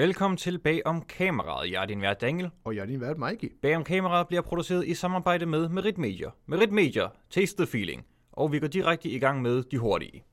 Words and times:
Velkommen 0.00 0.36
til 0.36 0.58
Bag 0.58 0.82
om 0.84 1.02
kameraet. 1.02 1.72
Jeg 1.72 1.82
er 1.82 1.86
din 1.86 2.02
vært 2.02 2.20
Daniel. 2.20 2.50
Og 2.64 2.76
jeg 2.76 2.82
er 2.82 2.86
din 2.86 3.00
vært, 3.00 3.18
Mikey. 3.18 3.52
Bag 3.62 3.76
om 3.76 3.84
kameraet 3.84 4.28
bliver 4.28 4.42
produceret 4.42 4.86
i 4.86 4.94
samarbejde 4.94 5.46
med 5.46 5.68
Merit 5.68 5.98
Media. 5.98 6.26
Merit 6.46 6.72
Media, 6.72 7.02
taste 7.30 7.56
the 7.56 7.66
feeling. 7.66 8.04
Og 8.32 8.52
vi 8.52 8.58
går 8.58 8.66
direkte 8.66 9.08
i 9.08 9.18
gang 9.18 9.42
med 9.42 9.62
de 9.62 9.78
hurtige. 9.78 10.24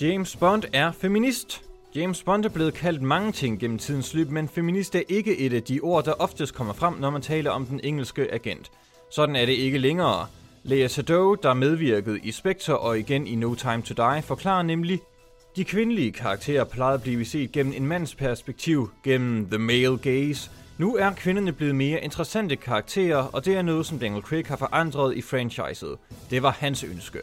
James 0.00 0.36
Bond 0.36 0.62
er 0.72 0.92
feminist. 0.92 1.62
James 1.94 2.22
Bond 2.22 2.44
er 2.44 2.48
blevet 2.48 2.74
kaldt 2.74 3.02
mange 3.02 3.32
ting 3.32 3.60
gennem 3.60 3.78
tidens 3.78 4.14
løb, 4.14 4.30
men 4.30 4.48
feminist 4.48 4.94
er 4.94 5.02
ikke 5.08 5.38
et 5.38 5.52
af 5.52 5.62
de 5.62 5.80
ord, 5.80 6.04
der 6.04 6.12
oftest 6.12 6.54
kommer 6.54 6.72
frem, 6.72 6.94
når 6.94 7.10
man 7.10 7.22
taler 7.22 7.50
om 7.50 7.66
den 7.66 7.80
engelske 7.84 8.32
agent. 8.32 8.70
Sådan 9.10 9.36
er 9.36 9.46
det 9.46 9.52
ikke 9.52 9.78
længere. 9.78 10.26
Lea 10.66 10.88
Seydoux, 10.88 11.40
der 11.42 11.54
medvirkede 11.54 12.18
i 12.18 12.32
Spectre 12.32 12.78
og 12.78 12.98
igen 12.98 13.26
i 13.26 13.34
No 13.34 13.54
Time 13.54 13.82
to 13.82 13.94
Die, 13.94 14.22
forklarer 14.22 14.62
nemlig, 14.62 15.00
de 15.56 15.64
kvindelige 15.64 16.12
karakterer 16.12 16.64
plejede 16.64 16.94
at 16.94 17.02
blive 17.02 17.24
set 17.24 17.52
gennem 17.52 17.72
en 17.76 17.86
mands 17.86 18.14
perspektiv, 18.14 18.90
gennem 19.04 19.46
the 19.46 19.58
male 19.58 19.98
gaze. 19.98 20.50
Nu 20.78 20.96
er 20.96 21.10
kvinderne 21.10 21.52
blevet 21.52 21.74
mere 21.74 22.04
interessante 22.04 22.56
karakterer, 22.56 23.16
og 23.16 23.44
det 23.44 23.56
er 23.56 23.62
noget, 23.62 23.86
som 23.86 23.98
Daniel 23.98 24.22
Craig 24.22 24.46
har 24.46 24.56
forandret 24.56 25.16
i 25.16 25.22
franchiset. 25.22 25.96
Det 26.30 26.42
var 26.42 26.50
hans 26.50 26.84
ønske. 26.84 27.18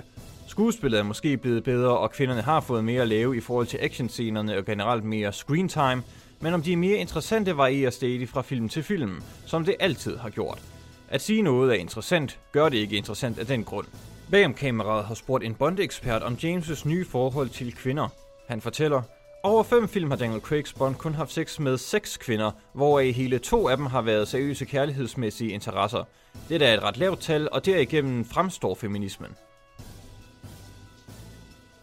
Skuespillet 0.48 1.00
er 1.00 1.04
måske 1.04 1.38
blevet 1.38 1.64
bedre, 1.64 1.98
og 1.98 2.12
kvinderne 2.12 2.42
har 2.42 2.60
fået 2.60 2.84
mere 2.84 3.02
at 3.02 3.08
lave 3.08 3.38
i 3.38 3.40
forhold 3.40 3.68
til 3.68 3.80
actionscenerne 3.82 4.58
og 4.58 4.66
generelt 4.66 5.04
mere 5.04 5.34
screen 5.34 5.70
time, 5.70 6.04
men 6.42 6.54
om 6.54 6.62
de 6.62 6.74
er 6.74 6.78
mere 6.78 6.98
interessante 6.98 7.58
varierer 7.58 7.92
stadig 7.92 8.30
fra 8.30 8.42
film 8.42 8.70
til 8.70 8.84
film, 8.84 9.22
som 9.46 9.66
det 9.66 9.76
altid 9.80 10.18
har 10.18 10.30
gjort. 10.30 10.71
At 11.12 11.22
sige 11.22 11.42
noget 11.42 11.72
er 11.72 11.76
interessant, 11.80 12.40
gør 12.52 12.70
det 12.70 12.78
ikke 12.78 12.98
interessant 12.98 13.40
af 13.40 13.46
den 13.46 13.64
grund. 13.64 13.88
Bagom 14.32 14.54
kameraet 14.54 15.06
har 15.06 15.16
spurgt 15.16 15.44
en 15.44 15.56
Bond-ekspert 15.56 16.24
om 16.24 16.34
James' 16.34 16.88
nye 16.88 17.06
forhold 17.06 17.50
til 17.50 17.76
kvinder. 17.76 18.08
Han 18.48 18.62
fortæller, 18.62 19.02
over 19.44 19.64
fem 19.64 19.88
film 19.88 20.12
har 20.12 20.18
Daniel 20.18 20.42
Craig's 20.42 20.78
Bond 20.78 20.96
kun 20.96 21.14
haft 21.14 21.32
sex 21.32 21.60
med 21.60 21.78
seks 21.78 22.18
kvinder, 22.18 22.52
hvoraf 22.74 23.14
hele 23.14 23.40
to 23.40 23.68
af 23.68 23.78
dem 23.78 23.86
har 23.86 24.02
været 24.02 24.28
seriøse 24.28 24.66
kærlighedsmæssige 24.66 25.52
interesser. 25.52 26.04
Det 26.50 26.62
er 26.62 26.74
et 26.74 26.84
ret 26.84 26.98
lavt 26.98 27.20
tal, 27.20 27.50
og 27.52 27.66
derigennem 27.66 28.26
fremstår 28.26 28.76
feminismen. 28.76 29.30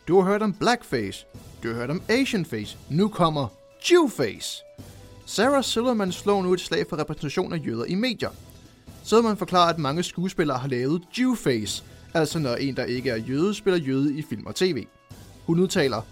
Du 0.08 0.20
har 0.20 0.30
hørt 0.30 0.42
om 0.42 0.54
blackface. 0.54 1.26
Du 1.62 1.68
har 1.68 1.74
hørt 1.74 1.90
om 1.90 2.02
Asianface. 2.08 2.78
Nu 2.90 3.08
kommer 3.08 3.48
Jewface. 3.90 4.62
Sarah 5.26 5.64
Silverman 5.64 6.12
slår 6.12 6.42
nu 6.42 6.52
et 6.52 6.60
slag 6.60 6.86
for 6.88 6.98
repræsentation 6.98 7.52
af 7.52 7.60
jøder 7.66 7.84
i 7.84 7.94
medier. 7.94 8.30
Så 9.08 9.22
man 9.22 9.36
forklarer, 9.36 9.72
at 9.72 9.78
mange 9.78 10.02
skuespillere 10.02 10.58
har 10.58 10.68
lavet 10.68 11.02
Jewface, 11.18 11.84
altså 12.14 12.38
når 12.38 12.54
en, 12.54 12.76
der 12.76 12.84
ikke 12.84 13.10
er 13.10 13.16
jøde, 13.16 13.54
spiller 13.54 13.78
jøde 13.78 14.18
i 14.18 14.22
film 14.22 14.46
og 14.46 14.54
tv. 14.54 14.86
Hun 15.46 15.60
udtaler, 15.60 16.02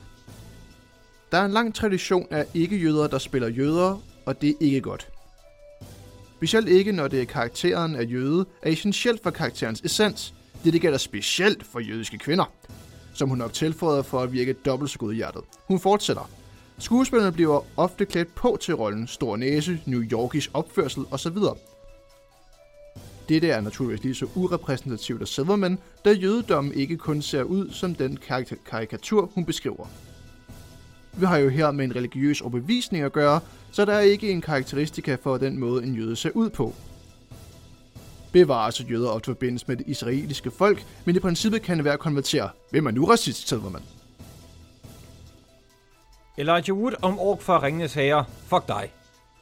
Der 1.32 1.38
er 1.38 1.44
en 1.44 1.50
lang 1.50 1.74
tradition 1.74 2.26
af 2.30 2.46
ikke-jøder, 2.54 3.06
der 3.06 3.18
spiller 3.18 3.48
jøder, 3.48 4.02
og 4.26 4.40
det 4.42 4.50
er 4.50 4.54
ikke 4.60 4.80
godt. 4.80 5.08
Specielt 6.36 6.68
ikke, 6.68 6.92
når 6.92 7.08
det 7.08 7.20
er 7.20 7.24
karakteren 7.24 7.96
af 7.96 8.06
jøde, 8.10 8.46
er 8.62 8.70
essentielt 8.70 9.22
for 9.22 9.30
karakterens 9.30 9.80
essens. 9.80 10.34
Det, 10.64 10.72
det 10.72 10.80
gælder 10.80 10.98
specielt 10.98 11.66
for 11.66 11.80
jødiske 11.80 12.18
kvinder 12.18 12.52
som 13.14 13.28
hun 13.28 13.38
nok 13.38 13.52
tilføjer 13.52 14.02
for 14.02 14.20
at 14.20 14.32
virke 14.32 14.52
dobbelt 14.52 14.90
så 14.90 14.98
godhjertet. 14.98 15.42
Hun 15.68 15.80
fortsætter. 15.80 16.30
Skuespillerne 16.78 17.32
bliver 17.32 17.64
ofte 17.76 18.04
klædt 18.04 18.34
på 18.34 18.58
til 18.60 18.74
rollen, 18.74 19.06
stor 19.06 19.36
næse, 19.36 19.80
New 19.86 20.02
Yorkisk 20.02 20.50
opførsel 20.54 21.04
osv. 21.10 21.36
Dette 23.28 23.48
er 23.48 23.60
naturligvis 23.60 24.02
lige 24.02 24.14
så 24.14 24.26
urepræsentativt 24.34 25.22
af 25.22 25.28
Silverman, 25.28 25.78
da 26.04 26.12
jødedommen 26.12 26.74
ikke 26.74 26.96
kun 26.96 27.22
ser 27.22 27.42
ud 27.42 27.70
som 27.70 27.94
den 27.94 28.18
karikatur, 28.66 29.30
hun 29.34 29.44
beskriver. 29.44 29.86
Vi 31.12 31.26
har 31.26 31.36
jo 31.36 31.48
her 31.48 31.70
med 31.70 31.84
en 31.84 31.96
religiøs 31.96 32.40
overbevisning 32.40 33.04
at 33.04 33.12
gøre, 33.12 33.40
så 33.72 33.84
der 33.84 33.92
er 33.92 34.00
ikke 34.00 34.30
en 34.30 34.40
karakteristika 34.40 35.16
for 35.22 35.36
den 35.36 35.58
måde, 35.58 35.84
en 35.84 35.94
jøde 35.94 36.16
ser 36.16 36.30
ud 36.34 36.50
på 36.50 36.74
bevares 38.40 38.80
at 38.80 38.90
jøder 38.90 39.08
ofte 39.08 39.26
forbindes 39.26 39.68
med 39.68 39.76
det 39.76 39.86
israeliske 39.86 40.50
folk, 40.50 40.86
men 41.04 41.16
i 41.16 41.18
princippet 41.18 41.62
kan 41.62 41.76
det 41.76 41.84
være 41.84 41.94
at 41.94 42.00
konvertere. 42.00 42.48
Hvem 42.70 42.86
er 42.86 42.90
nu 42.90 43.04
racist, 43.04 43.48
Silverman? 43.48 43.72
man? 43.72 43.82
Elijah 46.38 46.76
Wood 46.76 46.92
om 47.02 47.18
ork 47.18 47.40
fra 47.40 47.62
Ringenes 47.62 47.94
Herre. 47.94 48.24
Fuck 48.46 48.68
dig. 48.68 48.90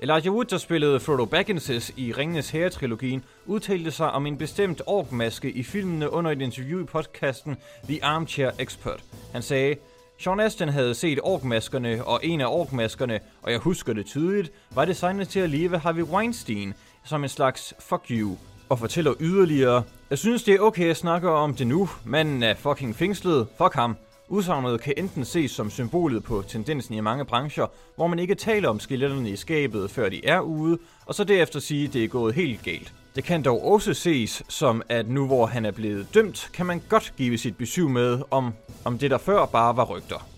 Elijah 0.01 0.35
Wood, 0.35 0.45
der 0.45 0.59
spillede 0.59 1.01
Frodo 1.01 1.25
Baggins 1.25 1.93
i 1.97 2.13
Ringenes 2.13 2.51
Herre-trilogien, 2.51 3.25
udtalte 3.47 3.91
sig 3.91 4.11
om 4.11 4.27
en 4.27 4.39
bestemt 4.39 4.83
orkmaske 4.87 5.51
i 5.51 5.63
filmene 5.63 6.13
under 6.13 6.31
et 6.31 6.43
interview 6.43 6.83
i 6.83 6.85
podcasten 6.85 7.57
The 7.89 8.05
Armchair 8.05 8.51
Expert. 8.59 9.05
Han 9.33 9.43
sagde, 9.43 9.77
Sean 10.19 10.41
Astin 10.41 10.69
havde 10.69 10.95
set 10.95 11.21
orkmaskerne, 11.23 12.05
og 12.05 12.21
en 12.23 12.41
af 12.41 12.47
orkmaskerne, 12.47 13.21
og 13.43 13.53
jeg 13.53 13.59
husker 13.59 13.93
det 13.93 14.07
tydeligt, 14.07 14.53
var 14.71 14.85
designet 14.85 15.29
til 15.29 15.41
at 15.41 15.51
leve 15.51 15.79
Harvey 15.79 16.03
Weinstein 16.03 16.75
som 17.05 17.23
en 17.23 17.29
slags 17.29 17.75
fuck 17.81 18.05
you 18.11 18.37
og 18.69 18.79
fortæller 18.79 19.15
yderligere, 19.21 19.83
jeg 20.11 20.19
synes 20.19 20.43
det 20.43 20.55
er 20.55 20.61
okay 20.61 20.91
at 20.91 20.97
snakke 20.97 21.31
om 21.31 21.55
det 21.55 21.67
nu, 21.67 21.89
manden 22.05 22.43
er 22.43 22.55
fucking 22.55 22.97
fængslet, 22.97 23.47
fuck 23.59 23.75
ham. 23.75 23.97
Udsagnet 24.29 24.81
kan 24.81 24.95
enten 24.97 25.25
ses 25.25 25.51
som 25.51 25.71
symbolet 25.71 26.25
på 26.25 26.43
tendensen 26.43 26.95
i 26.95 27.01
mange 27.01 27.25
brancher, 27.25 27.67
hvor 27.97 28.07
man 28.07 28.19
ikke 28.19 28.35
taler 28.35 28.69
om 28.69 28.81
skeletterne 28.81 29.31
i 29.31 29.37
skabet, 29.37 29.91
før 29.91 30.09
de 30.09 30.27
er 30.27 30.41
ude, 30.41 30.79
og 31.07 31.15
så 31.15 31.25
derefter 31.25 31.61
sige, 31.61 31.87
at 31.87 31.93
det 31.93 32.05
er 32.05 32.09
gået 32.09 32.35
helt 32.35 32.63
galt. 32.63 32.93
Det 33.15 33.25
kan 33.25 33.43
dog 33.43 33.65
også 33.65 33.95
ses 33.95 34.43
som, 34.49 34.83
at 34.89 35.09
nu 35.09 35.27
hvor 35.27 35.47
han 35.47 35.65
er 35.65 35.71
blevet 35.71 36.15
dømt, 36.15 36.51
kan 36.53 36.67
man 36.67 36.83
godt 36.89 37.15
give 37.17 37.39
sit 37.39 37.57
besøg 37.57 37.91
med, 37.91 38.23
om, 38.31 38.53
om 38.85 38.99
det 38.99 39.11
der 39.11 39.19
før 39.19 39.47
bare 39.47 39.77
var 39.77 39.85
rygter. 39.85 40.29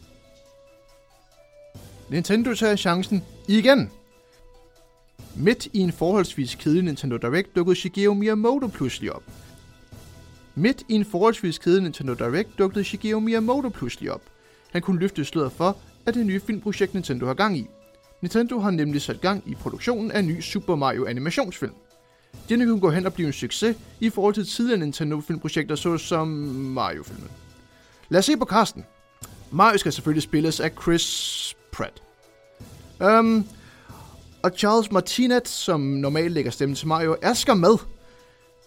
Nintendo 2.10 2.54
tager 2.54 2.76
chancen 2.76 3.24
igen. 3.48 3.90
Midt 5.34 5.66
i 5.72 5.78
en 5.78 5.92
forholdsvis 5.92 6.54
kedelig 6.54 6.84
Nintendo 6.84 7.16
Direct 7.16 7.56
dukkede 7.56 7.76
Shigeru 7.76 8.14
Miyamoto 8.14 8.66
pludselig 8.66 9.12
op. 9.12 9.22
Midt 10.58 10.82
i 10.88 10.94
en 10.94 11.04
forholdsvis 11.04 11.58
kedelig 11.58 11.82
Nintendo 11.82 12.14
Direct 12.14 12.58
dukkede 12.58 12.84
Shigeru 12.84 13.20
Miyamoto 13.20 13.68
pludselig 13.68 14.12
op. 14.12 14.22
Han 14.72 14.82
kunne 14.82 15.00
løfte 15.00 15.24
sløret 15.24 15.52
for, 15.52 15.76
at 16.06 16.14
det 16.14 16.26
nye 16.26 16.40
filmprojekt 16.40 16.94
Nintendo 16.94 17.26
har 17.26 17.34
gang 17.34 17.58
i. 17.58 17.66
Nintendo 18.22 18.58
har 18.58 18.70
nemlig 18.70 19.02
sat 19.02 19.20
gang 19.20 19.42
i 19.46 19.54
produktionen 19.54 20.10
af 20.10 20.18
en 20.18 20.26
ny 20.26 20.40
Super 20.40 20.74
Mario 20.74 21.06
animationsfilm. 21.06 21.74
Denne 22.48 22.66
kunne 22.66 22.80
gå 22.80 22.90
hen 22.90 23.06
og 23.06 23.14
blive 23.14 23.26
en 23.26 23.32
succes 23.32 23.76
i 24.00 24.10
forhold 24.10 24.34
til 24.34 24.46
tidligere 24.46 24.80
Nintendo-filmprojekter 24.80 25.74
såsom 25.74 26.28
Mario-filmen. 26.28 27.30
Lad 28.08 28.18
os 28.18 28.24
se 28.24 28.36
på 28.36 28.44
Karsten. 28.44 28.84
Mario 29.50 29.78
skal 29.78 29.92
selvfølgelig 29.92 30.22
spilles 30.22 30.60
af 30.60 30.70
Chris 30.82 31.56
Pratt. 31.72 32.02
Um, 33.00 33.48
og 34.42 34.50
Charles 34.56 34.92
Martinet, 34.92 35.48
som 35.48 35.80
normalt 35.80 36.32
lægger 36.32 36.50
stemme 36.50 36.74
til 36.74 36.88
Mario, 36.88 37.16
er 37.22 37.34
skam 37.34 37.56
med, 37.56 37.76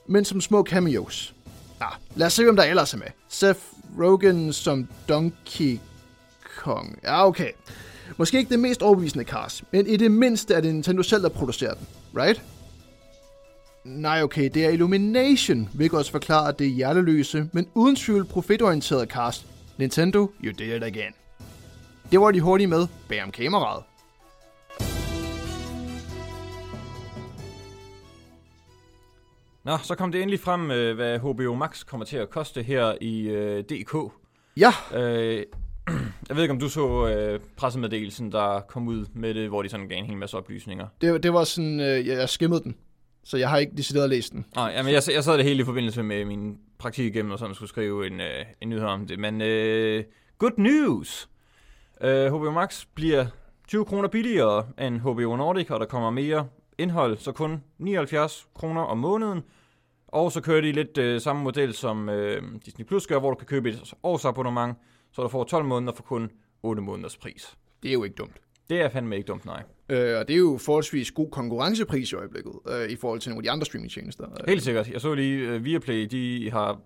men 0.07 0.25
som 0.25 0.41
små 0.41 0.63
cameos. 0.63 1.35
Nå, 1.79 1.85
lad 2.16 2.28
os 2.28 2.34
se, 2.34 2.44
hvem 2.44 2.56
der 2.56 2.63
ellers 2.63 2.94
er 2.94 2.97
med. 2.97 3.07
Seth 3.28 3.59
Rogen 4.00 4.53
som 4.53 4.88
Donkey 5.09 5.79
Kong. 6.57 7.00
Ja, 7.03 7.28
okay. 7.28 7.51
Måske 8.17 8.38
ikke 8.38 8.50
det 8.50 8.59
mest 8.59 8.81
overbevisende 8.81 9.23
cast, 9.23 9.63
men 9.72 9.88
i 9.88 9.97
det 9.97 10.12
mindste 10.12 10.53
er 10.53 10.62
det 10.62 10.73
Nintendo 10.73 11.03
selv, 11.03 11.23
der 11.23 11.29
producerer 11.29 11.73
den, 11.73 11.88
right? 12.16 12.41
Nej, 13.85 14.23
okay, 14.23 14.50
det 14.53 14.66
er 14.66 14.69
Illumination, 14.69 15.69
hvilket 15.73 16.00
også 16.00 16.12
forklarer, 16.12 16.51
det 16.51 16.72
hjerteløse, 16.72 17.50
men 17.53 17.67
uden 17.73 17.96
tvivl 17.96 18.25
profitorienteret 18.25 19.09
cast. 19.09 19.46
Nintendo, 19.78 20.19
you 20.44 20.53
did 20.59 20.75
it 20.75 20.84
again. 20.84 21.13
Det 22.11 22.19
var 22.19 22.31
de 22.31 22.41
hurtige 22.41 22.67
med 22.67 22.88
bag 23.09 23.23
om 23.23 23.31
kameraet. 23.31 23.84
Nå, 29.64 29.78
så 29.84 29.96
kom 29.96 30.12
det 30.12 30.22
endelig 30.22 30.40
frem, 30.40 30.72
øh, 30.72 30.96
hvad 30.96 31.20
HBO 31.20 31.56
Max 31.56 31.86
kommer 31.86 32.06
til 32.06 32.18
at 32.18 32.30
koste 32.30 32.64
her 32.64 32.94
i 33.02 33.28
øh, 33.28 33.64
DK. 33.64 33.96
Ja. 34.58 34.72
Øh, 34.94 35.46
jeg 36.29 36.35
ved 36.35 36.44
ikke, 36.44 36.52
om 36.52 36.59
du 36.59 36.70
så 36.70 37.08
øh, 37.08 37.40
pressemeddelelsen, 37.58 38.32
der 38.32 38.59
kom 38.59 38.88
ud 38.88 39.06
med 39.14 39.34
det, 39.34 39.50
hvor 39.50 39.61
de 39.61 39.70
sådan 39.70 39.88
gav 39.88 39.97
en 39.97 40.06
hel 40.06 40.17
masse 40.17 40.38
oplysninger. 40.38 40.88
Det, 41.02 41.23
det 41.23 41.34
var 41.34 41.44
sådan, 41.44 41.79
øh, 41.79 42.08
jeg 42.08 42.29
skimmede 42.29 42.64
den, 42.64 42.76
så 43.23 43.38
jeg 43.38 43.50
har 43.50 43.58
ikke 43.58 43.73
decideret 43.78 44.09
læst 44.09 44.34
den. 44.34 44.46
Nej, 44.56 44.73
jamen, 44.76 44.94
jeg, 44.94 45.02
jeg 45.14 45.23
sad 45.23 45.38
det 45.38 45.46
hele 45.46 45.62
i 45.62 45.66
forbindelse 45.66 46.03
med 46.03 46.26
min 46.26 46.58
praktik 46.78 47.16
igennem, 47.16 47.32
og 47.32 47.40
sådan 47.40 47.55
skulle 47.55 47.70
skrive 47.70 48.08
en, 48.08 48.22
øh, 48.22 48.46
en 48.62 48.70
nyhed 48.70 48.85
om 48.85 49.08
det. 49.08 49.20
Men 49.20 49.41
øh, 49.41 50.03
good 50.38 50.58
news! 50.58 51.29
Øh, 52.02 52.34
HBO 52.34 52.52
Max 52.52 52.85
bliver 52.96 53.26
20 53.67 53.85
kroner 53.85 54.09
billigere 54.09 54.66
end 54.79 55.00
HBO 55.00 55.35
Nordic, 55.35 55.72
og 55.72 55.79
der 55.79 55.85
kommer 55.85 56.09
mere 56.09 56.47
indhold, 56.79 57.17
så 57.17 57.31
kun 57.31 57.64
79 57.78 58.47
kroner 58.55 58.81
om 58.81 58.97
måneden. 58.97 59.43
Og 60.08 60.31
så 60.31 60.41
kører 60.41 60.61
de 60.61 60.72
lidt 60.72 60.97
øh, 60.97 61.22
samme 61.22 61.43
model 61.43 61.73
som 61.73 62.09
øh, 62.09 62.43
Disney 62.66 62.85
Plus 62.85 63.08
gør, 63.08 63.20
hvor 63.20 63.29
du 63.29 63.35
kan 63.35 63.47
købe 63.47 63.70
et 63.70 63.93
årsabonnement, 64.03 64.78
så 65.11 65.22
du 65.22 65.28
får 65.28 65.43
12 65.43 65.66
måneder 65.66 65.93
for 65.93 66.03
kun 66.03 66.31
8 66.64 66.81
måneders 66.81 67.17
pris. 67.17 67.58
Det 67.84 67.90
er 67.90 67.93
jo 67.93 68.03
ikke 68.03 68.16
dumt. 68.16 68.41
Det 68.70 68.81
er 68.81 68.90
fandme 68.90 69.16
ikke 69.16 69.28
dumt, 69.28 69.46
nej. 69.46 69.64
Øh, 69.90 70.20
og 70.20 70.28
det 70.28 70.34
er 70.34 70.37
jo 70.37 70.59
forholdsvis 70.61 71.11
god 71.11 71.31
konkurrencepris 71.31 72.11
i 72.11 72.16
øjeblikket, 72.16 72.53
øh, 72.70 72.90
i 72.90 72.96
forhold 72.96 73.20
til 73.20 73.29
nogle 73.29 73.40
af 73.40 73.43
de 73.43 73.52
andre 73.52 73.66
streamingtjenester. 73.66 74.26
Helt 74.47 74.64
sikkert. 74.64 74.90
Jeg 74.90 75.02
så 75.02 75.14
lige, 75.14 75.55
uh, 75.55 75.66
Viaplay, 75.66 76.08
de 76.11 76.52
har 76.52 76.79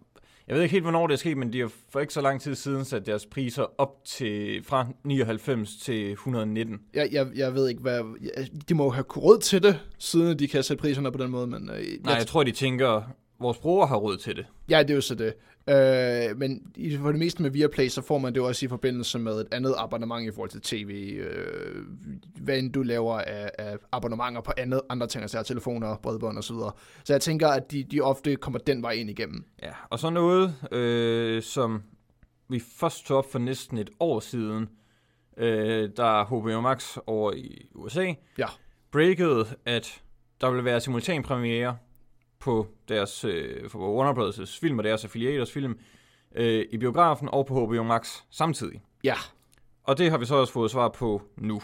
Jeg 0.48 0.56
ved 0.56 0.64
ikke 0.64 0.72
helt, 0.72 0.84
hvornår 0.84 1.08
det 1.08 1.14
er 1.14 1.18
sket, 1.18 1.38
men 1.38 1.54
de 1.54 1.60
har 1.60 1.72
for 1.90 2.00
ikke 2.00 2.14
så 2.14 2.22
lang 2.22 2.42
tid 2.42 2.56
siden 2.56 2.86
sat 2.86 3.06
deres 3.06 3.26
priser 3.26 3.66
op 3.78 4.06
til 4.06 4.64
fra 4.64 4.88
99 5.04 5.78
til 5.78 6.12
119. 6.12 6.80
Jeg, 6.94 7.10
jeg, 7.12 7.28
jeg 7.36 7.54
ved 7.54 7.70
ikke, 7.70 7.82
hvad... 7.82 8.04
jeg- 8.22 8.48
De 8.70 8.74
må 8.74 8.84
jo 8.84 8.90
have 8.90 9.06
råd 9.18 9.40
til 9.40 9.64
det, 9.64 9.80
siden 10.00 10.40
de 10.40 10.48
kan 10.48 10.64
sætte 10.64 10.82
priserne 10.82 11.12
på 11.12 11.18
den 11.24 11.32
måde, 11.32 11.48
men... 11.48 11.70
Øh, 11.70 11.86
Nej, 12.04 12.14
jeg 12.14 12.28
tror, 12.28 12.44
de 12.44 12.52
tænker, 12.52 13.02
vores 13.40 13.58
brugere 13.58 13.88
har 13.88 13.96
råd 13.96 14.18
til 14.18 14.36
det. 14.36 14.46
Ja, 14.70 14.80
det 14.84 14.90
er 14.90 14.96
jo 14.96 15.02
så 15.02 15.16
det. 15.16 15.34
Øh, 15.70 16.38
men 16.38 16.62
for 17.02 17.12
det 17.12 17.20
meste 17.20 17.42
med 17.42 17.50
Viaplay, 17.50 17.88
så 17.88 18.02
får 18.02 18.18
man 18.18 18.34
det 18.34 18.42
også 18.42 18.66
i 18.66 18.70
forbindelse 18.70 19.20
med 19.20 19.42
et 19.42 19.48
andet 19.52 19.76
abonnement 19.78 20.28
i 20.28 20.32
forhold 20.32 20.50
til 20.50 20.62
tv. 20.62 21.18
Øh, 21.20 21.84
hvad 22.42 22.58
end 22.60 22.74
du 22.74 22.82
laver 22.82 23.20
af, 23.20 23.52
af 23.58 23.78
abonnementer 23.92 24.42
på 24.42 24.52
andet, 24.58 24.82
andre 24.90 25.08
ting, 25.08 25.22
altså 25.22 25.44
telefoner, 25.44 25.98
bredbånd 25.98 26.38
osv. 26.38 26.56
Så, 26.56 26.72
så 27.04 27.14
jeg 27.14 27.22
tænker, 27.22 27.48
at 27.48 27.72
de, 27.72 27.84
de 27.84 28.02
ofte 28.02 28.36
kommer 28.36 28.60
den 28.60 28.82
vej 28.82 28.92
ind 28.92 29.10
igennem. 29.10 29.46
Ja, 29.64 29.72
og 29.90 30.00
så 30.00 30.10
noget, 30.10 30.56
øh, 30.72 31.42
som 31.42 31.84
vi 32.50 32.64
først 32.80 33.06
tog 33.06 33.18
op 33.18 33.32
for 33.32 33.40
næsten 33.40 33.78
et 33.78 33.90
år 34.00 34.20
siden, 34.20 34.70
øh, 35.38 35.90
der 35.98 36.26
HBO 36.26 36.62
Max 36.62 36.98
over 37.08 37.34
i 37.34 37.68
USA 37.76 38.14
Ja. 38.38 38.48
breakede, 38.92 39.46
at 39.66 40.02
der 40.42 40.50
ville 40.50 40.66
være 40.66 40.82
simultanpremiere 40.82 41.78
på 42.44 42.68
deres 42.90 43.24
øh, 43.26 43.70
for 43.70 43.98
Warner 43.98 44.14
Bros. 44.14 44.60
film 44.60 44.78
og 44.78 44.84
deres 44.84 45.04
affiliators 45.04 45.52
film 45.52 45.78
øh, 46.36 46.66
i 46.72 46.78
biografen 46.78 47.30
og 47.32 47.46
på 47.46 47.66
HBO 47.66 47.84
Max 47.84 48.22
samtidig. 48.32 48.82
Ja, 49.04 49.16
Og 49.84 49.98
det 49.98 50.12
har 50.12 50.18
vi 50.18 50.26
så 50.26 50.36
også 50.36 50.54
fået 50.54 50.72
svar 50.72 50.90
på 50.90 51.22
nu. 51.38 51.62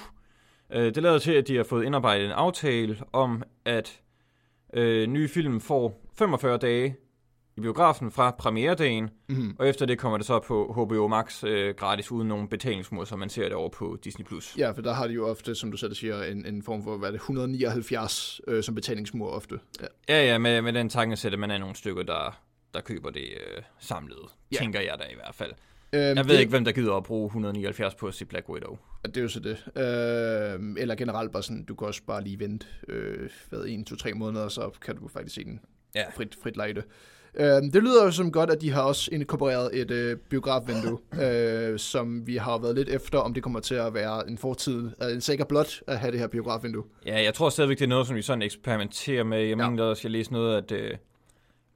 Øh, 0.73 0.95
det 0.95 1.03
lader 1.03 1.19
til, 1.19 1.31
at 1.31 1.47
de 1.47 1.55
har 1.55 1.63
fået 1.63 1.85
indarbejdet 1.85 2.25
en 2.25 2.31
aftale 2.31 2.97
om, 3.13 3.43
at 3.65 3.99
øh, 4.73 5.07
nye 5.07 5.27
film 5.27 5.61
får 5.61 6.05
45 6.13 6.57
dage 6.57 6.95
i 7.57 7.61
biografen 7.61 8.11
fra 8.11 8.31
premieredagen, 8.31 9.09
Mhm. 9.29 9.55
og 9.59 9.67
efter 9.67 9.85
det 9.85 9.97
kommer 9.99 10.17
det 10.17 10.27
så 10.27 10.39
på 10.39 10.73
HBO 10.73 11.07
Max 11.07 11.43
øh, 11.43 11.75
gratis 11.75 12.11
uden 12.11 12.27
nogen 12.27 12.47
betalingsmur, 12.47 13.03
så 13.05 13.15
man 13.15 13.29
ser 13.29 13.43
det 13.43 13.53
over 13.53 13.69
på 13.69 13.97
Disney+. 14.03 14.25
Plus. 14.25 14.55
ja, 14.57 14.71
for 14.71 14.81
der 14.81 14.93
har 14.93 15.07
de 15.07 15.13
jo 15.13 15.27
ofte, 15.27 15.55
som 15.55 15.71
du 15.71 15.77
selv 15.77 15.93
siger, 15.95 16.23
en, 16.23 16.45
en 16.45 16.63
form 16.63 16.83
for, 16.83 16.97
hvad 16.97 17.11
det, 17.11 17.15
179 17.15 18.41
øh, 18.47 18.63
som 18.63 18.75
betalingsmur 18.75 19.29
ofte. 19.29 19.59
Ja. 19.81 19.85
Ja, 20.09 20.25
ja, 20.25 20.37
med, 20.37 20.61
med 20.61 20.73
den 20.73 20.89
tanke 20.89 21.15
sætter 21.15 21.37
man 21.37 21.51
er 21.51 21.57
nogle 21.57 21.75
stykker, 21.75 22.03
der, 22.03 22.41
der 22.73 22.81
køber 22.81 23.09
det 23.09 23.21
øh, 23.23 23.61
samlet. 23.79 24.17
Ja. 24.51 24.57
Tænker 24.57 24.79
jeg 24.81 24.95
da 24.99 25.03
i 25.03 25.15
hvert 25.15 25.35
fald. 25.35 25.51
Øhm, 25.93 26.01
Jeg 26.01 26.25
ved 26.27 26.33
det, 26.33 26.39
ikke, 26.39 26.49
hvem 26.49 26.65
der 26.65 26.71
gider 26.71 26.93
at 26.95 27.03
bruge 27.03 27.25
179 27.25 27.95
på 27.95 28.07
at 28.07 28.13
se 28.13 28.25
Black 28.25 28.49
Widow. 28.49 28.77
Det 29.05 29.17
er 29.17 29.21
jo 29.21 29.27
så 29.27 29.39
det. 29.39 29.57
Øh, 29.75 30.75
eller 30.81 30.95
generelt 30.95 31.31
bare 31.31 31.43
sådan, 31.43 31.63
du 31.63 31.75
kan 31.75 31.87
også 31.87 32.01
bare 32.07 32.23
lige 32.23 32.39
vente, 32.39 32.65
øh, 32.87 33.29
hvad, 33.49 33.65
en, 33.67 33.85
to, 33.85 33.95
tre 33.95 34.13
måneder, 34.13 34.47
så 34.47 34.69
kan 34.81 34.95
du 34.95 35.07
faktisk 35.07 35.35
se 35.35 35.43
den 35.43 35.59
Ja. 35.95 36.03
frit, 36.15 36.37
frit 36.43 36.57
lejde. 36.57 36.83
Øh, 37.35 37.45
det 37.45 37.83
lyder 37.83 38.05
jo 38.05 38.11
som 38.11 38.31
godt, 38.31 38.49
at 38.49 38.61
de 38.61 38.71
har 38.71 38.81
også 38.81 39.09
inkorporeret 39.11 39.79
et 39.81 39.91
øh, 39.91 40.17
biografvindue, 40.17 40.99
øh, 41.23 41.79
som 41.79 42.27
vi 42.27 42.35
har 42.35 42.57
været 42.57 42.75
lidt 42.75 42.89
efter, 42.89 43.19
om 43.19 43.33
det 43.33 43.43
kommer 43.43 43.59
til 43.59 43.75
at 43.75 43.93
være 43.93 44.27
en 44.29 44.37
fortid, 44.37 44.89
øh, 45.03 45.11
en 45.13 45.21
sikker 45.21 45.45
blot 45.45 45.81
at 45.87 45.99
have 45.99 46.11
det 46.11 46.19
her 46.19 46.27
biografvindue. 46.27 46.83
Ja, 47.05 47.23
jeg 47.23 47.33
tror 47.33 47.49
stadigvæk, 47.49 47.77
det 47.79 47.83
er 47.85 47.89
noget, 47.89 48.07
som 48.07 48.15
vi 48.15 48.21
sådan 48.21 48.41
eksperimenterer 48.41 49.23
med. 49.23 49.37
Jeg 49.39 49.57
Ja. 49.57 49.69
mener 49.69 49.83
også, 49.83 50.01
jeg 50.03 50.11
læste 50.11 50.33
noget, 50.33 50.57
at 50.57 50.71
uh, 50.71 50.97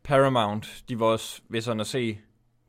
Paramount, 0.03 0.83
de 0.89 1.00
var 1.00 1.05
også 1.05 1.41
ved 1.50 1.61
sådan 1.61 1.79
at 1.79 1.88
se 1.88 2.17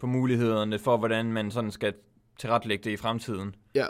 på 0.01 0.07
mulighederne 0.07 0.79
for, 0.79 0.97
hvordan 0.97 1.33
man 1.33 1.51
sådan 1.51 1.71
skal 1.71 1.93
tilrettelægge 2.39 2.85
det 2.85 2.91
i 2.91 2.97
fremtiden. 2.97 3.55
Ja. 3.75 3.87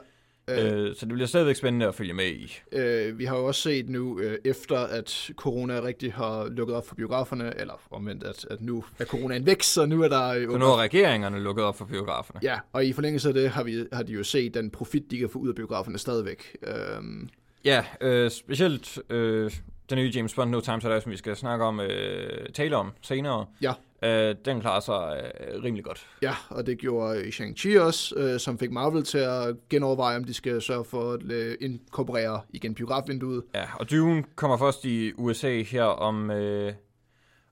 Øh, 0.49 0.89
Øh, 0.89 0.95
så 0.97 1.07
det 1.07 1.09
bliver 1.15 1.27
stadigvæk 1.27 1.57
spændende 1.57 1.87
at 1.87 1.95
følge 1.95 2.13
med 2.15 2.27
i. 2.27 2.59
øh, 2.73 3.19
vi 3.19 3.25
har 3.25 3.37
jo 3.37 3.45
også 3.45 3.61
set 3.61 3.89
nu, 3.89 4.21
øh, 4.21 4.39
efter 4.45 4.79
at 4.79 5.31
corona 5.37 5.81
rigtig 5.83 6.13
har 6.13 6.49
lukket 6.49 6.77
op 6.77 6.87
for 6.89 6.95
biograferne, 6.95 7.61
eller 7.61 7.81
omvendt, 7.91 8.25
at, 8.25 8.47
at 8.51 8.61
nu 8.61 8.85
er 8.99 9.05
coronaen 9.05 9.47
væk, 9.47 9.63
så 9.63 9.87
nu 9.87 10.03
er 10.03 10.09
der... 10.09 10.29
Øh, 10.29 10.51
Så 10.51 10.59
nu 10.59 10.65
har 10.65 10.77
regeringerne 10.77 11.41
lukket 11.41 11.65
op 11.65 11.77
for 11.79 11.85
biograferne. 11.85 12.41
Ja, 12.43 12.59
og 12.73 12.85
i 12.85 12.93
forlængelse 12.93 13.29
af 13.29 13.35
det 13.35 13.51
har, 13.51 13.63
vi, 13.63 13.85
har 13.93 14.03
de 14.03 14.13
jo 14.13 14.25
set 14.25 14.55
den 14.55 14.71
profit, 14.71 15.11
de 15.11 15.19
kan 15.19 15.29
få 15.29 15.39
ud 15.39 15.49
af 15.49 15.55
biograferne 15.55 15.99
stadigvæk. 15.99 16.57
Øhm, 16.67 17.29
Ja, 17.65 17.85
øh, 18.01 18.31
specielt 18.31 18.99
øh, 19.11 19.51
den 19.91 19.99
nye 19.99 20.13
James 20.15 20.35
Bond 20.35 20.51
No 20.51 20.61
Time 20.61 20.81
to 20.81 20.89
Die, 20.91 21.01
som 21.01 21.13
vi 21.13 21.17
skal 21.17 21.37
snakke 21.37 21.65
om, 21.65 21.81
øh, 21.81 22.49
tale 22.55 22.77
om 22.77 22.91
senere. 23.03 23.47
Ja. 23.63 23.73
Øh, 24.05 24.35
den 24.45 24.61
klarer 24.61 24.81
sig 24.81 25.31
øh, 25.41 25.63
rimelig 25.65 25.85
godt. 25.85 26.07
ja, 26.23 26.35
og 26.51 26.67
det 26.67 26.79
gjorde 26.79 27.21
Shang-Chi 27.23 27.81
også, 27.81 28.15
øh, 28.17 28.41
som 28.41 28.59
fik 28.59 28.71
Marvel 28.71 29.05
til 29.05 29.19
at 29.19 29.57
genoverveje, 29.71 30.17
om 30.17 30.25
de 30.25 30.35
skal 30.35 30.63
sørge 30.63 30.85
for 30.85 31.13
at 31.13 31.23
øh, 31.23 31.55
inkorporere 31.61 32.41
igen 32.51 32.75
biografvinduet. 32.75 33.43
Ja, 33.55 33.65
og 33.81 33.91
Dune 33.91 34.25
kommer 34.37 34.57
først 34.57 34.85
i 34.85 35.13
USA 35.17 35.63
her 35.63 35.85
om, 35.85 36.31
øh, 36.31 36.73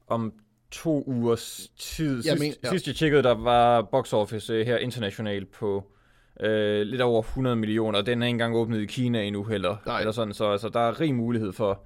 om 0.09 0.33
to 0.71 1.03
ugers 1.07 1.71
tid. 1.79 2.23
Jeg 2.27 2.37
men- 2.39 2.55
ja. 2.65 2.71
sidst 2.71 2.87
jeg 2.87 2.95
tjekkede, 2.97 3.23
der 3.23 3.35
var 3.35 3.83
box 3.83 4.13
office 4.13 4.53
øh, 4.53 4.67
her 4.67 4.77
internationalt 4.77 5.51
på 5.53 5.85
øh, 6.41 6.83
lidt 6.83 7.01
over 7.01 7.23
100 7.23 7.57
millioner, 7.57 7.99
og 7.99 8.07
den 8.07 8.23
er 8.23 8.27
ikke 8.27 8.35
engang 8.35 8.57
åbnet 8.57 8.81
i 8.81 8.87
Kina 8.87 9.23
endnu 9.23 9.45
heller. 9.45 9.77
Nej. 9.87 9.99
Eller 10.01 10.13
sådan, 10.13 10.35
så 10.35 10.51
altså, 10.51 10.69
der 10.69 10.81
er 10.81 11.01
rig 11.01 11.15
mulighed 11.15 11.53
for, 11.53 11.85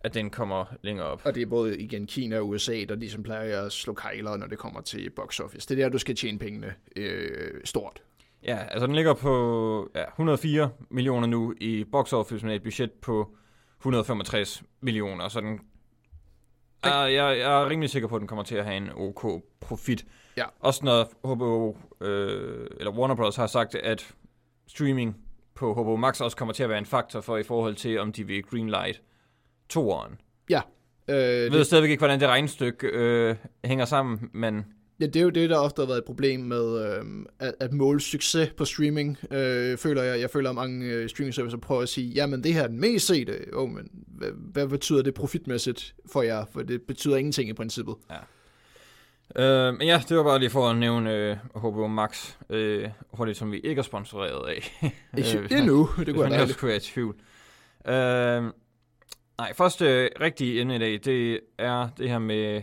at 0.00 0.14
den 0.14 0.30
kommer 0.30 0.64
længere 0.82 1.06
op. 1.06 1.22
Og 1.24 1.34
det 1.34 1.42
er 1.42 1.46
både 1.46 1.78
igen 1.78 2.06
Kina 2.06 2.38
og 2.38 2.48
USA, 2.48 2.84
der 2.88 2.94
ligesom 2.94 3.22
plejer 3.22 3.62
at 3.62 3.72
slå 3.72 3.94
kejler, 3.94 4.36
når 4.36 4.46
det 4.46 4.58
kommer 4.58 4.80
til 4.80 5.10
box 5.10 5.40
office. 5.40 5.68
Det 5.68 5.78
er 5.78 5.84
der, 5.84 5.90
du 5.90 5.98
skal 5.98 6.16
tjene 6.16 6.38
pengene 6.38 6.74
øh, 6.96 7.60
stort. 7.64 8.02
Ja, 8.42 8.56
altså 8.56 8.86
den 8.86 8.94
ligger 8.94 9.14
på 9.14 9.90
ja, 9.94 10.04
104 10.08 10.70
millioner 10.90 11.26
nu 11.26 11.54
i 11.60 11.84
box 11.84 12.12
office 12.12 12.46
med 12.46 12.56
et 12.56 12.62
budget 12.62 12.92
på 12.92 13.34
165 13.78 14.62
millioner, 14.80 15.28
så 15.28 15.40
den 15.40 15.60
er, 16.82 17.02
jeg, 17.02 17.38
jeg 17.38 17.62
er 17.62 17.68
rimelig 17.68 17.90
sikker 17.90 18.08
på, 18.08 18.14
at 18.16 18.20
den 18.20 18.28
kommer 18.28 18.42
til 18.42 18.54
at 18.54 18.64
have 18.64 18.76
en 18.76 18.90
OK 18.96 19.42
profit. 19.60 20.06
Ja. 20.36 20.44
Også 20.60 20.84
når 20.84 21.34
HBO, 21.34 21.76
øh, 22.00 22.66
eller 22.78 22.92
Warner 22.92 23.14
Bros. 23.14 23.36
har 23.36 23.46
sagt, 23.46 23.74
at 23.74 24.14
streaming 24.66 25.16
på 25.54 25.74
HBO 25.74 25.96
Max 25.96 26.20
også 26.20 26.36
kommer 26.36 26.54
til 26.54 26.62
at 26.62 26.68
være 26.68 26.78
en 26.78 26.86
faktor 26.86 27.20
for 27.20 27.36
i 27.36 27.42
forhold 27.42 27.74
til, 27.74 28.00
om 28.00 28.12
de 28.12 28.26
vil 28.26 28.42
greenlight 28.42 29.02
toeren. 29.70 30.12
Øh, 31.08 31.16
Jeg 31.16 31.52
ved 31.52 31.64
stadigvæk 31.64 31.90
ikke, 31.90 32.00
hvordan 32.00 32.20
det 32.20 32.28
regnestykke 32.28 32.86
øh, 32.86 33.36
hænger 33.64 33.84
sammen, 33.84 34.30
men 34.32 34.64
Ja, 35.00 35.06
det 35.06 35.16
er 35.16 35.20
jo 35.22 35.28
det, 35.30 35.50
der 35.50 35.58
ofte 35.58 35.80
har 35.82 35.86
været 35.86 35.98
et 35.98 36.04
problem 36.04 36.40
med 36.40 36.86
øh, 36.86 37.04
at, 37.38 37.54
at 37.60 37.72
måle 37.72 38.00
succes 38.00 38.50
på 38.56 38.64
streaming, 38.64 39.18
øh, 39.30 39.78
føler 39.78 40.02
jeg. 40.02 40.20
Jeg 40.20 40.30
føler, 40.30 40.48
at 40.50 40.54
mange 40.56 40.86
øh, 40.86 41.08
streaming 41.08 41.34
servicer 41.34 41.58
prøver 41.58 41.82
at 41.82 41.88
sige, 41.88 42.08
jamen 42.12 42.44
det 42.44 42.54
her 42.54 42.62
er 42.62 42.66
den 42.66 42.80
mest 42.80 43.06
sete. 43.06 43.38
Oh, 43.52 43.70
men 43.70 43.90
hvad, 44.06 44.28
hvad 44.52 44.68
betyder 44.68 45.02
det 45.02 45.14
profitmæssigt 45.14 45.94
for 46.12 46.22
jer? 46.22 46.44
For 46.52 46.62
det 46.62 46.82
betyder 46.82 47.16
ingenting 47.16 47.48
i 47.50 47.52
princippet. 47.52 47.94
Øh, 49.36 49.74
men 49.74 49.82
ja, 49.88 50.02
det 50.08 50.16
var 50.16 50.22
bare 50.22 50.38
lige 50.38 50.50
for 50.50 50.68
at 50.68 50.76
nævne 50.76 51.14
øh, 51.14 51.36
HBO 51.54 51.86
Max, 51.86 52.34
øh, 52.50 52.88
hurtigt 53.12 53.38
som 53.38 53.52
vi 53.52 53.58
ikke 53.60 53.78
er 53.78 53.82
sponsoreret 53.82 54.48
af. 54.48 54.72
Ikke 55.18 55.38
man- 55.50 55.52
endnu, 55.62 55.88
det 55.98 56.14
kunne 56.14 56.24
ellers 56.24 56.30
dejligt. 56.38 56.58
kunne 56.58 56.68
være 56.68 56.76
i 56.76 56.80
tvivl. 56.80 57.14
Øh, 57.88 58.42
nej, 59.40 59.54
første 59.54 60.08
rigtige 60.20 60.60
emne 60.60 60.76
i 60.76 60.78
dag, 60.78 61.00
det 61.04 61.40
er 61.58 61.88
det 61.98 62.08
her 62.08 62.18
med 62.18 62.62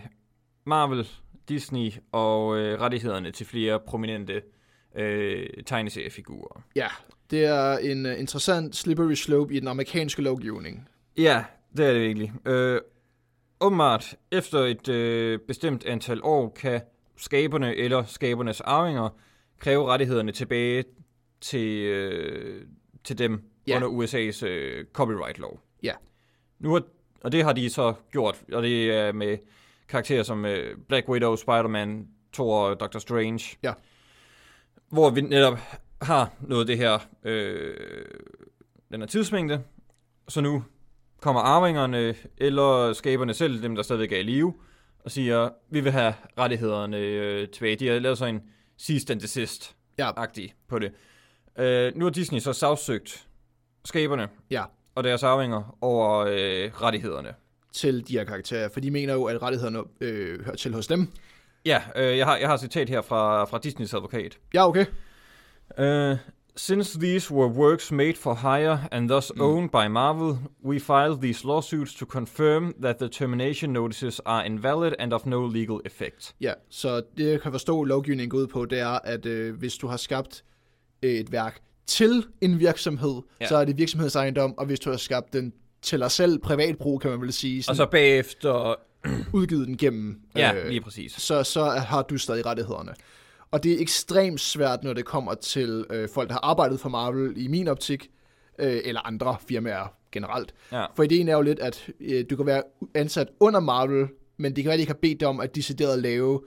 Marvel, 0.65 1.07
Disney 1.49 1.91
og 2.11 2.57
øh, 2.57 2.81
rettighederne 2.81 3.31
til 3.31 3.45
flere 3.45 3.79
prominente 3.79 4.41
øh, 4.95 5.49
tegneseriefigurer. 5.65 6.61
Ja, 6.75 6.87
det 7.31 7.45
er 7.45 7.77
en 7.77 8.05
uh, 8.05 8.19
interessant 8.19 8.75
slippery 8.75 9.13
slope 9.13 9.53
i 9.53 9.59
den 9.59 9.67
amerikanske 9.67 10.21
lovgivning. 10.21 10.89
Ja, 11.17 11.43
det 11.77 11.85
er 11.85 11.93
det 11.93 12.01
virkelig. 12.01 12.33
Øh, 12.45 12.81
åbenbart, 13.61 14.15
efter 14.31 14.59
et 14.59 14.89
øh, 14.89 15.39
bestemt 15.47 15.85
antal 15.85 16.19
år, 16.23 16.49
kan 16.49 16.81
skaberne 17.17 17.75
eller 17.75 18.03
skabernes 18.03 18.61
arvinger 18.61 19.09
kræve 19.59 19.85
rettighederne 19.87 20.31
tilbage 20.31 20.83
til, 21.41 21.85
øh, 21.85 22.65
til 23.03 23.17
dem 23.17 23.41
Ja. 23.67 23.75
under 23.75 23.87
USA's 24.05 24.45
øh, 24.45 24.85
copyright-lov. 24.93 25.59
Ja. 25.83 25.93
Nu 26.59 26.73
har, 26.73 26.81
og 27.21 27.31
det 27.31 27.43
har 27.43 27.53
de 27.53 27.69
så 27.69 27.93
gjort, 28.11 28.41
og 28.53 28.63
det 28.63 28.91
er 28.91 29.11
med 29.11 29.37
karakterer 29.87 30.23
som 30.23 30.45
øh, 30.45 30.77
Black 30.87 31.09
Widow, 31.09 31.35
Spider-Man, 31.35 32.07
Thor 32.33 32.59
og 32.67 32.79
Doctor 32.79 32.99
Strange. 32.99 33.57
Ja. 33.63 33.73
Hvor 34.89 35.09
vi 35.09 35.21
netop 35.21 35.59
har 36.01 36.33
noget 36.41 36.67
det 36.67 36.77
her, 36.77 36.99
øh, 37.23 37.75
den 38.91 39.01
her 39.01 39.07
tidsmængde, 39.07 39.63
så 40.27 40.41
nu 40.41 40.63
kommer 41.21 41.41
arvingerne 41.41 42.15
eller 42.37 42.93
skaberne 42.93 43.33
selv, 43.33 43.63
dem 43.63 43.75
der 43.75 43.83
stadigvæk 43.83 44.11
er 44.11 44.17
i 44.17 44.23
live, 44.23 44.53
og 44.99 45.11
siger, 45.11 45.49
vi 45.69 45.79
vil 45.79 45.91
have 45.91 46.13
rettighederne 46.39 46.97
øh, 46.97 47.47
tilbage. 47.49 47.75
De 47.75 47.87
har 47.87 47.99
lavet 47.99 48.17
sådan 48.17 48.35
en 48.35 48.41
sidst 48.77 49.11
and 49.11 49.19
desist 49.19 49.75
Ja. 49.99 50.11
agtig 50.15 50.53
på 50.67 50.79
det. 50.79 50.91
Øh, 51.59 51.95
nu 51.95 52.05
har 52.05 52.09
Disney 52.09 52.39
så 52.39 52.53
sagsøgt 52.53 53.27
skaberne 53.85 54.29
Ja, 54.51 54.63
og 54.97 55.03
deres 55.03 55.23
arvinger 55.23 55.77
over 55.81 56.19
øh, 56.19 56.71
rettighederne. 56.81 57.33
til 57.73 58.07
de 58.07 58.13
her 58.17 58.23
karakterer, 58.23 58.69
for 58.69 58.79
de 58.79 58.91
mener 58.91 59.13
jo, 59.13 59.23
at 59.23 59.41
rettighederne 59.41 59.79
øh, 60.01 60.45
hører 60.45 60.55
til 60.55 60.73
hos 60.73 60.87
dem. 60.87 61.07
Ja, 61.65 61.81
øh, 61.95 62.17
jeg, 62.17 62.25
har, 62.25 62.37
jeg 62.37 62.47
har 62.49 62.57
citat 62.57 62.89
her 62.89 63.01
fra, 63.01 63.45
fra 63.45 63.57
Disneys 63.63 63.93
advokat. 63.93 64.37
Ja, 64.53 64.67
okay. 64.67 64.85
Uh, 65.79 66.17
Since 66.59 66.99
these 66.99 67.33
were 67.33 67.47
works 67.49 67.91
made 67.91 68.13
for 68.15 68.33
hire 68.33 68.79
and 68.91 69.09
thus 69.09 69.31
Mm. 69.35 69.41
owned 69.41 69.69
by 69.69 69.87
Marvel, 69.91 70.37
we 70.65 70.79
filed 70.79 71.21
these 71.21 71.47
lawsuits 71.47 71.93
to 71.95 72.05
confirm 72.05 72.73
that 72.81 72.97
the 72.97 73.09
termination 73.09 73.73
notices 73.73 74.21
are 74.25 74.45
invalid 74.45 74.93
and 74.99 75.13
of 75.13 75.25
no 75.25 75.47
legal 75.47 75.79
effect. 75.85 76.35
Ja, 76.41 76.53
så 76.69 77.01
det 77.17 77.31
jeg 77.31 77.41
kan 77.41 77.51
forstå, 77.51 77.83
lovgivningen 77.83 78.29
går 78.29 78.37
ud 78.37 78.47
på, 78.47 78.65
det 78.65 78.79
er, 78.79 78.99
at 79.03 79.25
øh, 79.25 79.55
hvis 79.55 79.77
du 79.77 79.87
har 79.87 79.97
skabt 79.97 80.43
øh, 81.03 81.11
et 81.11 81.31
værk 81.31 81.61
til 81.87 82.25
en 82.41 82.59
virksomhed, 82.59 83.21
Ja. 83.41 83.47
så 83.47 83.55
er 83.57 83.65
det 83.65 83.77
virksomhedsejendom, 83.77 84.57
og 84.57 84.65
hvis 84.65 84.79
du 84.79 84.89
har 84.89 84.97
skabt 84.97 85.33
den 85.33 85.53
til 85.81 85.99
dig 85.99 86.11
selv, 86.11 86.39
privat 86.39 86.77
brug, 86.77 87.01
kan 87.01 87.11
man 87.11 87.21
vel 87.21 87.33
sige, 87.33 87.59
Og 87.59 87.63
sådan, 87.63 87.77
så 87.77 87.85
bagefter, 87.85 88.75
udgivet 89.33 89.67
den 89.67 89.77
gennem, 89.77 90.19
ja, 90.35 90.53
øh, 90.55 90.67
lige 90.69 90.81
præcis. 90.81 91.11
så, 91.11 91.43
så 91.43 91.63
har 91.63 92.01
du 92.01 92.17
stadig 92.17 92.45
rettighederne. 92.45 92.93
Og 93.51 93.63
det 93.63 93.71
er 93.71 93.79
ekstremt 93.81 94.39
svært, 94.41 94.83
når 94.83 94.93
det 94.93 95.05
kommer 95.05 95.33
til 95.33 95.85
øh, 95.89 96.09
folk, 96.13 96.27
der 96.29 96.33
har 96.33 96.39
arbejdet 96.43 96.79
for 96.79 96.89
Marvel, 96.89 97.33
i 97.35 97.47
min 97.47 97.67
optik, 97.67 98.09
øh, 98.59 98.81
eller 98.85 99.01
andre 99.07 99.35
firmaer 99.47 99.93
generelt. 100.11 100.53
Ja. 100.71 100.85
For 100.95 101.03
ideen 101.03 101.27
er 101.29 101.33
jo 101.33 101.41
lidt, 101.41 101.59
at 101.59 101.89
øh, 101.99 102.25
du 102.29 102.35
kan 102.35 102.45
være 102.45 102.63
ansat 102.95 103.27
under 103.39 103.59
Marvel, 103.59 104.07
men 104.37 104.55
det 104.55 104.63
kan 104.63 104.67
være, 104.69 104.73
at 104.73 104.77
de 104.77 104.81
ikke 104.81 104.91
har 104.93 104.99
bedt 105.01 105.19
dig 105.19 105.27
om 105.27 105.39
at 105.39 105.55
decideret 105.55 105.93
at 105.93 105.99
lave 105.99 106.41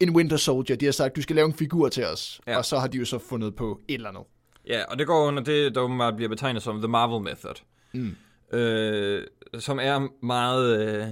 en 0.00 0.16
Winter 0.16 0.36
Soldier. 0.36 0.76
De 0.76 0.84
har 0.84 0.92
sagt, 0.92 1.16
du 1.16 1.22
skal 1.22 1.36
lave 1.36 1.46
en 1.46 1.54
figur 1.54 1.88
til 1.88 2.04
os. 2.04 2.40
Ja. 2.46 2.56
Og 2.56 2.64
så 2.64 2.78
har 2.78 2.86
de 2.86 2.98
jo 2.98 3.04
så 3.04 3.18
fundet 3.18 3.56
på 3.56 3.80
et 3.88 3.94
eller 3.94 4.08
andet. 4.08 4.22
Ja, 4.68 4.82
og 4.88 4.98
det 4.98 5.06
går 5.06 5.26
under 5.26 5.42
det, 5.42 5.74
der 5.74 5.80
åbenbart 5.80 6.16
bliver 6.16 6.28
betegnet 6.28 6.62
som 6.62 6.78
The 6.78 6.88
Marvel 6.88 7.22
Method. 7.22 7.54
Mm. 7.92 8.16
Øh, 8.58 9.26
som 9.58 9.78
er 9.82 10.08
meget... 10.26 10.80
Øh, 10.88 11.06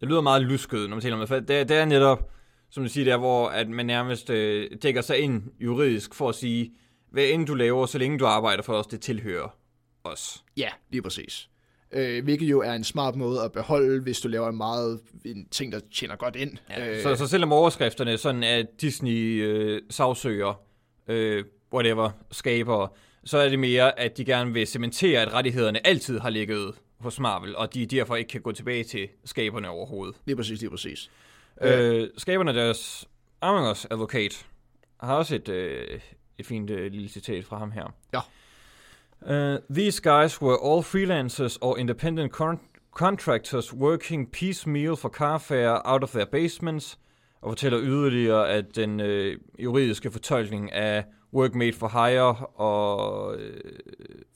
det 0.00 0.08
lyder 0.08 0.20
meget 0.20 0.42
lusket, 0.42 0.88
når 0.88 0.96
man 0.96 1.00
taler 1.00 1.14
om 1.14 1.20
det. 1.20 1.28
For 1.28 1.40
det, 1.40 1.50
er- 1.60 1.64
det 1.64 1.76
er 1.76 1.84
netop, 1.84 2.30
som 2.70 2.82
du 2.82 2.88
siger, 2.88 3.04
der 3.04 3.16
hvor 3.16 3.48
at 3.48 3.68
man 3.68 3.86
nærmest 3.86 4.30
øh, 4.30 4.70
dækker 4.82 5.00
sig 5.00 5.18
ind 5.18 5.42
juridisk 5.60 6.14
for 6.14 6.28
at 6.28 6.34
sige, 6.34 6.72
hvad 7.10 7.24
end 7.24 7.46
du 7.46 7.54
laver, 7.54 7.86
så 7.86 7.98
længe 7.98 8.18
du 8.18 8.26
arbejder 8.26 8.62
for 8.62 8.72
os, 8.74 8.86
det 8.86 9.00
tilhører 9.00 9.56
os. 10.04 10.44
Ja, 10.56 10.68
lige 10.90 11.02
præcis. 11.02 11.48
Øh, 11.92 12.24
hvilket 12.24 12.46
jo 12.50 12.60
er 12.60 12.72
en 12.72 12.84
smart 12.84 13.16
måde 13.16 13.42
at 13.42 13.52
beholde, 13.52 14.02
hvis 14.02 14.20
du 14.20 14.28
laver 14.28 14.48
en 14.48 14.56
meget 14.56 15.00
en 15.24 15.48
ting, 15.48 15.72
der 15.72 15.80
tjener 15.94 16.16
godt 16.16 16.36
ind. 16.36 16.56
Ja, 16.70 16.90
Øh, 16.96 17.02
så, 17.02 17.16
så 17.16 17.26
selvom 17.26 17.52
overskrifterne 17.52 18.16
sådan 18.18 18.42
er 18.42 18.62
Disney 18.80 19.42
øh, 19.44 19.82
sagsøger, 19.90 20.60
øh, 21.08 21.44
whatever, 21.72 22.10
skaber, 22.30 22.96
så 23.24 23.38
er 23.38 23.48
det 23.48 23.58
mere, 23.58 24.00
at 24.00 24.16
de 24.16 24.24
gerne 24.24 24.52
vil 24.52 24.66
cementere, 24.66 25.20
at 25.20 25.32
rettighederne 25.32 25.86
altid 25.86 26.18
har 26.18 26.30
ligget 26.30 26.74
hos 27.00 27.20
Marvel, 27.20 27.56
og 27.56 27.74
de 27.74 27.86
derfor 27.86 28.16
ikke 28.16 28.28
kan 28.28 28.40
gå 28.40 28.52
tilbage 28.52 28.84
til 28.84 29.08
skaberne 29.24 29.68
overhovedet. 29.68 30.16
Lige 30.26 30.36
præcis, 30.36 30.60
lige 30.60 30.70
præcis. 30.70 31.10
Øh, 31.62 32.08
skaberne 32.16 32.54
deres 32.54 33.08
Among 33.40 33.70
Us 33.70 33.86
advokat 33.90 34.46
har 35.00 35.14
også 35.14 35.34
et, 35.34 35.48
øh, 35.48 36.00
et 36.38 36.46
fint 36.46 36.70
øh, 36.70 36.92
lille 36.92 37.08
citat 37.08 37.44
fra 37.44 37.58
ham 37.58 37.70
her. 37.70 37.94
Ja. 38.12 38.20
Uh, 39.20 39.60
these 39.70 40.02
guys 40.02 40.42
were 40.42 40.58
all 40.64 40.82
freelancers 40.82 41.56
or 41.56 41.76
independent 41.76 42.32
con- 42.40 42.58
contractors 42.92 43.74
working 43.74 44.32
piecemeal 44.32 44.96
for 44.96 45.08
carfare 45.08 45.82
out 45.84 46.02
of 46.02 46.10
their 46.10 46.24
basements, 46.24 46.98
og 47.40 47.50
fortæller 47.50 47.80
yderligere, 47.82 48.50
at 48.50 48.76
den 48.76 49.00
øh, 49.00 49.38
juridiske 49.58 50.10
fortolkning 50.10 50.72
af 50.72 51.04
work 51.34 51.54
made 51.54 51.72
for 51.72 51.88
hire 51.88 52.36
og 52.54 53.36
øh, 53.40 53.60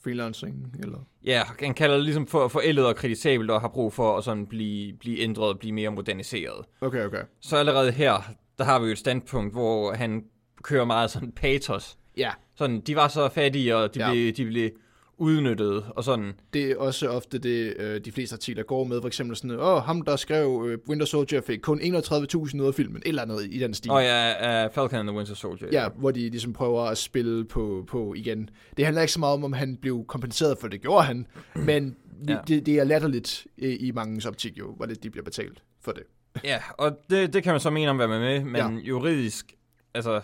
Freelancing, 0.03 0.75
eller... 0.79 0.97
ja, 1.25 1.41
han 1.59 1.73
kalder 1.73 1.95
det 1.95 2.03
ligesom 2.03 2.27
for 2.27 2.47
forældet 2.47 2.85
og 2.85 2.95
kritisabelt 2.95 3.51
og 3.51 3.61
har 3.61 3.67
brug 3.67 3.93
for 3.93 4.17
at 4.17 4.23
sådan 4.23 4.47
blive, 4.47 4.93
blive 4.93 5.19
ændret 5.19 5.47
og 5.49 5.59
blive 5.59 5.71
mere 5.73 5.89
moderniseret. 5.89 6.65
Okay, 6.81 7.05
okay. 7.05 7.21
Så 7.41 7.57
allerede 7.57 7.91
her, 7.91 8.33
der 8.57 8.63
har 8.63 8.79
vi 8.79 8.85
jo 8.85 8.91
et 8.91 8.97
standpunkt, 8.97 9.53
hvor 9.53 9.93
han 9.93 10.23
kører 10.63 10.85
meget 10.85 11.11
sådan 11.11 11.31
patos. 11.31 11.97
Ja, 12.17 12.31
Sådan, 12.55 12.81
de 12.81 12.95
var 12.95 13.07
så 13.07 13.29
fattige, 13.29 13.75
og 13.75 13.95
de. 13.95 13.99
Ja. 13.99 14.11
blev, 14.11 14.33
de 14.33 14.45
blev 14.45 14.69
udnyttet, 15.17 15.85
og 15.89 16.03
sådan. 16.03 16.33
det 16.53 16.71
er 16.71 16.77
også 16.77 17.09
ofte 17.09 17.37
det, 17.37 17.73
øh, 17.79 18.01
de 18.05 18.11
fleste 18.11 18.33
artikler 18.33 18.63
går 18.63 18.83
med. 18.83 19.01
For 19.01 19.07
eksempel 19.07 19.35
sådan, 19.37 19.59
åh, 19.59 19.81
ham 19.83 20.01
der 20.01 20.15
skrev 20.15 20.65
øh, 20.67 20.77
Winter 20.89 21.05
Soldier 21.05 21.41
fik 21.41 21.59
kun 21.59 21.79
31.000 21.81 22.61
ud 22.61 22.67
af 22.67 22.73
filmen, 22.73 23.01
eller 23.05 23.21
andet 23.21 23.47
i 23.51 23.59
den 23.59 23.73
stil. 23.73 23.91
Og 23.91 24.01
ja, 24.03 24.65
uh, 24.65 24.73
Falcon 24.73 24.99
and 24.99 25.07
the 25.07 25.17
Winter 25.17 25.35
Soldier. 25.35 25.67
Ja, 25.71 25.89
hvor 25.95 26.11
de 26.11 26.19
ligesom 26.29 26.53
prøver 26.53 26.81
at 26.81 26.97
spille 26.97 27.45
på, 27.45 27.85
på 27.87 28.13
igen. 28.13 28.49
Det 28.77 28.85
handler 28.85 29.01
ikke 29.01 29.13
så 29.13 29.19
meget 29.19 29.33
om, 29.33 29.43
om 29.43 29.53
han 29.53 29.77
blev 29.77 30.05
kompenseret 30.07 30.57
for 30.57 30.67
det, 30.67 30.81
gjorde 30.81 31.03
han, 31.03 31.27
men 31.67 31.95
Ja. 32.29 32.37
det, 32.47 32.65
det 32.65 32.79
er 32.79 32.83
latterligt 32.83 33.47
i, 33.57 33.67
i 33.67 33.91
mange 33.91 34.27
optik 34.27 34.57
jo, 34.59 34.73
hvor 34.75 34.85
det, 34.85 35.03
de 35.03 35.09
bliver 35.09 35.23
betalt 35.23 35.63
for 35.81 35.91
det. 35.91 36.03
ja 36.43 36.59
og 36.77 36.97
det, 37.09 37.33
det 37.33 37.43
kan 37.43 37.53
man 37.53 37.59
så 37.59 37.69
mene 37.69 37.89
om, 37.89 37.95
hvad 37.95 38.07
man 38.07 38.21
med, 38.21 38.43
men. 38.43 38.55
Ja. 38.55 38.67
juridisk, 38.69 39.53
altså, 39.93 40.21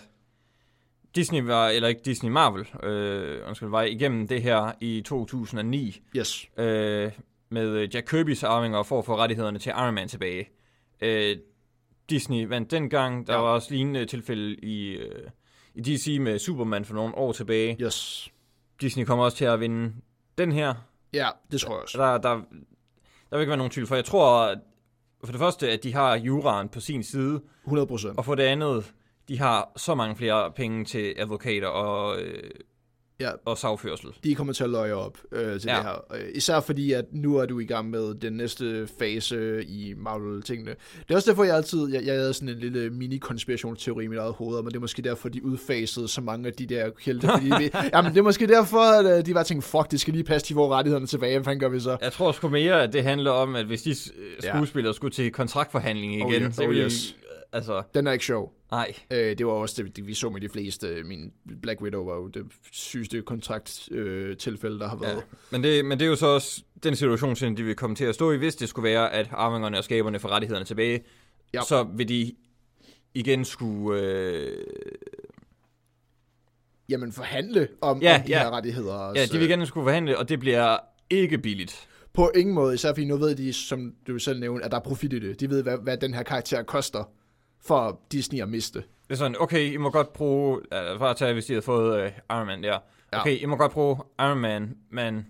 Disney 1.15 1.41
var, 1.41 1.67
eller 1.69 1.87
ikke 1.89 2.01
Disney, 2.05 2.31
Marvel, 2.31 2.67
øh, 2.83 3.47
undskyld, 3.47 3.69
var 3.69 3.81
igennem 3.81 4.27
det 4.27 4.41
her 4.41 4.71
i 4.81 5.01
2009, 5.05 6.01
Yes. 6.17 6.49
øh, 6.57 7.11
med 7.49 7.87
Jack 7.93 8.13
Kirby's 8.13 8.45
arvinger 8.45 8.83
for 8.83 8.99
at 8.99 9.05
få 9.05 9.17
rettighederne 9.17 9.59
til 9.59 9.69
Iron 9.69 9.93
Man 9.93 10.07
tilbage. 10.07 10.49
Øh, 11.01 11.37
Disney 12.09 12.45
vandt 12.47 12.71
dengang. 12.71 13.27
Der 13.27 13.33
ja. 13.33 13.39
Var 13.39 13.47
også 13.49 13.67
lignende 13.73 14.05
tilfælde 14.05 14.55
i, 14.55 14.89
øh, 14.89 15.29
i 15.75 15.81
DC 15.81 16.17
med 16.21 16.39
Superman 16.39 16.85
for 16.85 16.93
nogle 16.93 17.15
år 17.15 17.31
tilbage. 17.31 17.77
Yes. 17.81 18.29
Disney 18.81 19.05
kommer 19.05 19.25
også 19.25 19.37
til 19.37 19.45
at 19.45 19.59
vinde 19.59 19.93
den 20.37 20.51
her. 20.51 20.73
Ja, 21.13 21.27
det 21.51 21.61
tror 21.61 21.73
jeg 21.73 21.81
også. 21.83 21.97
Der, 21.97 22.17
der, 22.17 22.35
der 23.29 23.37
vil 23.37 23.39
ikke 23.39 23.49
være 23.49 23.57
nogen 23.57 23.71
tvivl, 23.71 23.87
for 23.87 23.95
jeg 23.95 24.05
tror 24.05 24.55
for 25.23 25.31
det 25.31 25.39
første, 25.39 25.71
at 25.71 25.83
de 25.83 25.93
har 25.93 26.15
juraen 26.17 26.69
på 26.69 26.79
sin 26.79 27.03
side, 27.03 27.41
100 27.65 27.87
procent. 27.87 28.17
og 28.17 28.25
for 28.25 28.35
det 28.35 28.43
andet, 28.43 28.93
de 29.29 29.39
har 29.39 29.71
så 29.77 29.95
mange 29.95 30.15
flere 30.15 30.51
penge 30.55 30.85
til 30.85 31.13
advokater 31.17 31.67
og, 31.67 32.21
øh, 32.21 32.43
Ja, 33.21 33.29
og 33.45 33.57
sagførsel. 33.57 34.09
de 34.23 34.35
kommer 34.35 34.53
til 34.53 34.63
at 34.63 34.69
løje 34.69 34.93
op 34.93 35.17
øh, 35.31 35.59
til 35.59 35.69
Ja. 35.69 35.75
det 35.75 35.83
her. 35.83 36.05
Øh, 36.15 36.21
Især 36.35 36.59
fordi, 36.59 36.91
at 36.91 37.05
nu 37.11 37.37
er 37.37 37.45
du 37.45 37.59
i 37.59 37.65
gang 37.65 37.89
med 37.89 38.13
den 38.15 38.33
næste 38.33 38.87
fase 38.99 39.63
i 39.65 39.93
Marvel-tingene. 39.97 40.71
Det 40.99 41.11
er 41.11 41.15
også 41.15 41.29
derfor, 41.31 41.43
jeg 41.43 41.55
altid, 41.55 41.87
jeg, 41.93 42.05
jeg 42.05 42.13
havde 42.15 42.33
sådan 42.33 42.49
en 42.49 42.55
lille 42.59 42.89
mini-konspirationsteori 42.89 44.03
i 44.03 44.07
mit 44.07 44.17
eget 44.19 44.33
hoved, 44.33 44.57
men 44.61 44.67
det 44.71 44.75
er 44.75 44.79
måske 44.79 45.01
derfor, 45.01 45.29
de 45.29 45.45
udfasede 45.45 46.07
så 46.07 46.21
mange 46.21 46.47
af 46.47 46.53
de 46.53 46.65
der 46.65 46.89
helte. 47.01 47.27
Fordi 47.27 47.45
vi, 47.59 47.69
jamen, 47.93 48.11
det 48.11 48.17
er 48.19 48.23
måske 48.23 48.47
derfor, 48.47 48.99
at 48.99 49.17
øh, 49.19 49.25
de 49.25 49.33
var 49.33 49.43
tænkt, 49.43 49.63
fuck, 49.63 49.91
det 49.91 49.99
skal 50.01 50.13
lige 50.13 50.23
passe, 50.23 50.47
de 50.49 50.53
får 50.53 50.69
rettighederne 50.73 51.07
tilbage. 51.07 51.37
Hvad 51.37 51.43
fanden 51.45 51.59
gør 51.59 51.69
vi 51.69 51.79
så? 51.79 51.97
Jeg 52.01 52.11
tror 52.11 52.31
sgu 52.31 52.49
mere, 52.49 52.83
at 52.83 52.93
det 52.93 53.03
handler 53.03 53.31
om, 53.31 53.55
at 53.55 53.65
hvis 53.65 53.81
de 53.81 53.89
øh, 53.89 53.95
Ja. 54.43 54.55
skuespillere 54.55 54.93
skulle 54.93 55.11
til 55.11 55.31
kontraktforhandling 55.31 56.13
igen, 56.13 56.25
Oh, 56.25 56.31
yeah. 56.33 56.53
så 56.53 56.63
Oh, 56.63 56.73
yes. 56.73 57.15
Altså, 57.53 57.83
Den 57.93 58.07
er 58.07 58.11
ikke 58.11 58.25
sjov. 58.25 58.53
nej. 58.71 58.93
Øh, 59.11 59.37
det 59.37 59.45
var 59.45 59.51
også 59.51 59.83
det, 59.83 60.07
vi 60.07 60.13
så 60.13 60.29
med 60.29 60.41
de 60.41 60.49
fleste. 60.49 61.03
Min 61.03 61.31
Black 61.61 61.81
Widow 61.81 62.05
var 62.05 62.15
jo 62.15 62.27
det 62.27 62.43
sygeste 62.71 63.21
kontrakttilfælde, 63.21 64.09
øh, 64.09 64.37
tilfælde, 64.37 64.79
der 64.79 64.87
har 64.87 64.95
været. 64.97 65.15
Ja. 65.15 65.21
Men, 65.51 65.63
det, 65.63 65.85
men 65.85 65.99
det 65.99 66.05
er 66.05 66.09
jo 66.09 66.15
så 66.15 66.27
også 66.27 66.63
den 66.83 66.95
situation, 66.95 67.35
som 67.35 67.55
de 67.55 67.63
vil 67.63 67.75
komme 67.75 67.95
til 67.95 68.05
at 68.05 68.15
stå 68.15 68.31
i, 68.31 68.37
hvis 68.37 68.55
det 68.55 68.69
skulle 68.69 68.89
være, 68.89 69.13
at 69.13 69.29
arvingerne 69.31 69.77
og 69.77 69.83
skaberne 69.83 70.19
får 70.19 70.29
rettighederne 70.29 70.65
tilbage. 70.65 71.03
Ja. 71.53 71.61
Så 71.61 71.83
vil 71.83 72.09
de 72.09 72.35
igen 73.13 73.45
skulle... 73.45 74.01
Øh, 74.01 74.57
Jamen 76.89 77.11
forhandle 77.11 77.67
om, 77.81 78.01
Ja, 78.01 78.15
om 78.15 78.21
de 78.23 78.31
ja. 78.31 78.39
her 78.39 78.49
rettigheder. 78.51 79.11
ja, 79.15 79.25
de 79.25 79.37
vil 79.37 79.49
igen 79.49 79.65
skulle 79.65 79.85
forhandle, 79.85 80.17
og 80.17 80.29
det 80.29 80.39
bliver 80.39 80.77
ikke 81.09 81.37
billigt. 81.37 81.87
På 82.13 82.31
ingen 82.35 82.55
måde, 82.55 82.73
især 82.73 82.93
fordi 82.93 83.05
nu 83.05 83.17
ved 83.17 83.35
de, 83.35 83.53
som 83.53 83.93
du 84.07 84.19
selv 84.19 84.39
nævnte, 84.39 84.65
at 84.65 84.71
der 84.71 84.77
er 84.77 84.81
profit 84.81 85.13
i 85.13 85.19
det. 85.19 85.39
De 85.39 85.49
ved, 85.49 85.63
hvad, 85.63 85.77
hvad 85.77 85.97
den 85.97 86.13
her 86.13 86.23
karakter 86.23 86.63
koster 86.63 87.03
for 87.61 87.99
Disney 88.11 88.41
at 88.41 88.49
miste. 88.49 88.79
Det 88.79 89.13
er 89.15 89.15
sådan, 89.15 89.35
okay, 89.39 89.73
I 89.73 89.77
må 89.77 89.89
godt 89.89 90.13
bruge... 90.13 90.57
Uh, 90.57 90.99
bare 90.99 91.13
tage, 91.13 91.33
hvis 91.33 91.49
I 91.49 91.53
havde 91.53 91.61
fået 91.61 92.03
uh, 92.05 92.11
Iron 92.29 92.47
Man 92.47 92.63
der. 92.63 92.77
Ja. 93.13 93.19
Okay, 93.21 93.41
I 93.41 93.45
må 93.45 93.55
godt 93.55 93.71
bruge 93.71 93.97
Iron 94.19 94.37
Man, 94.39 94.77
men 94.91 95.25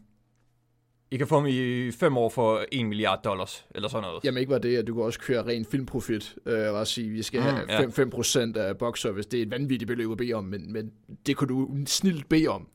I 1.12 1.18
kan 1.18 1.28
få 1.28 1.36
ham 1.36 1.46
i 1.50 1.92
fem 1.92 2.18
år 2.18 2.30
for 2.30 2.66
1 2.72 2.86
milliard 2.86 3.20
dollars, 3.24 3.66
eller 3.76 3.90
sådan 3.90 4.02
noget. 4.02 4.24
Jamen 4.24 4.38
ikke 4.40 4.52
var 4.52 4.58
det, 4.58 4.78
at 4.78 4.88
du 4.88 4.94
kan 4.94 5.04
også 5.04 5.20
køre 5.20 5.46
ren 5.46 5.66
filmprofit, 5.66 6.36
øh, 6.46 6.74
og 6.74 6.88
sige, 6.88 7.10
vi 7.10 7.24
skal 7.24 7.40
Mm, 7.40 7.46
have 7.46 7.66
ja. 7.70 7.80
5, 7.88 8.12
5% 8.16 8.58
af 8.58 8.78
box 8.78 9.06
office. 9.06 9.30
Det 9.30 9.38
er 9.38 9.42
et 9.44 9.52
vanvittigt 9.52 9.88
beløb 9.88 10.12
at 10.12 10.18
bede 10.18 10.34
om, 10.34 10.44
men, 10.44 10.74
men 10.74 10.92
det 11.26 11.38
kunne 11.38 11.48
du 11.48 11.70
snilt 11.86 12.30
bede 12.30 12.48
om. 12.48 12.68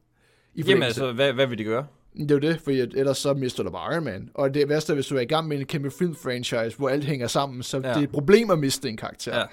I 0.54 0.62
Jamen 0.62 0.82
altså, 0.82 1.12
hvad, 1.12 1.32
hvad 1.32 1.46
vil 1.46 1.58
de 1.58 1.64
gøre? 1.64 1.86
Det 2.18 2.30
er 2.30 2.34
jo 2.34 2.40
det, 2.40 2.60
for 2.60 2.70
ellers 2.70 3.18
så 3.18 3.34
mister 3.34 3.62
du 3.62 3.70
bare 3.70 3.94
Iron 3.94 4.04
Man. 4.04 4.30
Og 4.34 4.54
det 4.54 4.68
værste 4.68 4.92
er, 4.92 4.94
hvis 4.94 5.06
du 5.06 5.16
er 5.16 5.20
i 5.20 5.24
gang 5.24 5.48
med 5.48 5.58
en 5.58 5.66
kæmpe 5.66 5.90
filmfranchise, 5.90 6.76
hvor 6.78 6.88
alt 6.88 7.04
hænger 7.04 7.26
sammen, 7.26 7.62
så 7.62 7.76
Ja. 7.76 7.88
det 7.88 7.96
er 7.96 8.00
et 8.00 8.10
problem 8.10 8.50
at 8.50 8.58
miste 8.58 8.88
en 8.88 8.96
karakter. 8.96 9.36
Ja. 9.38 9.44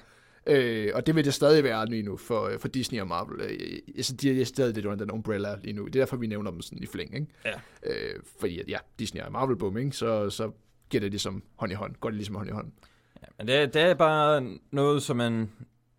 Øh, 0.48 0.91
og 0.96 1.08
det 1.08 1.15
vil 1.15 1.25
det 1.25 1.34
stadig 1.34 1.63
være 1.63 1.86
lige 1.89 2.03
nu 2.03 2.18
for, 2.18 2.51
for 2.60 2.68
Disney 2.68 3.00
og 3.01 3.08
Marvel. 3.08 3.41
Øh, 3.41 3.77
altså, 3.96 4.15
de 4.15 4.41
er 4.41 4.46
stadig 4.46 4.74
lidt 4.75 4.86
under 4.86 4.98
den 5.06 5.12
umbrella 5.12 5.56
lige 5.63 5.74
nu. 5.74 5.86
Det 5.86 5.96
er 5.96 6.00
derfor, 6.00 6.18
vi 6.18 6.27
nævner 6.27 6.51
dem 6.51 6.62
sådan 6.62 6.84
i 6.84 6.86
flæng. 6.86 7.15
Ikke? 7.15 7.27
Ja. 7.46 7.51
Øh, 7.86 8.20
fordi 8.39 8.62
ja, 8.68 8.77
Disney 9.00 9.22
og 9.22 9.32
Marvel 9.32 9.56
boom, 9.58 9.77
ikke? 9.77 9.91
Så, 9.91 10.30
så 10.30 10.51
giver 10.89 11.01
det 11.01 11.12
ligesom 11.12 11.44
hånd 11.56 11.72
i 11.72 11.75
hånd. 11.75 11.96
Går 12.00 12.10
det 12.10 12.15
ligesom 12.15 12.36
hånd 12.36 12.50
i 12.50 12.51
hånd. 12.51 12.68
Ja, 13.22 13.27
men 13.38 13.48
det, 13.48 13.56
er- 13.56 13.65
det 13.65 13.82
er 13.82 13.94
bare 13.94 14.48
noget, 14.72 15.03
som 15.03 15.18
man... 15.18 15.50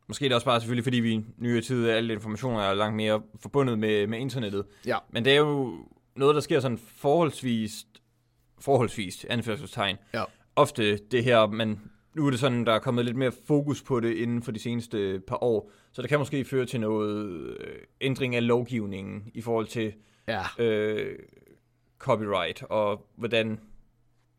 Måske 0.08 0.24
er 0.24 0.28
det 0.28 0.34
også 0.34 0.44
bare 0.44 0.60
selvfølgelig, 0.60 0.84
fordi 0.84 1.00
vi 1.00 1.12
i 1.12 1.24
nyere 1.38 1.60
tid, 1.60 1.88
alle 1.88 2.12
informationer 2.14 2.60
er 2.60 2.74
langt 2.74 2.96
mere 2.96 3.22
forbundet 3.40 3.78
med, 3.78 4.06
med 4.06 4.18
internettet. 4.18 4.64
Ja. 4.86 4.96
Men 5.12 5.24
det 5.24 5.32
er 5.32 5.36
jo 5.38 5.74
noget, 6.16 6.34
der 6.34 6.40
sker 6.40 6.60
sådan 6.60 6.78
forholdsvis, 6.78 7.86
forholdsvis, 8.60 9.26
anførselstegn. 9.30 9.96
Ja. 10.14 10.24
Ofte 10.56 10.96
det 10.96 11.24
her, 11.24 11.46
man 11.46 11.80
nu 12.14 12.26
er 12.26 12.30
det 12.30 12.40
sådan, 12.40 12.66
der 12.66 12.72
er 12.72 12.78
kommet 12.78 13.04
lidt 13.04 13.16
mere 13.16 13.32
fokus 13.46 13.82
på 13.82 14.00
det 14.00 14.14
inden 14.16 14.42
for 14.42 14.52
de 14.52 14.60
seneste 14.60 15.20
par 15.26 15.44
år, 15.44 15.70
så 15.92 16.02
det 16.02 16.08
kan 16.08 16.18
måske 16.18 16.44
føre 16.44 16.66
til 16.66 16.80
noget 16.80 17.26
øh, 17.26 17.76
ændring 18.00 18.36
af 18.36 18.46
lovgivningen 18.46 19.30
i 19.34 19.40
forhold 19.40 19.66
til 19.66 19.92
Ja. 20.28 20.42
øh, 20.58 21.18
copyright, 21.98 22.62
og 22.62 23.06
hvordan 23.16 23.60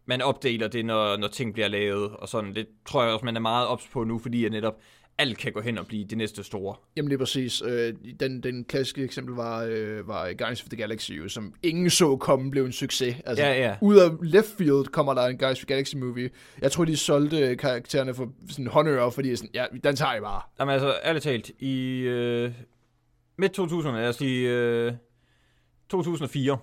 man 0.06 0.22
opdeler 0.22 0.68
det, 0.68 0.86
når, 0.86 1.18
når 1.18 1.28
ting 1.28 1.54
bliver 1.54 1.68
lavet, 1.68 2.12
og 2.12 2.30
sådan. 2.30 2.56
Det 2.56 2.68
tror 2.86 3.04
jeg 3.04 3.14
også, 3.14 3.26
man 3.26 3.36
er 3.36 3.40
meget 3.40 3.68
ops 3.68 3.88
på 3.88 4.04
nu, 4.04 4.20
fordi 4.20 4.46
at 4.46 4.52
netop 4.52 4.80
alt 5.18 5.38
kan 5.38 5.54
gå 5.54 5.62
hen 5.62 5.78
og 5.78 5.88
blive 5.88 6.06
det 6.06 6.18
næste 6.18 6.44
store. 6.44 6.76
Jamen 6.98 7.10
lige 7.10 7.18
præcis. 7.20 7.62
Øh, 7.66 7.94
den, 8.20 8.44
den 8.44 8.64
klassiske 8.66 9.04
eksempel 9.04 9.36
var, 9.36 9.64
øh, 9.70 10.08
var 10.08 10.24
Guardians 10.24 10.62
of 10.62 10.70
the 10.70 10.78
Galaxy, 10.78 11.12
jo, 11.12 11.30
som 11.30 11.54
ingen 11.64 11.90
så 11.90 12.16
komme 12.18 12.52
blev 12.52 12.66
en 12.66 12.72
succes. 12.72 13.16
Altså, 13.26 13.44
Ja, 13.46 13.54
ja. 13.54 13.76
Ud 13.82 13.98
af 13.98 14.10
left 14.22 14.58
field 14.58 14.86
kommer 14.92 15.14
der 15.14 15.22
en 15.28 15.38
Guardians 15.38 15.60
of 15.60 15.66
the 15.66 15.74
Galaxy 15.74 15.96
movie. 15.96 16.30
Jeg 16.62 16.72
tror, 16.72 16.86
de 16.86 16.98
solgte 16.98 17.56
karaktererne 17.56 18.14
for 18.14 18.32
sådan 18.50 18.68
håndører, 18.68 19.10
fordi 19.10 19.36
sådan, 19.36 19.50
ja, 19.54 19.66
den 19.84 19.96
tager 19.96 20.16
I 20.16 20.20
bare. 20.20 20.42
Jamen 20.60 20.74
altså, 20.74 20.96
ærligt 21.06 21.24
talt, 21.24 21.52
i 21.60 22.00
øh, 22.00 22.52
midt 23.38 23.52
2000, 23.52 23.96
lad 23.96 24.10
os 24.10 24.16
sige 24.16 24.50
øh, 24.50 24.94
2004, 25.90 26.58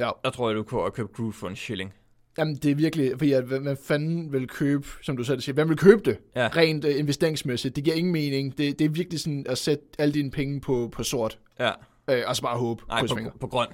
Ja. 0.00 0.10
der 0.24 0.30
tror 0.30 0.48
jeg, 0.48 0.56
du 0.56 0.62
kunne 0.62 0.80
have 0.80 0.90
købt 0.90 1.12
Groot 1.12 1.34
for 1.34 1.48
en 1.48 1.56
shilling. 1.56 1.94
Jamen, 2.38 2.56
det 2.56 2.70
er 2.70 2.74
virkelig, 2.74 3.12
fordi 3.12 3.32
at, 3.32 3.44
hvad 3.44 3.76
fanden 3.84 4.32
vil 4.32 4.48
købe, 4.48 4.86
som 5.02 5.16
du 5.16 5.24
selv 5.24 5.40
siger, 5.40 5.54
hvem 5.54 5.68
vil 5.68 5.76
købe 5.76 6.02
det? 6.04 6.18
Ja. 6.36 6.48
Rent 6.56 6.84
uh, 6.84 6.98
investeringsmæssigt. 6.98 7.76
Det 7.76 7.84
giver 7.84 7.96
ingen 7.96 8.12
mening. 8.12 8.58
Det, 8.58 8.78
det 8.78 8.84
er 8.84 8.88
virkelig 8.88 9.20
sådan 9.20 9.46
at 9.48 9.58
sætte 9.58 9.84
alle 9.98 10.14
dine 10.14 10.30
penge 10.30 10.60
på, 10.60 10.88
på 10.92 11.02
sort. 11.02 11.38
Ja, 11.60 11.70
Øh, 12.10 12.22
og 12.26 12.36
så 12.36 12.42
bare 12.42 12.58
håbe. 12.58 12.82
nej, 12.88 13.06
på, 13.06 13.14
fingre. 13.14 13.30
på 13.40 13.46
grøn. 13.46 13.66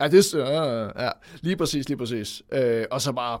Ja, 0.00 0.08
det 0.08 0.34
er, 0.34 0.38
ja, 0.38 1.04
ja, 1.04 1.10
lige 1.40 1.56
præcis, 1.56 1.88
lige 1.88 1.98
præcis. 1.98 2.42
Øh, 2.52 2.84
og 2.90 3.00
så 3.00 3.12
bare 3.12 3.38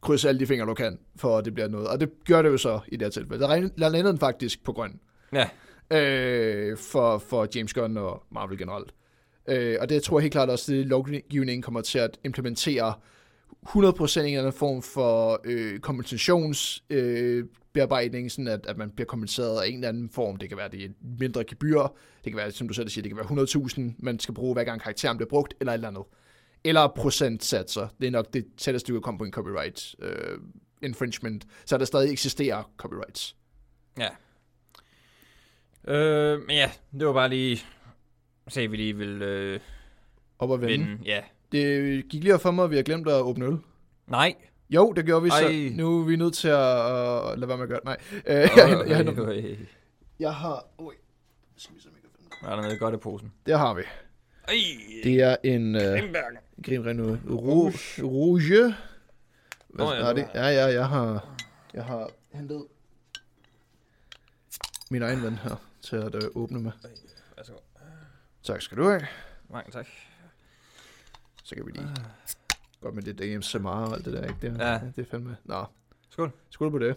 krydse 0.00 0.28
alle 0.28 0.38
de 0.38 0.46
fingre, 0.46 0.66
du 0.66 0.74
kan, 0.74 0.98
for 1.16 1.38
at 1.38 1.44
det 1.44 1.54
bliver 1.54 1.68
noget. 1.68 1.88
Og 1.88 2.00
det 2.00 2.10
gør 2.26 2.42
det 2.42 2.48
jo 2.48 2.56
så 2.56 2.80
i 2.88 2.96
det 2.96 3.02
her 3.02 3.10
tilfælde. 3.10 3.40
Der 3.42 3.68
landede 3.76 4.04
den 4.08 4.18
faktisk 4.18 4.64
på 4.64 4.72
grøn. 4.72 5.00
Ja, 5.32 5.48
øh, 5.90 6.76
for, 6.78 7.18
for 7.18 7.48
James 7.54 7.74
Gunn 7.74 7.96
og 7.96 8.22
Marvel 8.30 8.58
generelt. 8.58 8.94
Øh, 9.48 9.76
og 9.80 9.88
det 9.88 10.02
tror 10.02 10.18
jeg 10.18 10.22
helt 10.22 10.32
klart 10.32 10.50
også, 10.50 10.72
at 10.74 10.78
lovgivningen 10.78 11.62
kommer 11.62 11.80
til 11.80 11.98
at 11.98 12.18
implementere 12.24 12.94
100% 13.66 14.20
en 14.20 14.26
eller 14.26 14.38
anden 14.38 14.52
form 14.52 14.82
for 14.82 15.40
øh, 15.44 15.78
kompensationsbearbejdning, 15.80 18.24
øh, 18.24 18.30
sådan 18.30 18.48
at, 18.48 18.66
at 18.66 18.76
man 18.76 18.90
bliver 18.90 19.06
kompenseret 19.06 19.62
af 19.62 19.68
en 19.68 19.74
eller 19.74 19.88
anden 19.88 20.10
form. 20.10 20.36
Det 20.36 20.48
kan 20.48 20.58
være 20.58 20.68
det 20.68 20.84
er 20.84 20.88
mindre 21.20 21.44
gebyr, 21.44 21.80
det 22.24 22.32
kan 22.32 22.36
være, 22.36 22.50
som 22.50 22.68
du 22.68 22.74
selv 22.74 22.88
siger, 22.88 23.02
det 23.02 23.10
kan 23.10 23.16
være 23.16 23.26
100.000, 23.90 23.94
man 23.98 24.18
skal 24.18 24.34
bruge 24.34 24.52
hver 24.52 24.64
gang 24.64 24.80
karakteren 24.80 25.16
bliver 25.16 25.28
brugt, 25.28 25.54
eller 25.60 25.72
et 25.72 25.76
eller 25.76 25.88
andet. 25.88 26.02
Eller 26.64 26.88
procentsatser. 26.96 27.88
Det 28.00 28.06
er 28.06 28.10
nok 28.10 28.32
det 28.34 28.46
tætteste, 28.56 28.88
du 28.92 28.94
kan 28.94 29.02
komme 29.02 29.18
på 29.18 29.24
en 29.24 29.32
copyright 29.32 29.94
øh, 29.98 30.38
infringement, 30.82 31.44
så 31.64 31.78
der 31.78 31.84
stadig 31.84 32.12
eksisterer 32.12 32.70
copyrights. 32.76 33.36
ja. 33.98 34.08
Øh, 35.88 36.40
men 36.40 36.50
ja, 36.56 36.70
det 36.98 37.06
var 37.06 37.12
bare 37.12 37.28
lige, 37.28 37.60
så 38.48 38.68
vi 38.68 38.76
lige 38.76 38.96
vil 38.96 39.22
øh, 39.22 39.60
Op 40.38 40.50
og 40.50 40.60
vende. 40.60 40.86
vinde. 40.86 40.98
Ja. 41.04 41.22
Det 41.52 42.08
gik 42.08 42.22
lige 42.22 42.34
op 42.34 42.40
for 42.40 42.50
mig, 42.50 42.64
at 42.64 42.70
vi 42.70 42.76
har 42.76 42.82
glemt 42.82 43.08
at 43.08 43.22
åbne 43.22 43.44
øl. 43.46 43.58
Nej. 44.06 44.34
Jo, 44.70 44.92
det 44.92 45.04
gjorde 45.04 45.22
vi 45.22 45.30
så. 45.30 45.46
Ej. 45.46 45.68
Nu 45.74 46.00
er 46.00 46.04
vi 46.04 46.16
nødt 46.16 46.34
til 46.34 46.48
at 46.48 46.78
uh, 46.78 47.38
lade 47.38 47.48
være 47.48 47.56
med 47.56 47.62
at 47.62 47.68
gøre 47.68 47.80
det. 47.80 47.84
Nej, 47.84 47.96
uh, 48.12 48.22
jeg, 48.26 48.50
jeg, 48.56 48.88
jeg, 48.88 49.06
jeg, 49.06 49.18
Øh, 49.28 49.44
øh, 49.44 49.58
jeg 50.20 50.34
har... 50.34 50.66
Ui. 50.78 50.94
Skal 51.56 51.74
vi 51.76 51.80
se, 51.80 51.88
om 51.88 51.94
jeg 51.94 52.02
kan 52.02 52.10
finde 52.16 52.30
det. 52.30 52.48
Er 52.50 52.54
der 52.54 52.62
noget 52.62 52.78
godt 52.80 52.94
i 52.94 52.96
posen? 52.96 53.32
Der 53.46 53.56
har 53.56 53.74
vi. 53.74 53.82
Ej, 54.48 54.54
Det 55.04 55.20
er 55.20 55.36
en 55.44 55.74
uh, 55.74 55.80
Grimberg. 55.80 56.38
Grim 56.64 56.82
Renault 56.82 57.20
Rouge. 57.30 58.02
Rouge. 58.02 58.74
Hvad 59.68 59.86
Nå, 59.86 59.92
ja, 59.92 60.00
er 60.00 60.12
det 60.12 60.16
det? 60.16 60.28
Ja, 60.34 60.46
ja, 60.46 60.66
jeg 60.66 60.88
har, 60.88 61.28
jeg 61.74 61.84
har 61.84 62.10
hentet 62.32 62.64
min 64.90 65.02
egen 65.02 65.22
ven 65.22 65.34
her 65.34 65.56
til 65.82 65.96
at 65.96 66.14
uh, 66.14 66.42
åbne 66.42 66.60
med. 66.60 66.72
Værsgo. 67.36 67.54
Tak 68.42 68.62
skal 68.62 68.78
du 68.78 68.88
have. 68.88 69.06
Mange 69.50 69.72
tak. 69.72 69.86
Så 71.46 71.54
kan 71.54 71.66
vi 71.66 71.70
lige... 71.70 71.88
Godt 72.80 72.94
med 72.94 73.02
det 73.02 73.34
AMSMR 73.34 73.68
og 73.70 73.94
alt 73.94 74.04
det 74.04 74.12
der, 74.12 74.22
ikke? 74.22 74.36
Det, 74.42 74.58
Ja. 74.58 74.80
det 74.96 75.06
er 75.06 75.10
fandme... 75.10 75.36
Nå, 75.44 75.64
Skål. 76.10 76.30
skål 76.50 76.70
på 76.70 76.78
det. 76.78 76.96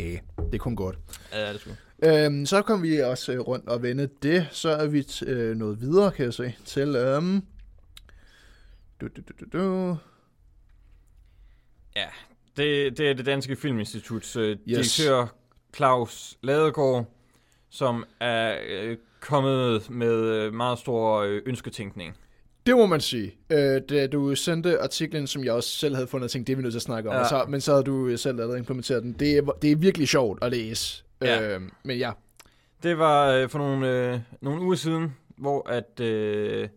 Ja, 0.00 0.18
det 0.38 0.54
er 0.54 0.58
kun 0.58 0.76
godt. 0.76 0.98
Ja, 1.32 1.52
det 1.52 1.60
skulle. 1.60 1.76
Øhm, 2.04 2.46
så 2.46 2.62
kom 2.62 2.82
vi 2.82 2.98
også 3.00 3.32
øh, 3.32 3.40
rundt 3.40 3.68
og 3.68 3.82
vende 3.82 4.08
det. 4.22 4.48
Så 4.50 4.68
er 4.68 4.86
vi 4.86 5.00
t- 5.00 5.28
øh, 5.30 5.56
nået 5.56 5.80
videre, 5.80 6.12
kan 6.12 6.24
jeg 6.24 6.34
se, 6.34 6.54
til... 6.64 6.96
Øhm, 6.96 7.42
du, 9.00 9.08
du, 9.08 9.22
du, 9.28 9.44
du, 9.52 9.58
du. 9.58 9.96
Ja, 11.96 12.06
det, 12.56 12.98
det 12.98 13.10
er 13.10 13.14
det 13.14 13.26
Danske 13.26 13.56
Filminstituts 13.56 14.36
øh, 14.36 14.50
Yes. 14.50 14.58
direktør 14.96 15.26
Claus 15.76 16.38
Ladegaard, 16.42 17.06
som 17.70 18.04
er 18.20 18.58
øh, 18.68 18.96
kommet 19.20 19.90
med 19.90 20.14
øh, 20.14 20.54
meget 20.54 20.78
stor 20.78 21.16
øh, 21.18 21.42
ønsketænkning. 21.46 22.16
Det 22.66 22.76
må 22.76 22.86
man 22.86 23.00
sige. 23.00 23.34
Øh, 23.50 23.82
da 23.88 24.06
du 24.06 24.34
sendte 24.34 24.80
artiklen, 24.80 25.26
som 25.26 25.44
jeg 25.44 25.52
også 25.52 25.68
selv 25.70 25.94
havde 25.94 26.06
fundet, 26.06 26.24
og 26.24 26.30
tænkte, 26.30 26.46
det 26.46 26.52
er 26.52 26.56
vi 26.56 26.62
nødt 26.62 26.72
til 26.72 26.78
at 26.78 26.82
snakke 26.82 27.10
om, 27.10 27.16
Ja. 27.16 27.28
så, 27.28 27.44
men 27.48 27.60
så 27.60 27.72
havde 27.72 27.84
du 27.84 28.16
selv 28.16 28.36
lavet 28.36 28.58
implementeret 28.58 29.02
den. 29.02 29.12
Det 29.12 29.36
er, 29.36 29.42
det 29.42 29.72
er 29.72 29.76
virkelig 29.76 30.08
sjovt 30.08 30.38
at 30.44 30.50
læse. 30.50 31.04
Ja. 31.22 31.54
Øh, 31.54 31.60
men 31.84 31.98
ja, 31.98 32.12
Det 32.82 32.98
var 32.98 33.30
øh, 33.30 33.48
for 33.48 33.58
nogle, 33.58 34.12
øh, 34.12 34.20
nogle 34.40 34.62
uger 34.62 34.74
siden, 34.76 35.14
hvor 35.36 35.68
at 35.68 36.00
øh, 36.00 36.68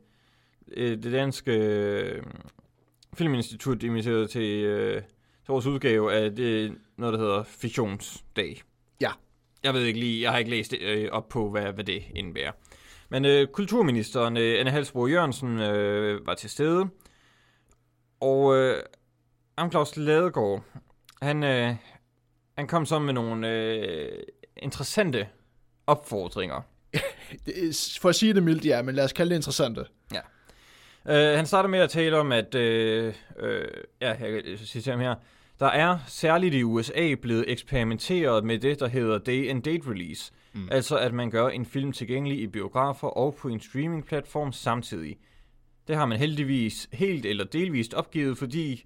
det 0.77 1.03
danske 1.11 1.51
øh, 1.57 2.23
Filminstitut 3.13 3.83
inviterede 3.83 4.27
til, 4.27 4.63
øh, 4.63 4.93
til 5.01 5.47
vores 5.47 5.65
udgave 5.65 6.13
af 6.13 6.35
det, 6.35 6.73
noget, 6.97 7.13
der 7.13 7.19
hedder 7.19 7.43
Fiktionsdag. 7.43 8.61
Ja. 9.01 9.11
Jeg 9.63 9.73
ved 9.73 9.83
ikke 9.85 9.99
lige, 9.99 10.21
jeg 10.21 10.31
har 10.31 10.37
ikke 10.37 10.51
læst 10.51 10.73
øh, 10.81 11.09
op 11.11 11.29
på, 11.29 11.49
hvad, 11.49 11.73
hvad 11.73 11.83
det 11.83 12.03
indebærer. 12.15 12.51
Men 13.09 13.25
øh, 13.25 13.47
kulturministeren, 13.47 14.37
øh, 14.37 14.59
Anne 14.59 14.71
Halsbro 14.71 15.07
Jørgensen, 15.07 15.59
øh, 15.59 16.27
var 16.27 16.33
til 16.33 16.49
stede. 16.49 16.85
Og 18.19 18.55
øh, 18.57 18.83
Am 19.57 19.71
Claus 19.71 19.97
Ladegaard, 19.97 20.63
han, 21.21 21.43
øh, 21.43 21.75
han 22.57 22.67
kom 22.67 22.85
så 22.85 22.99
med 22.99 23.13
nogle 23.13 23.49
øh, 23.49 24.23
interessante 24.57 25.27
opfordringer. 25.87 26.61
er- 27.47 27.97
for 28.01 28.09
at 28.09 28.15
sige 28.15 28.33
det 28.33 28.43
mildt, 28.43 28.65
ja, 28.65 28.81
men 28.81 28.95
lad 28.95 29.03
os 29.03 29.13
kalde 29.13 29.29
det 29.29 29.35
interessante. 29.35 29.85
Uh, 31.05 31.11
han 31.13 31.45
starter 31.45 31.69
med 31.69 31.79
at 31.79 31.89
tale 31.89 32.17
om, 32.17 32.31
at, 32.31 32.55
uh, 32.55 32.61
uh, 32.61 33.51
ja, 34.01 34.09
jeg 34.19 34.43
kan 34.43 34.57
citere 34.57 34.91
ham 34.93 34.99
her, 35.01 35.15
der 35.61 35.67
er 35.67 35.97
særligt 36.07 36.55
i 36.55 36.63
USA 36.63 37.15
blevet 37.21 37.45
eksperimenteret 37.47 38.43
med 38.43 38.59
det, 38.59 38.79
der 38.79 38.87
hedder 38.87 39.17
day 39.17 39.49
and 39.49 39.63
date 39.63 39.89
release. 39.89 40.31
Mm. 40.53 40.67
Altså 40.71 40.97
at 40.97 41.13
man 41.13 41.31
gør 41.31 41.47
en 41.47 41.65
film 41.65 41.91
tilgængelig 41.91 42.39
i 42.39 42.47
biografer 42.47 43.07
og 43.07 43.35
på 43.35 43.47
en 43.47 43.59
streamingplatform 43.59 44.51
samtidig. 44.51 45.17
Det 45.87 45.95
har 45.95 46.05
man 46.05 46.17
heldigvis 46.17 46.89
helt 46.93 47.25
eller 47.25 47.43
delvist 47.43 47.93
opgivet, 47.93 48.37
fordi 48.37 48.85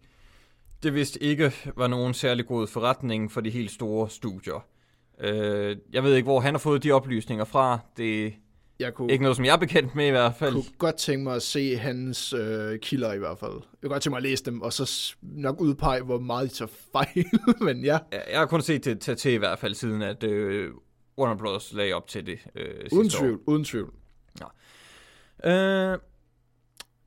det 0.83 0.93
vist 0.93 1.17
ikke 1.21 1.51
var 1.75 1.88
nogen 1.88 2.13
særlig 2.13 2.45
god 2.45 2.67
forretning 2.67 3.31
for 3.31 3.41
de 3.41 3.49
helt 3.49 3.71
store 3.71 4.09
studier. 4.09 4.65
Uh, 5.23 5.93
jeg 5.93 6.03
ved 6.03 6.15
ikke, 6.15 6.25
hvor 6.25 6.39
han 6.39 6.53
har 6.53 6.59
fået 6.59 6.83
de 6.83 6.91
oplysninger 6.91 7.45
fra. 7.45 7.79
Det 7.97 8.33
Jeg 8.79 8.93
kunne, 8.93 9.11
ikke 9.11 9.21
noget, 9.21 9.35
som 9.35 9.45
jeg 9.45 9.53
er 9.53 9.57
bekendt 9.57 9.95
med 9.95 10.07
i 10.07 10.09
hvert 10.09 10.35
fald. 10.35 10.53
kunne 10.53 10.63
godt 10.77 10.95
tænke 10.95 11.23
mig 11.23 11.35
at 11.35 11.41
se 11.41 11.77
hans 11.77 12.33
øh, 12.33 12.79
kilder 12.79 13.13
i 13.13 13.17
hvert 13.17 13.39
fald. 13.39 13.51
Jeg 13.51 13.61
kunne 13.81 13.89
godt 13.89 14.03
tænke 14.03 14.11
mig 14.11 14.17
at 14.17 14.23
læse 14.23 14.43
dem, 14.45 14.61
og 14.61 14.73
så 14.73 15.15
nok 15.21 15.61
udpege, 15.61 16.01
hvor 16.01 16.19
meget 16.19 16.49
de 16.49 16.55
tager 16.55 16.71
fejl. 16.91 17.25
men 17.65 17.83
ja, 17.85 17.99
Ja, 18.13 18.19
Jeg 18.31 18.39
har 18.39 18.45
kun 18.45 18.61
set 18.61 18.85
det 18.85 18.99
tage 18.99 19.15
til 19.15 19.31
i 19.31 19.38
hvert 19.38 19.59
fald, 19.59 19.73
siden 19.73 20.01
at 20.01 20.23
øh, 20.23 20.71
Warner 21.17 21.35
Bros. 21.38 21.73
lagde 21.73 21.93
op 21.93 22.07
til 22.07 22.25
det 22.25 22.39
øh, 22.55 22.65
sidste 22.81 22.95
uden 22.95 23.07
år. 23.15 23.19
tvivl, 23.19 23.39
uden 23.47 23.63
tvivl. 23.63 23.93
Øh, 25.45 25.97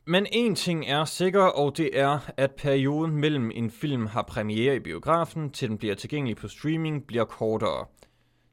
men 0.06 0.26
en 0.32 0.54
ting 0.54 0.86
er 0.86 1.04
sikker, 1.04 1.42
og 1.42 1.76
det 1.76 1.90
er, 1.98 2.18
at 2.36 2.50
perioden 2.50 3.16
mellem 3.16 3.50
en 3.54 3.70
film 3.70 4.06
har 4.06 4.22
premiere 4.22 4.76
i 4.76 4.78
biografen, 4.78 5.50
til 5.50 5.68
den 5.68 5.78
bliver 5.78 5.94
tilgængelig 5.94 6.36
på 6.36 6.48
streaming, 6.48 7.06
bliver 7.06 7.24
kortere. 7.24 7.86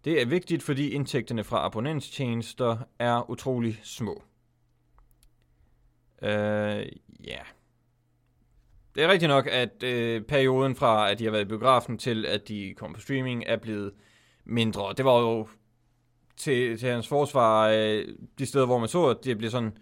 Det 0.05 0.21
er 0.21 0.25
vigtigt, 0.25 0.63
fordi 0.63 0.89
indtægterne 0.89 1.43
fra 1.43 1.65
abonnentstjenester 1.65 2.77
er 2.99 3.29
utrolig 3.29 3.79
små. 3.83 4.23
Øh, 6.21 6.85
ja. 7.23 7.39
Det 8.95 9.03
er 9.03 9.07
rigtigt 9.07 9.29
nok, 9.29 9.47
at 9.51 9.83
øh, 9.83 10.21
perioden 10.21 10.75
fra, 10.75 11.11
at 11.11 11.19
de 11.19 11.23
har 11.23 11.31
været 11.31 11.41
i 11.41 11.47
biografen, 11.47 11.97
til 11.97 12.25
at 12.25 12.47
de 12.47 12.73
kom 12.77 12.93
på 12.93 12.99
streaming, 12.99 13.43
er 13.47 13.57
blevet 13.57 13.93
mindre. 14.45 14.93
Det 14.97 15.05
var 15.05 15.19
jo 15.19 15.47
til, 16.37 16.77
til 16.77 16.89
hans 16.89 17.07
forsvar, 17.07 17.69
øh, 17.69 18.07
de 18.39 18.45
steder, 18.45 18.65
hvor 18.65 18.79
man 18.79 18.89
så, 18.89 19.05
at 19.05 19.17
det 19.23 19.37
blev 19.37 19.49
sådan 19.49 19.77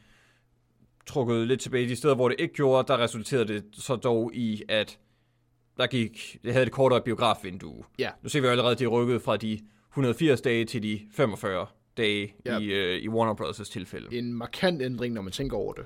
trukket 1.06 1.48
lidt 1.48 1.62
tilbage. 1.62 1.90
De 1.90 1.96
steder, 1.96 2.16
hvor 2.16 2.30
det 2.30 2.40
ikke 2.40 2.54
gjorde, 2.54 2.88
der 2.88 3.00
resulterede 3.00 3.48
det 3.48 3.64
så 3.74 3.96
dog 3.96 4.32
i, 4.34 4.64
at 4.70 5.00
der 5.78 5.88
gik, 5.88 6.38
det 6.44 6.54
havde 6.54 6.66
et 6.66 6.72
kortere 6.72 7.02
biografvindue. 7.02 7.84
Ja. 8.00 8.10
Nu 8.22 8.30
ser 8.30 8.42
vi 8.42 8.48
jo 8.48 8.52
allerede, 8.52 8.72
at 8.72 8.80
de 8.80 8.84
er 8.84 8.88
rykket 8.88 9.22
fra 9.22 9.38
de 9.38 9.60
180 9.94 10.42
dage 10.42 10.66
til 10.66 10.84
de 10.84 11.02
45 11.12 11.68
dage 11.98 12.34
Ja. 12.46 12.60
i, 12.60 12.66
øh, 12.66 13.02
i 13.02 13.10
Warner 13.10 13.34
Bros. 13.34 13.70
tilfælde. 13.70 14.18
En 14.18 14.34
markant 14.34 14.82
ændring, 14.82 15.14
når 15.14 15.22
man 15.22 15.32
tænker 15.32 15.58
over 15.58 15.74
det. 15.74 15.86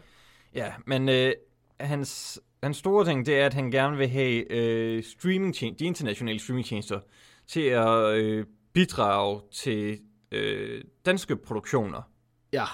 Ja, 0.55 0.73
men 0.85 1.09
øh, 1.09 1.33
hans, 1.79 2.39
hans 2.63 2.77
store 2.77 3.05
ting, 3.05 3.25
det 3.25 3.39
er, 3.39 3.45
at 3.45 3.53
han 3.53 3.71
gerne 3.71 3.97
vil 3.97 4.07
have 4.07 4.51
øh, 4.51 5.03
streaming 5.03 5.55
de 5.79 5.85
internationale 5.85 6.39
streamingtjenester 6.39 6.99
til 7.47 7.61
at 7.61 8.13
øh, 8.17 8.45
bidrage 8.73 9.41
til 9.51 9.99
øh, 10.31 10.83
danske 11.05 11.35
produktioner. 11.35 12.01
Ja. 12.53 12.65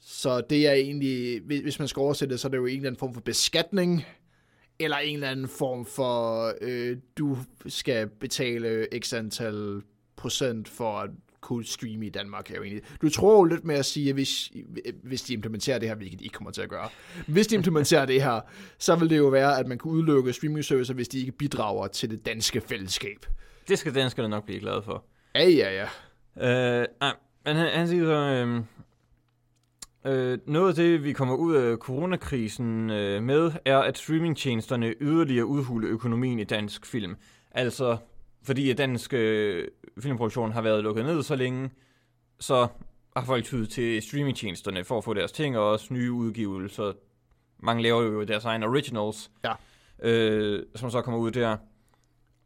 Så 0.00 0.40
det 0.50 0.66
er 0.66 0.72
egentlig, 0.72 1.40
hvis 1.40 1.78
man 1.78 1.88
skal 1.88 2.00
oversætte 2.00 2.32
det, 2.32 2.40
så 2.40 2.48
er 2.48 2.50
det 2.50 2.58
jo 2.58 2.66
en 2.66 2.76
eller 2.76 2.86
anden 2.88 2.98
form 2.98 3.14
for 3.14 3.20
beskatning, 3.20 4.04
eller 4.78 4.96
en 4.96 5.14
eller 5.14 5.30
anden 5.30 5.48
form 5.48 5.84
for, 5.84 6.52
øh, 6.60 6.96
du 7.18 7.38
skal 7.66 8.06
betale 8.06 8.86
x 8.98 9.12
antal 9.12 9.82
procent 10.16 10.68
for 10.68 10.98
at 10.98 11.10
kunne 11.40 11.64
streame 11.64 12.06
i 12.06 12.10
Danmark. 12.10 12.50
Er 12.50 12.56
jo 12.56 12.62
egentlig. 12.62 12.82
Du 13.02 13.08
tror 13.08 13.36
jo 13.38 13.44
lidt 13.44 13.64
med 13.64 13.74
at 13.74 13.84
sige, 13.84 14.08
at 14.08 14.14
hvis, 14.14 14.52
hvis 15.02 15.22
de 15.22 15.32
implementerer 15.32 15.78
det 15.78 15.88
her, 15.88 15.96
hvilket 15.96 16.18
de 16.18 16.24
ikke 16.24 16.34
kommer 16.34 16.50
til 16.50 16.62
at 16.62 16.68
gøre, 16.68 16.88
hvis 17.26 17.46
de 17.46 17.54
implementerer 17.54 18.06
det 18.06 18.22
her, 18.22 18.40
så 18.78 18.96
vil 18.96 19.10
det 19.10 19.18
jo 19.18 19.26
være, 19.26 19.58
at 19.58 19.66
man 19.66 19.78
kan 19.78 19.90
udelukke 19.90 20.32
streaming 20.32 20.64
servicer, 20.64 20.94
hvis 20.94 21.08
de 21.08 21.18
ikke 21.18 21.32
bidrager 21.32 21.86
til 21.86 22.10
det 22.10 22.26
danske 22.26 22.60
fællesskab. 22.60 23.26
Det 23.68 23.78
skal 23.78 23.94
danskerne 23.94 24.28
nok 24.28 24.44
blive 24.44 24.60
glade 24.60 24.82
for. 24.82 25.04
Ja, 25.34 25.48
ja, 25.48 25.86
ja. 26.36 26.80
Øh, 26.80 26.86
nej, 27.00 27.12
men 27.44 27.56
han, 27.56 27.72
han 27.72 27.88
siger 27.88 28.04
så, 28.04 28.12
øh, 28.12 28.62
øh, 30.06 30.38
noget 30.46 30.68
af 30.68 30.74
det, 30.74 31.04
vi 31.04 31.12
kommer 31.12 31.34
ud 31.34 31.54
af 31.54 31.76
coronakrisen 31.76 32.90
øh, 32.90 33.22
med, 33.22 33.52
er, 33.64 33.78
at 33.78 33.98
streamingtjenesterne 33.98 34.94
yderligere 35.00 35.46
udhule 35.46 35.86
økonomien 35.88 36.38
i 36.38 36.44
dansk 36.44 36.86
film. 36.86 37.14
Altså, 37.50 37.96
fordi 38.42 38.70
at 38.70 38.78
dansk 38.78 39.12
øh, 39.14 39.68
filmproduktion 40.00 40.52
har 40.52 40.62
været 40.62 40.82
lukket 40.82 41.04
ned 41.04 41.22
så 41.22 41.36
længe, 41.36 41.70
så 42.40 42.68
har 43.16 43.24
folk 43.24 43.44
tydet 43.44 43.68
til 43.70 44.02
streamingtjenesterne 44.02 44.84
for 44.84 44.98
at 44.98 45.04
få 45.04 45.14
deres 45.14 45.32
ting, 45.32 45.58
og 45.58 45.70
også 45.70 45.94
nye 45.94 46.12
udgivelser. 46.12 46.92
Mange 47.58 47.82
laver 47.82 48.02
jo 48.02 48.24
deres 48.24 48.44
egne 48.44 48.66
originals, 48.66 49.30
Ja. 49.44 49.52
øh, 50.10 50.62
som 50.74 50.90
så 50.90 51.02
kommer 51.02 51.20
ud 51.20 51.30
der. 51.30 51.56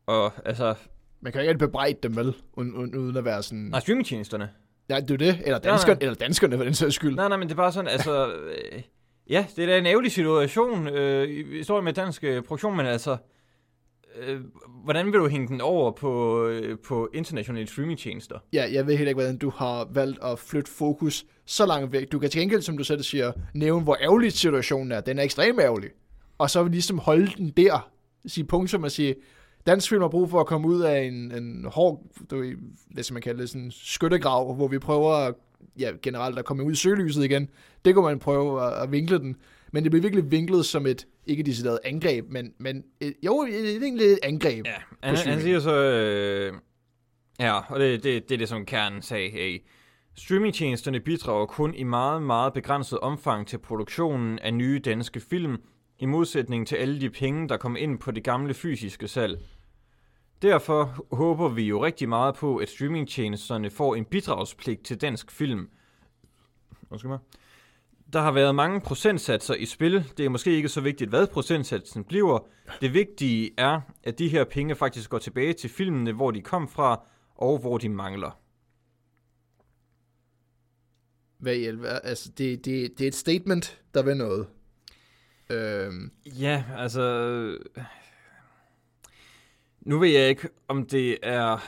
Og 0.07 0.33
altså, 0.45 0.75
Man 1.21 1.33
kan 1.33 1.43
ikke 1.43 1.59
bebrejde 1.59 1.99
dem, 2.03 2.17
vel? 2.17 2.35
Uden, 2.53 2.97
uden 2.97 3.17
at 3.17 3.25
være 3.25 3.43
sådan... 3.43 3.59
nej, 3.65 3.81
streamingtjenesterne. 3.81 4.51
Ja, 4.91 5.01
det 5.01 5.11
er 5.11 5.17
det. 5.17 5.29
Eller, 5.29 5.59
nej. 5.59 5.71
dansker, 5.71 5.97
eller 6.01 6.15
danskerne, 6.15 6.57
for 6.57 6.65
den 6.65 6.75
sags 6.75 6.95
skyld. 6.95 7.15
Nej, 7.15 7.29
nej, 7.29 7.37
men 7.37 7.49
det 7.49 7.55
er 7.55 7.57
bare 7.57 7.73
sådan, 7.73 7.91
altså... 7.91 8.27
Øh, 8.33 8.83
ja, 9.31 9.47
det 9.57 9.63
er 9.63 9.67
da 9.67 9.79
en 9.79 9.87
ærgerlig 9.87 10.13
situation, 10.13 10.89
øh, 10.89 11.29
i 11.29 11.57
historien 11.59 11.85
med 11.85 11.93
dansk 11.93 12.25
øh, 12.25 12.43
produktion, 12.43 12.77
men 12.77 12.87
altså... 12.87 13.17
Øh, 14.17 14.41
hvordan 14.85 15.07
vil 15.07 15.15
du 15.15 15.29
hænge 15.29 15.49
den 15.49 15.61
over 15.61 15.91
på, 15.91 16.45
øh, 16.47 16.79
på 16.89 17.09
internationale 17.15 17.67
streamingtjenester? 17.67 18.39
Ja, 18.53 18.69
jeg 18.73 18.87
ved 18.87 18.97
heller 18.97 19.09
ikke, 19.09 19.21
hvordan 19.21 19.39
du 19.39 19.51
har 19.51 19.89
valgt 19.93 20.19
at 20.25 20.39
flytte 20.39 20.71
fokus 20.71 21.25
så 21.47 21.67
langt 21.67 21.93
væk. 21.93 22.13
Du 22.13 22.19
kan 22.19 22.31
til 22.31 22.41
gengæld, 22.41 22.63
som 22.63 22.77
du 22.77 22.85
selv 22.85 23.03
siger, 23.03 23.33
nævne, 23.55 23.85
hvor 23.85 23.97
ærgerlig 24.01 24.33
situationen 24.33 24.93
er. 24.93 25.01
Den 25.01 25.19
er 25.19 25.23
ekstremt 25.23 25.61
ærgerlig. 25.61 25.91
Og 26.39 26.51
så 26.51 26.65
ligesom 26.65 26.99
holde 26.99 27.33
den 27.37 27.49
der. 27.49 27.91
Sige 28.27 28.45
punktum 28.45 28.83
og 28.83 28.91
sige, 28.91 29.15
dansk 29.67 29.89
film 29.89 30.03
har 30.03 30.09
brug 30.09 30.31
for 30.31 30.41
at 30.41 30.47
komme 30.47 30.69
ud 30.69 30.81
af 30.81 31.01
en, 31.03 31.33
en 31.33 31.65
hård, 31.65 32.03
du 32.31 32.39
ved, 32.39 32.55
hvad 32.91 33.03
skal 33.03 33.15
man 33.15 33.23
kalde 33.23 33.41
det, 33.41 33.49
sådan 33.49 33.63
en 33.63 33.71
skyttegrav, 33.71 34.55
hvor 34.55 34.69
vi 34.69 34.79
prøver 34.79 35.13
at, 35.13 35.35
ja, 35.79 35.93
generelt 36.03 36.39
at 36.39 36.45
komme 36.45 36.63
ud 36.65 36.73
i 36.73 36.75
søgelyset 36.75 37.25
igen. 37.25 37.49
Det 37.85 37.95
kunne 37.95 38.05
man 38.05 38.19
prøve 38.19 38.63
at, 38.63 38.83
at 38.83 38.93
vinkle 38.93 39.19
den. 39.19 39.37
Men 39.73 39.83
det 39.83 39.91
bliver 39.91 40.03
virkelig 40.03 40.31
vinklet 40.31 40.67
som 40.67 40.87
et, 40.87 41.07
ikke 41.27 41.43
decideret 41.43 41.79
angreb, 41.85 42.25
men, 42.29 42.53
men 42.59 42.85
et, 43.01 43.15
jo, 43.23 43.47
det 43.47 43.77
er 43.77 43.81
egentlig 43.81 44.07
et 44.07 44.19
angreb. 44.23 44.67
Ja, 44.67 44.73
han, 45.03 45.17
han 45.17 45.41
siger 45.41 45.61
så... 45.61 45.75
Øh, 45.75 46.53
ja, 47.41 47.59
og 47.59 47.81
det, 47.81 48.05
det, 48.05 48.29
det 48.29 48.35
er 48.35 48.39
det, 48.39 48.49
som 48.49 48.67
kernen 48.67 49.03
sagde. 49.03 49.31
Hey, 49.31 49.63
streamingtjenesterne 50.17 51.01
bidrager 51.01 51.47
kun 51.47 51.75
i 51.75 51.83
meget, 51.83 52.23
meget 52.23 52.53
begrænset 52.53 52.99
omfang 52.99 53.47
til 53.47 53.59
produktionen 53.59 54.39
af 54.39 54.55
nye 54.55 54.81
danske 54.85 55.21
film, 55.21 55.57
i 56.01 56.07
modsætning 56.07 56.67
til 56.67 56.77
alle 56.77 57.01
de 57.01 57.11
penge, 57.11 57.49
der 57.49 57.57
kommer 57.57 57.79
ind 57.79 57.99
på 57.99 58.11
det 58.11 58.25
gamle 58.25 58.55
fysiske 58.55 59.09
salg. 59.09 59.39
Derfor 60.43 61.07
håber 61.17 61.49
vi 61.49 61.63
jo 61.63 61.85
rigtig 61.85 62.09
meget 62.09 62.35
på, 62.35 62.57
at 62.57 62.69
streamingtjenesterne 62.69 63.71
får 63.71 63.95
en 63.95 64.05
bidragspligt 64.05 64.83
til 64.85 65.01
dansk 65.01 65.31
film. 65.31 65.69
Undskyld 66.91 67.09
mig. 67.11 67.19
Der 68.13 68.21
har 68.21 68.33
været 68.33 68.55
mange 68.55 68.81
procentsatser 68.81 69.55
i 69.55 69.67
spil. 69.67 70.13
Det 70.17 70.25
er 70.25 70.29
måske 70.29 70.51
ikke 70.57 70.69
så 70.69 70.81
vigtigt, 70.81 71.11
hvad 71.11 71.27
procentsatsen 71.27 72.05
bliver. 72.05 72.47
Det 72.81 72.95
vigtige 72.95 73.51
er, 73.59 73.81
at 74.03 74.19
de 74.19 74.29
her 74.29 74.45
penge 74.45 74.75
faktisk 74.75 75.11
går 75.11 75.19
tilbage 75.19 75.53
til 75.53 75.71
filmene, 75.71 76.13
hvor 76.13 76.31
de 76.31 76.43
kom 76.43 76.69
fra, 76.69 77.03
og 77.35 77.59
hvor 77.59 77.79
de 77.79 77.89
mangler. 77.89 78.41
Hvad 81.39 81.55
i 81.55 81.65
alver- 81.65 81.99
altså, 82.05 82.31
det, 82.39 82.65
det, 82.65 82.99
det 82.99 83.05
er 83.05 83.09
et 83.09 83.15
statement, 83.15 83.83
der 83.95 84.03
vil 84.03 84.17
noget. 84.17 84.47
Øhm, 85.51 86.13
Ja, 86.27 86.65
altså... 86.77 87.59
Nu 89.81 89.99
ved 89.99 90.09
jeg 90.09 90.29
ikke, 90.29 90.49
om 90.69 90.87
det 90.87 91.19
er... 91.23 91.59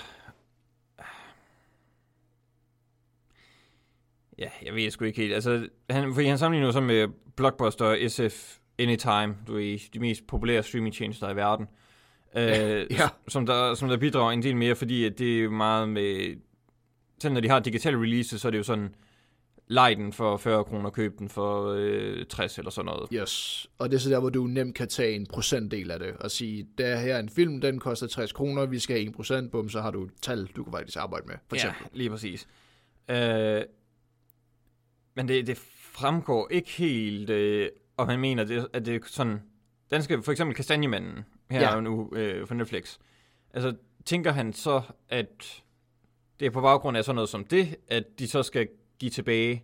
Ja, 4.38 4.50
jeg 4.62 4.74
ved 4.74 4.90
sgu 4.90 5.04
ikke 5.04 5.20
helt. 5.20 5.34
Altså, 5.34 5.68
han, 5.90 6.14
fordi 6.14 6.26
han 6.26 6.38
sammenligner 6.38 6.68
jo 6.68 6.72
så 6.72 6.80
med 6.80 7.08
Blockbuster 7.36 7.84
og 7.84 7.98
SF 8.08 8.58
Anytime, 8.78 9.36
du 9.46 9.58
er 9.58 9.78
de 9.92 9.98
mest 9.98 10.26
populære 10.26 10.62
streamingtjenester 10.62 11.30
i 11.30 11.36
verden. 11.36 11.66
Øh, 12.36 12.86
ja. 12.90 13.08
som, 13.28 13.46
der, 13.46 13.74
som 13.74 13.88
der 13.88 13.96
bidrager 13.96 14.30
en 14.32 14.42
del 14.42 14.56
mere, 14.56 14.74
fordi 14.74 15.04
at 15.04 15.18
det 15.18 15.44
er 15.44 15.48
meget 15.48 15.88
med... 15.88 16.36
Selv 17.22 17.34
når 17.34 17.40
de 17.40 17.48
har 17.48 17.60
digitale 17.60 18.00
releases, 18.00 18.40
så 18.40 18.48
er 18.48 18.50
det 18.50 18.58
jo 18.58 18.62
sådan, 18.62 18.94
lej 19.66 19.94
den 19.94 20.12
for 20.12 20.36
40 20.36 20.64
kroner, 20.64 20.90
køb 20.90 21.18
den 21.18 21.28
for 21.28 21.74
øh, 21.78 22.26
60 22.26 22.58
eller 22.58 22.70
sådan 22.70 22.86
noget. 22.86 23.08
Yes, 23.12 23.66
og 23.78 23.90
det 23.90 23.96
er 23.96 24.00
så 24.00 24.10
der, 24.10 24.20
hvor 24.20 24.30
du 24.30 24.46
nemt 24.46 24.74
kan 24.74 24.88
tage 24.88 25.14
en 25.14 25.26
procentdel 25.26 25.90
af 25.90 25.98
det, 25.98 26.16
og 26.20 26.30
sige, 26.30 26.68
der 26.78 26.96
her 26.96 27.14
er 27.14 27.20
en 27.20 27.28
film, 27.28 27.60
den 27.60 27.78
koster 27.78 28.06
60 28.06 28.32
kroner, 28.32 28.66
vi 28.66 28.78
skal 28.78 28.96
have 28.96 29.08
1 29.08 29.14
procent, 29.14 29.52
bum, 29.52 29.68
så 29.68 29.80
har 29.80 29.90
du 29.90 30.04
et 30.04 30.10
tal, 30.22 30.46
du 30.46 30.64
kan 30.64 30.72
faktisk 30.72 30.98
arbejde 30.98 31.26
med, 31.26 31.34
for 31.48 31.56
eksempel. 31.56 31.82
Ja, 31.82 31.98
lige 31.98 32.10
præcis. 32.10 32.48
Øh, 33.08 33.62
men 35.14 35.28
det, 35.28 35.46
det 35.46 35.58
fremgår 35.92 36.48
ikke 36.50 36.70
helt, 36.70 37.30
øh, 37.30 37.68
om 37.96 38.08
han 38.08 38.20
mener, 38.20 38.44
det, 38.44 38.68
at 38.72 38.86
det 38.86 38.94
er 38.94 39.00
sådan... 39.06 39.42
Danske, 39.90 40.22
for 40.22 40.32
eksempel 40.32 40.56
Kastanjemanden, 40.56 41.24
her 41.50 41.74
ja. 41.74 41.80
nu 41.80 42.12
øh, 42.14 42.46
for 42.46 42.54
Netflix. 42.54 42.98
Altså, 43.54 43.74
tænker 44.04 44.32
han 44.32 44.52
så, 44.52 44.82
at 45.08 45.62
det 46.40 46.46
er 46.46 46.50
på 46.50 46.60
baggrund 46.60 46.96
af 46.96 47.04
sådan 47.04 47.14
noget 47.14 47.28
som 47.28 47.44
det, 47.44 47.76
at 47.88 48.04
de 48.18 48.28
så 48.28 48.42
skal 48.42 48.68
give 49.02 49.10
tilbage? 49.10 49.62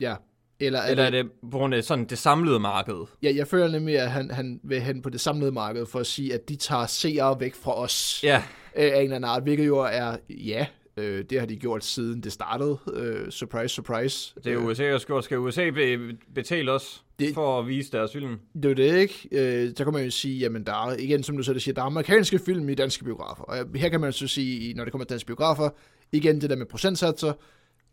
Ja. 0.00 0.14
Eller, 0.60 0.82
Eller 0.82 1.04
er 1.04 1.10
det 1.10 1.30
på 1.50 1.58
grund 1.58 1.74
af 1.74 1.84
sådan 1.84 2.04
det 2.04 2.18
samlede 2.18 2.60
marked? 2.60 2.94
Ja, 3.22 3.32
jeg 3.36 3.46
føler 3.48 3.68
nemlig, 3.68 3.98
at 3.98 4.10
han, 4.10 4.30
han 4.30 4.60
vil 4.64 4.80
hen 4.80 5.02
på 5.02 5.10
det 5.10 5.20
samlede 5.20 5.52
marked 5.52 5.86
for 5.86 5.98
at 5.98 6.06
sige, 6.06 6.34
at 6.34 6.48
de 6.48 6.56
tager 6.56 6.86
seere 6.86 7.40
væk 7.40 7.54
fra 7.54 7.74
os 7.78 8.20
Ja, 8.24 8.36
øh, 8.76 8.84
af 8.84 8.96
en 8.96 9.02
eller 9.02 9.16
anden 9.16 9.24
art, 9.30 9.42
hvilket 9.42 9.66
jo 9.66 9.78
er, 9.78 10.16
ja, 10.30 10.66
øh, 10.96 11.24
det 11.30 11.38
har 11.40 11.46
de 11.46 11.56
gjort 11.56 11.84
siden 11.84 12.20
det 12.22 12.32
startede. 12.32 12.78
Øh, 12.94 13.30
surprise, 13.30 13.74
surprise. 13.74 14.34
det 14.44 14.52
er 14.52 14.56
USA 14.56 14.94
og 14.94 15.00
skår. 15.00 15.20
Skal 15.20 15.38
USA 15.38 15.70
be, 15.70 15.98
betale 16.34 16.72
os 16.72 17.04
Det- 17.18 17.26
det... 17.26 17.34
for 17.34 17.58
at 17.60 17.66
vise 17.66 17.92
deres 17.92 18.12
film? 18.12 18.36
Det 18.62 18.70
er 18.70 18.74
det, 18.74 18.96
ikke? 18.96 19.28
Øh, 19.32 19.72
så 19.76 19.84
kan 19.84 19.92
man 19.92 20.04
jo 20.04 20.10
sige, 20.10 20.38
jamen 20.38 20.64
der 20.64 20.72
er, 20.88 20.96
igen, 20.98 21.22
som 21.22 21.36
du 21.36 21.42
selv 21.42 21.60
siger, 21.60 21.74
der 21.74 21.82
er 21.82 21.86
amerikanske 21.86 22.38
film 22.38 22.68
i 22.68 22.74
danske 22.74 23.04
biografer. 23.04 23.44
Og 23.44 23.56
her 23.74 23.88
kan 23.88 24.00
man 24.00 24.12
så 24.12 24.26
sige, 24.28 24.74
når 24.74 24.84
det 24.84 24.92
kommer 24.92 25.04
til 25.04 25.10
danske 25.10 25.26
biografer, 25.26 25.68
igen 26.12 26.40
det 26.40 26.50
der 26.50 26.56
med 26.56 26.66
procentsatser, 26.66 27.32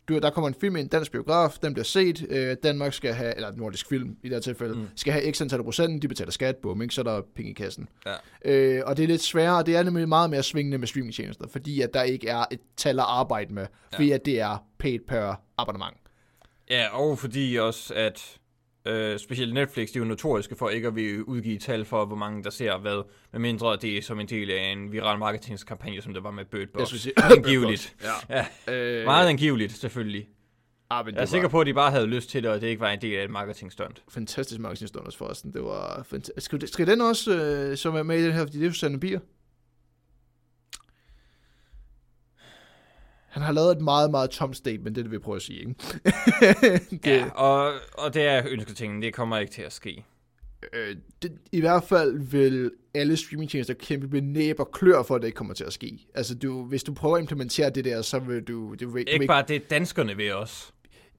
der 0.08 0.30
kommer 0.30 0.48
en 0.48 0.54
film 0.60 0.76
i 0.76 0.80
en 0.80 0.88
dansk 0.88 1.12
biograf, 1.12 1.58
den 1.62 1.74
bliver 1.74 1.84
set, 1.84 2.26
øh, 2.30 2.56
Danmark 2.62 2.92
skal 2.92 3.14
have, 3.14 3.36
eller 3.36 3.52
nordisk 3.52 3.88
film 3.88 4.16
i 4.22 4.28
det 4.28 4.32
her 4.32 4.40
tilfælde, 4.40 4.74
mm. 4.74 4.88
Skal 4.96 5.12
have 5.12 5.32
x 5.32 5.40
antal 5.42 5.62
procent, 5.62 6.02
de 6.02 6.08
betaler 6.08 6.30
skat, 6.30 6.56
bum, 6.56 6.82
ikke? 6.82 6.94
så 6.94 7.00
er 7.00 7.02
der 7.02 7.22
penge 7.36 7.50
i 7.50 7.54
kassen. 7.54 7.88
Ja. 8.06 8.14
Øh, 8.44 8.82
og 8.86 8.96
det 8.96 9.02
er 9.02 9.06
lidt 9.06 9.22
sværere, 9.22 9.58
og 9.58 9.66
det 9.66 9.76
er 9.76 9.82
nemlig 9.82 10.08
meget 10.08 10.30
mere 10.30 10.42
svingende 10.42 10.78
med 10.78 10.86
streamingtjenester, 10.88 11.48
fordi 11.48 11.80
at 11.80 11.94
der 11.94 12.02
ikke 12.02 12.28
er 12.28 12.44
et 12.50 12.60
tal 12.76 12.98
at 12.98 13.06
arbejde 13.08 13.54
med, 13.54 13.66
fordi 13.94 14.10
at 14.10 14.24
det 14.24 14.40
er 14.40 14.64
paid 14.78 14.98
per 15.08 15.34
abonnement. 15.58 15.96
Ja, 16.70 16.88
og 16.92 17.18
fordi 17.18 17.56
også, 17.56 17.94
at 17.94 18.38
øh, 18.86 19.18
specielt 19.18 19.54
Netflix, 19.54 19.88
de 19.92 19.98
er 19.98 20.00
jo 20.00 20.04
notoriske 20.08 20.56
for 20.56 20.68
ikke 20.68 20.88
at 20.88 20.94
vil 20.96 21.22
udgive 21.24 21.58
tal 21.58 21.84
for, 21.84 22.04
hvor 22.04 22.16
mange 22.16 22.44
der 22.44 22.50
ser 22.50 22.78
hvad, 22.78 23.02
medmindre 23.32 23.76
det 23.76 23.98
er 23.98 24.02
som 24.02 24.20
en 24.20 24.26
del 24.28 24.50
af 24.50 24.62
en 24.72 24.92
viral 24.92 25.18
marketingskampagne, 25.18 26.02
som 26.02 26.14
det 26.14 26.24
var 26.24 26.30
med 26.30 26.44
Bird 26.44 26.68
Box. 26.68 26.80
Jeg 26.80 26.86
skulle 26.86 27.00
sige, 27.00 27.12
Angiveligt. 27.36 27.96
Ja. 28.30 28.44
Ja, 28.68 28.74
Øh, 28.74 29.04
meget 29.04 29.28
angiveligt, 29.28 29.72
selvfølgelig. 29.72 30.28
ah, 30.90 31.04
men 31.06 31.14
Jeg 31.14 31.20
er 31.20 31.24
det 31.24 31.30
sikker 31.30 31.48
var 31.48 31.50
på, 31.50 31.60
at 31.60 31.66
de 31.66 31.74
bare 31.74 31.90
havde 31.90 32.06
lyst 32.06 32.30
til 32.30 32.42
det, 32.42 32.50
og 32.50 32.60
det 32.60 32.66
ikke 32.66 32.80
var 32.80 32.90
en 32.90 33.00
del 33.00 33.18
af 33.18 33.24
et 33.24 33.30
marketingstunt. 33.30 34.02
fantastisk 34.08 34.60
marketingstund 34.60 35.06
også 35.06 35.18
forresten. 35.18 35.52
Det 35.52 35.62
var 35.62 36.06
fanta- 36.14 36.38
skal, 36.40 36.68
skal 36.68 36.86
den 36.86 37.00
også 37.00 37.36
øh, 37.70 37.76
så 37.76 37.90
være 37.90 38.04
med 38.04 38.18
i 38.18 38.24
den 38.24 38.32
her, 38.32 38.40
fordi 38.40 38.58
det 38.58 38.64
er 38.64 38.68
jo 38.68 38.72
Sanne 38.74 39.00
Bier? 39.00 39.20
Han 43.36 43.44
har 43.44 43.52
lavet 43.52 43.76
et 43.76 43.82
meget, 43.82 44.10
meget 44.10 44.30
tomt 44.30 44.56
statement, 44.56 44.96
det 44.96 44.98
er 44.98 45.02
det, 45.02 45.12
vi 45.12 45.18
prøver 45.18 45.36
at 45.36 45.42
sige, 45.42 45.58
ikke? 45.58 45.74
det, 46.90 47.06
Ja, 47.06 47.30
og, 47.30 47.72
og 47.92 48.14
det 48.14 48.22
er 48.22 48.42
ønsketingen, 48.48 49.02
det 49.02 49.14
kommer 49.14 49.38
ikke 49.38 49.52
til 49.52 49.62
at 49.62 49.72
ske. 49.72 50.04
øh, 50.72 50.96
det, 51.22 51.32
I 51.52 51.60
hvert 51.60 51.84
fald 51.84 52.30
vil 52.30 52.70
alle 52.94 53.16
streamingtjenester 53.16 53.74
kæmpe 53.74 54.08
med 54.08 54.20
næb 54.20 54.60
og 54.60 54.70
klør 54.72 55.02
for, 55.02 55.14
at 55.14 55.20
det 55.20 55.28
ikke 55.28 55.36
kommer 55.36 55.54
til 55.54 55.64
at 55.64 55.72
ske. 55.72 55.98
Altså, 56.14 56.34
du, 56.34 56.64
hvis 56.64 56.82
du 56.82 56.94
prøver 56.94 57.16
at 57.16 57.20
implementere 57.20 57.70
det 57.70 57.84
der, 57.84 58.02
så 58.02 58.18
vil 58.18 58.42
du... 58.42 58.74
du 58.80 58.90
vil, 58.90 59.04
vil 59.06 59.14
Ikke 59.14 59.26
bare 59.26 59.44
det, 59.48 59.70
danskerne 59.70 60.16
vil 60.16 60.34
også. 60.34 60.72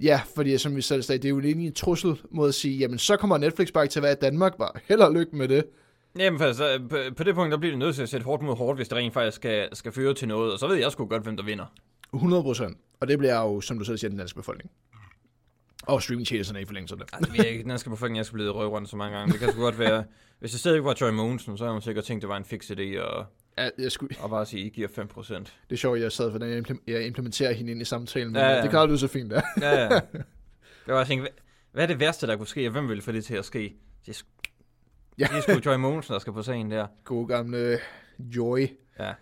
Ja, 0.03 0.21
fordi 0.36 0.58
som 0.58 0.75
vi 0.75 0.82
selv 0.82 1.01
sagde, 1.01 1.19
det 1.19 1.25
er 1.25 1.30
jo 1.30 1.39
egentlig 1.39 1.67
en 1.67 1.73
trussel 1.73 2.21
mod 2.32 2.47
at 2.47 2.56
sige, 2.56 2.77
jamen 2.77 2.99
så 2.99 3.17
kommer 3.17 3.38
Netflix 3.38 3.71
bare 3.71 3.84
ikke 3.84 3.91
til 3.91 3.99
at 3.99 4.03
være 4.03 4.13
i 4.13 4.21
Danmark, 4.21 4.58
bare 4.58 4.71
held 4.88 4.99
og 4.99 5.13
lykke 5.13 5.36
med 5.36 5.47
det. 5.47 5.65
Jamen, 6.19 6.39
for 6.39 6.45
altså, 6.45 6.80
på, 6.89 6.97
på 7.17 7.23
det 7.23 7.36
punkt, 7.36 7.51
der 7.51 7.58
bliver 7.58 7.71
det 7.71 7.80
nødt 7.80 7.95
til 7.95 8.03
at 8.03 8.10
sætte 8.10 8.23
hårdt 8.23 8.43
mod 8.43 8.56
hårdt, 8.56 8.80
hvis 8.80 8.88
det 8.88 8.97
rent 8.97 9.13
faktisk 9.13 9.36
skal, 9.36 9.75
skal 9.75 9.91
føre 9.91 10.13
til 10.13 10.27
noget, 10.27 10.53
og 10.53 10.60
så 10.60 10.67
ved 10.67 10.75
jeg 10.75 10.91
sgu 10.91 11.06
godt, 11.06 11.23
hvem 11.23 11.38
der 11.38 11.43
vinder. 11.43 11.65
100 12.13 12.43
procent. 12.43 12.78
Og 13.00 13.08
det 13.08 13.17
bliver 13.20 13.41
jo, 13.41 13.62
som 13.62 13.78
du 13.80 13.84
selv 13.86 13.98
siger, 13.98 14.10
den 14.10 14.17
danske 14.20 14.36
befolkning. 14.36 14.72
Og 15.84 16.04
streaming-tjenesterne 16.04 16.62
i 16.62 16.65
forlængelse 16.65 16.96
af 16.96 17.00
det. 17.00 17.10
Ej, 17.13 17.20
det 17.20 17.30
ved 17.34 17.36
jeg 17.38 17.48
ikke, 17.48 17.62
den 17.62 17.70
danske 17.70 17.89
befolkning, 17.89 18.17
jeg 18.17 18.26
skal 18.26 18.34
blive 18.34 18.50
røvrundt 18.52 18.89
så 18.89 18.96
mange 18.96 19.17
gange. 19.17 19.32
Det 19.32 19.39
kan 19.39 19.52
sgu 19.52 19.62
godt 19.62 19.80
være, 19.80 20.04
hvis 20.39 20.52
det 20.52 20.60
stadig 20.60 20.84
var 20.84 20.96
Joy 21.02 21.10
Mogensen, 21.10 21.58
så 21.58 21.65
har 21.65 21.74
man 21.74 21.82
sikkert 21.82 22.04
tænkt, 22.06 22.22
det 22.22 22.30
var 22.30 22.38
en 22.38 22.46
fix 22.46 22.72
idé, 22.72 23.00
og, 23.02 23.26
Ja, 23.58 23.70
jeg 23.80 23.91
skulle, 23.91 24.15
og 24.20 24.30
bare 24.30 24.46
sige, 24.46 24.65
I 24.65 24.70
giver 24.70 24.88
5%. 24.88 25.34
det 25.34 25.50
er 25.72 25.76
sjovt, 25.76 26.00
jeg 26.00 26.12
sad, 26.12 26.30
hvordan 26.30 26.50
jeg 26.50 26.58
implem- 26.58 26.84
jeg 26.88 27.06
implementerer 27.08 27.54
hende 27.54 27.72
ind 27.72 27.82
i 27.82 27.86
samtalen, 27.86 28.34
men 28.34 28.41
Ja, 28.41 28.50
ja, 28.50 28.62
det 28.62 28.70
klarer 28.70 28.86
du 28.86 28.98
så 28.98 29.08
fint 29.08 29.32
der. 29.32 29.41
Ja, 29.62 29.84
ja. 29.84 29.89
Jeg 30.88 30.96
var 30.96 31.04
tænkt, 31.04 31.22
hvad, 31.24 31.32
hvad 31.72 31.84
er 31.84 31.88
det 31.88 32.00
værste, 32.00 32.28
der 32.28 32.36
kunne 32.38 32.48
ske, 32.48 32.67
og 32.67 32.72
hvem 32.72 32.89
vil 32.89 33.02
få 33.02 33.12
det 33.12 33.26
til 33.26 33.36
at 33.36 33.46
ske? 33.46 33.76
Det 34.06 34.17
er, 34.17 34.24
Ja. 35.20 35.26
det 35.32 35.38
er 35.38 35.41
sgu 35.60 35.70
Joy 35.72 35.76
Mogensen, 35.76 36.13
der 36.13 36.20
skal 36.20 36.34
på 36.34 36.41
sagen 36.41 36.72
der. 36.72 36.88
God 37.04 37.28
gamle 37.28 37.80
Joy. 38.20 38.67
Ja. 39.00 39.13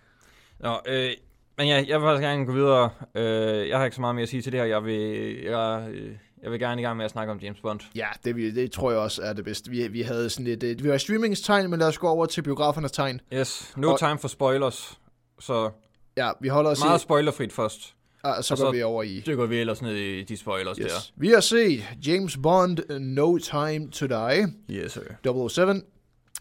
Nå, 0.60 0.80
øh, 0.88 1.10
men 1.58 1.68
ja, 1.68 1.76
jeg 1.88 2.02
vil 2.02 2.06
faktisk 2.06 2.22
gerne 2.24 2.46
gå 2.46 2.52
videre. 2.54 2.90
Øh, 3.16 3.70
jeg 3.70 3.78
har 3.78 3.86
ikke 3.86 3.96
så 3.96 4.02
meget 4.02 4.16
mere 4.16 4.24
at 4.24 4.30
sige 4.30 4.42
til 4.42 4.52
det 4.52 4.60
her. 4.60 4.68
Jeg 4.68 4.84
vil, 4.86 5.34
jeg, 5.44 5.88
øh, 5.92 6.12
jeg 6.44 6.52
vil 6.52 6.60
gerne 6.60 6.82
i 6.82 6.84
gang 6.84 6.98
med 6.98 7.06
at 7.06 7.12
snakke 7.12 7.32
om 7.32 7.40
James 7.40 7.60
Bond. 7.62 7.80
Ja, 7.96 8.08
det, 8.26 8.36
det 8.56 8.72
tror 8.72 8.92
jeg 8.92 9.00
også 9.00 9.22
er 9.22 9.34
det 9.34 9.46
bedste. 9.46 9.70
Vi, 9.72 9.88
vi 9.88 10.02
havde 10.02 10.30
sådan 10.30 10.46
lidt, 10.46 10.64
øh, 10.64 10.84
vi 10.84 10.90
var 10.90 10.98
streamingens 10.98 11.42
tegn, 11.42 11.70
men 11.70 11.80
lad 11.80 11.88
os 11.88 11.98
gå 11.98 12.08
over 12.08 12.26
til 12.26 12.42
biografernes 12.42 12.92
tegn. 12.92 13.22
Yes, 13.34 13.74
no 13.78 13.92
Og- 13.92 14.00
time 14.00 14.18
for 14.18 14.28
spoilers. 14.28 15.00
Så 15.40 15.70
Ja, 16.18 16.30
vi 16.42 16.48
holder 16.48 16.72
os 16.72 16.84
meget 16.84 17.00
i, 17.00 17.02
spoilerfrit 17.02 17.54
først. 17.54 17.94
ah, 18.24 18.44
så 18.44 18.54
og 18.54 18.58
går 18.60 18.66
så 18.66 18.72
vi 18.72 18.84
over 18.84 19.04
i. 19.04 19.24
Dykker 19.28 19.46
vi 19.46 19.58
ellers 19.58 19.82
ned 19.82 19.96
i 19.96 20.24
de 20.24 20.38
spoilers 20.38 20.78
yes. 20.78 20.86
Yes. 20.86 21.14
Vi 21.16 21.30
har 21.30 21.40
set 21.40 21.84
James 22.08 22.38
Bond, 22.44 23.00
No 23.00 23.38
Time 23.38 23.92
to 23.92 24.06
Die, 24.06 24.16
der. 24.16 24.48
Yes, 24.72 24.92
sir. 24.92 25.02
007. 25.50 25.62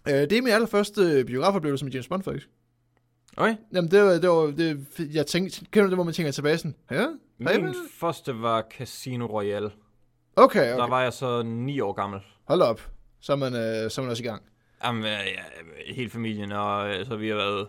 Uh, 0.06 0.12
det 0.12 0.32
er 0.32 0.42
min 0.42 0.52
allerførste 0.52 1.24
biografoplevelse 1.26 1.84
med 1.84 1.92
James 1.92 2.08
Bond, 2.08 2.22
faktisk. 2.22 2.48
Okay. 3.36 3.56
Jamen, 3.74 3.90
det 3.90 4.02
var, 4.02 4.10
det 4.10 4.30
var 4.30 4.46
det, 4.46 4.86
jeg 5.14 5.26
tænkte, 5.26 5.64
kender 5.70 5.84
du 5.84 5.90
det, 5.90 5.96
hvor 5.96 6.04
man 6.04 6.14
tænker 6.14 6.32
tilbage 6.32 6.58
sådan, 6.58 6.74
ja? 6.90 7.06
Min 7.38 7.74
første 7.90 8.42
var 8.42 8.64
Casino 8.70 9.26
Royale. 9.26 9.70
Okay, 10.36 10.60
Okay. 10.60 10.76
Der 10.78 10.88
var 10.88 11.02
jeg 11.02 11.12
så 11.12 11.42
ni 11.42 11.80
år 11.80 11.92
gammel. 11.92 12.20
Hold 12.44 12.62
op. 12.62 12.90
Så 13.20 13.32
er 13.32 13.36
man, 13.36 13.52
uh, 13.52 13.90
så 13.90 14.00
er 14.00 14.02
man 14.02 14.10
også 14.10 14.22
i 14.22 14.26
gang. 14.26 14.42
Jamen, 14.84 15.04
øh, 15.04 15.08
ja, 15.10 15.94
hele 15.94 16.10
familien, 16.10 16.52
og 16.52 16.88
øh, 16.94 17.06
så 17.06 17.16
vi 17.16 17.28
har 17.28 17.36
været 17.36 17.68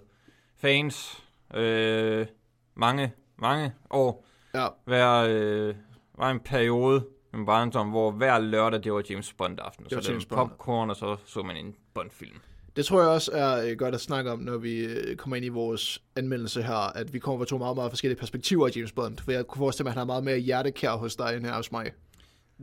fans. 0.58 1.24
Øh, 1.56 2.28
mange, 2.76 3.14
mange 3.38 3.74
år. 3.90 4.26
Ja, 4.54 4.68
Hver, 4.86 5.26
øh, 5.30 5.76
var 6.18 6.32
en 6.32 6.40
periode 6.40 7.06
i 7.34 7.38
min 7.38 7.46
barndom, 7.46 7.90
hvor 7.90 8.12
hver 8.12 8.40
lørdag, 8.40 8.84
det 8.84 8.94
var 8.94 9.04
James 9.10 9.34
Bond-aften. 9.34 9.90
Så 9.90 9.96
var 9.96 10.02
det 10.02 10.08
var 10.08 10.14
James 10.14 10.26
Bond. 10.26 10.50
popcorn, 10.50 10.90
og 10.90 10.96
så 10.96 11.18
så 11.26 11.42
man 11.44 11.58
en 11.58 11.76
Bond-film. 11.94 12.38
Det 12.76 12.86
tror 12.86 13.02
jeg 13.02 13.10
også 13.10 13.32
er 13.34 13.70
øh, 13.70 13.78
godt 13.78 13.96
at 13.96 14.02
snakke 14.02 14.32
om, 14.32 14.40
når 14.40 14.58
vi 14.58 14.86
øh, 14.86 15.16
kommer 15.16 15.36
ind 15.36 15.46
i 15.46 15.50
vores 15.50 16.02
anmeldelse 16.16 16.62
her, 16.62 16.98
at 16.98 17.14
vi 17.14 17.20
kommer 17.20 17.46
fra 17.46 17.50
to 17.50 17.58
meget, 17.58 17.76
meget 17.76 17.92
forskellige 17.92 18.20
perspektiver 18.20 18.68
af 18.68 18.76
James 18.76 18.92
Bond. 18.92 19.18
For 19.24 19.32
jeg 19.32 19.48
kunne 19.48 19.60
forestille 19.60 19.84
mig, 19.84 19.90
at 19.90 19.94
han 19.94 20.00
har 20.00 20.06
meget 20.06 20.24
mere 20.24 20.38
hjertekær 20.38 20.92
hos 20.92 21.16
dig, 21.16 21.34
end 21.38 21.46
her 21.46 21.54
hos 21.54 21.72
mig. 21.72 21.92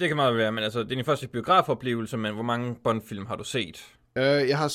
Det 0.01 0.09
kan 0.09 0.17
meget 0.17 0.37
være, 0.37 0.53
men 0.53 0.65
altså, 0.65 0.79
det 0.79 0.93
er 0.93 0.95
din 0.95 1.05
første 1.05 1.29
biografoplevelse, 1.29 2.17
men 2.17 2.35
hvor 2.35 2.43
mange 2.43 2.77
Bond-film 2.85 3.27
har 3.27 3.37
du 3.37 3.45
set? 3.45 3.85
Uh, 4.17 4.23
jeg 4.23 4.59
har, 4.59 4.73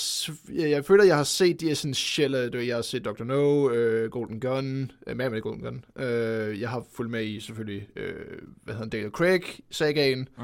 jeg, 0.53 0.69
jeg 0.69 0.85
føler, 0.85 1.03
jeg 1.03 1.15
har 1.15 1.23
set 1.23 1.61
de 1.61 1.71
essentielle, 1.71 2.49
du 2.49 2.57
jeg 2.57 2.75
har 2.75 2.81
set 2.81 3.05
Dr. 3.05 3.23
No, 3.23 3.69
uh, 3.69 4.09
Golden 4.11 4.39
Gun, 4.39 4.91
uh, 5.07 5.17
med 5.17 5.29
med 5.29 5.41
Golden 5.41 5.63
Gun. 5.63 5.85
Uh, 5.95 6.61
jeg 6.61 6.69
har 6.69 6.85
fulgt 6.95 7.11
med 7.11 7.25
i 7.25 7.39
selvfølgelig, 7.39 7.87
uh, 7.95 8.03
hvad 8.63 8.73
hedder 8.73 8.79
han, 8.79 8.89
Daniel 8.89 9.11
Craig, 9.11 9.41
sagaen. 9.71 10.29
Mm. 10.37 10.43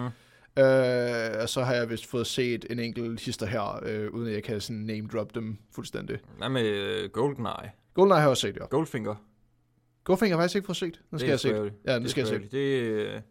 Uh, 0.60 1.42
og 1.42 1.50
så 1.50 1.64
har 1.64 1.74
jeg 1.74 1.90
vist 1.90 2.06
fået 2.10 2.28
set 2.28 2.66
en 2.70 2.80
enkelt 2.80 3.22
hister 3.22 3.46
her, 3.46 4.06
uh, 4.08 4.14
uden 4.14 4.28
at 4.28 4.34
jeg 4.34 4.44
kan 4.44 4.62
sådan 4.62 4.82
name 4.82 5.08
drop 5.14 5.36
dem 5.36 5.58
fuldstændig. 5.76 6.18
Hvad 6.38 6.50
med 6.50 6.66
øh, 6.66 7.10
GoldenEye? 7.10 7.72
GoldenEye 7.94 8.16
har 8.16 8.22
jeg 8.22 8.30
også 8.30 8.42
set, 8.42 8.58
ja. 8.60 8.66
Goldfinger? 8.66 9.16
Goldfinger 10.04 10.36
har 10.36 10.42
jeg 10.42 10.46
faktisk 10.46 10.56
ikke 10.56 10.66
fået 10.66 10.78
set. 10.78 11.02
Den 11.12 11.20
skal 11.20 11.30
jeg 11.30 11.40
se. 11.40 11.72
Ja, 11.86 11.96
den 11.96 12.02
Det 12.02 12.12
skal 12.12 12.22
jeg 12.22 12.28
se. 12.28 12.40
Det, 12.52 12.58
øh, 12.58 13.22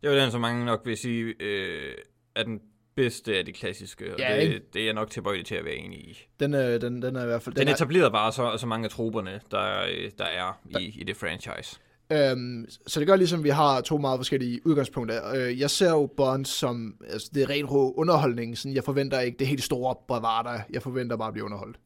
det 0.00 0.08
er 0.10 0.14
jo 0.14 0.20
den, 0.20 0.30
som 0.30 0.40
mange 0.40 0.64
nok 0.64 0.82
vil 0.84 0.96
sige, 0.96 1.34
øh, 1.40 1.94
er 2.34 2.42
den 2.42 2.60
bedste 2.94 3.36
af 3.36 3.44
de 3.44 3.52
klassiske. 3.52 4.14
Og 4.14 4.18
Ja, 4.18 4.36
det, 4.36 4.42
ikke? 4.42 4.60
det 4.72 4.80
er 4.80 4.84
jeg 4.84 4.94
nok 4.94 5.10
tilbøjelig 5.10 5.46
til 5.46 5.54
at 5.54 5.64
være 5.64 5.74
enig 5.74 5.98
i. 5.98 6.26
Den, 6.40 6.54
øh, 6.54 6.80
den, 6.80 7.02
den 7.02 7.16
er 7.16 7.22
i 7.22 7.26
hvert 7.26 7.42
fald... 7.42 7.54
Den, 7.54 7.60
den 7.60 7.68
er, 7.68 7.74
etablerede 7.74 8.10
bare 8.10 8.32
så, 8.32 8.56
så 8.56 8.66
mange 8.66 8.84
af 8.84 8.90
troberne, 8.90 9.40
der, 9.50 9.82
øh, 9.82 10.10
der 10.18 10.24
er 10.24 10.60
i, 10.80 11.00
i 11.00 11.04
det 11.04 11.16
franchise. 11.16 11.80
Øhm, 12.12 12.66
så 12.86 13.00
det 13.00 13.06
gør 13.08 13.16
ligesom, 13.16 13.40
at 13.40 13.44
vi 13.44 13.48
har 13.48 13.80
to 13.80 13.98
meget 13.98 14.18
forskellige 14.18 14.66
udgangspunkter. 14.66 15.34
Øh, 15.34 15.60
jeg 15.60 15.70
ser 15.70 15.90
jo 15.90 16.06
Bond 16.16 16.44
som, 16.44 16.94
altså 17.10 17.30
det 17.34 17.42
er 17.42 17.50
rent 17.50 17.70
rå 17.70 17.92
underholdning, 17.92 18.58
sådan 18.58 18.74
jeg 18.74 18.84
forventer 18.84 19.20
ikke 19.20 19.38
det 19.38 19.46
helt 19.46 19.62
store 19.62 19.94
bravada, 20.08 20.62
jeg 20.70 20.82
forventer 20.82 21.16
bare 21.16 21.28
at 21.28 21.32
blive 21.32 21.44
underholdt. 21.44 21.76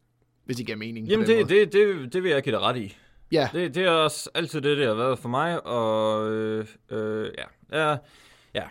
Hvis 0.45 0.57
det 0.57 0.67
giver 0.67 0.79
mening. 0.79 1.09
Jamen, 1.09 1.27
det, 1.27 1.49
det, 1.49 1.73
det, 1.73 2.13
det 2.13 2.23
vil 2.23 2.31
jeg 2.31 2.43
give 2.43 2.55
dig 2.55 2.63
ret 2.63 2.77
i. 2.77 2.97
Ja, 3.33 3.49
Det, 3.53 3.75
det 3.75 3.85
er 3.85 3.91
også 3.91 4.31
altid 4.35 4.61
det, 4.61 4.77
det 4.77 4.87
har 4.87 4.95
været 4.95 5.19
for 5.19 5.29
mig, 5.29 5.67
og 5.67 6.31
øh, 6.31 6.67
øh, 6.91 7.31
ja. 7.39 7.91
ja. 7.91 7.97
Ja. 8.55 8.65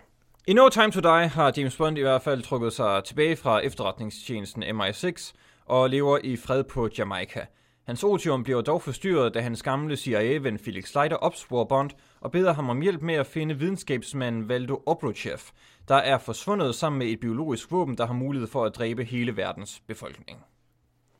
I 0.47 0.53
No 0.53 0.69
Time 0.69 0.91
to 0.91 0.99
Die 0.99 1.27
har 1.27 1.53
James 1.57 1.75
Bond 1.77 1.97
i 1.97 2.01
hvert 2.01 2.21
fald 2.21 2.41
trukket 2.41 2.73
sig 2.73 3.03
tilbage 3.03 3.35
fra 3.35 3.59
efterretningstjenesten 3.59 4.63
MI6 4.63 5.33
og 5.65 5.89
lever 5.89 6.19
i 6.23 6.35
fred 6.35 6.63
på 6.63 6.89
Jamaica. 6.97 7.45
Hans 7.85 8.03
otium 8.03 8.43
bliver 8.43 8.61
dog 8.61 8.81
forstyrret, 8.81 9.33
da 9.33 9.39
hans 9.39 9.63
gamle 9.63 9.97
CIA-ven 9.97 10.59
Felix 10.59 10.95
Leiter 10.95 11.15
opsporer 11.15 11.65
Bond 11.65 11.89
og 12.19 12.31
beder 12.31 12.53
ham 12.53 12.69
om 12.69 12.81
hjælp 12.81 13.01
med 13.01 13.15
at 13.15 13.27
finde 13.27 13.57
videnskabsmanden 13.57 14.49
Valdo 14.49 14.83
Obruchev, 14.85 15.39
der 15.87 15.95
er 15.95 16.17
forsvundet 16.17 16.75
sammen 16.75 16.99
med 16.99 17.07
et 17.07 17.19
biologisk 17.19 17.71
våben, 17.71 17.97
der 17.97 18.05
har 18.05 18.13
mulighed 18.13 18.47
for 18.47 18.65
at 18.65 18.75
dræbe 18.75 19.03
hele 19.03 19.37
verdens 19.37 19.81
befolkning. 19.87 20.39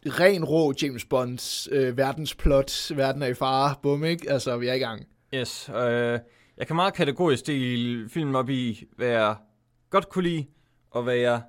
ren 0.06 0.46
rå 0.46 0.74
James 0.82 1.06
Bonds 1.06 1.70
øh, 1.72 1.98
verdensplot, 1.98 2.92
verden 2.96 3.22
er 3.22 3.28
i 3.28 3.34
fare, 3.34 3.76
bum 3.84 4.04
ikke? 4.04 4.32
Altså, 4.32 4.58
vi 4.58 4.68
er 4.68 4.74
i 4.74 4.80
gang. 4.80 5.08
Yes, 5.34 5.70
øh, 5.70 6.20
jeg 6.58 6.68
kan 6.68 6.76
meget 6.76 6.94
kategorisk 6.94 7.48
dele 7.48 8.10
filmen 8.10 8.36
op 8.36 8.50
i, 8.50 8.84
hvad 8.96 9.08
jeg 9.08 9.36
godt 9.90 10.10
kunne 10.10 10.30
lide, 10.30 10.46
og 10.92 11.04
hvad 11.04 11.16
jeg 11.16 11.42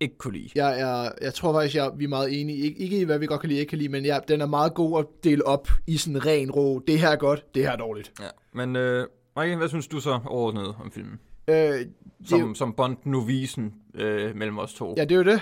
ikke 0.00 0.18
kunne 0.18 0.32
lide. 0.38 0.50
Jeg, 0.54 0.80
er, 0.80 1.10
jeg 1.20 1.34
tror 1.34 1.52
faktisk, 1.52 1.74
jeg, 1.74 1.90
vi 1.96 2.04
er 2.04 2.08
meget 2.08 2.40
enige. 2.40 2.70
Ik- 2.70 2.76
ikke 2.82 3.00
i, 3.00 3.04
hvad 3.04 3.18
vi 3.18 3.26
godt 3.26 3.40
kan 3.40 3.48
lide, 3.48 3.60
ikke 3.60 3.70
kan 3.70 3.78
lide, 3.78 3.88
men 3.88 4.04
ja, 4.04 4.18
den 4.28 4.40
er 4.40 4.46
meget 4.46 4.74
god 4.74 4.98
at 5.00 5.06
dele 5.24 5.46
op 5.46 5.68
i 5.86 5.96
sådan 5.96 6.26
ren 6.26 6.50
rå. 6.50 6.78
Det 6.86 6.98
her 6.98 7.08
er 7.08 7.16
godt, 7.16 7.54
det 7.54 7.62
her 7.62 7.70
er 7.72 7.76
dårligt. 7.76 8.12
Ja. 8.20 8.26
Men 8.52 8.76
øh, 8.76 9.06
Mike, 9.36 9.56
hvad 9.56 9.68
synes 9.68 9.86
du 9.88 10.00
så 10.00 10.20
overordnet 10.26 10.66
om 10.84 10.90
filmen? 10.92 11.20
Øh, 11.48 11.54
det, 11.54 11.86
jo- 12.32 12.38
Som, 12.38 12.54
som 12.54 12.72
Bond-novisen 12.72 13.72
øh, 13.94 14.36
mellem 14.36 14.58
os 14.58 14.74
to. 14.74 14.94
Ja, 14.96 15.04
det 15.04 15.12
er 15.12 15.16
jo 15.16 15.24
det. 15.24 15.40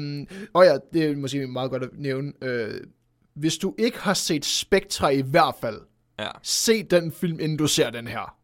Øhm, 0.00 0.26
og 0.52 0.64
ja, 0.64 0.76
det 0.92 1.10
er 1.10 1.16
måske 1.16 1.46
meget 1.46 1.70
godt 1.70 1.82
at 1.82 1.88
nævne. 1.94 2.32
Øh, 2.42 2.80
hvis 3.34 3.58
du 3.58 3.74
ikke 3.78 3.98
har 3.98 4.14
set 4.14 4.44
Spectre 4.44 5.14
i 5.14 5.22
hvert 5.22 5.54
fald, 5.60 5.80
ja. 6.18 6.28
se 6.42 6.82
den 6.82 7.12
film, 7.12 7.40
inden 7.40 7.56
du 7.58 7.66
ser 7.66 7.90
den 7.90 8.06
her. 8.06 8.36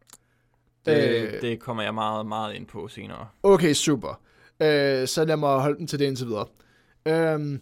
Det, 0.85 1.21
Øh. 1.33 1.41
det 1.41 1.59
kommer 1.59 1.83
jeg 1.83 1.93
meget, 1.93 2.25
meget 2.25 2.55
ind 2.55 2.65
på 2.65 2.87
senere. 2.87 3.27
Okay, 3.43 3.73
super. 3.73 4.19
Øh, 4.61 5.07
så 5.07 5.25
lad 5.25 5.37
mig 5.37 5.59
holde 5.59 5.77
den 5.77 5.87
til 5.87 5.99
det 5.99 6.05
indtil 6.05 6.27
videre. 6.27 6.45
Øhm, 7.07 7.61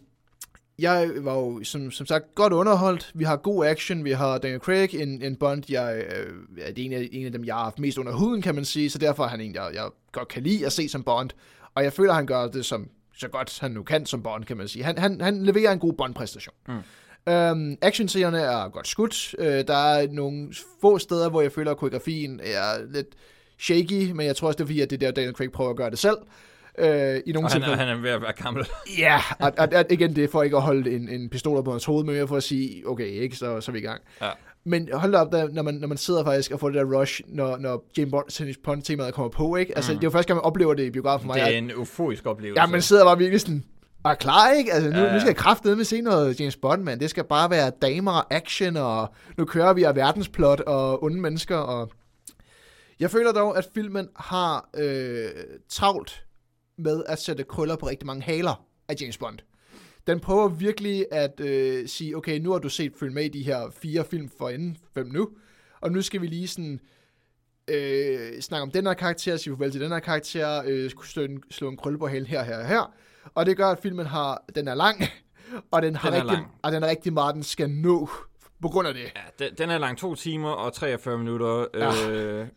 jeg 0.80 1.12
var 1.18 1.34
jo 1.34 1.64
som, 1.64 1.92
som 1.92 2.06
sagt 2.06 2.36
godt 2.36 2.54
underholdt. 2.54 3.12
Vi 3.16 3.24
har 3.24 3.36
god 3.36 3.66
action. 3.66 4.04
Vi 4.04 4.12
har 4.12 4.38
Daniel 4.38 4.60
Craig, 4.60 4.96
en, 4.96 5.22
en 5.22 5.36
Bond, 5.36 5.64
jeg 5.70 6.04
øh, 6.18 6.34
er 6.58 6.72
en 6.78 6.94
af, 6.94 7.10
en 7.12 7.26
af 7.26 7.32
dem, 7.32 7.46
jeg 7.46 7.56
har 7.56 7.64
haft 7.64 7.80
mest 7.80 7.98
under 7.98 8.14
huden, 8.14 8.42
kan 8.42 8.56
man 8.56 8.66
sige. 8.66 8.90
Så 8.90 8.98
derfor 8.98 9.24
er 9.24 9.28
han 9.28 9.42
en, 9.42 9.56
jeg, 9.56 9.72
jeg 9.74 9.90
godt 10.12 10.28
kan 10.28 10.44
lide 10.44 10.66
at 10.66 10.72
se 10.72 10.90
som 10.90 11.04
Bond. 11.04 11.30
Og 11.76 11.84
jeg 11.84 11.94
føler, 11.94 12.14
han 12.14 12.26
gør 12.26 12.48
det 12.48 12.66
som 12.66 12.90
så 13.18 13.28
godt 13.28 13.60
han 13.60 13.72
nu 13.72 13.84
kan 13.84 14.06
som 14.06 14.24
Bond, 14.24 14.44
kan 14.44 14.58
man 14.58 14.68
sige. 14.68 14.84
Han, 14.84 14.98
han, 14.98 15.22
han 15.22 15.44
leverer 15.44 15.72
en 15.72 15.80
god 15.80 15.94
Bond-præstation. 15.94 16.56
Mm. 16.68 17.32
Øhm, 17.34 17.78
actionscenerne 17.82 18.40
er 18.40 18.70
godt 18.70 18.88
skudt. 18.88 19.36
Øh, 19.40 19.68
der 19.68 19.76
er 19.76 20.08
nogle 20.12 20.54
få 20.82 20.98
steder, 20.98 21.30
hvor 21.30 21.42
jeg 21.42 21.52
føler, 21.52 21.72
at 21.72 21.78
koreografien 21.78 22.40
er 22.44 22.92
lidt 22.92 23.08
shaky, 23.60 24.12
men 24.12 24.26
jeg 24.26 24.36
tror 24.36 24.48
også, 24.48 24.58
det 24.58 24.64
er 24.64 24.68
fordi, 24.68 24.82
at 24.82 24.90
det 24.90 25.04
er 25.04 25.08
der, 25.08 25.12
Daniel 25.12 25.34
Craig 25.34 25.52
prøver 25.52 25.70
at 25.70 25.78
gøre 25.78 25.90
det 25.90 26.00
selv. 26.00 26.18
Øh, 26.78 27.22
I 27.26 27.32
nogle 27.32 27.48
Og 27.48 27.52
han 27.52 27.64
er, 27.64 27.76
han 27.76 27.88
er 27.88 27.96
ved 27.96 28.10
at 28.10 28.22
være 28.22 28.34
gammel. 28.34 28.68
Ja, 28.98 29.20
og, 29.40 29.52
og, 29.58 29.68
og, 29.76 29.86
igen, 29.90 30.16
det 30.16 30.24
er 30.24 30.28
for 30.28 30.44
ikke 30.44 30.58
at 30.58 30.62
holde 30.62 30.96
en, 30.96 31.10
en 31.10 31.30
pistol 31.30 31.64
på 31.64 31.72
hans 31.72 31.86
hoved, 31.86 32.04
men 32.04 32.16
mere 32.16 32.28
for 32.28 32.38
at 32.38 32.44
sige, 32.44 32.90
okay, 32.90 33.08
ikke, 33.08 33.36
så, 33.36 33.62
så 33.62 33.72
er 33.72 33.74
vi 33.74 33.80
i 33.80 33.82
gang. 33.82 34.02
Ja. 34.22 34.30
Men 34.64 34.90
hold 34.94 35.12
da 35.12 35.18
op, 35.18 35.32
der, 35.32 35.48
når, 35.52 35.62
man, 35.62 35.74
når 35.74 35.88
man 35.88 35.98
sidder 35.98 36.24
faktisk 36.24 36.52
og 36.52 36.60
får 36.60 36.70
det 36.70 36.76
der 36.76 37.00
rush, 37.00 37.22
når, 37.28 37.58
når 37.58 37.86
James 37.98 38.12
Bond, 38.12 38.64
Bond 38.64 38.82
temaet 38.82 39.14
kommer 39.14 39.30
på, 39.30 39.56
ikke? 39.56 39.76
Altså, 39.76 39.92
mm. 39.92 39.98
det 39.98 40.04
er 40.04 40.08
jo 40.08 40.12
første 40.12 40.28
gang, 40.28 40.38
man 40.38 40.46
oplever 40.46 40.74
det 40.74 40.84
i 40.84 40.90
biografen 40.90 41.26
for 41.26 41.34
mig. 41.34 41.46
Det 41.46 41.54
er 41.54 41.58
en 41.58 41.72
euforisk 41.72 42.26
oplevelse. 42.26 42.62
Ja, 42.62 42.68
man 42.68 42.82
sidder 42.82 43.06
bare 43.06 43.18
virkelig 43.18 43.42
sådan, 43.42 43.64
er 44.06 44.16
klar, 44.16 44.52
ikke? 44.52 44.74
Altså, 44.74 44.90
nu, 44.90 44.96
Ja, 44.96 45.02
ja, 45.02 45.08
ja. 45.08 45.14
nu 45.14 45.20
skal 45.20 45.30
jeg 45.30 45.36
kraftedeme 45.36 45.84
se 45.84 46.02
noget 46.02 46.40
James 46.40 46.56
Bond, 46.56 46.84
mand. 46.84 47.00
Det 47.00 47.10
skal 47.10 47.24
bare 47.24 47.50
være 47.50 47.72
damer 47.82 48.12
og 48.12 48.34
action, 48.34 48.78
og 48.78 49.14
nu 49.38 49.46
kører 49.46 49.74
vi 49.74 49.84
af 49.84 49.96
verdensplot 49.96 50.60
og 50.60 51.04
onde 51.04 51.22
mennesker, 51.22 51.58
og... 51.58 51.92
Jeg 53.00 53.12
føler 53.12 53.32
dog, 53.32 53.58
at 53.58 53.68
filmen 53.74 54.08
har 54.16 54.70
øh, 54.78 55.30
travlt 55.70 56.24
med 56.78 57.04
at 57.08 57.22
sætte 57.22 57.44
krøller 57.44 57.76
på 57.76 57.88
rigtig 57.88 58.06
mange 58.06 58.24
haler 58.24 58.66
af 58.88 58.96
James 59.02 59.18
Bond. 59.18 59.40
Den 60.08 60.20
prøver 60.20 60.48
virkelig 60.48 61.06
at 61.12 61.40
øh, 61.40 61.88
sige, 61.88 62.18
okay, 62.18 62.40
nu 62.40 62.52
har 62.52 62.60
du 62.60 62.70
set 62.70 62.94
film 63.00 63.14
med 63.14 63.26
i 63.26 63.28
de 63.28 63.44
her 63.44 63.70
fire 63.72 64.06
film 64.06 64.30
for 64.38 64.50
inden, 64.50 64.78
fem 64.94 65.08
nu, 65.08 65.30
og 65.82 65.92
nu 65.92 66.02
skal 66.02 66.22
vi 66.22 66.28
lige 66.28 66.48
sådan 66.48 66.80
øh, 67.68 68.42
snakke 68.42 68.64
om 68.64 68.72
den 68.72 68.86
her 68.86 68.94
karakter, 68.94 69.38
sige 69.38 69.54
farvel 69.54 69.72
til 69.72 69.82
den 69.82 69.92
her 69.92 70.00
karakter, 70.00 70.64
øh, 70.66 70.92
slå, 71.04 71.24
en, 71.24 71.44
slå 71.52 71.70
en 71.70 71.78
krølle 71.78 72.00
på 72.00 72.08
hælen 72.08 72.28
her, 72.28 72.44
her, 72.44 72.64
her. 72.64 72.94
Og 73.36 73.46
det 73.46 73.58
gør, 73.58 73.68
at 73.68 73.80
filmen 73.80 74.06
har, 74.06 74.44
den 74.56 74.68
er 74.68 74.76
lang, 74.76 75.04
og 75.72 75.82
den, 75.82 75.96
har 75.96 76.10
Den 76.10 76.20
rigtig, 76.22 76.38
lang. 76.38 76.48
og 76.64 76.72
den 76.72 76.84
er 76.84 76.88
rigtig 76.88 77.14
meget, 77.14 77.36
den 77.36 77.44
skal 77.44 77.70
nå 77.70 78.10
på 78.62 78.68
grund 78.68 78.88
af 78.88 78.94
det. 78.94 79.04
Ja, 79.04 79.46
den, 79.46 79.56
den 79.58 79.70
er 79.70 79.78
lang 79.78 79.98
to 79.98 80.16
timer 80.16 80.50
og 80.50 80.74
43 80.74 81.18
minutter. 81.18 81.66
Ja. 81.74 82.10
Øh, 82.12 82.48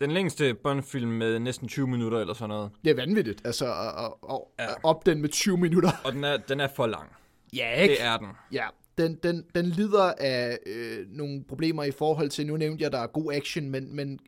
den 0.00 0.10
længste 0.10 0.54
Bond-film 0.54 1.10
med 1.10 1.38
næsten 1.38 1.68
20 1.68 1.86
minutter 1.86 2.18
eller 2.18 2.34
sådan 2.34 2.48
noget. 2.48 2.70
Det 2.84 2.90
er 2.90 2.94
vanvittigt, 2.94 3.42
altså 3.44 3.66
at, 3.66 4.12
at, 4.30 4.38
at, 4.58 4.74
op 4.82 5.06
den 5.06 5.20
med 5.20 5.28
20 5.28 5.56
minutter. 5.58 5.90
Og 6.04 6.12
den 6.12 6.24
er, 6.24 6.36
den 6.36 6.60
er 6.60 6.68
for 6.76 6.86
lang. 6.86 7.12
Ja, 7.56 7.84
Det 7.88 8.02
er 8.02 8.16
den. 8.16 8.28
Ja, 8.52 8.66
den, 8.98 9.14
den, 9.22 9.44
den 9.54 9.66
lider 9.66 10.12
af 10.18 10.58
øh, 10.66 11.06
nogle 11.08 11.44
problemer 11.48 11.84
i 11.84 11.90
forhold 11.90 12.28
til, 12.30 12.46
nu 12.46 12.56
nævnte 12.56 12.82
jeg, 12.82 12.86
at 12.86 12.92
der 12.92 12.98
er 12.98 13.06
god 13.06 13.32
action, 13.32 13.70
men, 13.70 13.96
men 13.96 14.18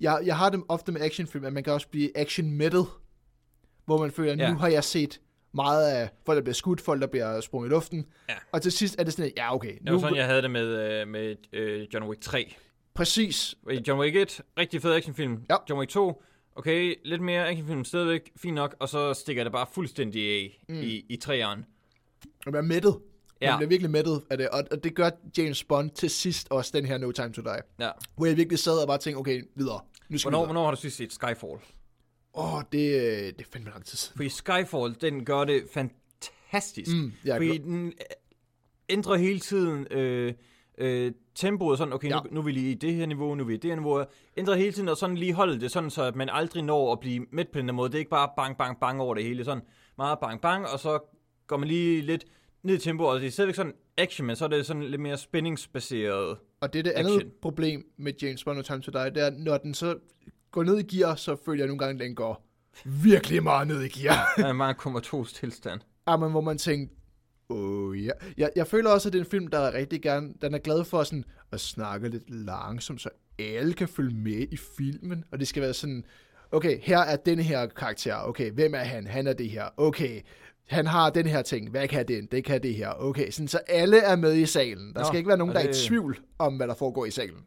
jeg, 0.00 0.20
jeg 0.24 0.36
har 0.36 0.50
dem 0.50 0.64
ofte 0.68 0.92
med 0.92 1.00
actionfilm, 1.00 1.44
at 1.44 1.52
man 1.52 1.62
kan 1.64 1.72
også 1.72 1.88
blive 1.88 2.18
action 2.18 2.50
metal, 2.52 2.82
hvor 3.84 3.98
man 3.98 4.10
føler, 4.10 4.32
at 4.32 4.38
Ja. 4.38 4.52
nu 4.52 4.58
har 4.58 4.68
jeg 4.68 4.84
set 4.84 5.20
meget 5.54 5.90
af 5.92 6.08
folk, 6.26 6.36
der 6.36 6.42
bliver 6.42 6.54
skudt, 6.54 6.80
folk, 6.80 7.00
der 7.00 7.06
bliver 7.06 7.40
sprunget 7.40 7.68
i 7.68 7.72
luften, 7.72 8.06
Ja. 8.28 8.34
og 8.52 8.62
til 8.62 8.72
sidst 8.72 8.96
er 9.00 9.04
det 9.04 9.12
sådan, 9.12 9.24
at, 9.26 9.32
ja 9.36 9.54
okay, 9.54 9.72
Det 9.74 9.82
nu, 9.82 9.92
var 9.92 9.98
sådan, 10.00 10.16
jeg 10.16 10.26
havde 10.26 10.42
det 10.42 10.50
med, 10.50 10.66
øh, 11.00 11.08
med 11.08 11.36
øh, 11.52 11.86
John 11.94 12.08
Wick 12.08 12.20
3. 12.22 12.54
præcis, 13.00 13.54
John 13.88 14.00
Wick 14.00 14.16
1, 14.16 14.40
rigtig 14.58 14.82
fed 14.82 14.92
actionfilm. 14.92 15.42
Ja. 15.50 15.56
John 15.70 15.80
Wick 15.80 15.90
2, 15.90 16.22
okay, 16.56 16.94
lidt 17.04 17.22
mere 17.22 17.48
actionfilm 17.48 17.84
stadigvæk, 17.84 18.32
fint 18.36 18.54
nok, 18.54 18.76
og 18.78 18.88
så 18.88 19.14
stikker 19.14 19.42
det 19.44 19.52
bare 19.52 19.66
fuldstændig 19.72 20.22
af 20.30 20.64
mm. 20.68 20.74
i, 20.74 21.04
i 21.08 21.16
træeren. 21.16 21.64
at 22.46 22.52
være 22.52 22.62
mættet. 22.62 22.92
Man 23.40 23.50
Ja. 23.50 23.56
bliver 23.56 23.68
virkelig 23.68 23.90
mættet 23.90 24.22
af 24.30 24.38
det, 24.38 24.48
og, 24.48 24.64
og 24.70 24.84
det 24.84 24.94
gør 24.94 25.10
James 25.38 25.64
Bond 25.64 25.90
til 25.90 26.10
sidst 26.10 26.46
også, 26.50 26.70
den 26.74 26.84
her 26.84 26.98
No 26.98 27.10
Time 27.12 27.32
To 27.32 27.42
Die. 27.42 27.60
Ja. 27.80 27.90
Hvor 28.16 28.26
jeg 28.26 28.36
virkelig 28.36 28.58
sad 28.58 28.78
og 28.78 28.86
bare 28.86 28.98
tænkte, 28.98 29.18
okay, 29.18 29.42
videre. 29.54 29.80
Nu 30.08 30.18
skal 30.18 30.30
Hvornår, 30.30 30.38
vi 30.38 30.42
videre. 30.42 30.46
hvornår 30.46 30.64
har 30.64 30.70
du 30.74 30.80
sidst 30.80 30.96
set 30.96 31.12
Skyfall? 31.12 31.58
Åh, 32.34 32.54
oh, 32.54 32.62
det, 32.72 32.72
det 33.38 33.46
er 33.46 33.50
fandme 33.52 33.70
lang 33.70 33.84
tid 33.84 33.96
siden. 33.98 34.16
Fordi 34.16 34.28
Skyfall, 34.28 34.96
den 35.00 35.24
gør 35.24 35.44
det 35.44 35.62
fantastisk. 35.72 36.96
Mm, 36.96 37.12
jeg 37.24 37.32
er 37.32 37.36
fordi 37.36 37.58
den 37.58 37.92
ændrer 38.88 39.16
hele 39.16 39.40
tiden 39.40 39.86
øh, 39.90 40.34
øh, 40.80 41.12
tempoet, 41.34 41.78
sådan, 41.78 41.94
okay, 41.94 42.08
Ja. 42.08 42.14
ja. 42.16 42.20
nu, 42.22 42.28
nu 42.34 42.40
er 42.40 42.44
vi 42.44 42.52
lige 42.52 42.70
i 42.70 42.74
det 42.74 42.94
her 42.94 43.06
niveau, 43.06 43.34
nu 43.34 43.42
er 43.42 43.46
vi 43.46 43.54
i 43.54 43.56
det 43.56 43.70
her 43.70 43.76
niveau. 43.76 44.04
Ændrer 44.36 44.54
hele 44.54 44.72
tiden, 44.72 44.88
og 44.88 44.96
sådan 44.96 45.16
lige 45.16 45.32
holde 45.32 45.60
det, 45.60 45.70
sådan 45.70 45.90
så 45.90 46.02
at 46.02 46.16
man 46.16 46.28
aldrig 46.32 46.62
når 46.62 46.92
at 46.92 47.00
blive 47.00 47.26
midt 47.32 47.52
på 47.52 47.58
den 47.58 47.66
der 47.68 47.74
måde. 47.74 47.88
Det 47.88 47.94
er 47.94 47.98
ikke 47.98 48.10
bare 48.10 48.28
bang, 48.36 48.56
bang, 48.58 48.80
bang 48.80 49.00
over 49.00 49.14
det 49.14 49.24
hele. 49.24 49.44
Sådan 49.44 49.62
meget 49.98 50.18
bang, 50.18 50.40
bang, 50.40 50.66
og 50.66 50.78
så 50.80 50.98
går 51.46 51.56
man 51.56 51.68
lige 51.68 52.00
lidt 52.02 52.24
ned 52.62 52.74
i 52.74 52.78
tempo, 52.78 53.04
og 53.04 53.20
det 53.20 53.26
er 53.26 53.30
stadigvæk 53.30 53.54
sådan 53.54 53.72
action, 53.98 54.26
men 54.26 54.36
så 54.36 54.44
er 54.44 54.48
det 54.48 54.66
sådan 54.66 54.82
lidt 54.82 55.00
mere 55.00 55.16
spændingsbaseret. 55.18 56.36
Og 56.60 56.72
det 56.72 56.78
er 56.78 56.82
det 56.82 56.90
andet 56.90 57.14
Action. 57.16 57.30
problem 57.42 57.86
med 57.98 58.12
James 58.22 58.44
Bond 58.44 58.56
No 58.56 58.62
Time 58.62 58.80
To 58.80 58.90
Die, 58.90 59.10
det 59.10 59.26
er, 59.26 59.30
når 59.30 59.56
den 59.58 59.74
så 59.74 59.94
går 60.50 60.62
ned 60.64 60.78
i 60.78 60.96
gear, 60.96 61.14
så 61.14 61.36
føler 61.44 61.58
jeg 61.60 61.66
nogle 61.66 61.78
gange, 61.78 62.02
at 62.02 62.08
den 62.08 62.14
går 62.14 62.46
virkelig 62.84 63.42
meget 63.42 63.68
ned 63.68 63.82
i 63.82 63.88
gear. 63.88 64.26
Der 64.36 64.46
er 64.46 64.52
meget 64.64 64.76
komatos 64.76 65.32
tilstand. 65.32 65.80
Ja, 66.08 66.16
men 66.16 66.30
hvor 66.30 66.40
man 66.40 66.58
tænker, 66.58 66.94
åh 67.50 68.04
ja. 68.04 68.10
Jeg, 68.38 68.50
jeg 68.56 68.66
føler 68.66 68.90
også, 68.90 69.08
at 69.08 69.12
det 69.12 69.18
er 69.18 69.24
en 69.24 69.30
film, 69.30 69.46
der 69.46 69.58
er 69.58 69.74
rigtig 69.74 70.02
gerne, 70.02 70.32
den 70.42 70.54
er 70.54 70.58
glad 70.58 70.84
for 70.84 71.02
sådan 71.02 71.24
at 71.52 71.60
snakke 71.60 72.08
lidt 72.08 72.30
langsomt, 72.30 73.00
så 73.00 73.08
alle 73.38 73.72
kan 73.72 73.88
følge 73.88 74.14
med 74.16 74.46
i 74.52 74.56
filmen, 74.76 75.24
og 75.32 75.40
det 75.40 75.48
skal 75.48 75.62
være 75.62 75.74
sådan, 75.74 76.04
okay, 76.52 76.78
her 76.82 76.98
er 76.98 77.16
denne 77.16 77.42
her 77.42 77.66
karakter, 77.66 78.16
okay, 78.28 78.50
hvem 78.50 78.74
er 78.74 78.78
han? 78.78 79.06
Han 79.06 79.26
er 79.26 79.32
det 79.32 79.50
her, 79.50 79.64
okay, 79.76 80.20
han 80.68 80.86
har 80.86 81.10
den 81.10 81.26
her 81.26 81.42
ting, 81.42 81.70
hvad 81.70 81.88
kan 81.88 82.08
den? 82.08 82.28
Det 82.32 82.44
kan 82.44 82.62
det 82.62 82.74
her, 82.74 82.90
okay, 82.98 83.30
sådan, 83.30 83.48
så 83.48 83.58
alle 83.68 83.98
er 83.98 84.16
med 84.16 84.34
i 84.36 84.46
salen. 84.46 84.92
Der 84.94 85.00
Nå, 85.00 85.04
skal 85.06 85.16
ikke 85.18 85.28
være 85.28 85.38
nogen, 85.38 85.50
og 85.50 85.54
der 85.54 85.60
er 85.60 85.64
i 85.64 85.72
det- 85.72 85.76
tvivl 85.76 86.18
om, 86.38 86.56
hvad 86.56 86.68
der 86.68 86.74
foregår 86.74 87.04
i 87.06 87.10
salen. 87.10 87.38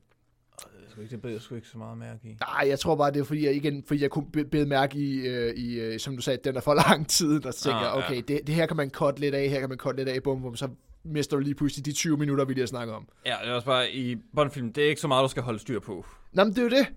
Ikke, 1.01 1.11
det 1.11 1.21
bed 1.21 1.31
jeg 1.31 1.41
sgu 1.41 1.55
ikke 1.55 1.67
så 1.67 1.77
meget 1.77 1.97
mærke 1.97 2.19
i. 2.23 2.37
Nej, 2.39 2.69
jeg 2.69 2.79
tror 2.79 2.95
bare, 2.95 3.11
det 3.11 3.19
er 3.19 3.23
fordi, 3.23 3.45
jeg, 3.45 3.55
igen, 3.55 3.83
fordi 3.87 4.01
jeg 4.01 4.09
kunne 4.09 4.25
be- 4.33 4.45
bede 4.45 4.65
mærke 4.65 4.97
i, 4.97 5.27
øh, 5.27 5.53
i 5.55 5.79
øh, 5.79 5.99
som 5.99 6.15
du 6.15 6.21
sagde, 6.21 6.39
den 6.43 6.55
er 6.55 6.61
for 6.61 6.73
lang 6.73 7.07
tid, 7.09 7.39
der 7.39 7.51
tænker 7.51 7.77
Ah, 7.79 7.99
ja. 8.01 8.05
okay, 8.07 8.21
det, 8.27 8.41
det 8.47 8.55
her 8.55 8.65
kan 8.65 8.77
man 8.77 8.89
cut 8.89 9.19
lidt 9.19 9.35
af, 9.35 9.49
her 9.49 9.59
kan 9.59 9.69
man 9.69 9.77
cut 9.77 9.95
lidt 9.95 10.09
af, 10.09 10.23
bum, 10.23 10.41
bum, 10.41 10.55
så 10.55 10.69
mister 11.05 11.37
du 11.37 11.43
lige 11.43 11.55
pludselig 11.55 11.85
de 11.85 11.91
20 11.91 12.17
minutter, 12.17 12.45
vi 12.45 12.53
lige 12.53 12.61
har 12.61 12.67
snakket 12.67 12.95
om. 12.95 13.07
Ja, 13.25 13.35
det 13.43 13.49
er 13.49 13.53
også 13.53 13.65
bare 13.65 13.91
i 13.91 14.15
Bondfilm, 14.35 14.73
det 14.73 14.83
er 14.83 14.89
ikke 14.89 15.01
så 15.01 15.07
meget, 15.07 15.23
du 15.23 15.27
skal 15.29 15.43
holde 15.43 15.59
styr 15.59 15.79
på. 15.79 16.05
Nå, 16.33 16.43
men 16.43 16.53
det 16.53 16.59
er 16.59 16.63
jo 16.63 16.69
det, 16.69 16.87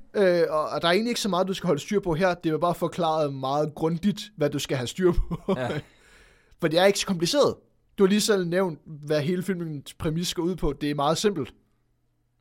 øh, 0.42 0.42
og, 0.50 0.68
og 0.68 0.82
der 0.82 0.88
er 0.88 0.92
egentlig 0.92 1.10
ikke 1.10 1.20
så 1.20 1.28
meget, 1.28 1.48
du 1.48 1.54
skal 1.54 1.66
holde 1.66 1.80
styr 1.80 2.00
på 2.00 2.14
her, 2.14 2.34
det 2.34 2.46
er 2.46 2.52
jo 2.52 2.58
bare 2.58 2.74
forklaret 2.74 3.34
meget 3.34 3.74
grundigt, 3.74 4.20
hvad 4.36 4.50
du 4.50 4.58
skal 4.58 4.76
have 4.76 4.86
styr 4.86 5.12
på. 5.12 5.54
Ja. 5.56 5.80
For 6.60 6.68
det 6.68 6.78
er 6.78 6.84
ikke 6.84 6.98
så 6.98 7.06
kompliceret. 7.06 7.54
Du 7.98 8.04
har 8.04 8.08
lige 8.08 8.20
selv 8.20 8.46
nævnt, 8.46 8.78
hvad 8.86 9.20
hele 9.20 9.42
filmens 9.42 9.94
præmis 9.94 10.34
går 10.34 10.42
ud 10.42 10.56
på. 10.56 10.72
Det 10.80 10.90
er 10.90 10.94
meget 10.94 11.18
simpelt. 11.18 11.54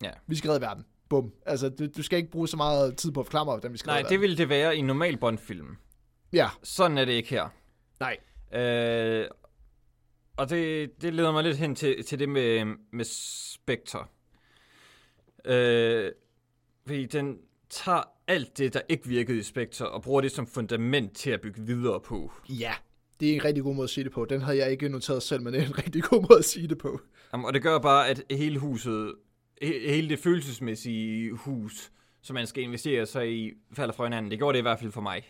Ja. 0.03 0.09
Vi 0.27 0.35
skal 0.35 0.47
redde 0.49 0.61
verden. 0.61 0.83
Bum. 1.09 1.31
Altså, 1.45 1.69
du, 1.69 1.87
du 1.97 2.03
skal 2.03 2.17
ikke 2.17 2.31
bruge 2.31 2.47
så 2.47 2.57
meget 2.57 2.97
tid 2.97 3.11
på 3.11 3.19
at 3.19 3.25
forklare 3.25 3.45
mig, 3.45 3.53
hvordan 3.53 3.73
vi 3.73 3.77
skal 3.77 3.89
Nej, 3.89 4.01
det 4.01 4.21
ville 4.21 4.37
det 4.37 4.49
være 4.49 4.75
i 4.75 4.79
en 4.79 4.85
normal 4.85 5.17
Bond-film. 5.17 5.75
Ja, 6.33 6.49
Sådan 6.63 6.97
er 6.97 7.05
det 7.05 7.11
ikke 7.13 7.29
her. 7.29 7.49
nej. 7.99 8.17
Øh, 8.61 9.27
og 10.37 10.49
det, 10.49 10.91
det 11.01 11.13
leder 11.13 11.31
mig 11.31 11.43
lidt 11.43 11.57
hen 11.57 11.75
til, 11.75 12.03
til 12.05 12.19
det 12.19 12.29
med, 12.29 12.65
med 12.91 13.05
Spectre. 13.53 14.05
Øh, 15.45 16.11
fordi 16.87 17.05
den 17.05 17.37
tager 17.69 18.01
alt 18.27 18.57
det, 18.57 18.73
der 18.73 18.81
ikke 18.89 19.07
virkede 19.07 19.37
i 19.37 19.43
Spectre, 19.43 19.89
og 19.89 20.01
bruger 20.01 20.21
det 20.21 20.31
som 20.31 20.47
fundament 20.47 21.17
til 21.17 21.29
at 21.29 21.41
bygge 21.41 21.61
videre 21.61 21.99
på. 21.99 22.31
Ja, 22.49 22.73
det 23.19 23.31
er 23.31 23.35
en 23.35 23.43
rigtig 23.45 23.63
god 23.63 23.75
måde 23.75 23.83
at 23.83 23.89
sige 23.89 24.03
det 24.03 24.11
på. 24.11 24.25
Den 24.25 24.41
havde 24.41 24.57
jeg 24.57 24.71
ikke 24.71 24.89
noteret 24.89 25.23
selv, 25.23 25.41
men 25.41 25.53
det 25.53 25.61
er 25.61 25.65
en 25.65 25.77
rigtig 25.85 26.03
god 26.03 26.21
måde 26.21 26.39
at 26.39 26.45
sige 26.45 26.67
det 26.67 26.77
på. 26.77 26.99
Jamen, 27.33 27.45
og 27.45 27.53
det 27.53 27.61
gør 27.61 27.79
bare, 27.79 28.09
at 28.09 28.23
hele 28.31 28.59
huset, 28.59 29.13
hele 29.61 30.09
det 30.09 30.19
følelsesmæssige 30.19 31.31
hus, 31.31 31.91
som 32.21 32.33
man 32.33 32.47
skal 32.47 32.63
investere 32.63 33.05
sig 33.05 33.31
i, 33.31 33.51
falder 33.73 33.93
fra 33.93 34.03
hinanden. 34.03 34.31
Det 34.31 34.39
gjorde 34.39 34.53
det 34.53 34.59
i 34.59 34.61
hvert 34.61 34.79
fald 34.79 34.91
for 34.91 35.01
mig. 35.01 35.23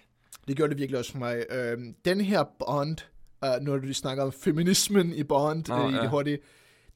Det 0.48 0.58
gjorde 0.58 0.70
det 0.70 0.80
virkelig 0.80 1.00
også 1.00 1.12
for 1.12 1.20
mig. 1.20 1.46
Øhm, 1.52 1.96
den 2.06 2.22
her 2.22 2.44
Bond, 2.60 2.98
uh, 3.46 3.66
når 3.66 3.78
du 3.78 3.94
snakker 3.94 4.24
om 4.24 4.32
feminismen 4.32 5.14
i 5.14 5.24
Bond, 5.24 5.66
Nå, 5.68 5.76
oh, 5.76 5.92
i 5.92 5.96
ja. 5.96 6.02
det 6.02 6.10
hurtige, 6.10 6.40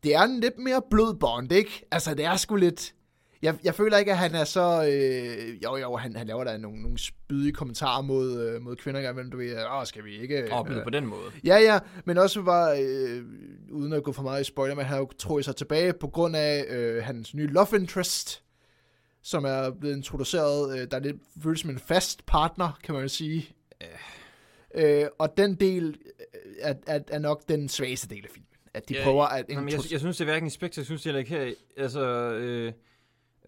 det 0.03 0.15
er 0.15 0.21
en 0.21 0.39
lidt 0.39 0.57
mere 0.57 0.81
blød 0.89 1.15
Bond, 1.19 1.51
ikke? 1.51 1.87
Altså, 1.91 2.13
det 2.13 2.25
er 2.25 2.35
sgu 2.35 2.55
lidt... 2.55 2.93
Jeg, 3.41 3.57
jeg 3.63 3.75
føler 3.75 3.97
ikke, 3.97 4.11
at 4.11 4.17
han 4.17 4.35
er 4.35 4.43
så... 4.43 4.89
Øh, 4.91 5.63
jo, 5.63 5.75
jo, 5.77 5.95
han, 5.95 6.15
han 6.15 6.27
laver 6.27 6.43
da 6.43 6.57
nogle, 6.57 6.81
nogle 6.81 6.97
spydige 6.97 7.51
kommentarer 7.51 8.01
mod, 8.01 8.41
øh, 8.41 8.61
mod 8.61 8.75
kvinder, 8.75 9.09
imellem, 9.09 9.31
du 9.31 9.37
ved, 9.37 9.65
åh, 9.71 9.85
skal 9.85 10.03
vi 10.03 10.21
ikke... 10.21 10.47
Blevet 10.65 10.83
på 10.83 10.89
den 10.89 11.05
måde. 11.05 11.31
Ja, 11.43 11.57
ja, 11.57 11.79
men 12.05 12.17
også 12.17 12.41
var, 12.41 12.77
øh, 12.81 13.23
uden 13.71 13.93
at 13.93 14.03
gå 14.03 14.11
for 14.11 14.23
meget 14.23 14.41
i 14.41 14.43
spoiler, 14.43 14.75
men 14.75 14.85
han 14.85 14.93
har 14.93 14.99
jo 14.99 15.09
troet 15.17 15.45
sig 15.45 15.55
tilbage 15.55 15.93
på 15.93 16.07
grund 16.07 16.35
af 16.35 16.65
øh, 16.69 17.03
hans 17.03 17.33
nye 17.33 17.47
love 17.47 17.67
interest, 17.73 18.43
som 19.21 19.45
er 19.45 19.69
blevet 19.69 19.95
introduceret, 19.95 20.79
øh, 20.79 20.87
der 20.91 20.97
er 20.97 21.01
lidt 21.01 21.17
føles 21.43 21.59
som 21.59 21.69
en 21.69 21.79
fast 21.79 22.25
partner, 22.25 22.79
kan 22.83 22.93
man 22.93 23.01
jo 23.01 23.07
sige. 23.07 23.49
Øh, 24.75 25.05
og 25.19 25.37
den 25.37 25.55
del 25.55 25.87
øh, 25.87 26.51
er, 26.59 26.73
er, 26.87 26.99
er 27.07 27.19
nok 27.19 27.43
den 27.49 27.69
svageste 27.69 28.07
del 28.07 28.23
af 28.23 28.29
filmen. 28.31 28.45
At 28.73 28.89
de 28.89 28.93
Ja, 28.93 29.03
prøver 29.03 29.25
at... 29.25 29.45
Jamen, 29.49 29.69
jeg, 29.69 29.79
jeg 29.91 29.99
synes, 29.99 30.17
det 30.17 30.21
er 30.21 30.25
hverken 30.25 30.47
i 30.47 30.49
Spectre, 30.49 30.79
jeg 30.79 30.85
synes 30.85 31.01
det 31.01 31.05
heller 31.05 31.19
ikke 31.19 31.31
her. 31.31 31.53
Altså, 31.77 32.01
øh, 32.31 32.71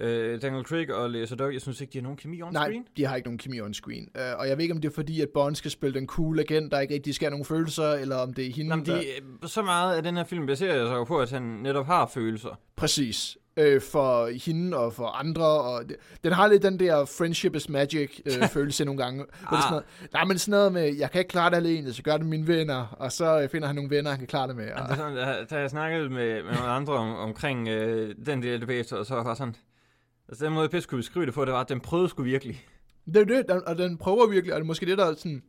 øh, 0.01 0.41
Daniel 0.41 0.63
Craig 0.63 0.93
og 0.95 1.09
Lea 1.09 1.25
Seydoux, 1.25 1.53
jeg 1.53 1.61
synes 1.61 1.81
ikke, 1.81 1.91
de 1.93 1.97
har 1.97 2.03
nogen 2.03 2.17
kemi 2.17 2.41
on 2.41 2.53
Nej, 2.53 2.63
screen. 2.63 2.85
de 2.97 3.05
har 3.05 3.15
ikke 3.15 3.27
nogen 3.27 3.37
kemi 3.37 3.61
on 3.61 3.73
screen. 3.73 4.07
Uh, 4.15 4.39
og 4.39 4.47
jeg 4.47 4.57
ved 4.57 4.61
ikke, 4.63 4.73
om 4.75 4.81
det 4.81 4.89
er 4.89 4.93
fordi, 4.95 5.21
at 5.21 5.29
Bond 5.33 5.55
skal 5.55 5.71
spille 5.71 5.99
den 5.99 6.07
cool 6.07 6.39
agent, 6.39 6.71
der 6.71 6.79
ikke 6.79 6.93
rigtig 6.93 7.15
skal 7.15 7.25
have 7.25 7.31
nogen 7.31 7.45
følelser, 7.45 7.91
eller 7.91 8.15
om 8.15 8.33
det 8.33 8.47
er 8.47 8.51
hende, 8.53 8.71
Jamen, 8.71 8.85
de, 8.85 8.91
øh, 8.93 9.49
så 9.49 9.61
meget 9.61 9.95
af 9.95 10.03
den 10.03 10.17
her 10.17 10.23
film 10.23 10.45
baserer 10.45 10.85
sig 10.87 10.95
jo 10.95 11.03
på, 11.03 11.19
at 11.19 11.31
han 11.31 11.41
netop 11.41 11.85
har 11.85 12.07
følelser. 12.13 12.59
Præcis. 12.75 13.37
Øh, 13.57 13.81
for 13.81 14.27
hende 14.45 14.77
og 14.77 14.93
for 14.93 15.07
andre. 15.07 15.45
Og 15.45 15.83
det, 15.89 15.95
den 16.23 16.31
har 16.31 16.47
lidt 16.47 16.63
den 16.63 16.79
der 16.79 17.05
friendship 17.05 17.55
is 17.55 17.69
magic 17.69 18.19
øh, 18.25 18.47
følelse 18.53 18.85
nogle 18.85 19.03
gange. 19.03 19.25
Hvor 19.47 19.57
det 19.57 19.63
sådan 19.63 19.71
noget, 19.71 19.85
nej, 20.13 20.23
men 20.25 20.37
sådan 20.37 20.51
noget 20.51 20.73
med, 20.73 20.95
jeg 20.97 21.11
kan 21.11 21.19
ikke 21.19 21.29
klare 21.29 21.49
det 21.49 21.55
alene, 21.55 21.93
så 21.93 22.03
gør 22.03 22.17
det 22.17 22.25
mine 22.25 22.47
venner. 22.47 22.95
Og 22.99 23.11
så 23.11 23.41
øh, 23.41 23.49
finder 23.49 23.67
han 23.67 23.75
nogle 23.75 23.89
venner, 23.89 24.09
han 24.09 24.19
kan 24.19 24.27
klare 24.27 24.47
det 24.47 24.55
med. 24.55 24.71
Og, 24.71 24.89
Altså, 24.89 25.03
da, 25.09 25.45
da 25.55 25.59
jeg 25.59 25.69
snakkede 25.69 26.09
med, 26.09 26.43
med 26.43 26.53
nogle 26.53 26.67
andre 26.69 26.93
om, 26.93 27.15
omkring 27.15 27.67
øh, 27.67 28.15
den 28.25 28.41
del 28.43 28.65
bagefter, 28.67 28.95
og 28.97 29.05
så 29.05 29.15
var 29.15 29.27
jeg 29.27 29.37
sådan... 29.37 29.55
Altså, 30.31 30.45
den 30.45 30.53
måde, 30.53 30.69
bedst 30.69 30.87
kunne 30.87 30.97
beskrive 30.99 31.25
det 31.25 31.33
på, 31.33 31.45
det 31.45 31.53
var, 31.53 31.61
at 31.61 31.69
den 31.69 31.79
prøvede 31.79 32.09
sgu 32.09 32.23
virkelig. 32.23 32.65
det 33.05 33.17
er 33.17 33.23
det, 33.25 33.45
den, 33.49 33.61
og 33.67 33.77
den 33.77 33.97
prøver 33.97 34.27
virkelig, 34.27 34.53
og 34.53 34.59
det 34.59 34.63
er 34.63 34.67
måske 34.67 34.85
det, 34.85 34.97
der 34.97 35.05
er 35.05 35.15
sådan... 35.15 35.43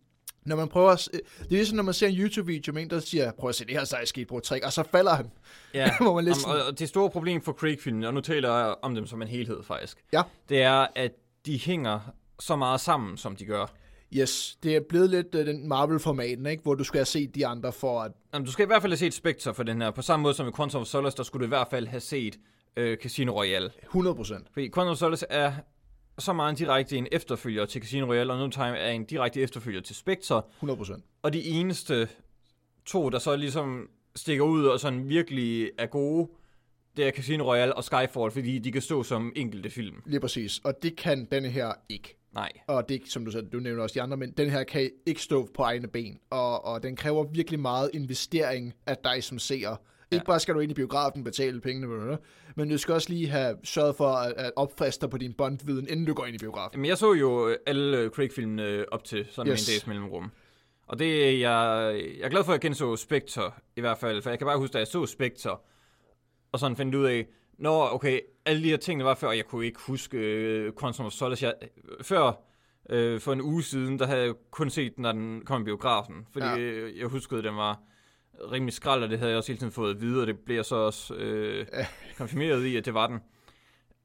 Når 0.46 0.56
man 0.56 0.68
prøver 0.68 0.90
at, 0.90 1.08
det 1.12 1.20
er 1.44 1.46
ligesom, 1.50 1.76
når 1.76 1.82
man 1.82 1.94
ser 1.94 2.06
en 2.08 2.14
YouTube-video 2.16 2.72
med 2.72 2.82
en, 2.82 2.90
der 2.90 3.00
siger, 3.00 3.32
prøv 3.32 3.48
at 3.48 3.54
se 3.54 3.64
det 3.64 3.72
her 3.76 3.84
seje 3.84 4.04
skateboard-trick, 4.04 4.66
og 4.66 4.72
så 4.72 4.82
falder 4.90 5.14
han. 5.14 5.30
Ja, 5.74 5.90
Hvor 6.00 6.14
man 6.14 6.24
lidt 6.24 6.34
om, 6.34 6.40
sådan- 6.40 6.66
og, 6.68 6.78
det 6.78 6.88
store 6.88 7.10
problem 7.10 7.42
for 7.42 7.52
Craig-filmen, 7.52 8.04
og 8.04 8.14
nu 8.14 8.20
taler 8.20 8.56
jeg 8.58 8.74
om 8.82 8.94
dem 8.94 9.06
som 9.06 9.22
en 9.22 9.28
helhed 9.28 9.62
faktisk, 9.62 9.98
Ja. 10.12 10.22
det 10.48 10.62
er, 10.62 10.86
at 10.94 11.12
de 11.46 11.58
hænger 11.58 12.00
så 12.40 12.56
meget 12.56 12.80
sammen, 12.80 13.16
som 13.16 13.36
de 13.36 13.44
gør. 13.44 13.66
Yes, 14.14 14.58
det 14.62 14.76
er 14.76 14.80
blevet 14.88 15.10
lidt 15.10 15.34
øh, 15.34 15.46
den 15.46 15.68
Marvel-formaten, 15.68 16.46
ikke? 16.46 16.62
hvor 16.62 16.74
du 16.74 16.84
skal 16.84 16.98
have 16.98 17.06
set 17.06 17.34
de 17.34 17.46
andre 17.46 17.72
for 17.72 18.00
at... 18.00 18.12
Jamen, 18.34 18.46
du 18.46 18.52
skal 18.52 18.62
i 18.62 18.66
hvert 18.66 18.82
fald 18.82 18.92
have 18.92 18.98
set 18.98 19.14
Spectre 19.14 19.54
for 19.54 19.62
den 19.62 19.82
her. 19.82 19.90
På 19.90 20.02
samme 20.02 20.22
måde 20.22 20.34
som 20.34 20.48
i 20.48 20.50
Quantum 20.56 20.80
of 20.80 20.86
Solace, 20.86 21.16
der 21.16 21.22
skulle 21.22 21.40
du 21.40 21.46
i 21.46 21.48
hvert 21.48 21.68
fald 21.70 21.86
have 21.86 22.00
set 22.00 22.38
øh, 22.76 22.96
Casino 22.96 23.32
Royale. 23.32 23.70
100 23.82 24.16
procent. 24.16 24.46
Fordi 24.52 24.70
Quantum 24.74 24.96
Solace 24.96 25.26
er 25.30 25.52
så 26.18 26.32
meget 26.32 26.50
en 26.50 26.56
direkte 26.56 26.96
en 26.96 27.06
efterfølger 27.12 27.66
til 27.66 27.82
Casino 27.82 28.06
Royale, 28.06 28.32
og 28.32 28.38
No 28.38 28.48
Time 28.48 28.78
er 28.78 28.90
en 28.90 29.04
direkte 29.04 29.40
efterfølger 29.40 29.80
til 29.80 29.96
Spectre. 29.96 30.42
100 30.56 30.76
procent. 30.76 31.04
Og 31.22 31.32
de 31.32 31.44
eneste 31.44 32.08
to, 32.84 33.08
der 33.08 33.18
så 33.18 33.36
ligesom 33.36 33.88
stikker 34.16 34.44
ud 34.44 34.64
og 34.64 34.80
sådan 34.80 35.08
virkelig 35.08 35.70
er 35.78 35.86
gode, 35.86 36.28
det 36.96 37.06
er 37.06 37.10
Casino 37.10 37.44
Royale 37.44 37.74
og 37.74 37.84
Skyfall, 37.84 38.30
fordi 38.30 38.58
de 38.58 38.72
kan 38.72 38.82
stå 38.82 39.02
som 39.02 39.32
enkelte 39.36 39.70
film. 39.70 40.02
Lige 40.06 40.20
præcis. 40.20 40.60
Og 40.64 40.82
det 40.82 40.96
kan 40.96 41.28
denne 41.32 41.48
her 41.48 41.72
ikke. 41.88 42.16
Nej. 42.32 42.50
Og 42.66 42.88
det, 42.88 43.02
som 43.08 43.24
du 43.24 43.30
sagde, 43.30 43.48
du 43.48 43.60
nævner 43.60 43.82
også 43.82 43.94
de 43.94 44.02
andre, 44.02 44.16
men 44.16 44.30
den 44.30 44.50
her 44.50 44.64
kan 44.64 44.90
ikke 45.06 45.22
stå 45.22 45.48
på 45.54 45.62
egne 45.62 45.88
ben. 45.88 46.18
Og, 46.30 46.64
og 46.64 46.82
den 46.82 46.96
kræver 46.96 47.24
virkelig 47.24 47.60
meget 47.60 47.90
investering 47.94 48.74
af 48.86 48.96
dig 48.96 49.24
som 49.24 49.38
seer. 49.38 49.76
Ikke 50.12 50.26
bare 50.26 50.40
skal 50.40 50.54
du 50.54 50.60
ind 50.60 50.70
i 50.70 50.74
biografen 50.74 51.24
betale 51.24 51.60
pengene, 51.60 52.18
men 52.56 52.70
du 52.70 52.78
skal 52.78 52.94
også 52.94 53.08
lige 53.10 53.28
have 53.28 53.56
sørget 53.64 53.96
for 53.96 54.06
at, 54.06 54.32
at 54.36 54.52
opfriske 54.56 55.00
dig 55.00 55.10
på 55.10 55.18
din 55.18 55.32
bondviden, 55.32 55.88
inden 55.88 56.06
du 56.06 56.14
går 56.14 56.26
ind 56.26 56.34
i 56.34 56.38
biografen. 56.38 56.80
Men 56.80 56.88
jeg 56.88 56.98
så 56.98 57.12
jo 57.12 57.56
alle 57.66 58.08
Craig-filmene 58.08 58.84
op 58.92 59.04
til 59.04 59.26
sådan 59.30 59.52
yes. 59.52 59.68
en 59.68 59.72
dags 59.72 59.86
mellemrum. 59.86 60.30
Og 60.86 60.98
det 60.98 61.40
jeg, 61.40 62.02
jeg 62.18 62.24
er 62.24 62.28
glad 62.28 62.44
for, 62.44 62.52
at 62.52 62.54
jeg 62.54 62.60
genso 62.60 62.96
Spectre, 62.96 63.50
i 63.76 63.80
hvert 63.80 63.98
fald. 63.98 64.22
For 64.22 64.30
jeg 64.30 64.38
kan 64.38 64.46
bare 64.46 64.58
huske, 64.58 64.74
at 64.74 64.78
jeg 64.78 64.86
så 64.86 65.06
Spectre, 65.06 65.56
og 66.52 66.58
sådan 66.58 66.76
fandt 66.76 66.94
ud 66.94 67.04
af, 67.04 67.26
Nå, 67.58 67.88
okay, 67.92 68.20
alle 68.44 68.62
de 68.62 68.68
her 68.68 68.76
ting, 68.76 69.00
der 69.00 69.06
var 69.06 69.14
før, 69.14 69.28
og 69.28 69.36
jeg 69.36 69.46
kunne 69.46 69.66
ikke 69.66 69.80
huske 69.86 70.18
uh, 70.68 70.80
Quantum 70.80 71.06
of 71.06 71.12
Solace. 71.12 71.46
Jeg, 71.46 71.54
før, 72.02 72.26
uh, 72.92 73.20
for 73.20 73.32
en 73.32 73.40
uge 73.40 73.62
siden, 73.62 73.98
der 73.98 74.06
havde 74.06 74.20
jeg 74.20 74.34
kun 74.50 74.70
set 74.70 74.96
den, 74.96 75.02
når 75.02 75.12
den 75.12 75.44
kom 75.44 75.62
i 75.62 75.64
biografen. 75.64 76.26
Fordi 76.32 76.46
ja. 76.46 76.52
jeg, 76.52 76.92
jeg 76.96 77.06
huskede, 77.06 77.42
den 77.42 77.56
var 77.56 77.80
rimelig 78.52 78.74
skrald, 78.74 79.02
og 79.02 79.10
det 79.10 79.18
havde 79.18 79.30
jeg 79.30 79.38
også 79.38 79.52
hele 79.52 79.58
tiden 79.58 79.72
fået 79.72 79.94
at 79.94 80.00
vide, 80.00 80.20
og 80.20 80.26
det 80.26 80.38
bliver 80.38 80.62
så 80.62 80.76
også 80.76 81.14
uh, 81.14 81.84
konfirmeret 82.18 82.64
i, 82.64 82.76
at 82.76 82.84
det 82.84 82.94
var 82.94 83.06
den. 83.06 83.20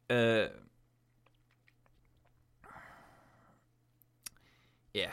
Uh, 0.09 0.49
ja, 4.95 5.09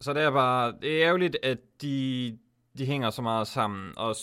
så 0.00 0.12
det 0.12 0.22
er 0.22 0.30
bare, 0.30 0.74
det 0.82 1.02
er 1.02 1.06
ærgerligt, 1.06 1.36
at 1.42 1.58
de, 1.82 2.38
de 2.78 2.86
hænger 2.86 3.10
så 3.10 3.22
meget 3.22 3.46
sammen, 3.46 3.92
og 3.96 4.16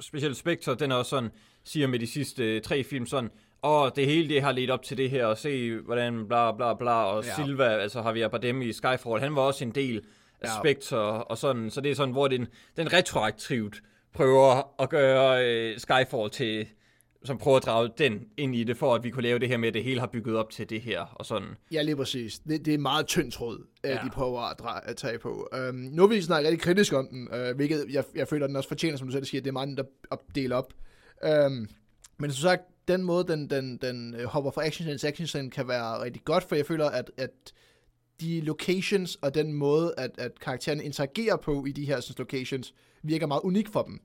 specielt 0.00 0.36
Spectre, 0.36 0.74
den 0.74 0.90
er 0.90 0.96
også 0.96 1.10
sådan, 1.10 1.30
siger 1.64 1.86
med 1.86 1.98
de 1.98 2.06
sidste 2.06 2.56
øh, 2.56 2.62
tre 2.62 2.84
film 2.84 3.06
sådan, 3.06 3.30
og 3.62 3.96
det 3.96 4.06
hele 4.06 4.28
det 4.28 4.42
har 4.42 4.52
ledt 4.52 4.70
op 4.70 4.82
til 4.82 4.96
det 4.96 5.10
her, 5.10 5.26
og 5.26 5.38
se 5.38 5.80
hvordan 5.80 6.28
bla 6.28 6.52
bla 6.52 6.74
bla, 6.74 7.04
og 7.04 7.24
ja. 7.24 7.34
Silva, 7.34 7.64
altså 7.64 8.02
har 8.02 8.12
vi 8.12 8.26
dem 8.42 8.62
i 8.62 8.72
Skyfall, 8.72 9.20
han 9.20 9.36
var 9.36 9.42
også 9.42 9.64
en 9.64 9.70
del 9.70 10.04
af 10.44 10.64
ja. 10.90 10.96
Og 10.96 11.38
sådan, 11.38 11.70
så 11.70 11.80
det 11.80 11.90
er 11.90 11.94
sådan, 11.94 12.12
hvor 12.12 12.28
den, 12.28 12.46
den 12.76 12.92
retroaktivt 12.92 13.82
prøver 14.14 14.74
at 14.82 14.90
gøre 14.90 15.46
øh, 15.46 15.78
Skyfall 15.78 16.30
til, 16.30 16.66
som 17.24 17.38
prøver 17.38 17.56
at 17.56 17.64
drage 17.64 17.90
den 17.98 18.20
ind 18.36 18.56
i 18.56 18.64
det, 18.64 18.76
for 18.76 18.94
at 18.94 19.04
vi 19.04 19.10
kunne 19.10 19.22
lave 19.22 19.38
det 19.38 19.48
her 19.48 19.56
med, 19.56 19.68
at 19.68 19.74
det 19.74 19.84
hele 19.84 20.00
har 20.00 20.06
bygget 20.06 20.36
op 20.36 20.50
til 20.50 20.70
det 20.70 20.80
her, 20.80 21.00
og 21.00 21.26
sådan. 21.26 21.48
Ja, 21.72 21.82
lige 21.82 21.96
præcis. 21.96 22.38
Det, 22.38 22.66
det 22.66 22.74
er 22.74 22.78
meget 22.78 23.06
tynd 23.06 23.32
tråd, 23.32 23.66
ja. 23.84 24.00
de 24.04 24.10
prøver 24.12 24.40
at, 24.40 24.58
dreje, 24.58 24.80
at 24.84 24.96
tage 24.96 25.18
på. 25.18 25.48
Um, 25.68 25.74
nu 25.74 26.02
er 26.02 26.06
vi 26.06 26.22
snart 26.22 26.44
rigtig 26.44 26.60
kritisk 26.60 26.92
om 26.92 27.08
den, 27.08 27.28
uh, 27.32 27.56
hvilket 27.56 27.86
jeg, 27.90 28.04
jeg 28.14 28.28
føler, 28.28 28.46
den 28.46 28.56
også 28.56 28.68
fortjener, 28.68 28.98
som 28.98 29.06
du 29.06 29.12
selv 29.12 29.24
siger, 29.24 29.40
det 29.40 29.48
er 29.48 29.52
meget 29.52 29.78
der 29.78 29.84
at 30.10 30.18
dele 30.34 30.54
op. 30.54 30.72
Um, 31.46 31.68
men 32.18 32.30
som 32.30 32.42
sagt, 32.42 32.62
den 32.88 33.02
måde, 33.02 33.24
den, 33.28 33.50
den, 33.50 33.76
den 33.76 34.14
øh, 34.14 34.24
hopper 34.24 34.50
fra 34.50 34.66
action 34.66 34.98
til 34.98 35.06
action 35.06 35.26
scene, 35.26 35.50
kan 35.50 35.68
være 35.68 36.02
rigtig 36.02 36.22
godt, 36.24 36.44
for 36.44 36.56
jeg 36.56 36.66
føler, 36.66 36.86
at, 36.86 37.10
at 37.16 37.30
de 38.22 38.40
locations 38.40 39.16
og 39.16 39.34
den 39.34 39.52
måde, 39.52 39.94
at, 39.98 40.10
at 40.18 40.40
karaktererne 40.40 40.84
interagerer 40.84 41.36
på 41.36 41.64
i 41.64 41.72
de 41.72 41.84
her 41.84 42.00
sådan, 42.00 42.24
locations, 42.24 42.74
virker 43.02 43.26
meget 43.26 43.40
unik 43.40 43.68
for 43.68 43.82
dem. 43.82 44.00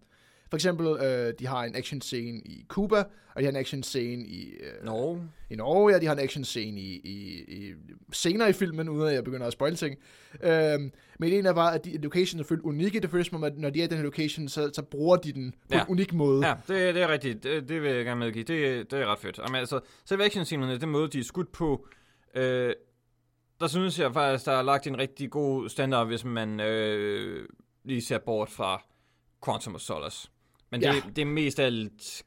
For 0.49 0.57
eksempel, 0.57 0.87
øh, 0.87 1.33
de 1.39 1.47
har 1.47 1.63
en 1.63 1.75
action 1.75 2.01
scene 2.01 2.41
i 2.45 2.65
Cuba, 2.67 2.97
og 3.35 3.41
de 3.41 3.43
har 3.43 3.49
en 3.49 3.55
action 3.55 3.83
scene 3.83 4.23
i 4.23 4.49
øh, 4.49 4.85
Norge. 4.85 5.21
I 5.49 5.55
Norge, 5.55 5.93
ja, 5.93 5.99
de 5.99 6.05
har 6.05 6.13
en 6.13 6.19
action 6.19 6.43
scene 6.43 6.81
i, 6.81 7.01
i, 7.03 7.43
i 7.47 7.73
senere 8.13 8.49
i 8.49 8.53
filmen, 8.53 8.89
uden 8.89 9.07
at 9.07 9.13
jeg 9.13 9.23
begynder 9.23 9.47
at 9.47 9.53
spoil 9.53 9.75
ting. 9.75 9.97
Øh, 10.43 10.79
men 11.19 11.33
en 11.33 11.45
af 11.45 11.55
var, 11.55 11.69
at 11.69 11.85
de 11.85 11.97
locations 11.97 12.41
er 12.41 12.43
følt 12.43 12.61
unikke. 12.61 12.99
Det 12.99 13.09
føles 13.09 13.27
som 13.27 13.43
at 13.43 13.57
når 13.57 13.69
de 13.69 13.79
er 13.79 13.83
i 13.83 13.87
den 13.87 13.97
her 13.97 14.03
location, 14.03 14.47
så, 14.47 14.69
så 14.73 14.81
bruger 14.81 15.17
de 15.17 15.31
den 15.31 15.51
på 15.51 15.57
ja. 15.75 15.81
en 15.81 15.87
unik 15.89 16.13
måde. 16.13 16.47
Ja, 16.47 16.53
det, 16.67 16.95
det 16.95 17.03
er 17.03 17.07
rigtigt. 17.07 17.43
Det, 17.43 17.69
det 17.69 17.81
vil 17.81 17.91
jeg 17.91 18.05
gerne 18.05 18.19
medgive. 18.19 18.43
Det, 18.43 18.91
det 18.91 19.01
er 19.01 19.05
ret 19.05 19.19
fedt. 19.19 19.37
Jamen, 19.37 19.55
altså, 19.55 19.79
selve 20.05 20.25
action 20.25 20.45
scenerne, 20.45 20.77
den 20.77 20.89
måde, 20.89 21.07
de 21.07 21.19
er 21.19 21.23
skudt 21.23 21.51
på, 21.51 21.87
øh, 22.35 22.73
der 23.59 23.67
synes 23.67 23.99
jeg 23.99 24.13
faktisk, 24.13 24.45
der 24.45 24.51
er 24.51 24.61
lagt 24.61 24.87
en 24.87 24.97
rigtig 24.97 25.31
god 25.31 25.69
standard, 25.69 26.07
hvis 26.07 26.25
man 26.25 26.59
øh, 26.59 27.49
lige 27.83 28.01
ser 28.01 28.17
bort 28.17 28.49
fra 28.49 28.83
Quantum 29.45 29.75
of 29.75 29.81
Solace. 29.81 30.29
Men 30.71 30.81
det, 30.81 30.87
ja. 30.87 31.01
det 31.15 31.21
er 31.21 31.25
mest 31.25 31.59
alt 31.59 32.23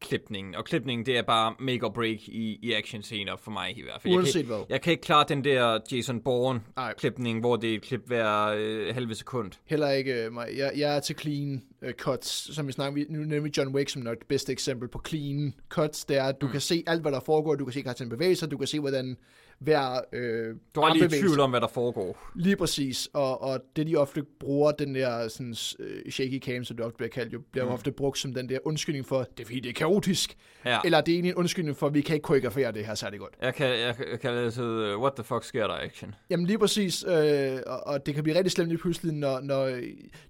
klipningen, 0.00 0.54
og 0.54 0.64
klipningen 0.64 1.06
det 1.06 1.18
er 1.18 1.22
bare 1.22 1.54
make 1.58 1.86
or 1.86 1.90
break 1.90 2.28
i, 2.28 2.58
i 2.62 2.72
action 2.72 3.02
scener 3.02 3.36
for 3.36 3.50
mig 3.50 3.78
i 3.78 3.82
hvert 3.82 4.02
fald. 4.02 4.14
Uanset 4.14 4.34
jeg 4.34 4.44
kan, 4.44 4.56
hvad. 4.56 4.64
Jeg 4.68 4.80
kan 4.80 4.90
ikke 4.90 5.02
klare 5.02 5.24
den 5.28 5.44
der 5.44 5.78
Jason 5.92 6.20
Bourne-klipning, 6.20 7.40
hvor 7.40 7.56
det 7.56 7.70
er 7.70 7.74
et 7.74 7.82
klip 7.82 8.06
hver 8.06 8.46
øh, 8.56 8.94
halve 8.94 9.14
sekund. 9.14 9.52
Heller 9.64 9.90
ikke 9.90 10.24
øh, 10.24 10.32
mig. 10.32 10.48
Jeg, 10.56 10.72
jeg 10.76 10.96
er 10.96 11.00
til 11.00 11.18
clean 11.18 11.62
uh, 11.82 11.90
cuts, 11.90 12.54
som 12.54 12.66
vi 12.66 12.72
snakker 12.72 13.04
nu 13.08 13.18
nemlig 13.18 13.58
John 13.58 13.74
Wick 13.74 13.88
som 13.88 14.02
nok 14.02 14.18
det 14.18 14.26
bedste 14.26 14.52
eksempel 14.52 14.88
på 14.88 15.02
clean 15.08 15.54
cuts. 15.68 16.04
Det 16.04 16.16
er, 16.16 16.24
at 16.24 16.40
du 16.40 16.46
mm. 16.46 16.52
kan 16.52 16.60
se 16.60 16.84
alt, 16.86 17.02
hvad 17.02 17.12
der 17.12 17.20
foregår, 17.20 17.54
du 17.54 17.64
kan 17.64 17.72
se 17.72 17.82
karakteren 17.82 18.08
bevæge 18.08 18.36
sig, 18.36 18.50
du 18.50 18.58
kan 18.58 18.66
se, 18.66 18.80
hvordan 18.80 19.16
hver 19.64 20.00
øh, 20.12 20.54
Du 20.74 20.80
er 20.80 20.94
lige 20.94 21.04
i 21.04 21.08
tvivl 21.08 21.40
om, 21.40 21.50
hvad 21.50 21.60
der 21.60 21.66
foregår. 21.66 22.30
Lige 22.34 22.56
præcis, 22.56 23.08
og, 23.12 23.42
og 23.42 23.60
det 23.76 23.86
de 23.86 23.96
ofte 23.96 24.22
bruger, 24.40 24.72
den 24.72 24.94
der 24.94 25.28
sådan, 25.28 25.54
uh, 25.78 26.10
shaky 26.10 26.42
cam, 26.42 26.64
som 26.64 26.76
det 26.76 26.86
ofte 26.86 26.96
bliver 26.96 27.10
kaldt, 27.10 27.32
jo, 27.32 27.40
bliver 27.52 27.64
mm. 27.64 27.72
ofte 27.72 27.92
brugt 27.92 28.18
som 28.18 28.34
den 28.34 28.48
der 28.48 28.58
undskyldning 28.64 29.06
for, 29.06 29.18
det 29.18 29.40
er 29.40 29.44
fordi 29.44 29.60
det 29.60 29.68
er 29.68 29.72
kaotisk, 29.72 30.36
ja. 30.64 30.78
eller 30.84 31.00
det 31.00 31.12
er 31.12 31.16
egentlig 31.16 31.30
en 31.30 31.36
undskyldning 31.36 31.76
for, 31.76 31.86
at 31.86 31.94
vi 31.94 32.00
kan 32.00 32.14
ikke 32.14 32.24
koreografere 32.24 32.72
det 32.72 32.86
her 32.86 32.94
særlig 32.94 33.20
godt. 33.20 33.34
Jeg 33.42 33.54
kan, 33.54 33.66
jeg, 33.66 33.96
jeg 34.10 34.20
kan 34.20 34.30
altså, 34.30 34.62
uh, 34.62 35.02
what 35.02 35.12
the 35.14 35.24
fuck 35.24 35.44
sker 35.44 35.66
der 35.66 35.74
action? 35.74 36.14
Jamen 36.30 36.46
lige 36.46 36.58
præcis, 36.58 37.04
øh, 37.08 37.58
og, 37.66 37.86
og 37.86 38.06
det 38.06 38.14
kan 38.14 38.22
blive 38.22 38.36
rigtig 38.36 38.52
slemt 38.52 38.68
lige 38.68 38.78
pludselig, 38.78 39.14
når, 39.14 39.40
når 39.40 39.66
jeg, 39.66 39.82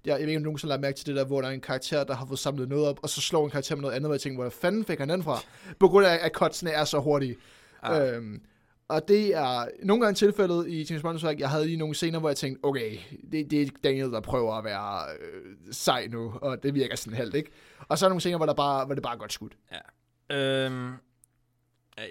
jeg 0.05 0.19
ved 0.19 0.27
ikke, 0.27 0.37
om 0.37 0.43
nogen 0.43 0.59
så 0.59 0.67
lader 0.67 0.79
mærke 0.79 0.97
til 0.97 1.07
det 1.07 1.15
der, 1.15 1.25
hvor 1.25 1.41
der 1.41 1.47
er 1.47 1.51
en 1.51 1.61
karakter, 1.61 2.03
der 2.03 2.15
har 2.15 2.25
fået 2.25 2.39
samlet 2.39 2.69
noget 2.69 2.87
op, 2.87 2.99
og 3.03 3.09
så 3.09 3.21
slår 3.21 3.45
en 3.45 3.51
karakter 3.51 3.75
med 3.75 3.81
noget 3.81 3.95
andet, 3.95 4.07
og 4.07 4.13
jeg 4.13 4.21
tænker, 4.21 4.41
hvor 4.41 4.49
fanden 4.49 4.85
fik 4.85 4.99
han 4.99 5.09
den 5.09 5.23
fra? 5.23 5.39
På 5.79 5.87
grund 5.87 6.05
af, 6.05 6.19
at 6.21 6.31
cutsene 6.31 6.71
er 6.71 6.85
så 6.85 6.99
hurtige. 6.99 7.35
Ja. 7.83 8.11
Øhm, 8.11 8.41
og 8.87 9.07
det 9.07 9.35
er 9.35 9.67
nogle 9.83 10.03
gange 10.03 10.15
tilfældet 10.15 10.67
i 10.67 10.85
James 10.89 11.01
Bond, 11.01 11.39
jeg 11.39 11.49
havde 11.49 11.65
lige 11.65 11.77
nogle 11.77 11.95
scener, 11.95 12.19
hvor 12.19 12.29
jeg 12.29 12.37
tænkte, 12.37 12.65
okay, 12.65 12.97
det, 13.31 13.51
det 13.51 13.61
er 13.61 13.67
Daniel, 13.83 14.11
der 14.11 14.19
prøver 14.19 14.53
at 14.53 14.63
være 14.63 15.03
øh, 15.19 15.55
sej 15.71 16.07
nu, 16.07 16.33
og 16.41 16.63
det 16.63 16.73
virker 16.73 16.95
sådan 16.95 17.17
helt, 17.17 17.35
ikke? 17.35 17.51
Og 17.87 17.97
så 17.97 18.05
er 18.05 18.09
nogle 18.09 18.19
scener, 18.19 18.37
hvor, 18.37 18.45
der 18.45 18.53
bare, 18.53 18.85
hvor 18.85 18.95
det 18.95 19.03
bare 19.03 19.13
er 19.13 19.17
godt 19.17 19.33
skudt. 19.33 19.57
Ja. 19.71 20.65
Øhm, 20.65 20.93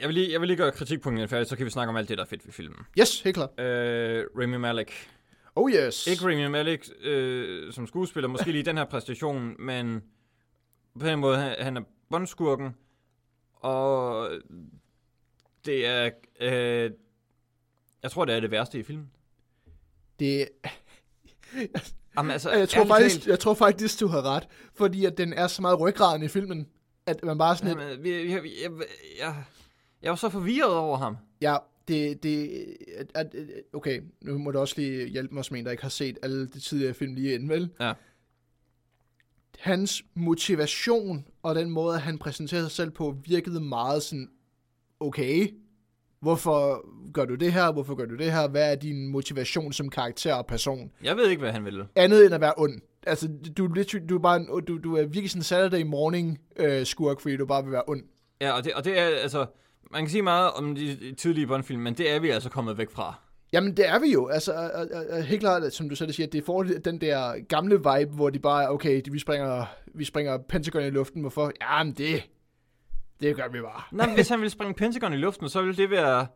jeg, 0.01 0.09
vil 0.09 0.15
lige, 0.15 0.33
jeg 0.33 0.41
vil 0.41 0.47
lige 0.47 0.57
gøre 0.57 0.73
kritikpunktene 0.73 1.29
færdigt, 1.29 1.49
så 1.49 1.57
kan 1.57 1.67
vi 1.67 1.71
snakke 1.71 1.89
om 1.91 1.97
alt 1.97 2.09
det, 2.09 2.19
der 2.19 2.25
er 2.25 2.29
fedt 2.29 2.47
ved 2.47 2.53
filmen. 2.53 2.79
Yes, 3.01 3.21
helt 3.21 3.37
klart. 3.37 3.61
Øh, 3.61 4.27
Rami 4.37 4.57
Malek. 4.57 4.93
Oh 5.57 5.71
yes. 5.71 6.07
Ikke 6.07 6.25
Rami 6.25 6.49
Malek 6.49 6.89
øh, 7.01 7.73
som 7.73 7.87
skuespiller, 7.87 8.29
måske 8.29 8.53
lige 8.53 8.65
den 8.65 8.77
her 8.77 8.85
præstation, 8.85 9.55
men 9.67 10.03
på 11.01 11.07
den 11.07 11.19
måde, 11.19 11.39
han, 11.39 11.55
han 11.59 11.77
er 11.77 11.83
bondskurken, 12.11 12.75
og 13.55 14.29
det 15.65 15.87
er... 15.87 16.11
Øh, 16.41 16.91
jeg 18.03 18.11
tror, 18.11 18.25
det 18.25 18.35
er 18.35 18.41
det 18.41 18.51
værste 18.51 18.79
i 18.79 18.83
filmen. 18.83 19.11
Det... 20.19 20.49
Jamen, 22.17 22.31
altså, 22.31 22.51
jeg, 22.51 22.69
tror 22.69 22.85
faktisk, 22.85 23.27
jeg 23.27 23.39
tror 23.39 23.55
faktisk, 23.55 24.01
du 24.01 24.07
har 24.07 24.23
ret. 24.23 24.49
Fordi 24.75 25.05
at 25.05 25.19
den 25.19 25.33
er 25.33 25.47
så 25.47 25.63
meget 25.63 25.81
ryggraden 25.81 26.23
i 26.23 26.29
filmen, 26.29 26.69
at 27.07 27.25
man 27.25 27.39
bare 27.39 27.57
sådan... 27.57 27.79
Jamen, 27.79 28.07
jeg, 28.07 28.31
jeg, 28.31 28.45
jeg, 28.63 28.71
jeg, 29.19 29.45
jeg 30.03 30.11
var 30.11 30.17
så 30.17 30.29
forvirret 30.29 30.75
over 30.75 30.97
ham. 30.97 31.17
Ja, 31.41 31.57
det, 31.89 32.23
det, 32.23 32.67
at, 32.97 33.07
at, 33.15 33.35
okay, 33.73 34.03
nu 34.21 34.39
må 34.39 34.51
du 34.51 34.59
også 34.59 34.75
lige 34.77 35.09
hjælpe 35.09 35.35
mig 35.35 35.45
som 35.45 35.57
en, 35.57 35.65
der 35.65 35.71
ikke 35.71 35.83
har 35.83 35.91
set 35.91 36.19
alle 36.23 36.47
de 36.47 36.61
tidligere 36.61 36.95
film 36.95 37.15
lige 37.15 37.35
inden, 37.35 37.49
vel? 37.49 37.71
Ja. 37.81 37.93
Hans 39.59 40.03
motivation 40.15 41.27
og 41.43 41.55
den 41.55 41.71
måde, 41.71 41.99
han 41.99 42.19
præsenterede 42.19 42.65
sig 42.65 42.77
selv 42.77 42.91
på, 42.91 43.19
virkede 43.25 43.61
meget 43.61 44.03
sådan 44.03 44.31
okay, 45.01 45.49
hvorfor 46.21 46.87
gør 47.13 47.25
du 47.25 47.35
det 47.35 47.53
her, 47.53 47.73
hvorfor 47.73 47.95
gør 47.95 48.05
du 48.05 48.17
det 48.17 48.33
her, 48.33 48.49
hvad 48.49 48.73
er 48.73 48.75
din 48.75 49.09
motivation 49.09 49.73
som 49.73 49.89
karakter 49.89 50.35
og 50.35 50.47
person? 50.47 50.91
Jeg 51.03 51.17
ved 51.17 51.31
ikke, 51.31 51.41
hvad 51.41 51.53
han 51.53 51.65
vil. 51.65 51.85
Andet 51.97 52.25
end 52.25 52.35
at 52.35 52.41
være 52.41 52.55
ond. 52.57 52.81
Altså, 53.07 53.29
du, 53.59 53.67
du, 54.09 54.17
er, 54.17 54.21
bare 54.23 54.37
en, 54.37 54.47
du, 54.69 54.79
du 54.79 54.97
er 54.97 55.03
virkelig 55.03 55.31
sådan 55.31 55.41
en 55.41 55.45
Saturday 55.45 55.83
morning 55.83 56.39
øh, 56.57 56.87
skurk, 56.87 57.21
fordi 57.21 57.37
du 57.37 57.47
bare 57.47 57.63
vil 57.63 57.73
være 57.73 57.83
ond. 57.87 58.03
Ja, 58.41 58.53
og 58.53 58.65
det, 58.65 58.75
og 58.75 58.85
det 58.85 58.99
er, 58.99 59.05
altså, 59.05 59.47
man 59.91 60.03
kan 60.03 60.11
sige 60.11 60.23
meget 60.23 60.51
om 60.51 60.75
de 60.75 61.15
tidlige 61.15 61.47
Bond-film, 61.47 61.81
men 61.81 61.95
det 61.95 62.11
er 62.11 62.21
vi 62.21 62.31
altså 62.31 62.51
kommet 62.51 62.79
væk 62.79 62.91
fra. 62.91 63.15
Jamen, 63.53 63.77
det 63.77 63.89
er 63.89 63.99
vi 63.99 64.13
jo. 64.13 64.29
Altså, 64.29 64.53
og, 64.53 64.87
og, 64.95 65.05
og, 65.11 65.23
helt 65.23 65.41
klart, 65.41 65.73
som 65.73 65.89
du 65.89 65.95
selv 65.95 66.13
siger, 66.13 66.27
det 66.27 66.39
er 66.39 66.45
for 66.45 66.63
den 66.63 67.01
der 67.01 67.45
gamle 67.49 67.75
vibe, 67.75 68.15
hvor 68.15 68.31
de 68.31 68.39
bare, 68.39 68.71
okay, 68.71 69.03
vi 69.11 69.19
springer, 69.19 69.65
vi 69.95 70.05
springer 70.05 70.39
Pentagon 70.49 70.83
i 70.83 70.91
luften, 70.91 71.21
hvorfor? 71.21 71.53
Jamen, 71.63 71.93
det, 71.93 72.23
det 73.21 73.37
gør 73.37 73.49
vi 73.49 73.61
bare. 73.61 73.83
Nej, 73.93 74.15
hvis 74.15 74.29
han 74.29 74.41
vil 74.41 74.51
springe 74.51 74.75
Pentagon 74.75 75.13
i 75.13 75.17
luften, 75.17 75.49
så 75.49 75.63
vil 75.63 75.77
det 75.77 75.91
være 75.91 76.27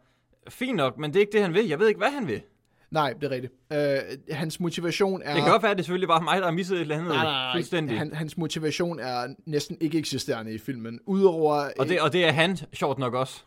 fint 0.48 0.76
nok, 0.76 0.98
men 0.98 1.10
det 1.10 1.16
er 1.16 1.20
ikke 1.20 1.32
det, 1.32 1.42
han 1.42 1.54
vil. 1.54 1.68
Jeg 1.68 1.78
ved 1.78 1.88
ikke, 1.88 1.98
hvad 1.98 2.10
han 2.10 2.26
vil. 2.26 2.42
Nej, 2.90 3.12
det 3.12 3.24
er 3.24 3.30
rigtigt. 3.30 3.52
Øh, 3.72 4.36
hans 4.36 4.60
motivation 4.60 5.22
er... 5.22 5.34
Det 5.34 5.42
kan 5.42 5.52
godt 5.52 5.62
være, 5.62 5.70
at 5.70 5.76
det 5.76 5.86
selvfølgelig 5.86 6.08
bare 6.08 6.22
mig, 6.22 6.38
der 6.38 6.44
har 6.44 6.52
misset 6.52 6.76
et 6.76 6.80
eller 6.80 6.96
andet 6.96 7.08
nej, 7.08 7.24
nej, 7.24 7.54
fuldstændig. 7.54 7.98
Han, 7.98 8.14
hans 8.14 8.36
motivation 8.36 9.00
er 9.00 9.34
næsten 9.46 9.76
ikke 9.80 9.98
eksisterende 9.98 10.54
i 10.54 10.58
filmen. 10.58 11.00
Udover... 11.06 11.70
Og 11.78 11.88
det, 11.88 12.00
og 12.00 12.12
det 12.12 12.24
er 12.24 12.32
han, 12.32 12.56
sjovt 12.72 12.98
nok 12.98 13.14
også. 13.14 13.42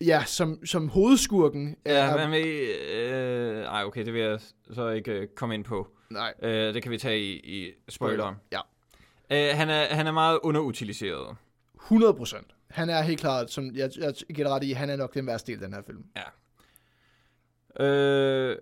Ja, 0.00 0.24
som, 0.26 0.66
som 0.66 0.88
hovedskurken. 0.88 1.76
Ja, 1.86 1.92
er, 1.92 2.28
men... 2.28 2.44
Øh, 2.44 3.64
ej, 3.64 3.84
okay, 3.84 4.04
det 4.06 4.12
vil 4.14 4.22
jeg 4.22 4.40
så 4.72 4.88
ikke 4.88 5.12
øh, 5.12 5.28
komme 5.36 5.54
ind 5.54 5.64
på. 5.64 5.88
Nej. 6.10 6.34
Øh, 6.42 6.74
det 6.74 6.82
kan 6.82 6.92
vi 6.92 6.98
tage 6.98 7.20
i, 7.20 7.32
i 7.32 7.72
spoileren. 7.88 8.34
Ja. 8.52 8.60
Øh, 9.30 9.56
han, 9.56 9.70
er, 9.70 9.94
han 9.94 10.06
er 10.06 10.12
meget 10.12 10.38
underutiliseret. 10.42 11.36
100 11.74 12.14
procent. 12.14 12.46
Han 12.74 12.90
er 12.90 13.02
helt 13.02 13.20
klart, 13.20 13.50
som 13.50 13.70
jeg, 13.74 13.90
jeg 13.98 14.14
gætter 14.34 14.54
ret 14.54 14.64
i, 14.64 14.72
han 14.72 14.90
er 14.90 14.96
nok 14.96 15.14
den 15.14 15.26
værste 15.26 15.52
del 15.52 15.62
af 15.62 15.68
den 15.68 15.74
her 15.74 15.82
film. 15.86 16.04
Øh, 17.86 18.56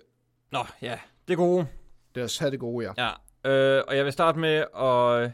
nå, 0.53 0.65
ja, 0.83 0.99
det 1.29 1.33
er 1.33 1.37
gode. 1.37 1.67
Det 2.15 2.23
er 2.23 2.27
så 2.27 2.51
det 2.51 2.61
gode, 2.61 2.87
ja. 2.99 3.11
Ja, 3.45 3.51
øh, 3.51 3.85
og 3.89 3.97
jeg 3.97 4.05
vil 4.05 4.13
starte 4.13 4.39
med 4.39 4.65
at, 4.79 5.33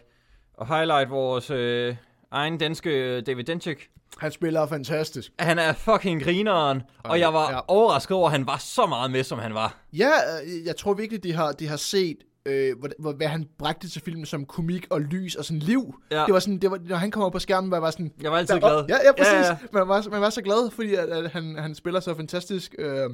at 0.60 0.66
highlight 0.76 1.10
vores 1.10 1.50
øh, 1.50 1.96
egen 2.30 2.58
danske 2.58 2.90
øh, 2.90 3.26
David 3.26 3.44
Dencik. 3.44 3.90
Han 4.18 4.32
spiller 4.32 4.66
fantastisk. 4.66 5.32
Han 5.38 5.58
er 5.58 5.72
fucking 5.72 6.22
grineren, 6.22 6.82
og 7.04 7.20
jeg 7.20 7.32
var 7.32 7.50
Ja. 7.50 7.56
ja. 7.56 7.60
overrasket 7.68 8.16
over, 8.16 8.26
at 8.26 8.32
han 8.32 8.46
var 8.46 8.56
så 8.58 8.86
meget 8.86 9.10
med, 9.10 9.24
som 9.24 9.38
han 9.38 9.54
var. 9.54 9.76
Ja, 9.92 10.10
øh, 10.44 10.66
jeg 10.66 10.76
tror 10.76 10.94
virkelig, 10.94 11.22
de 11.22 11.32
har, 11.32 11.52
de 11.52 11.66
har 11.68 11.76
set, 11.76 12.16
øh, 12.48 12.78
hvad, 12.80 13.14
hvad- 13.14 13.26
han 13.28 13.46
bragte 13.58 13.88
til 13.88 14.02
filmen 14.02 14.26
som 14.26 14.44
komik 14.46 14.86
og 14.90 15.00
lys 15.00 15.34
og 15.34 15.44
sådan 15.44 15.58
liv. 15.58 15.94
Ja. 16.10 16.24
Det 16.26 16.34
var 16.34 16.40
sådan, 16.40 16.58
det 16.58 16.70
var, 16.70 16.78
når 16.88 16.96
han 16.96 17.10
kommer 17.10 17.30
på 17.30 17.38
skærmen, 17.38 17.70
var 17.70 17.76
jeg 17.76 17.82
bare 17.82 17.92
sådan... 17.92 18.12
Jeg 18.22 18.30
var 18.32 18.38
altid 18.38 18.54
Ja, 18.54 18.60
glad. 18.68 18.84
Ja, 18.88 18.94
ja, 19.06 19.12
præcis. 19.18 19.32
Ja, 19.32 19.38
Ja, 19.38 19.44
ja. 19.46 19.50
ja. 19.50 19.56
Man, 19.72 19.88
var, 19.88 20.06
man 20.10 20.20
var 20.20 20.30
så 20.30 20.42
glad, 20.42 20.70
fordi 20.70 20.94
at, 20.94 21.08
at 21.08 21.30
han, 21.30 21.56
han 21.58 21.74
spiller 21.74 22.00
så 22.00 22.14
fantastisk 22.14 22.74
øh, 22.78 23.10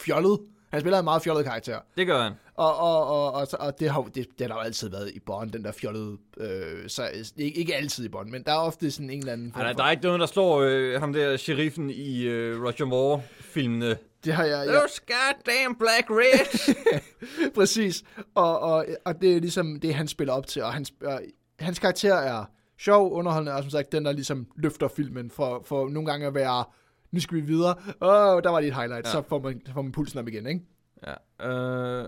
fjollet. 0.00 0.38
Han 0.72 0.80
spiller 0.80 0.98
en 0.98 1.04
meget 1.04 1.22
fjollet 1.22 1.44
karakter. 1.44 1.78
Det 1.96 2.06
gør 2.06 2.22
han. 2.22 2.32
Og, 2.54 2.76
og, 2.78 3.06
og, 3.06 3.32
og, 3.32 3.46
og 3.58 3.80
det, 3.80 3.90
har, 3.90 4.02
det, 4.02 4.14
det 4.14 4.26
har 4.40 4.48
der 4.48 4.54
jo 4.54 4.60
altid 4.60 4.90
været 4.90 5.10
i 5.14 5.20
Bond, 5.26 5.50
den 5.52 5.64
der 5.64 5.72
fjollede... 5.72 6.16
Øh, 6.40 6.88
så, 6.88 7.08
ikke, 7.36 7.58
ikke 7.58 7.76
altid 7.76 8.04
i 8.04 8.08
Bond, 8.08 8.30
men 8.30 8.42
der 8.42 8.52
er 8.52 8.56
ofte 8.58 8.90
sådan 8.90 9.10
en 9.10 9.18
eller 9.18 9.32
anden... 9.32 9.52
form 9.52 9.62
Ej, 9.62 9.72
for- 9.72 9.76
der 9.76 9.84
er 9.84 9.90
ikke 9.90 10.02
noget, 10.02 10.20
der 10.20 10.26
slår 10.26 10.60
øh, 10.60 11.00
ham 11.00 11.12
der, 11.12 11.36
sheriffen 11.36 11.90
i 11.90 12.22
øh, 12.22 12.62
Roger 12.62 12.84
Moore-filmene. 12.84 13.96
Det 14.24 14.32
har 14.32 14.44
jeg... 14.44 14.66
jeg 14.66 14.74
Those 14.74 15.02
goddamn 15.06 15.74
black 15.78 16.10
red! 16.10 16.74
Præcis. 17.56 18.04
Og, 18.34 18.60
og, 18.60 18.86
og 19.04 19.20
det 19.20 19.36
er 19.36 19.40
ligesom 19.40 19.80
det, 19.80 19.94
han 19.94 20.08
spiller 20.08 20.34
op 20.34 20.46
til. 20.46 20.62
Og 20.62 20.72
hans, 20.72 20.92
og 21.04 21.20
hans 21.58 21.78
karakter 21.78 22.14
er 22.14 22.44
sjov, 22.78 23.12
underholdende, 23.12 23.52
og 23.52 23.62
som 23.62 23.70
sagt, 23.70 23.92
den 23.92 24.04
der 24.04 24.12
ligesom 24.12 24.46
løfter 24.56 24.88
filmen 24.88 25.30
for, 25.30 25.62
for 25.66 25.88
nogle 25.88 26.10
gange 26.10 26.26
at 26.26 26.34
være, 26.34 26.64
nu 27.12 27.20
skal 27.20 27.36
vi 27.36 27.40
videre. 27.40 27.74
Åh, 28.00 28.42
der 28.42 28.50
var 28.50 28.60
lige 28.60 28.68
et 28.68 28.76
highlight, 28.76 29.06
ja. 29.06 29.12
Så 29.12 29.22
får 29.28 29.38
man, 29.38 29.62
så 29.66 29.72
får 29.72 29.82
man 29.82 29.92
pulsen 29.92 30.18
op 30.18 30.28
igen, 30.28 30.46
ikke? 30.46 30.60
ja, 31.06 31.48
øh, 31.48 32.04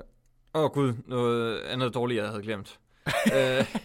åh 0.55 0.65
oh, 0.65 0.71
gud, 0.71 0.95
noget 1.07 1.61
andet 1.61 1.95
dårligt, 1.95 2.21
jeg 2.21 2.29
havde 2.29 2.43
glemt. 2.43 2.79
øh, 3.27 3.33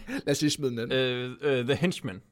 Lad 0.08 0.30
os 0.30 0.40
lige 0.40 0.50
smide 0.50 0.76
den 0.76 0.92
øh, 0.92 1.30
øh, 1.42 1.64
The 1.64 1.74
Henchman. 1.74 2.22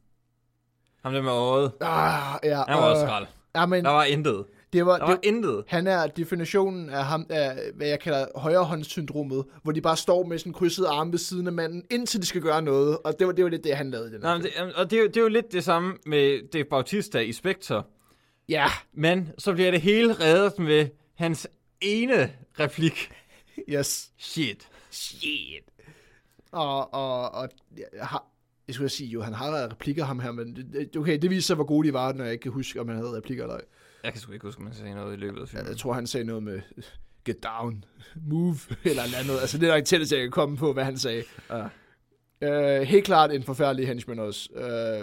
Ham 1.02 1.12
der 1.12 1.22
med 1.22 1.30
øjet. 1.30 1.72
Ah, 1.80 2.38
ja, 2.44 2.62
Han 2.68 2.78
var 2.78 2.90
også 2.90 3.02
øh, 3.02 3.08
skrald. 3.08 3.26
Ja, 3.54 3.66
men 3.66 3.84
Der 3.84 3.90
var 3.90 4.04
intet. 4.04 4.44
Det 4.72 4.86
var, 4.86 4.98
Der 4.98 5.04
var 5.04 5.14
det, 5.16 5.24
intet. 5.28 5.64
han 5.66 5.86
er 5.86 6.06
definitionen 6.06 6.90
af 6.90 7.04
ham, 7.04 7.26
af, 7.30 7.58
hvad 7.74 7.86
jeg 7.88 8.00
kalder 8.00 8.26
højrehåndssyndromet, 8.38 9.44
hvor 9.62 9.72
de 9.72 9.80
bare 9.80 9.96
står 9.96 10.24
med 10.26 10.38
sådan 10.38 10.52
krydset 10.52 10.84
arme 10.86 11.12
ved 11.12 11.18
siden 11.18 11.46
af 11.46 11.52
manden, 11.52 11.84
indtil 11.90 12.20
de 12.20 12.26
skal 12.26 12.40
gøre 12.40 12.62
noget. 12.62 12.98
Og 13.04 13.18
det 13.18 13.26
var, 13.26 13.32
det 13.32 13.44
var 13.44 13.50
lidt 13.50 13.64
det, 13.64 13.76
han 13.76 13.90
lavede 13.90 14.10
den 14.12 14.20
men 14.20 14.42
film. 14.42 14.52
det, 14.66 14.74
og 14.74 14.90
det 14.90 14.96
er, 14.96 15.00
jo, 15.02 15.06
det 15.08 15.16
er 15.16 15.20
jo 15.20 15.28
lidt 15.28 15.52
det 15.52 15.64
samme 15.64 15.94
med 16.06 16.48
Dave 16.52 16.64
Bautista 16.64 17.18
i 17.18 17.32
Spectre. 17.32 17.82
Ja, 18.48 18.66
Men 18.92 19.28
så 19.38 19.52
bliver 19.52 19.70
det 19.70 19.80
hele 19.80 20.12
reddet 20.12 20.58
med 20.58 20.88
hans 21.14 21.48
ene 21.80 22.32
replik. 22.60 23.10
yes. 23.68 24.10
Shit. 24.18 24.68
Shit. 24.90 25.64
Og, 26.52 26.94
og, 26.94 27.30
og 27.34 27.48
jeg, 27.96 28.06
har, 28.06 28.24
jeg 28.68 28.74
skulle 28.74 28.88
sige, 28.88 29.08
jo, 29.08 29.22
han 29.22 29.32
har 29.34 29.50
været 29.50 29.72
replikker 29.72 30.04
ham 30.04 30.20
her, 30.20 30.32
men 30.32 30.56
det- 30.56 30.72
det, 30.72 30.96
okay, 30.96 31.18
det 31.18 31.30
viser 31.30 31.46
sig, 31.46 31.56
hvor 31.56 31.64
gode 31.64 31.88
de 31.88 31.92
var, 31.92 32.12
når 32.12 32.24
jeg 32.24 32.32
ikke 32.32 32.42
kan 32.42 32.52
huske, 32.52 32.80
om 32.80 32.88
han 32.88 32.96
havde 32.96 33.16
replikker 33.16 33.44
eller 33.44 33.56
ej. 33.56 33.64
Jeg 34.04 34.12
kan 34.12 34.20
sgu 34.20 34.32
ikke 34.32 34.46
huske, 34.46 34.58
om 34.58 34.64
man 34.64 34.74
sagde 34.74 34.94
noget 34.94 35.12
i 35.16 35.20
løbet 35.20 35.40
af 35.40 35.48
filmen. 35.48 35.68
Jeg 35.68 35.76
tror, 35.76 35.92
han 35.92 36.06
sagde 36.06 36.26
noget 36.26 36.42
med, 36.42 36.60
get 37.26 37.36
down, 37.42 37.84
move, 38.28 38.56
eller 38.84 39.02
noget 39.02 39.14
andet. 39.22 39.40
Altså, 39.40 39.58
det 39.58 39.68
er 39.68 39.74
nok 39.74 39.84
tættest, 39.84 40.12
jeg 40.12 40.20
kan 40.20 40.30
komme 40.30 40.56
på, 40.56 40.72
hvad 40.72 40.84
han 40.84 40.98
sagde. 40.98 41.22
Ja. 41.50 41.64
Uh, 42.42 42.82
helt 42.82 43.04
klart 43.04 43.32
en 43.32 43.42
forfærdelig 43.42 43.86
henchman 43.86 44.18
også. 44.18 44.48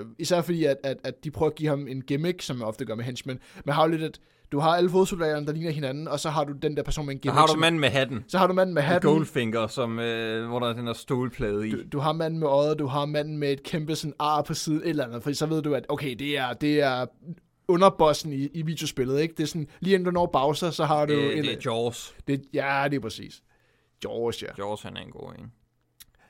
Uh, 0.01 0.07
især 0.19 0.41
fordi, 0.41 0.63
at, 0.63 0.77
at, 0.83 0.97
at 1.03 1.23
de 1.23 1.31
prøver 1.31 1.49
at 1.49 1.55
give 1.55 1.69
ham 1.69 1.87
en 1.87 2.01
gimmick, 2.01 2.41
som 2.41 2.55
man 2.57 2.67
ofte 2.67 2.85
gør 2.85 2.95
med 2.95 3.03
henchmen. 3.03 3.39
Men 3.65 3.73
har 3.73 3.83
jo 3.83 3.91
lidt, 3.91 4.01
at 4.03 4.19
du 4.51 4.59
har 4.59 4.69
alle 4.69 4.89
fodsoldaterne, 4.89 5.45
der 5.47 5.53
ligner 5.53 5.71
hinanden, 5.71 6.07
og 6.07 6.19
så 6.19 6.29
har 6.29 6.43
du 6.43 6.53
den 6.53 6.77
der 6.77 6.83
person 6.83 7.05
med 7.05 7.13
en 7.13 7.17
Så 7.19 7.21
gimmick. 7.21 7.39
har 7.39 7.45
du 7.47 7.59
manden 7.59 7.81
med 7.81 7.89
hatten. 7.89 8.23
så 8.27 8.37
har 8.37 8.47
du 8.47 8.53
manden 8.53 8.73
med 8.73 8.81
hatten. 8.81 9.11
Goldfinger, 9.11 9.67
som, 9.67 9.99
øh, 9.99 10.47
hvor 10.47 10.59
der 10.59 10.69
er 10.69 10.73
den 10.73 10.87
der 10.87 10.93
stålplade 10.93 11.67
i. 11.67 11.71
Du, 11.71 11.77
du 11.91 11.99
har 11.99 12.13
manden 12.13 12.39
med 12.39 12.47
øjet, 12.47 12.79
du 12.79 12.87
har 12.87 13.05
manden 13.05 13.37
med 13.37 13.51
et 13.51 13.63
kæmpe 13.63 13.95
sådan 13.95 14.13
ar 14.19 14.41
på 14.41 14.53
siden, 14.53 14.81
et 14.81 14.89
eller 14.89 15.05
andet, 15.05 15.23
for 15.23 15.33
så 15.33 15.45
ved 15.45 15.61
du, 15.61 15.73
at 15.75 15.85
okay, 15.89 16.15
det 16.15 16.37
er, 16.37 16.53
det 16.53 16.81
er 16.81 17.05
underbossen 17.67 18.33
i, 18.33 18.47
i 18.53 18.61
videospillet, 18.61 19.19
ikke? 19.21 19.33
Det 19.37 19.43
er 19.43 19.47
sådan, 19.47 19.67
lige 19.79 19.93
inden 19.93 20.05
du 20.05 20.11
når 20.11 20.25
Bowser, 20.25 20.69
så 20.71 20.85
har 20.85 21.05
du 21.05 21.13
det, 21.13 21.37
en... 21.37 21.43
det 21.43 21.53
er 21.53 21.71
Jaws. 21.71 22.15
det, 22.27 22.45
ja, 22.53 22.87
det 22.89 22.95
er 22.95 22.99
præcis. 22.99 23.43
Jaws, 24.03 24.43
ja. 24.43 24.47
Jaws, 24.57 24.81
han 24.81 24.97
er 24.97 25.01
en 25.01 25.11
god 25.11 25.33
en. 25.39 25.51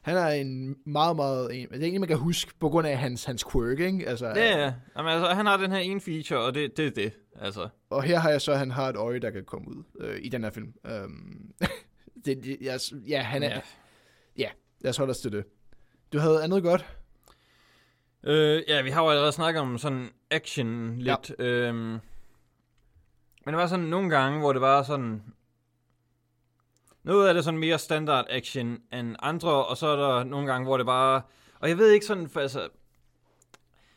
Han 0.02 0.18
er 0.18 0.28
en 0.28 0.76
meget, 0.86 1.16
meget... 1.16 1.62
En, 1.62 1.68
det 1.70 1.84
er 1.84 1.88
en, 1.88 2.00
man 2.02 2.08
kan 2.08 2.18
huske 2.18 2.52
på 2.60 2.70
grund 2.70 2.88
af 2.88 2.98
hans, 2.98 3.24
hans 3.26 3.46
quirk, 3.52 3.80
ikke? 3.80 4.08
Altså, 4.08 4.28
Ja, 4.28 4.58
ja. 4.58 4.74
Jamen, 4.98 5.12
altså, 5.12 5.34
han 5.34 5.46
har 5.46 5.58
den 5.58 5.72
her 5.72 5.80
ene 5.80 6.02
feature, 6.02 6.40
og 6.40 6.54
det, 6.54 6.78
det 6.78 6.88
er 6.88 6.92
det. 6.92 7.14
Altså, 7.36 7.70
Og 7.90 8.04
her 8.04 8.20
har 8.20 8.30
jeg 8.30 8.42
så, 8.42 8.52
at 8.52 8.60
han 8.60 8.72
har 8.72 8.90
et 8.90 8.96
øje, 8.96 9.20
der 9.20 9.30
kan 9.30 9.44
komme 9.46 9.70
ud 9.70 9.84
øh, 10.00 10.20
i 10.22 10.30
den 10.30 10.44
her 10.44 10.50
film. 10.50 10.74
Um, 11.04 11.52
det, 12.26 12.44
det, 12.44 12.58
jeg, 12.62 12.80
ja, 13.08 13.22
han 13.22 13.44
er... 13.44 13.50
ja. 13.50 13.60
Ja, 14.38 14.50
lad 14.82 14.90
os 14.90 14.98
holde 14.98 15.12
os 15.12 15.18
til 15.20 15.32
det. 15.32 15.46
Du 16.14 16.20
havde 16.20 16.44
andet 16.44 16.64
godt? 16.64 16.97
Øh, 18.24 18.64
ja, 18.68 18.82
vi 18.82 18.90
har 18.90 19.04
jo 19.04 19.10
allerede 19.10 19.32
snakket 19.32 19.62
om 19.62 19.78
sådan 19.78 20.10
action 20.32 20.98
lidt. 20.98 21.32
Ja. 21.40 21.46
Øhm, 21.46 21.78
men 23.46 23.54
det 23.54 23.56
var 23.58 23.68
sådan 23.68 23.86
nogle 23.86 24.10
gange, 24.10 24.40
hvor 24.40 24.54
det 24.54 24.62
var 24.62 24.84
sådan... 24.84 25.24
Noget 27.04 27.28
af 27.28 27.34
det 27.34 27.44
sådan 27.44 27.60
mere 27.60 27.80
standard 27.80 28.26
action 28.30 28.78
end 28.94 29.16
andre, 29.20 29.66
og 29.66 29.78
så 29.78 29.88
er 29.88 29.96
der 29.96 30.24
nogle 30.24 30.52
gange, 30.52 30.66
hvor 30.66 30.78
det 30.78 30.86
bare... 30.86 31.22
Og 31.60 31.70
jeg 31.70 31.78
ved 31.78 31.92
ikke 31.92 32.06
sådan, 32.06 32.30
for 32.30 32.40
altså... 32.40 32.70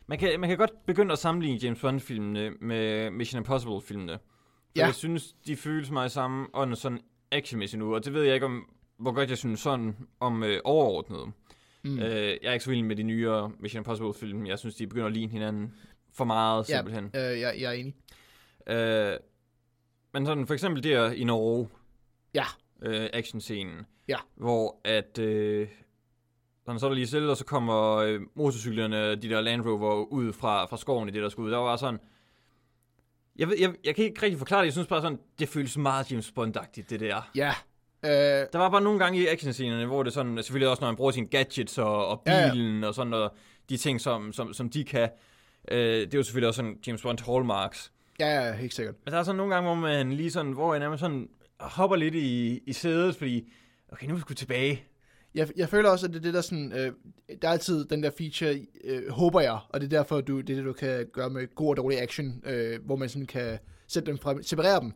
Man 0.07 0.19
kan, 0.19 0.41
man 0.41 0.49
kan 0.49 0.59
godt 0.59 0.87
begynde 0.87 1.13
at 1.13 1.19
sammenligne 1.19 1.59
James 1.63 1.81
Bond-filmene 1.81 2.51
med 2.51 3.11
Mission 3.11 3.39
Impossible-filmene. 3.39 4.13
For 4.13 4.21
Ja. 4.77 4.87
jeg 4.87 4.95
synes, 4.95 5.33
de 5.47 5.57
føles 5.57 5.91
mig 5.91 6.11
samme 6.11 6.47
ånd 6.55 6.75
sådan 6.75 7.01
actionmæssigt 7.33 7.79
nu, 7.79 7.95
og 7.95 8.05
det 8.05 8.15
ved 8.15 8.23
jeg 8.23 8.35
ikke 8.35 8.47
om, 8.47 8.71
hvor 8.99 9.13
godt 9.13 9.31
jeg 9.31 9.39
synes 9.39 9.61
sådan 9.61 9.97
om 10.21 10.43
øh, 10.43 10.61
overordnet. 10.65 11.33
Mm. 11.85 11.99
Øh, 11.99 12.05
jeg 12.27 12.39
er 12.43 12.53
ikke 12.53 12.65
så 12.65 12.71
vild 12.71 12.83
med 12.83 12.97
de 12.97 13.03
nyere 13.03 13.53
Mission 13.59 13.81
Impossible-film. 13.81 14.47
Jeg 14.47 14.59
synes, 14.59 14.75
de 14.75 14.87
begynder 14.87 15.07
at 15.07 15.13
ligne 15.13 15.33
hinanden 15.33 15.75
for 16.13 16.25
meget, 16.25 16.69
Ja. 16.71 16.77
simpelthen. 16.77 17.05
Øh, 17.05 17.41
jeg, 17.41 17.55
jeg 17.61 17.69
er 17.69 17.73
enig. 17.73 17.95
Øh, 18.67 19.17
men 20.13 20.27
sådan 20.27 20.47
for 20.47 20.55
eksempel 20.55 20.85
der 20.85 21.11
i 21.11 21.25
Norge, 21.25 21.69
Ja. 22.35 22.45
øh, 22.83 23.09
actionscenen, 23.13 23.87
Ja. 24.09 24.17
hvor 24.37 24.81
at... 24.85 25.19
Øh, 25.19 25.69
sådan, 26.65 26.81
så 26.81 26.87
er 26.87 26.91
der 26.91 26.95
lige 26.95 27.07
stille, 27.07 27.31
og 27.31 27.37
så 27.37 27.45
kommer 27.45 27.97
øh, 27.97 28.21
motorcyklerne, 28.35 29.15
de 29.17 29.29
der 29.29 29.41
Land 29.41 29.63
Rover, 29.63 30.05
ud 30.05 30.33
fra, 30.33 30.65
fra 30.67 30.77
skoven 30.77 31.09
i 31.09 31.13
det 31.13 31.23
der 31.23 31.29
skud. 31.29 31.51
Der 31.51 31.59
var 31.59 31.77
sådan... 31.77 32.01
Jeg, 33.37 33.49
ved, 33.49 33.57
jeg, 33.61 33.75
jeg 33.85 33.95
kan 33.95 34.05
ikke 34.05 34.23
rigtig 34.23 34.39
forklare 34.39 34.61
det. 34.61 34.67
Jeg 34.67 34.73
synes 34.73 34.89
bare 34.89 35.01
sådan, 35.03 35.19
det 35.39 35.49
føles 35.49 35.77
meget 35.79 36.13
James 36.13 36.33
Bond-agtigt, 36.39 36.91
det 36.91 37.01
der. 37.01 37.31
Ja. 37.35 37.55
Øh, 38.05 38.11
Der 38.53 38.59
var 38.59 38.71
bare 38.71 38.81
nogle 38.81 38.99
gange 38.99 39.19
i 39.19 39.27
actionscenerne, 39.27 39.87
hvor 39.87 40.03
det 40.03 40.13
sådan, 40.13 40.37
selvfølgelig 40.43 40.69
også 40.69 40.81
når 40.81 40.87
han 40.87 40.97
bruger 40.97 41.11
sine 41.11 41.27
gadgets 41.27 41.79
og, 41.79 42.07
og 42.09 42.23
Ja, 42.27 42.39
ja. 42.47 42.53
bilen 42.53 42.85
og 42.85 42.95
sådan 42.95 43.11
noget, 43.11 43.31
de 43.71 43.77
ting, 43.77 44.01
som, 44.01 44.33
som, 44.33 44.53
som 44.55 44.71
de 44.71 44.85
kan. 44.85 45.09
Øh, 45.71 45.79
det 45.79 46.15
er 46.15 46.19
jo 46.19 46.23
selvfølgelig 46.23 46.49
også 46.49 46.57
sådan 46.59 46.79
James 46.87 47.03
Bond 47.03 47.19
hallmarks. 47.27 47.93
ja, 48.21 48.47
ja, 48.47 48.53
helt 48.53 48.75
sikkert. 48.75 48.95
Men 49.05 49.13
der 49.13 49.19
er 49.19 49.23
sådan 49.23 49.37
nogle 49.37 49.55
gange, 49.55 49.67
hvor 49.67 49.75
man 49.75 50.13
lige 50.13 50.31
sådan, 50.31 50.53
hvor 50.53 50.75
jeg 50.75 50.81
nærmest 50.81 51.01
sådan 51.01 51.29
hopper 51.61 51.97
lidt 51.97 52.15
i, 52.15 52.61
i 52.67 52.73
sædet, 52.73 53.17
fordi, 53.17 53.53
okay, 53.93 54.07
nu 54.07 54.13
er 54.13 54.17
vi 54.17 54.21
sgu 54.21 54.35
tilbage. 54.35 54.85
Jeg, 55.35 55.49
jeg 55.57 55.69
føler 55.69 55.91
også, 55.91 56.07
at 56.07 56.13
det 56.13 56.19
er 56.19 56.23
det 56.23 56.35
der 56.35 56.41
sådan, 56.41 56.73
øh, 56.73 56.93
der 57.43 57.49
er 57.49 57.53
altid 57.53 57.85
den 57.85 58.03
der 58.03 58.11
feature, 58.19 58.67
øh, 58.85 59.11
håber 59.11 59.41
jeg, 59.41 59.59
og 59.69 59.81
det 59.81 59.93
er 59.93 59.99
derfor, 59.99 60.21
du, 60.21 60.41
det 60.41 60.51
er 60.51 60.55
det, 60.57 60.65
du 60.65 60.73
kan 60.73 61.07
gøre 61.13 61.31
med 61.31 61.55
god 61.55 61.69
og 61.69 61.77
dårlig 61.77 62.01
action, 62.03 62.43
øh, 62.47 62.85
hvor 62.85 62.97
man 62.97 63.09
sådan 63.09 63.27
kan 63.27 63.59
sætte 63.89 64.07
dem 64.11 64.19
frem, 64.19 64.43
separere 64.43 64.81
dem. 64.81 64.93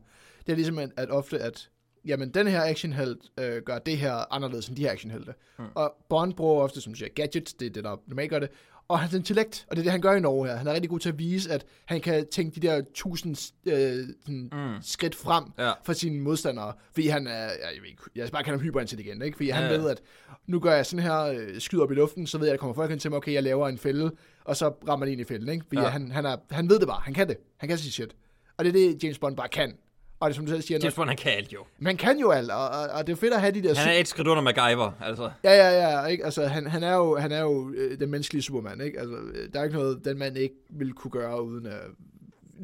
Det 0.47 0.53
er 0.53 0.57
ligesom, 0.57 0.79
at, 0.79 0.91
at 0.97 1.11
ofte, 1.11 1.39
at 1.39 1.69
jamen, 2.07 2.31
den 2.31 2.47
her 2.47 2.63
actionhelt 2.65 3.19
øh, 3.41 3.63
gør 3.63 3.79
det 3.79 3.99
her 3.99 4.33
anderledes 4.35 4.69
end 4.69 4.77
de 4.77 4.83
her 4.83 4.93
actionhelte. 4.93 5.35
Mm. 5.59 5.65
Og 5.75 5.95
Bond 6.09 6.35
bruger 6.35 6.63
ofte, 6.63 6.81
som 6.81 6.95
siger, 6.95 7.09
gadgets, 7.09 7.55
det 7.55 7.67
er 7.67 7.71
det, 7.71 7.85
der 7.85 7.97
normalt 8.07 8.31
gør 8.31 8.39
det, 8.39 8.49
og 8.89 9.01
hans 9.01 9.15
intellekt, 9.15 9.67
og 9.71 9.77
det 9.77 9.81
er 9.81 9.85
det, 9.85 9.93
han 9.93 10.01
gør 10.01 10.13
i 10.13 10.21
Norge 10.21 10.47
her. 10.49 10.57
Han 10.57 10.67
er 10.67 10.73
rigtig 10.73 10.91
god 10.91 10.99
til 11.01 11.09
at 11.09 11.19
vise, 11.19 11.53
at 11.53 11.67
han 11.85 12.01
kan 12.01 12.27
tænke 12.27 12.61
de 12.61 12.67
der 12.67 12.83
tusind 12.95 13.53
øh, 13.67 14.07
sådan, 14.21 14.51
Mm. 14.53 14.83
skridt 14.83 15.15
frem 15.15 15.45
Ja. 15.59 15.73
for 15.85 15.93
sine 15.93 16.21
modstandere, 16.21 16.73
fordi 16.93 17.07
han 17.09 17.27
er, 17.27 17.33
jeg, 17.43 17.81
ved 17.83 17.89
ikke, 17.89 18.03
jeg 18.17 18.27
skal 18.27 18.33
bare 18.33 18.45
kalde 18.45 18.59
ham 18.59 18.65
hyperintelligent, 18.65 19.23
ikke? 19.23 19.37
fordi 19.37 19.51
han 19.51 19.63
Ja, 19.65 19.73
ja. 19.73 19.79
ved, 19.79 19.91
at 19.91 20.03
nu 20.47 20.61
gør 20.61 20.73
jeg 20.73 20.87
sådan 20.87 21.03
her, 21.03 21.21
øh, 21.23 21.61
skyder 21.61 21.83
op 21.83 21.93
i 21.93 21.95
luften, 21.95 22.27
så 22.27 22.39
ved 22.39 22.47
jeg, 22.47 22.53
at 22.53 22.59
der 22.59 22.61
kommer 22.61 22.75
folk 22.75 22.91
hen 22.91 22.99
til 22.99 23.11
mig, 23.11 23.17
okay, 23.17 23.33
jeg 23.33 23.43
laver 23.43 23.69
en 23.69 23.79
fælde, 23.79 24.11
og 24.45 24.57
så 24.57 24.69
rammer 24.89 25.07
den 25.07 25.13
ind 25.13 25.21
i 25.21 25.25
fælden, 25.25 25.49
ikke? 25.49 25.65
fordi 25.69 25.81
ja. 25.81 25.87
han, 25.89 26.11
han, 26.11 26.27
er, 26.27 26.37
han 26.51 26.69
ved 26.69 26.79
det 26.79 26.89
bare, 26.89 27.01
han 27.05 27.15
kan 27.15 27.29
det, 27.29 27.37
han 27.57 27.69
kan 27.69 27.79
sige 27.79 27.93
shit. 27.93 28.15
Og 28.57 28.65
det 28.65 28.69
er 28.69 28.73
det, 28.73 29.05
James 29.05 29.19
Bond 29.19 29.37
bare 29.37 29.49
kan. 29.49 29.75
Og 30.21 30.29
det 30.31 30.37
som 30.37 30.47
du 30.47 30.51
selv 30.53 30.63
siger, 30.63 30.79
James 30.83 30.95
Bond, 30.95 31.09
han 31.09 31.17
kan 31.17 31.33
alt 31.33 31.53
jo. 31.53 31.65
man 31.79 31.97
kan 31.97 32.19
jo 32.19 32.31
alt, 32.31 32.51
og, 32.51 32.69
og, 32.69 32.89
og, 32.93 33.07
det 33.07 33.13
er 33.13 33.17
fedt 33.17 33.35
at 33.35 33.41
have 33.41 33.53
de 33.55 33.63
der... 33.63 33.75
Han 33.75 33.89
er 33.89 33.93
et 33.99 34.09
skridt 34.09 34.29
under 34.29 34.43
MacGyver, 34.43 34.93
altså. 35.01 35.31
Ja, 35.45 35.53
ja, 35.53 35.89
ja, 36.01 36.07
ikke? 36.07 36.25
Altså, 36.25 36.47
han, 36.47 36.67
han 36.67 36.83
er 36.83 36.95
jo, 36.95 37.17
han 37.17 37.33
er 37.33 37.41
jo 37.41 37.73
øh, 37.77 37.99
den 38.01 38.11
menneskelige 38.11 38.43
Superman, 38.43 38.81
ikke? 38.81 39.01
Altså, 39.01 39.17
øh, 39.17 39.53
der 39.53 39.61
er 39.61 39.65
ikke 39.65 39.77
noget, 39.77 40.05
den 40.05 40.19
mand 40.19 40.37
ikke 40.39 40.55
vil 40.71 40.93
kunne 40.93 41.11
gøre, 41.11 41.43
uden 41.45 41.67
at 41.67 41.81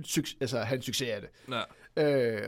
suc- 0.06 0.36
altså, 0.40 0.58
have 0.58 0.76
en 0.76 0.82
succes 0.82 1.08
af 1.08 1.20
det. 1.20 1.30
Ja. 1.96 2.36
Øh, 2.36 2.42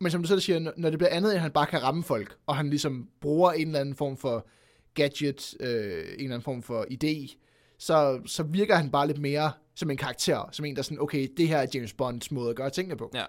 men 0.00 0.10
som 0.12 0.22
du 0.22 0.28
selv 0.28 0.40
siger, 0.40 0.58
når- 0.76 0.90
det 0.90 0.98
bliver 0.98 1.10
andet, 1.12 1.32
end 1.32 1.40
han 1.40 1.50
bare 1.50 1.66
kan 1.66 1.82
ramme 1.82 2.02
folk, 2.02 2.34
og 2.46 2.56
han 2.56 2.70
ligesom 2.70 3.08
bruger 3.20 3.52
en 3.52 3.66
eller 3.66 3.80
anden 3.80 3.94
form 3.94 4.16
for 4.16 4.46
gadget, 4.94 5.54
øh, 5.60 5.70
en 5.70 5.74
eller 5.92 6.24
anden 6.24 6.42
form 6.42 6.62
for 6.62 6.86
idé, 6.90 7.36
så, 7.78 8.20
så 8.26 8.42
virker 8.42 8.74
han 8.76 8.90
bare 8.90 9.06
lidt 9.06 9.18
mere 9.18 9.52
som 9.74 9.90
en 9.90 9.96
karakter, 9.96 10.48
som 10.52 10.64
en, 10.64 10.74
der 10.76 10.80
er 10.80 10.82
sådan, 10.82 11.00
okay, 11.00 11.28
det 11.36 11.48
her 11.48 11.58
er 11.58 11.66
James 11.74 11.92
Bonds 11.92 12.30
måde 12.30 12.50
at 12.50 12.56
gøre 12.56 12.70
tingene 12.70 12.96
på. 12.96 13.10
Ja. 13.14 13.24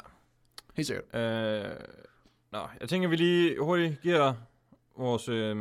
Helt 0.76 0.88
sikkert. 0.88 1.16
Øh, 1.16 1.70
nå, 2.52 2.60
jeg 2.80 2.90
tænker, 2.90 3.10
vi 3.10 3.16
lige 3.16 3.56
hurtigt 3.60 4.02
giver 4.02 4.34
vores 4.98 5.30
øh, 5.30 5.56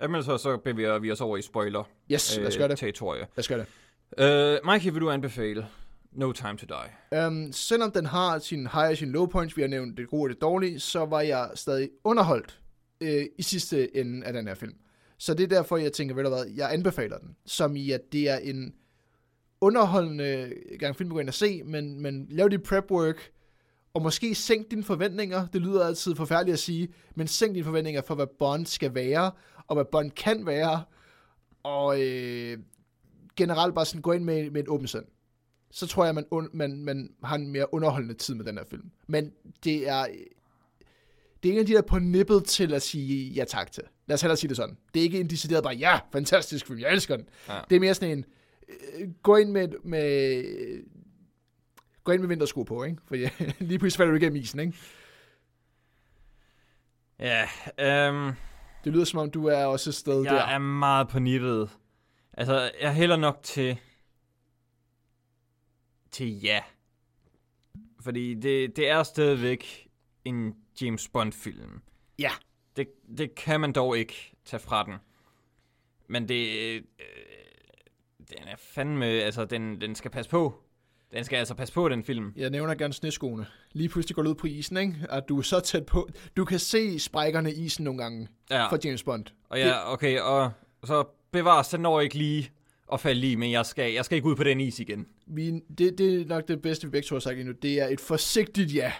anmeldelser, 0.00 0.36
så 0.36 0.56
bevæger 0.56 0.98
vi 0.98 1.12
os 1.12 1.20
over 1.20 1.36
i 1.36 1.42
spoiler 1.42 1.84
Yes, 2.12 2.36
lad 2.38 2.46
os 2.46 2.56
gøre 2.56 2.68
det. 2.68 2.78
territorie. 2.78 3.20
Lad 3.20 3.38
os 3.38 3.48
gøre 3.48 3.58
det. 3.58 3.66
Øh, 4.18 4.58
Mikey, 4.72 4.92
vil 4.92 5.00
du 5.00 5.10
anbefale 5.10 5.66
No 6.12 6.32
Time 6.32 6.56
to 6.56 6.66
Die? 6.66 7.26
Um, 7.26 7.52
selvom 7.52 7.90
den 7.92 8.06
har 8.06 8.38
sin 8.38 8.58
high 8.66 8.88
og 8.90 8.96
sin 8.96 9.12
low 9.12 9.26
points, 9.26 9.56
vi 9.56 9.62
har 9.62 9.68
nævnt 9.68 9.96
det 9.98 10.08
gode 10.08 10.24
og 10.24 10.28
det 10.30 10.40
dårlige, 10.40 10.80
så 10.80 11.04
var 11.04 11.20
jeg 11.20 11.50
stadig 11.54 11.90
underholdt 12.04 12.60
øh, 13.00 13.24
i 13.38 13.42
sidste 13.42 13.96
ende 13.96 14.26
af 14.26 14.32
den 14.32 14.46
her 14.48 14.54
film. 14.54 14.74
Så 15.18 15.34
det 15.34 15.44
er 15.44 15.48
derfor, 15.48 15.76
jeg 15.76 15.92
tænker, 15.92 16.14
ved 16.14 16.24
du 16.24 16.28
hvad, 16.28 16.44
jeg 16.56 16.72
anbefaler 16.72 17.18
den. 17.18 17.36
Som 17.46 17.76
i, 17.76 17.90
at 17.90 18.00
det 18.12 18.28
er 18.28 18.36
en 18.36 18.74
underholdende 19.60 20.52
gang 20.78 20.96
film, 20.96 21.08
du 21.08 21.14
går 21.14 21.20
ind 21.20 21.28
og 21.28 21.34
se, 21.34 21.62
men, 21.62 22.02
men 22.02 22.26
lav 22.30 22.48
dit 22.48 22.62
prep 22.62 22.90
work, 22.90 23.30
og 23.94 24.02
måske 24.02 24.34
sænk 24.34 24.70
dine 24.70 24.84
forventninger. 24.84 25.46
Det 25.46 25.60
lyder 25.60 25.86
altid 25.86 26.14
forfærdeligt 26.14 26.52
at 26.52 26.58
sige, 26.58 26.88
men 27.14 27.26
sænk 27.26 27.54
dine 27.54 27.64
forventninger 27.64 28.02
for, 28.02 28.14
hvad 28.14 28.26
Bond 28.38 28.66
skal 28.66 28.94
være, 28.94 29.30
og 29.66 29.76
hvad 29.76 29.84
Bond 29.84 30.10
kan 30.10 30.46
være. 30.46 30.84
Og 31.62 32.02
øh, 32.02 32.58
generelt 33.36 33.74
bare 33.74 33.86
sådan 33.86 34.02
gå 34.02 34.12
ind 34.12 34.24
med, 34.24 34.50
med 34.50 34.60
et 34.62 34.68
åbent 34.68 34.90
sind. 34.90 35.04
Så 35.70 35.86
tror 35.86 36.04
jeg, 36.04 36.14
man, 36.14 36.24
un- 36.34 36.50
man, 36.52 36.84
man 36.84 37.10
har 37.24 37.36
en 37.36 37.50
mere 37.50 37.74
underholdende 37.74 38.14
tid 38.14 38.34
med 38.34 38.44
den 38.44 38.56
her 38.58 38.64
film. 38.64 38.90
Men 39.06 39.32
det 39.64 39.88
er, 39.88 40.06
det 41.42 41.48
er 41.48 41.52
en 41.52 41.58
af 41.58 41.66
de 41.66 41.72
der 41.72 41.82
på 41.82 41.98
nippet 41.98 42.44
til 42.44 42.74
at 42.74 42.82
sige 42.82 43.32
ja 43.32 43.44
tak 43.44 43.72
til. 43.72 43.82
Lad 44.06 44.14
os 44.14 44.20
hellere 44.20 44.36
sige 44.36 44.48
det 44.48 44.56
sådan. 44.56 44.76
Det 44.94 45.00
er 45.00 45.04
ikke 45.04 45.20
en 45.20 45.30
decideret 45.30 45.62
bare, 45.64 45.74
ja, 45.74 45.98
fantastisk 46.12 46.66
film, 46.66 46.78
jeg 46.78 46.92
elsker 46.92 47.16
den. 47.16 47.28
Ja. 47.48 47.60
Det 47.70 47.76
er 47.76 47.80
mere 47.80 47.94
sådan 47.94 48.18
en, 48.18 48.24
øh, 48.68 49.08
gå 49.22 49.36
ind 49.36 49.50
med, 49.50 49.68
med 49.84 50.44
gå 52.10 52.14
ind 52.14 52.20
med 52.20 52.28
vintersko 52.28 52.62
på, 52.62 52.84
ikke? 52.84 52.98
For 53.04 53.14
ja, 53.16 53.30
lige 53.58 53.78
pludselig 53.78 53.96
falder 53.98 54.10
du 54.12 54.16
igennem 54.18 54.36
isen, 54.36 54.60
ikke? 54.60 54.74
Ja, 57.18 57.48
øhm, 57.78 58.32
Det 58.84 58.92
lyder 58.92 59.04
som 59.04 59.18
om, 59.18 59.30
du 59.30 59.46
er 59.46 59.64
også 59.64 59.90
et 59.90 59.94
sted 59.94 60.22
jeg 60.22 60.32
der. 60.34 60.40
er 60.42 60.58
meget 60.58 61.08
på 61.08 61.18
nippet. 61.18 61.70
Altså, 62.32 62.70
jeg 62.80 62.94
hælder 62.94 63.16
nok 63.16 63.38
til... 63.42 63.78
Til 66.10 66.40
ja. 66.40 66.62
Fordi 68.00 68.34
det, 68.34 68.76
det 68.76 68.88
er 68.88 69.02
stadigvæk 69.02 69.88
en 70.24 70.54
James 70.80 71.08
Bond-film. 71.08 71.82
Ja. 72.18 72.30
Det, 72.76 72.88
det 73.18 73.34
kan 73.34 73.60
man 73.60 73.72
dog 73.72 73.98
ikke 73.98 74.36
tage 74.44 74.60
fra 74.60 74.84
den. 74.84 74.94
Men 76.08 76.28
det... 76.28 76.58
Øh, 76.76 76.82
den 78.18 78.48
er 78.48 78.56
fandme... 78.56 79.04
Altså, 79.06 79.44
den, 79.44 79.80
den 79.80 79.94
skal 79.94 80.10
passe 80.10 80.30
på. 80.30 80.62
Den 81.12 81.24
skal 81.24 81.36
altså 81.36 81.54
passe 81.54 81.74
på, 81.74 81.88
den 81.88 82.04
film. 82.04 82.32
Jeg 82.36 82.50
nævner 82.50 82.74
gerne 82.74 82.92
sneskoene. 82.94 83.46
Lige 83.72 83.88
pludselig 83.88 84.16
går 84.16 84.22
du 84.22 84.30
ud 84.30 84.34
på 84.34 84.46
isen, 84.46 84.76
ikke? 84.76 84.94
At 85.10 85.28
du 85.28 85.38
er 85.38 85.42
så 85.42 85.60
tæt 85.60 85.86
på. 85.86 86.08
Du 86.36 86.44
kan 86.44 86.58
se 86.58 86.98
sprækkerne 86.98 87.52
i 87.52 87.64
isen 87.64 87.84
nogle 87.84 88.02
gange 88.02 88.28
Ja, 88.50 88.66
fra 88.66 88.78
James 88.84 89.02
Bond. 89.02 89.24
og 89.48 89.58
ja, 89.58 89.92
okay, 89.92 90.20
og 90.20 90.50
så 90.84 91.04
bevares, 91.32 91.68
den 91.68 91.80
når 91.80 92.00
ikke 92.00 92.14
lige 92.18 92.50
at 92.92 93.00
falde 93.00 93.30
i, 93.30 93.34
men 93.34 93.50
jeg 93.50 93.66
skal, 93.66 93.92
jeg 93.92 94.04
skal 94.04 94.16
ikke 94.16 94.28
ud 94.28 94.36
på 94.36 94.44
den 94.44 94.60
is 94.60 94.80
igen. 94.80 95.06
Vi, 95.26 95.50
det, 95.78 95.98
det 95.98 96.20
er 96.20 96.26
nok 96.26 96.48
det 96.48 96.62
bedste, 96.62 96.86
vi 96.86 96.90
begge 96.90 97.06
to 97.06 97.14
har 97.14 97.20
sagt 97.20 97.38
endnu. 97.38 97.54
Det 97.62 97.80
er 97.80 97.86
et 97.88 98.00
forsigtigt 98.00 98.74
ja. 98.74 98.92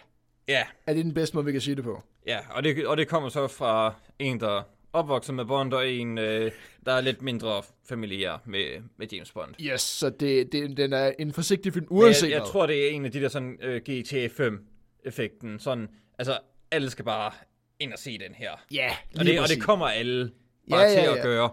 Ja, 0.49 0.63
Er 0.87 0.95
det 0.95 1.05
den 1.05 1.15
bedste 1.15 1.37
måde, 1.37 1.47
vi 1.47 1.53
kan 1.53 1.61
sige 1.61 1.77
det 1.77 1.85
på? 1.85 2.03
ja 2.27 2.39
og, 2.51 2.65
det, 2.65 2.87
og 2.87 2.97
det 2.97 3.09
kommer 3.09 3.29
så 3.29 3.47
fra 3.49 3.95
en, 4.19 4.41
der 4.41 4.63
opvokset 4.93 5.35
med 5.35 5.45
Bond, 5.45 5.73
og 5.73 5.89
en, 5.91 6.19
øh, 6.19 6.51
der 6.87 6.93
er 6.93 7.01
lidt 7.01 7.23
mindre 7.23 7.63
familiær 7.89 8.43
med, 8.47 8.83
med 8.97 9.07
James 9.13 9.33
Bond. 9.33 9.55
Yes, 9.61 9.81
så 9.81 10.11
det, 10.11 10.53
det, 10.53 10.77
den 10.77 10.93
er 10.93 11.13
en 11.19 11.33
forsigtig 11.33 11.73
film, 11.73 11.87
uanset 11.91 12.31
jeg, 12.31 12.37
jeg 12.39 12.47
tror, 12.47 12.67
det 12.67 12.87
er 12.87 12.91
en 12.91 13.05
af 13.05 13.13
de 13.13 13.21
der 13.21 13.29
sådan 13.29 13.59
øh, 13.63 13.81
GTA 13.81 14.27
5-effekten. 14.27 15.59
Sådan, 15.59 15.89
altså, 16.19 16.39
alle 16.71 16.91
skal 16.91 17.05
bare 17.05 17.33
ind 17.81 17.93
og 17.93 17.99
se 17.99 18.19
den 18.19 18.35
her. 18.35 18.51
Ja, 18.73 18.91
Og 19.19 19.25
det, 19.25 19.41
og 19.41 19.49
det 19.49 19.63
kommer 19.63 19.87
alle 19.87 20.31
bare 20.71 20.81
Ja, 20.83 20.89
til 20.89 20.97
ja, 20.99 21.11
at 21.13 21.17
ja. 21.17 21.23
gøre. 21.23 21.51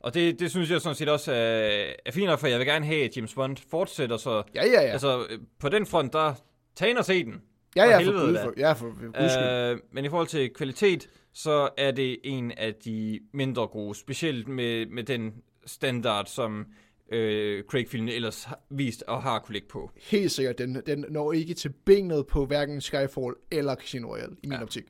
Og 0.00 0.14
det, 0.14 0.40
det 0.40 0.50
synes 0.50 0.70
jeg 0.70 0.80
sådan 0.80 0.96
set 0.96 1.08
også 1.08 1.32
er, 1.32 1.92
er 2.06 2.12
fint 2.12 2.26
nok, 2.26 2.38
for 2.40 2.46
jeg 2.46 2.58
vil 2.58 2.66
gerne 2.66 2.86
have, 2.86 3.04
at 3.04 3.16
James 3.16 3.34
Bond 3.34 3.56
fortsætter, 3.70 4.16
så 4.16 4.42
Ja, 4.54 4.64
ja, 4.66 4.70
ja. 4.72 4.78
altså, 4.80 5.26
på 5.60 5.68
den 5.68 5.86
front, 5.86 6.12
der 6.12 6.34
tag 6.76 6.90
ind 6.90 6.98
og 6.98 7.04
se 7.04 7.24
den. 7.24 7.42
ja, 7.76 7.84
ja, 7.84 7.96
for 7.96 8.02
helvede 8.02 8.38
for, 8.42 8.52
ja, 8.56 8.72
for, 8.72 8.94
for. 9.16 9.70
Øh, 9.70 9.78
men 9.92 10.04
i 10.04 10.08
forhold 10.08 10.26
til 10.26 10.50
kvalitet, 10.54 11.08
så 11.32 11.68
er 11.76 11.90
det 11.90 12.18
en 12.24 12.50
af 12.52 12.74
de 12.74 13.20
mindre 13.32 13.66
gode, 13.66 13.94
specielt 13.94 14.48
med, 14.48 14.86
med 14.86 15.04
den 15.04 15.42
standard, 15.66 16.26
som 16.26 16.66
øh, 17.08 17.64
Craig-filmen 17.64 18.08
ellers 18.08 18.44
har 18.44 18.60
vist 18.70 19.02
og 19.02 19.22
har 19.22 19.38
kunne 19.38 19.52
ligge 19.52 19.68
på. 19.68 19.90
Helt 20.10 20.32
sikkert, 20.32 20.58
den, 20.58 20.82
den 20.86 21.04
når 21.08 21.32
ikke 21.32 21.54
til 21.54 21.68
benet 21.84 22.26
på 22.26 22.46
hverken 22.46 22.80
Skyfall 22.80 23.34
eller 23.50 23.74
Casino 23.74 24.08
Royale, 24.08 24.36
i 24.42 24.46
min 24.46 24.58
Ja. 24.58 24.62
optik. 24.62 24.84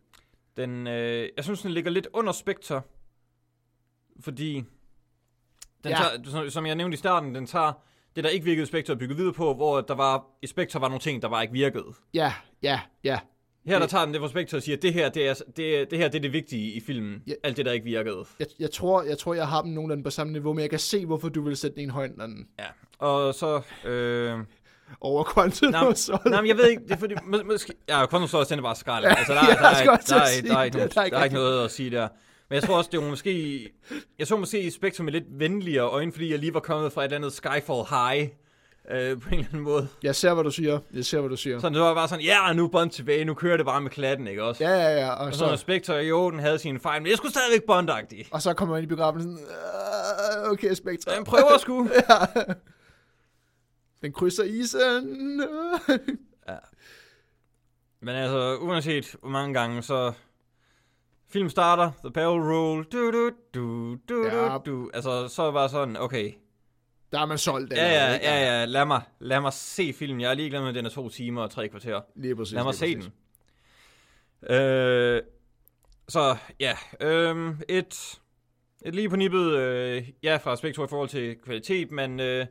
Den, 0.56 0.86
øh, 0.86 1.28
jeg 1.36 1.44
synes, 1.44 1.62
den 1.62 1.70
ligger 1.70 1.90
lidt 1.90 2.08
under 2.12 2.32
Spectre, 2.32 2.82
fordi 4.20 4.54
den 5.84 5.90
Ja. 5.90 5.96
tager, 6.24 6.48
som- 6.50 6.66
jeg 6.66 6.74
nævnte 6.74 6.94
i 6.94 6.98
starten, 6.98 7.34
den 7.34 7.46
tager 7.46 7.72
det, 8.16 8.24
der 8.24 8.30
ikke 8.30 8.44
virkede 8.44 8.62
i 8.62 8.66
Spectre, 8.66 8.94
og 8.94 8.98
bygger 8.98 9.16
videre 9.16 9.32
på, 9.32 9.54
hvor 9.54 9.80
der 9.80 9.94
var, 9.94 10.26
i 10.42 10.46
Spectre 10.46 10.80
var 10.80 10.88
nogle 10.88 11.00
ting, 11.00 11.22
der 11.22 11.28
bare 11.28 11.42
ikke 11.42 11.52
virkede. 11.52 11.84
Ja, 12.14 12.32
ja, 12.62 12.80
ja. 13.04 13.18
Her 13.66 13.78
der 13.78 13.86
tager 13.86 14.04
den 14.04 14.14
det 14.14 14.20
fra 14.20 14.28
Spectre 14.28 14.58
og 14.58 14.62
siger, 14.62 14.76
at 14.76 14.82
det 14.82 14.94
her, 14.94 15.08
det, 15.08 15.28
er, 15.28 15.34
det, 15.56 15.90
det 15.90 15.98
her 15.98 16.08
det 16.08 16.18
er 16.18 16.22
det 16.22 16.32
vigtige 16.32 16.72
i 16.72 16.80
filmen. 16.80 17.22
Ja. 17.26 17.32
Alt 17.42 17.56
det, 17.56 17.66
der 17.66 17.72
ikke 17.72 17.84
virkede. 17.84 18.24
Jeg, 18.38 18.46
jeg, 18.58 18.70
tror, 18.70 19.02
jeg 19.02 19.18
tror, 19.18 19.34
jeg 19.34 19.48
har 19.48 19.62
dem 19.62 19.70
nogenlunde 19.70 20.04
på 20.04 20.10
samme 20.10 20.32
niveau, 20.32 20.52
men 20.52 20.60
jeg 20.60 20.70
kan 20.70 20.78
se, 20.78 21.06
hvorfor 21.06 21.28
du 21.28 21.42
vil 21.42 21.56
sætte 21.56 21.76
den 21.76 21.84
en 21.84 21.90
højere 21.90 22.10
end 22.10 22.22
anden. 22.22 22.46
Ja. 22.58 22.66
Og 22.98 23.34
så... 23.34 23.62
Øh, 23.84 24.38
Over 25.00 25.24
Quantum 25.34 25.72
Solace. 25.72 26.12
Nej, 26.26 26.40
men 26.40 26.48
jeg 26.48 26.56
ved 26.56 26.68
ikke, 26.68 26.82
det 26.82 26.90
er 26.90 26.96
fordi, 26.96 27.14
må, 27.24 27.42
måske, 27.46 27.74
ja, 27.88 28.06
Quantum 28.06 28.44
den 28.48 28.58
er 28.58 28.62
bare 28.62 28.76
skrald. 28.76 29.04
Altså, 29.04 29.32
der, 29.32 29.40
jeg 29.48 29.56
der, 29.58 29.64
der, 29.64 30.16
er, 30.16 30.42
der, 30.42 30.56
er, 30.56 30.62
ikke, 30.62 30.76
noget, 30.76 30.94
Der 30.94 31.00
der 31.00 31.04
ikke 31.04 31.24
ikke 31.24 31.34
noget 31.34 31.64
at 31.64 31.70
sige 31.70 31.90
der. 31.90 32.08
Men 32.48 32.54
jeg 32.54 32.62
tror 32.62 32.76
også, 32.76 32.90
det 32.92 33.00
var 33.00 33.08
måske... 33.08 33.68
Jeg 34.18 34.26
så 34.26 34.36
måske 34.36 34.70
Spectre 34.70 35.04
med 35.04 35.12
lidt 35.12 35.24
venligere 35.30 35.84
øjne, 35.84 36.12
fordi 36.12 36.30
jeg 36.30 36.38
lige 36.38 36.54
var 36.54 36.60
kommet 36.60 36.92
fra 36.92 37.00
et 37.00 37.04
eller 37.04 37.16
andet 37.16 37.32
Skyfall 37.32 37.82
High, 37.90 38.28
øh, 38.90 39.20
på 39.20 39.28
en 39.28 39.34
eller 39.34 39.46
anden 39.46 39.60
måde. 39.60 39.88
Jeg 40.02 40.16
ser, 40.16 40.34
hvad 40.34 40.44
du 40.44 40.50
siger. 40.50 40.78
Jeg 40.94 41.04
ser, 41.04 41.20
hvad 41.20 41.30
du 41.30 41.36
siger. 41.36 41.60
Så 41.60 41.68
det 41.68 41.80
var 41.80 41.94
bare 41.94 42.08
sådan, 42.08 42.24
ja, 42.24 42.52
nu 42.52 42.64
er 42.64 42.68
Bond 42.68 42.90
tilbage, 42.90 43.24
nu 43.24 43.34
kører 43.34 43.56
det 43.56 43.66
bare 43.66 43.80
med 43.80 43.90
klatten, 43.90 44.26
ikke 44.26 44.44
også? 44.44 44.64
Ja, 44.64 44.70
ja, 44.70 45.00
ja. 45.00 45.10
Og 45.10 45.26
Og 45.26 45.32
så, 45.34 45.38
så, 45.38 45.56
Spectre, 45.56 45.94
jo, 45.94 46.30
den 46.30 46.38
havde 46.38 46.58
sine 46.58 46.80
fejl, 46.80 47.02
men 47.02 47.10
jeg 47.10 47.16
skulle 47.16 47.32
stadigvæk 47.32 47.62
Bond-agtig. 47.70 48.28
og 48.30 48.42
så 48.42 48.54
kommer 48.54 48.74
man 48.74 48.82
ind 48.82 48.92
i 48.92 48.94
biografen 48.94 49.22
sådan, 49.22 49.38
"Øh, 50.44 50.50
okay, 50.52 50.74
Spectre. 50.74 51.16
Den 51.16 51.24
prøver 51.24 51.58
sgu. 51.58 51.88
ja. 51.94 52.42
Den 54.02 54.12
krydser 54.12 54.44
isen. 54.44 55.36
Men 58.04 58.14
altså, 58.14 58.56
uanset 58.60 59.14
hvor 59.20 59.28
mange 59.28 59.54
gange, 59.54 59.82
så... 59.82 60.12
Film 61.28 61.48
starter, 61.50 61.90
the 62.04 62.12
barrel 62.12 62.40
roll, 62.42 62.84
du 62.84 63.10
du 63.10 63.30
du 63.54 63.96
du 64.08 64.24
Ja. 64.26 64.58
du 64.58 64.62
du. 64.66 64.90
Altså, 64.94 65.28
så 65.28 65.44
det 65.46 65.54
bare 65.54 65.68
sådan, 65.68 65.96
okay. 65.96 66.32
Der 67.12 67.20
er 67.20 67.26
man 67.26 67.38
solgt. 67.38 67.72
Ja, 67.72 68.06
ja, 68.08 68.14
ikke? 68.14 68.26
ja, 68.26 68.58
ja, 68.60 68.64
lad 68.64 68.84
mig, 68.84 69.02
lad 69.20 69.40
mig 69.40 69.52
se 69.52 69.92
filmen. 69.92 70.20
Jeg 70.20 70.30
er 70.30 70.34
ligeglad 70.34 70.60
med, 70.60 70.68
at 70.68 70.74
den 70.74 70.86
er 70.86 70.90
to 70.90 71.08
timer 71.08 71.42
og 71.42 71.50
tre 71.50 71.68
kvarter. 71.68 72.00
Lige 72.16 72.36
præcis. 72.36 72.54
Lad 72.54 72.64
mig 72.64 72.74
se 72.74 72.94
præcis. 72.96 73.10
den. 74.48 74.54
Øh, 74.56 75.22
så, 76.08 76.36
ja, 76.60 76.76
øh, 77.00 77.54
et, 77.68 78.18
et 78.84 78.94
lige 78.94 79.08
på 79.08 79.16
nippet, 79.16 79.52
øh, 79.56 80.08
ja, 80.22 80.36
fra 80.36 80.56
Spectre 80.56 80.84
i 80.84 80.86
forhold 80.88 81.08
til 81.08 81.36
kvalitet, 81.44 81.90
men 81.90 82.20
øh, 82.20 82.46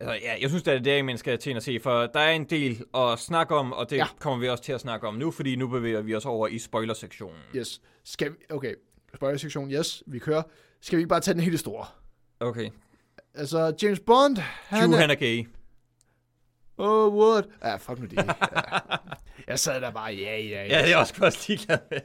altså, 0.00 0.14
ja, 0.14 0.34
jeg 0.40 0.48
synes, 0.48 0.62
det 0.62 0.74
er 0.74 0.78
det, 0.78 1.04
man 1.04 1.18
skal 1.18 1.38
til 1.38 1.56
og 1.56 1.62
se, 1.62 1.80
for 1.80 2.06
der 2.06 2.20
er 2.20 2.30
en 2.30 2.44
del 2.44 2.84
at 2.94 3.18
snakke 3.18 3.54
om, 3.54 3.72
og 3.72 3.90
det 3.90 3.96
Ja. 3.96 4.06
kommer 4.20 4.38
vi 4.38 4.48
også 4.48 4.64
til 4.64 4.72
at 4.72 4.80
snakke 4.80 5.06
om 5.08 5.14
nu, 5.14 5.30
fordi 5.30 5.56
nu 5.56 5.68
bevæger 5.68 6.00
vi 6.00 6.14
os 6.14 6.26
over 6.26 6.48
i 6.48 6.58
spoiler-sektionen. 6.58 7.38
Yes. 7.56 7.80
Skal 8.04 8.30
vi, 8.32 8.36
okay. 8.50 8.74
Spoiler-sektion, 9.14 9.70
yes, 9.70 10.02
vi 10.06 10.18
kører. 10.18 10.42
Skal 10.80 10.96
vi 10.96 11.00
ikke 11.00 11.08
bare 11.08 11.20
tage 11.20 11.34
den 11.34 11.42
helt 11.42 11.60
store? 11.60 11.86
Okay. 12.40 12.70
Altså, 13.34 13.74
James 13.82 14.00
Bond, 14.06 14.36
han 14.68 14.84
Hugh, 14.84 14.94
er... 14.96 15.00
han 15.00 15.10
er 15.10 15.14
gay. 15.14 15.46
Oh, 16.78 17.14
what? 17.14 17.44
Ja, 17.64 17.76
fuck 17.76 17.98
nu 18.00 18.06
det. 18.06 18.12
Ja. 18.16 18.22
Jeg 19.48 19.58
sad 19.58 19.80
der 19.80 19.90
bare, 19.90 20.12
ja, 20.12 20.38
ja, 20.38 20.42
Ja, 20.48 20.62
ja. 20.62 20.68
det 20.68 20.84
er 20.84 20.86
jeg 20.88 20.98
også 20.98 21.14
også 21.22 21.44
ligeglad 21.48 21.78
med. 21.90 22.00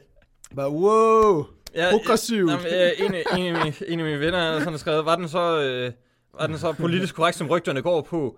Bare, 0.56 0.70
wow. 0.70 1.46
Ja, 1.74 1.90
Progressivt. 1.90 2.50
Øh, 2.50 2.90
en, 2.98 3.14
af- 3.14 3.24
en, 3.36 3.56
af 3.56 3.64
mine, 3.64 3.74
en 3.88 3.98
af 4.00 4.04
mine 4.06 4.20
venner 4.20 4.52
har 4.52 4.58
sådan 4.58 4.78
skrevet, 4.78 5.04
var 5.04 5.16
den 5.16 5.28
så, 5.28 5.60
øh, 5.60 5.92
var 6.40 6.46
den 6.46 6.58
så 6.58 6.72
politisk 6.72 7.14
korrekt, 7.14 7.36
som 7.38 7.46
rygterne 7.48 7.82
går 7.82 8.00
på? 8.00 8.36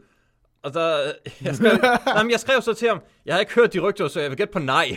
Og 0.63 0.75
der, 0.75 1.03
øh, 1.27 1.33
jeg 1.47 1.57
skrev, 1.57 1.73
jamen, 2.17 2.31
jeg 2.31 2.41
skrev 2.41 2.63
så 2.63 2.75
til 2.75 2.89
ham, 2.89 3.01
jeg 3.27 3.35
har 3.35 3.41
ikke 3.41 3.55
hørt 3.55 3.73
de 3.73 3.79
rygter, 3.81 4.09
så 4.09 4.21
jeg 4.21 4.31
vil 4.31 4.37
gætte 4.39 4.53
på 4.53 4.59
nej. 4.59 4.97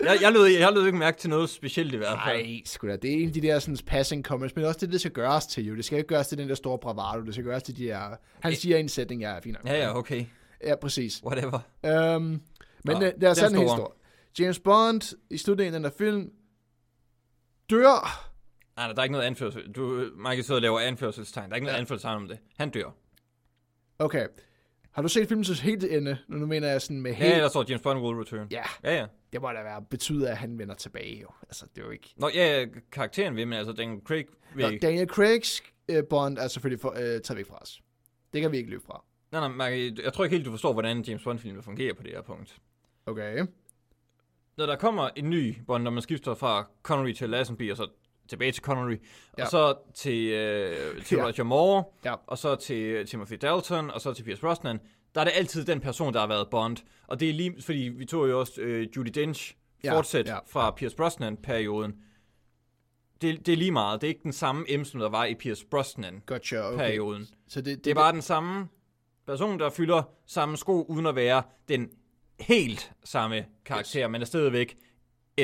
jeg, 0.00 0.18
jeg, 0.22 0.32
lød, 0.32 0.46
jeg 0.46 0.72
lød 0.72 0.86
ikke 0.86 0.98
mærke 0.98 1.18
til 1.18 1.30
noget 1.30 1.50
specielt 1.50 1.94
i 1.94 1.96
hvert 1.96 2.18
fald. 2.24 2.42
Nej, 2.46 2.60
sgu 2.64 2.88
da. 2.88 2.96
Det 2.96 3.10
er 3.10 3.14
en 3.22 3.26
af 3.28 3.32
de 3.32 3.40
der 3.40 3.58
sådan, 3.58 3.78
passing 3.86 4.24
comments, 4.24 4.56
men 4.56 4.64
også 4.64 4.78
det, 4.80 4.92
det 4.92 5.00
skal 5.00 5.12
gøres 5.12 5.46
til, 5.46 5.64
jo. 5.66 5.76
Det 5.76 5.84
skal 5.84 5.98
ikke 5.98 6.08
gøres 6.08 6.28
til 6.28 6.38
den 6.38 6.48
der 6.48 6.54
store 6.54 6.78
bravado. 6.78 7.24
Det 7.24 7.34
skal 7.34 7.44
gøres 7.44 7.62
til 7.62 7.76
de 7.76 7.84
der... 7.84 8.16
Han 8.40 8.54
siger 8.54 8.76
en 8.76 8.88
sætning, 8.88 9.20
ja, 9.22 9.38
fint. 9.38 9.56
nok. 9.64 9.72
Ja, 9.72 9.78
ja, 9.78 9.96
okay. 9.98 10.24
Ja, 10.64 10.74
præcis. 10.76 11.22
Whatever. 11.24 11.60
Um, 12.16 12.22
men 12.22 12.40
Nå, 12.84 12.92
uh, 12.92 13.00
det 13.00 13.22
er 13.22 13.34
sådan 13.34 13.56
store. 13.56 13.68
stor. 13.68 13.96
James 14.38 14.58
Bond 14.58 15.16
i 15.30 15.38
slutningen 15.38 15.74
af 15.74 15.78
den 15.80 15.84
der 15.84 15.96
film 15.98 16.30
dør. 17.70 18.30
Nej, 18.76 18.86
der 18.92 18.98
er 18.98 19.02
ikke 19.02 19.12
noget 19.12 19.24
anførsel. 19.26 19.72
Du, 19.72 20.10
Michael 20.16 20.44
sidder 20.44 20.58
og 20.58 20.62
laver 20.62 20.80
anførselstegn. 20.80 21.44
Der 21.44 21.50
er 21.50 21.54
ikke 21.56 21.64
noget 21.64 21.76
Ja. 21.76 21.80
anførselstegn 21.80 22.16
om 22.16 22.28
det. 22.28 22.38
Han 22.58 22.70
dør. 22.70 22.90
Okay. 23.98 24.26
Har 24.96 25.02
du 25.02 25.08
set 25.08 25.28
filmen 25.28 25.44
til 25.44 25.54
helt 25.54 25.84
ende? 25.84 26.18
Nu 26.28 26.36
nu 26.38 26.46
mener 26.46 26.68
jeg 26.68 26.82
sådan 26.82 27.00
med 27.00 27.10
Ja, 27.10 27.16
helt... 27.16 27.36
der 27.36 27.48
står 27.48 27.64
James 27.68 27.82
Bond 27.82 28.00
will 28.00 28.16
return. 28.18 28.48
Ja, 28.50 28.62
Ja, 28.84 28.96
ja. 28.96 29.06
det 29.32 29.40
må 29.42 29.48
da 29.52 29.62
være 29.62 29.82
betyde, 29.90 30.30
at 30.30 30.36
han 30.36 30.58
vender 30.58 30.74
tilbage 30.74 31.20
jo. 31.20 31.28
Altså, 31.42 31.66
det 31.74 31.80
er 31.80 31.84
jo 31.84 31.90
ikke... 31.90 32.14
Nå, 32.16 32.30
ja, 32.34 32.60
ja, 32.60 32.66
karakteren 32.92 33.36
vil, 33.36 33.48
men 33.48 33.58
altså, 33.58 33.72
Daniel 33.72 34.00
Craig 34.04 34.24
vil 34.54 34.64
Nå, 34.64 34.70
ikke. 34.70 34.86
Daniel 34.86 35.08
Craigs 35.08 35.62
øh, 35.88 36.04
Bond 36.10 36.38
er 36.38 36.48
selvfølgelig 36.48 36.80
for, 36.80 36.90
øh, 36.90 36.96
taget 37.20 37.36
væk 37.36 37.46
fra 37.46 37.58
os. 37.62 37.80
Det 38.32 38.40
kan 38.42 38.52
vi 38.52 38.56
ikke 38.56 38.70
løbe 38.70 38.84
fra. 38.86 39.04
Nej, 39.32 39.40
nej, 39.40 39.48
Mark, 39.48 39.72
jeg 40.04 40.12
tror 40.12 40.24
ikke 40.24 40.36
helt, 40.36 40.46
du 40.46 40.50
forstår, 40.50 40.72
hvordan 40.72 41.00
James 41.02 41.22
Bond-film 41.24 41.54
vil 41.54 41.62
fungere 41.62 41.94
på 41.94 42.02
det 42.02 42.10
her 42.12 42.22
punkt. 42.22 42.56
Okay. 43.06 43.46
Når 44.56 44.66
der 44.66 44.76
kommer 44.76 45.08
en 45.16 45.30
ny 45.30 45.54
Bond, 45.66 45.82
når 45.84 45.90
man 45.90 46.02
skifter 46.02 46.34
fra 46.34 46.66
Connery 46.82 47.12
til 47.12 47.30
Lazenby, 47.30 47.70
og 47.70 47.76
så 47.76 47.88
tilbage 48.28 48.52
til 48.52 48.62
Connery, 48.62 48.96
ja. 49.38 49.44
Og 49.44 49.50
så 49.50 49.74
til, 49.94 50.26
øh, 50.30 51.04
til 51.04 51.16
Ja. 51.18 51.24
Roger 51.24 51.42
Moore, 51.44 51.84
Ja. 52.04 52.14
og 52.26 52.38
så 52.38 52.56
til 52.56 53.06
Timothy 53.06 53.34
Dalton, 53.42 53.90
og 53.90 54.00
så 54.00 54.12
til 54.12 54.22
Pierce 54.22 54.40
Brosnan, 54.40 54.80
der 55.14 55.20
er 55.20 55.24
det 55.24 55.32
altid 55.34 55.64
den 55.64 55.80
person, 55.80 56.14
der 56.14 56.20
har 56.20 56.26
været 56.26 56.48
Bond. 56.50 56.76
Og 57.06 57.20
det 57.20 57.30
er 57.30 57.34
lige, 57.34 57.62
fordi 57.62 57.78
vi 57.78 58.04
tog 58.04 58.28
jo 58.28 58.40
også 58.40 58.60
øh, 58.60 58.88
Judy 58.96 59.08
Dench 59.14 59.54
Ja, 59.84 59.96
fortsæt 59.96 60.26
ja. 60.28 60.38
fra 60.46 60.70
Pierce 60.70 60.96
Brosnan-perioden. 60.96 61.94
Det, 63.22 63.46
det 63.46 63.52
er 63.52 63.56
lige 63.56 63.70
meget. 63.72 64.00
Det 64.00 64.06
er 64.06 64.08
ikke 64.08 64.22
den 64.22 64.32
samme 64.32 64.76
M, 64.78 64.84
som 64.84 65.00
der 65.00 65.08
var 65.08 65.24
i 65.24 65.34
Pierce 65.34 65.66
Brosnan-perioden. 65.66 66.22
Gotcha, 66.26 66.72
okay. 66.72 67.24
Så 67.48 67.60
det, 67.60 67.66
det, 67.76 67.84
Det 67.84 67.90
er 67.90 67.94
bare 67.94 68.12
den 68.12 68.22
samme 68.22 68.68
person, 69.26 69.58
der 69.58 69.70
fylder 69.70 70.02
samme 70.26 70.56
sko, 70.56 70.82
uden 70.82 71.06
at 71.06 71.14
være 71.16 71.42
den 71.68 71.90
helt 72.40 72.92
samme 73.04 73.44
karakter, 73.64 74.02
yes. 74.02 74.10
men 74.12 74.20
er 74.20 74.26
stadigvæk 74.26 74.76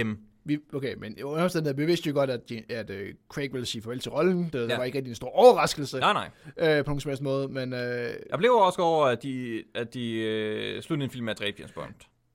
M. 0.04 0.12
Vi, 0.44 0.58
okay, 0.74 0.94
men 0.94 1.22
under 1.22 1.42
omstændigheden, 1.42 1.78
vi 1.80 1.86
vidste 1.86 2.08
jo 2.08 2.14
godt, 2.14 2.30
at, 2.30 2.40
at 2.70 2.90
uh, 2.90 2.96
Craig 3.28 3.52
ville 3.52 3.66
sige 3.66 3.82
farvel 3.82 4.00
til 4.00 4.10
rollen. 4.10 4.50
Det, 4.52 4.60
ja. 4.60 4.66
Ja. 4.66 4.76
var 4.76 4.84
ikke 4.84 4.98
rigtig 4.98 5.10
en 5.10 5.14
stor 5.16 5.28
overraskelse 5.36 5.98
Nej, 5.98 6.12
nej. 6.58 6.78
øh, 6.78 6.84
på 6.84 6.90
nogen 6.90 7.00
som 7.00 7.08
helst 7.08 7.22
måde, 7.22 7.48
men 7.48 7.72
uh, 7.72 7.78
Jeg 7.78 8.38
blev 8.38 8.52
også 8.52 8.82
over, 8.82 9.06
at 9.06 9.22
de, 9.22 9.62
at 9.74 9.94
de 9.94 10.14
øh, 10.14 10.82
sluttede 10.82 11.04
en 11.04 11.10
film 11.10 11.24
med 11.24 11.32
at 11.32 11.38
dræbe 11.38 11.56
James 11.58 11.72
Bond. 11.72 11.94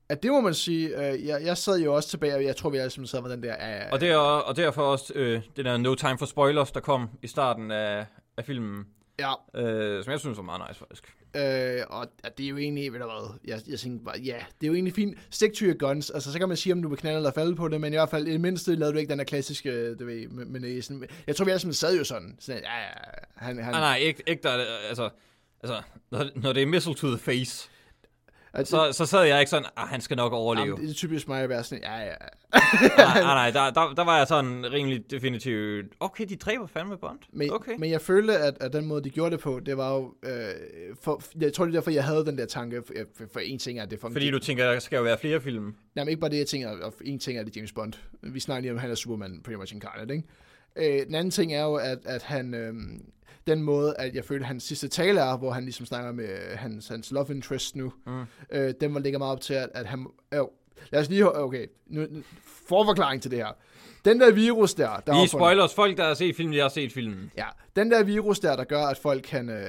at 0.09 0.23
det 0.23 0.31
må 0.31 0.41
man 0.41 0.53
sige, 0.53 0.97
uh, 0.97 1.25
jeg, 1.27 1.41
jeg 1.45 1.57
sad 1.57 1.79
jo 1.79 1.93
også 1.95 2.09
tilbage, 2.09 2.35
og 2.35 2.43
jeg 2.43 2.55
tror, 2.55 2.69
vi 2.69 2.77
alle 2.77 2.89
sammen 2.89 3.07
sad 3.07 3.21
med 3.21 3.29
den 3.31 3.43
der... 3.43 3.55
Uh, 3.85 3.91
Og, 3.93 3.99
det 4.01 4.09
er, 4.09 4.17
og 4.17 4.55
derfor 4.55 4.81
også 4.81 5.13
øh, 5.15 5.41
den 5.55 5.65
der 5.65 5.77
No 5.77 5.95
Time 5.95 6.17
for 6.17 6.25
Spoilers, 6.25 6.71
der 6.71 6.79
kom 6.79 7.09
i 7.21 7.27
starten 7.27 7.71
af, 7.71 8.05
af 8.37 8.45
filmen, 8.45 8.85
ja, 9.19 9.31
øh, 9.61 10.03
som 10.03 10.11
jeg 10.11 10.19
synes 10.19 10.37
var 10.37 10.43
meget 10.43 10.61
nice 10.69 10.79
faktisk. 10.79 11.16
Øh, 11.35 11.83
og 11.89 12.07
og 12.23 12.37
det 12.37 12.45
er 12.45 12.49
jo 12.49 12.57
egentlig, 12.57 12.93
ved 12.93 12.99
du 12.99 13.05
hvad, 13.05 13.39
jeg, 13.45 13.61
jeg 13.67 13.79
tænkte 13.79 14.05
bare, 14.05 14.19
ja, 14.19 14.35
det 14.61 14.63
er 14.63 14.67
jo 14.67 14.73
egentlig 14.73 14.93
fint. 14.93 15.17
Stick 15.29 15.53
to 15.53 15.65
your 15.65 15.77
guns, 15.77 16.09
altså 16.09 16.31
så 16.31 16.39
kan 16.39 16.47
man 16.47 16.57
sige, 16.57 16.73
om 16.73 16.81
du 16.81 16.89
vil 16.89 16.97
knalde 16.97 17.17
eller 17.17 17.31
falde 17.31 17.55
på 17.55 17.67
det, 17.67 17.81
men 17.81 17.93
i 17.93 17.95
hvert 17.95 18.09
fald, 18.09 18.27
i 18.27 18.31
det 18.31 18.41
mindste 18.41 18.75
lavede 18.75 18.93
du 18.93 18.99
ikke 18.99 19.09
den 19.09 19.19
der 19.19 19.25
klassiske, 19.25 19.95
du 19.95 20.05
ved, 20.05 20.27
med, 20.27 20.45
med 20.45 20.59
næsen. 20.59 21.03
Jeg 21.27 21.35
tror, 21.35 21.45
vi 21.45 21.51
alle 21.51 21.59
sammen 21.59 21.73
sad 21.73 21.97
jo 21.97 22.03
sådan, 22.03 22.35
sådan 22.39 22.61
ja, 22.61 22.79
ja, 22.79 22.87
han, 23.35 23.63
han, 23.63 23.73
Nej, 23.73 23.79
nej, 23.79 23.97
ikke, 23.97 24.23
ikke 24.27 24.43
der, 24.43 24.49
altså, 24.89 25.09
altså 25.63 25.81
når, 26.11 26.25
når 26.35 26.53
det 26.53 26.63
er 26.63 26.67
missile 26.67 26.95
to 26.95 27.07
the 27.07 27.17
face, 27.17 27.69
altså, 28.57 28.91
så, 28.91 28.97
så 28.97 29.05
sad 29.05 29.23
jeg 29.23 29.39
ikke 29.39 29.49
sådan, 29.49 29.69
ah, 29.77 29.87
han 29.87 30.01
skal 30.01 30.17
nok 30.17 30.33
overleve. 30.33 30.65
jamen, 30.65 30.81
det 30.81 30.89
er 30.89 30.93
typisk 30.93 31.27
mig 31.27 31.41
at 31.41 31.49
være 31.49 31.63
sådan, 31.63 31.83
ja, 31.83 31.99
ja, 31.99 32.13
nej, 32.97 33.21
nej, 33.21 33.51
der, 33.51 33.69
der, 33.69 33.93
der 33.93 34.03
var 34.03 34.17
jeg 34.17 34.27
sådan 34.27 34.71
rimelig 34.71 35.11
definitivt, 35.11 35.85
okay, 35.99 36.25
de 36.29 36.35
dræber 36.35 36.67
fandme 36.67 36.97
Bond. 36.97 37.19
Men, 37.33 37.53
okay. 37.53 37.71
men 37.77 37.91
jeg 37.91 38.01
følte, 38.01 38.37
at, 38.37 38.57
at 38.61 38.73
den 38.73 38.85
måde, 38.85 39.03
de 39.03 39.09
gjorde 39.09 39.31
det 39.31 39.39
på, 39.39 39.59
det 39.65 39.77
var 39.77 39.93
jo... 39.95 40.13
Øh, 40.23 40.31
for, 41.01 41.21
jeg 41.41 41.53
tror, 41.53 41.65
det 41.65 41.71
er 41.71 41.77
derfor, 41.77 41.91
jeg 41.91 42.03
havde 42.03 42.25
den 42.25 42.37
der 42.37 42.45
tanke. 42.45 42.83
For, 42.87 42.93
for, 43.17 43.23
for 43.33 43.39
en 43.39 43.59
ting 43.59 43.79
er, 43.79 43.83
at 43.83 43.91
det 43.91 43.99
fungerer. 43.99 44.15
Fordi 44.15 44.31
du 44.31 44.39
tænker, 44.39 44.71
der 44.71 44.79
skal 44.79 44.97
jo 44.97 45.03
være 45.03 45.17
flere 45.17 45.41
film. 45.41 45.75
Jamen 45.95 46.09
ikke 46.09 46.19
bare 46.19 46.31
det, 46.31 46.37
jeg 46.37 46.47
tænker, 46.47 46.69
og 46.69 46.93
en 47.05 47.19
ting 47.19 47.39
er 47.39 47.43
det 47.43 47.57
James 47.57 47.71
Bond. 47.71 47.93
Vi 48.21 48.39
snakker 48.39 48.61
lige 48.61 48.71
om, 48.71 48.77
han 48.77 48.91
er 48.91 48.95
Superman, 48.95 49.41
pretty 49.43 49.57
much 49.57 49.73
incarnate, 49.73 50.13
ikke? 50.13 50.27
Øh, 50.99 51.05
den 51.05 51.15
anden 51.15 51.31
ting 51.31 51.53
er 51.53 51.63
jo, 51.63 51.75
at, 51.75 51.99
at 52.05 52.23
han... 52.23 52.53
Øh, 52.53 52.73
den 53.47 53.63
måde, 53.63 53.95
at 53.99 54.15
jeg 54.15 54.25
følte, 54.25 54.43
at 54.43 54.47
hans 54.47 54.63
sidste 54.63 54.87
tale 54.87 55.19
er, 55.19 55.37
hvor 55.37 55.51
han 55.51 55.63
ligesom 55.63 55.85
snakker 55.85 56.11
med 56.11 56.25
øh, 56.29 56.57
hans, 56.57 56.87
hans 56.87 57.11
love 57.11 57.27
interest 57.29 57.75
nu, 57.75 57.93
Mm. 58.07 58.23
øh, 58.51 58.73
den 58.81 58.93
var 58.93 58.99
ligger 58.99 59.19
meget 59.19 59.31
op 59.31 59.41
til, 59.41 59.53
at, 59.53 59.69
at 59.73 59.85
han... 59.85 60.05
Øh, 60.33 60.39
lad 60.91 61.01
os 61.01 61.09
lige... 61.09 61.35
Okay, 61.37 61.65
nu, 61.87 62.07
forforklaring 62.67 63.21
til 63.21 63.31
det 63.31 63.39
her. 63.39 63.47
Den 64.05 64.19
der 64.19 64.31
virus 64.31 64.73
der... 64.73 64.83
der 64.85 64.91
er 64.93 64.99
Vi 64.99 65.11
opfundet- 65.11 65.29
spoilers. 65.29 65.73
Folk, 65.73 65.97
der 65.97 66.03
har 66.07 66.13
set 66.13 66.35
filmen, 66.35 66.55
jeg 66.55 66.63
har 66.63 66.69
set 66.69 66.91
filmen. 66.93 67.31
Ja, 67.37 67.45
den 67.75 67.91
der 67.91 68.03
virus 68.03 68.39
der, 68.39 68.55
der 68.55 68.63
gør, 68.63 68.83
at 68.85 68.97
folk 68.97 69.21
kan, 69.23 69.49
øh, 69.49 69.63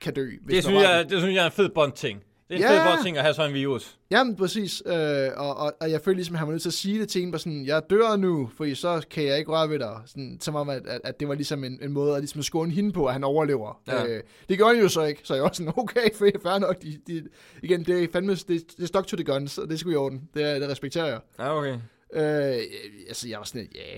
kan 0.00 0.14
dø. 0.14 0.30
Hvis 0.42 0.54
Det 0.54 0.64
synes, 0.64 0.82
jeg, 0.82 1.06
det 1.10 1.18
synes 1.20 1.34
jeg 1.34 1.42
er 1.42 1.46
en 1.46 1.52
fed 1.52 1.68
Bond-ting. 1.68 2.22
Det 2.48 2.54
er 2.54 2.56
en 2.56 2.60
Ja. 2.62 2.84
fed 2.86 2.92
Bond-ting 2.92 3.16
at 3.16 3.22
have 3.22 3.34
sådan 3.34 3.50
en 3.50 3.54
virus. 3.54 3.98
Jamen, 4.10 4.36
præcis. 4.36 4.82
Øh, 4.86 5.28
og, 5.36 5.56
og, 5.56 5.74
og 5.80 5.90
jeg 5.90 6.00
følte 6.00 6.16
ligesom, 6.16 6.34
at 6.34 6.38
han 6.38 6.48
var 6.48 6.52
nødt 6.52 6.62
til 6.62 6.68
at 6.68 6.74
sige 6.74 7.00
det 7.00 7.08
til 7.08 7.22
en, 7.22 7.38
sådan, 7.38 7.66
jeg 7.66 7.82
dør 7.90 8.16
nu, 8.16 8.50
for 8.56 8.74
så 8.74 9.06
kan 9.10 9.24
jeg 9.24 9.38
ikke 9.38 9.50
røre 9.50 9.70
ved 9.70 9.78
dig. 9.78 9.96
Sådan, 10.06 10.38
som 10.40 10.54
om, 10.54 10.68
at, 10.68 10.86
at, 10.86 11.00
at 11.04 11.20
det 11.20 11.28
var 11.28 11.34
ligesom 11.34 11.64
en, 11.64 11.78
en 11.82 11.92
måde 11.92 12.14
at 12.14 12.20
ligesom 12.20 12.42
skåne 12.42 12.72
hende 12.72 12.92
på, 12.92 13.06
at 13.06 13.12
han 13.12 13.24
overlever. 13.24 13.80
Ja. 13.86 14.06
Øh, 14.06 14.22
det 14.48 14.56
gjorde 14.56 14.74
han 14.74 14.82
jo 14.82 14.88
så 14.88 15.02
ikke, 15.04 15.20
så 15.24 15.34
jeg 15.34 15.42
var 15.42 15.50
sådan, 15.52 15.72
okay, 15.76 16.14
fair, 16.18 16.30
fair 16.42 16.58
nok. 16.58 16.82
De, 16.82 16.98
de, 17.06 17.22
igen, 17.62 17.84
det 17.84 18.04
er 18.04 18.08
fandme, 18.12 18.34
det, 18.34 18.48
det 18.48 18.82
er 18.82 18.86
stock 18.86 19.06
to 19.06 19.16
the 19.16 19.24
guns, 19.24 19.58
og 19.58 19.68
det 19.68 19.80
skulle 19.80 19.94
i 19.94 19.96
orden. 19.96 20.28
Det, 20.34 20.60
det 20.60 20.68
respekterer 20.68 21.06
jeg. 21.06 21.20
Ja, 21.38 21.58
okay. 21.58 21.74
Øh, 22.14 22.62
altså, 23.08 23.28
jeg 23.28 23.38
var 23.38 23.44
sådan 23.44 23.60
lidt, 23.60 23.74
ja... 23.74 23.94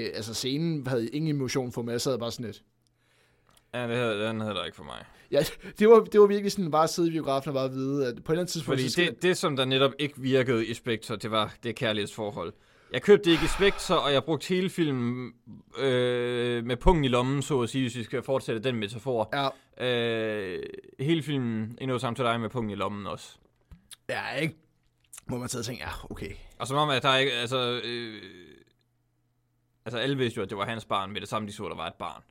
Yeah. 0.00 0.10
altså, 0.14 0.34
scenen 0.34 0.86
havde 0.86 1.08
ingen 1.08 1.36
emotion 1.36 1.72
for 1.72 1.82
mig. 1.82 1.92
Jeg 1.92 2.00
sad 2.00 2.18
bare 2.18 2.32
sådan 2.32 2.46
lidt, 2.46 2.62
Ja, 3.74 3.88
det 3.88 3.96
havde, 3.96 4.20
den 4.20 4.40
havde 4.40 4.54
der 4.54 4.64
ikke 4.64 4.76
for 4.76 4.84
mig. 4.84 5.04
Ja, 5.30 5.44
det 5.78 5.88
var, 5.88 6.00
det 6.00 6.20
var 6.20 6.26
virkelig 6.26 6.52
sådan 6.52 6.70
bare 6.70 6.82
at 6.84 6.90
sidde 6.90 7.08
i 7.08 7.12
biografen 7.12 7.48
og 7.48 7.54
bare 7.54 7.70
vide, 7.70 8.06
at 8.06 8.14
på 8.24 8.32
et 8.32 8.34
eller 8.34 8.40
andet 8.42 8.52
tidspunkt... 8.52 8.80
Fordi 8.80 8.90
skal 8.90 9.06
det, 9.06 9.22
det, 9.22 9.36
som 9.36 9.56
der 9.56 9.64
netop 9.64 9.92
ikke 9.98 10.14
virkede 10.20 10.66
i 10.66 10.74
Spectre, 10.74 11.16
det 11.16 11.30
var 11.30 11.54
det 11.62 11.76
kærlighedsforhold. 11.76 12.52
Jeg 12.92 13.02
købte 13.02 13.24
det 13.24 13.30
ikke 13.30 13.44
i 13.44 13.48
Spectre, 13.48 14.00
og 14.00 14.12
jeg 14.12 14.24
brugte 14.24 14.48
hele 14.48 14.70
filmen 14.70 15.32
øh, 15.78 16.64
med 16.64 16.76
pungen 16.76 17.04
i 17.04 17.08
lommen, 17.08 17.42
så 17.42 17.60
at 17.60 17.68
sige, 17.68 17.82
hvis 17.82 17.96
vi 17.96 18.04
skal 18.04 18.22
fortsætte 18.22 18.62
den 18.62 18.76
metafor. 18.76 19.28
Ja, 19.32 19.48
Øh, 19.80 20.62
hele 21.00 21.22
filmen 21.22 21.78
endnu 21.80 21.98
sammen 21.98 22.16
til 22.16 22.24
dig 22.24 22.40
med 22.40 22.50
pungen 22.50 22.70
i 22.70 22.74
lommen 22.74 23.06
også. 23.06 23.36
ja, 24.08 24.30
ikke? 24.34 24.54
Må 25.26 25.38
man 25.38 25.48
tage 25.48 25.60
og 25.60 25.64
tænke, 25.64 25.82
ja, 25.82 25.90
okay. 26.10 26.30
Og 26.58 26.66
som 26.66 26.76
om, 26.76 26.90
at 26.90 27.02
der 27.02 27.16
ikke, 27.16 27.32
altså, 27.32 27.80
øh, 27.84 28.22
altså 29.84 29.98
alle 29.98 30.16
vidste 30.16 30.36
jo, 30.38 30.42
at 30.42 30.50
det 30.50 30.58
var 30.58 30.64
hans 30.66 30.84
barn, 30.84 31.10
med 31.12 31.20
det 31.20 31.28
samme 31.28 31.48
de 31.48 31.52
så, 31.52 31.68
der 31.68 31.76
var 31.76 31.86
et 31.86 31.94
barn. 31.94 32.22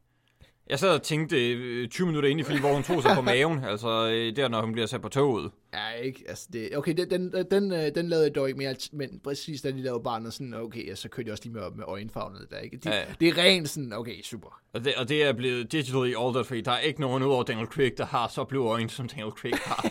Jeg 0.70 0.80
sad 0.80 0.90
og 0.90 1.04
tænkte 1.04 1.54
øh, 1.54 1.88
20 1.88 2.08
minutter 2.08 2.30
ind 2.30 2.40
i 2.40 2.44
filmen, 2.44 2.62
hvor 2.62 2.74
hun 2.74 2.84
tog 2.84 3.02
sig 3.02 3.12
på 3.16 3.22
maven, 3.32 3.64
altså 3.64 4.10
øh, 4.10 4.36
der, 4.36 4.48
når 4.48 4.62
hun 4.62 4.72
bliver 4.72 4.86
sat 4.86 5.02
på 5.02 5.10
toget. 5.10 5.52
Ja, 5.74 5.90
ikke? 5.90 6.24
Altså, 6.28 6.48
det, 6.54 6.78
okay, 6.78 6.94
den, 6.94 7.10
den, 7.10 7.46
den, 7.52 7.72
øh, 7.72 7.96
den 7.96 8.10
lavede 8.10 8.26
jeg 8.26 8.36
dog 8.36 8.48
ikke 8.48 8.58
mere, 8.58 8.76
men 8.92 9.20
præcis 9.24 9.62
da 9.62 9.72
de 9.72 9.82
lavede 9.82 10.04
barnet, 10.04 10.34
sådan, 10.34 10.54
okay, 10.54 10.96
så 10.96 11.10
kørte 11.10 11.28
jeg 11.28 11.32
også 11.32 11.44
lige 11.44 11.54
med, 11.54 11.62
med 11.76 11.84
øjenfarverne 11.88 12.40
der, 12.50 12.58
ikke? 12.58 12.78
De, 12.78 12.90
Ja. 12.90 13.04
Det 13.20 13.28
er 13.28 13.38
rent 13.38 13.70
sådan, 13.70 13.94
okay, 13.94 14.22
super. 14.22 14.62
Og 14.74 14.86
det, 14.86 14.96
og 14.96 15.10
det 15.10 15.24
er 15.24 15.34
blevet 15.34 15.72
digitally 15.72 16.14
altered, 16.18 16.44
fordi 16.44 16.62
der 16.62 16.72
er 16.72 16.80
ikke 16.80 17.02
nogen 17.02 17.24
udover 17.24 17.44
Daniel 17.44 17.68
Craig, 17.68 17.98
der 17.98 18.06
har 18.06 18.28
så 18.28 18.44
blå 18.44 18.68
øjne, 18.68 18.90
som 18.90 19.08
Daniel 19.08 19.32
Craig 19.32 19.54
har. 19.56 19.90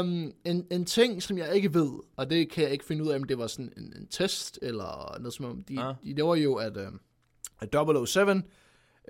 Um, 0.00 0.32
en, 0.44 0.66
en 0.70 0.84
ting, 0.84 1.22
som 1.22 1.38
jeg 1.38 1.54
ikke 1.54 1.74
ved, 1.74 1.90
og 2.16 2.30
det 2.30 2.50
kan 2.50 2.64
jeg 2.64 2.72
ikke 2.72 2.84
finde 2.84 3.04
ud 3.04 3.08
af, 3.08 3.16
om 3.16 3.24
det 3.24 3.38
var 3.38 3.46
sådan 3.46 3.72
en, 3.76 3.92
en 3.96 4.06
test, 4.06 4.58
eller 4.62 5.16
noget 5.18 5.34
som 5.34 5.44
om, 5.44 5.64
de, 5.68 5.86
ja. 5.86 5.92
de 6.04 6.14
laver 6.14 6.36
jo, 6.36 6.54
at, 6.54 6.76
uh, 6.76 6.82
at 7.60 8.06
007, 8.08 8.42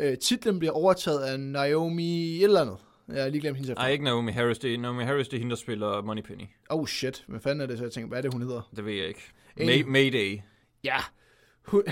uh, 0.01 0.14
titlen 0.22 0.59
bliver 0.59 0.72
overtaget 0.72 1.20
af 1.20 1.40
Naomi 1.40 2.36
et 2.36 2.45
eller 2.45 2.61
andet. 2.61 2.76
Jeg 3.09 3.22
har 3.22 3.28
lige 3.30 3.40
glemt 3.40 3.57
hendes 3.57 3.76
Nej, 3.76 3.90
ikke 3.90 4.05
Naomi 4.05 4.32
Harris. 4.32 4.59
Det 4.59 4.74
er, 4.74 4.78
Naomi 4.78 5.03
Harris, 5.03 5.28
det 5.28 5.36
er 5.36 5.38
hende, 5.38 5.51
der 5.51 5.57
spiller 5.57 6.03
Moneypenny. 6.03 6.45
Oh 6.70 6.86
shit, 6.86 7.24
hvad 7.28 7.40
fanden 7.40 7.61
er 7.61 7.66
det 7.66 7.78
så? 7.78 7.84
Jeg 7.84 7.93
tænker, 7.93 8.09
hvad 8.09 8.18
er 8.18 8.22
det, 8.22 8.32
hun 8.32 8.43
hedder? 8.43 8.70
Det 8.76 8.84
ved 8.84 8.93
jeg 8.93 9.07
ikke. 9.09 9.20
May, 9.57 9.82
Mayday. 9.82 10.38
Ja, 10.84 10.97
hun, 11.66 11.82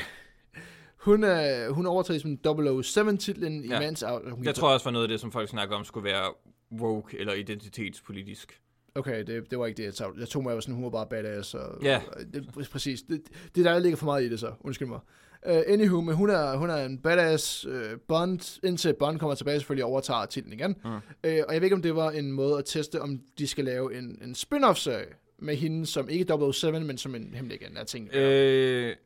hun, 0.97 1.25
er, 1.25 1.71
hun 1.71 1.87
er 1.87 1.91
overtaget 1.91 2.23
som 2.23 2.39
007-titlen 2.47 3.65
Ja. 3.65 3.75
ja. 3.75 3.81
imens... 3.81 4.05
Hun 4.31 4.45
Jeg 4.45 4.55
tror 4.55 4.73
også 4.73 4.85
var 4.85 4.91
noget 4.91 5.05
af 5.05 5.09
det, 5.09 5.21
som 5.21 5.33
folk 5.33 5.49
snakker 5.49 5.77
om, 5.77 5.85
skulle 5.85 6.05
være 6.05 6.33
woke 6.81 7.19
eller 7.19 7.33
identitetspolitisk. 7.35 8.61
Okay, 8.95 9.25
det, 9.27 9.51
det 9.51 9.59
var 9.59 9.67
ikke 9.67 9.77
det, 9.77 9.85
jeg 9.85 9.95
tog. 9.95 10.15
Jeg 10.19 10.29
tog 10.29 10.43
mig, 10.43 10.57
at 10.57 10.63
sådan, 10.63 10.75
hun 10.75 10.85
var 10.85 10.91
bare 10.91 11.07
badass. 11.11 11.55
Og, 11.55 11.83
Ja. 11.83 12.01
og 12.13 12.21
det, 12.35 12.45
præ- 12.57 12.71
præcis. 12.73 13.03
Det, 13.03 13.23
det 13.55 13.65
der 13.65 13.79
ligger 13.79 13.97
for 13.97 14.07
meget 14.07 14.23
i 14.25 14.29
det 14.29 14.41
så. 14.41 14.53
Undskyld 14.61 14.89
mig. 14.89 15.01
Uh, 15.47 15.53
anywho, 15.67 16.01
men 16.01 16.15
hun 16.15 16.31
er, 16.31 16.57
hun 16.57 16.71
er 16.71 16.85
en 16.85 16.99
badass 16.99 17.67
uh, 17.67 17.73
Bond, 18.09 18.61
indtil 18.65 18.95
Bond 18.99 19.19
kommer 19.19 19.35
tilbage 19.35 19.59
selvfølgelig 19.59 19.85
og 19.85 19.91
overtager 19.91 20.27
titlen 20.27 20.53
igen. 20.53 20.77
Mm. 20.85 20.91
Uh, 20.91 21.01
og 21.25 21.31
jeg 21.31 21.47
ved 21.49 21.63
ikke, 21.63 21.77
om 21.77 21.83
det 21.83 21.97
var 21.97 22.11
en 22.11 22.33
måde 22.33 22.59
at 22.59 22.65
teste, 22.65 23.03
om 23.03 23.21
de 23.39 23.47
skal 23.47 23.65
lave 23.65 23.99
en, 23.99 24.19
en 24.25 24.35
spin-off-serie 24.35 25.07
med 25.39 25.57
hende 25.57 25.87
som 25.87 26.09
ikke 26.09 26.53
007, 26.53 26.73
men 26.73 26.99
som 26.99 27.15
en 27.15 27.35
hemmelig 27.35 27.63
igen. 27.63 27.77
Jeg 27.77 27.87
tænkte, 27.87 28.19
Øh, 28.19 28.97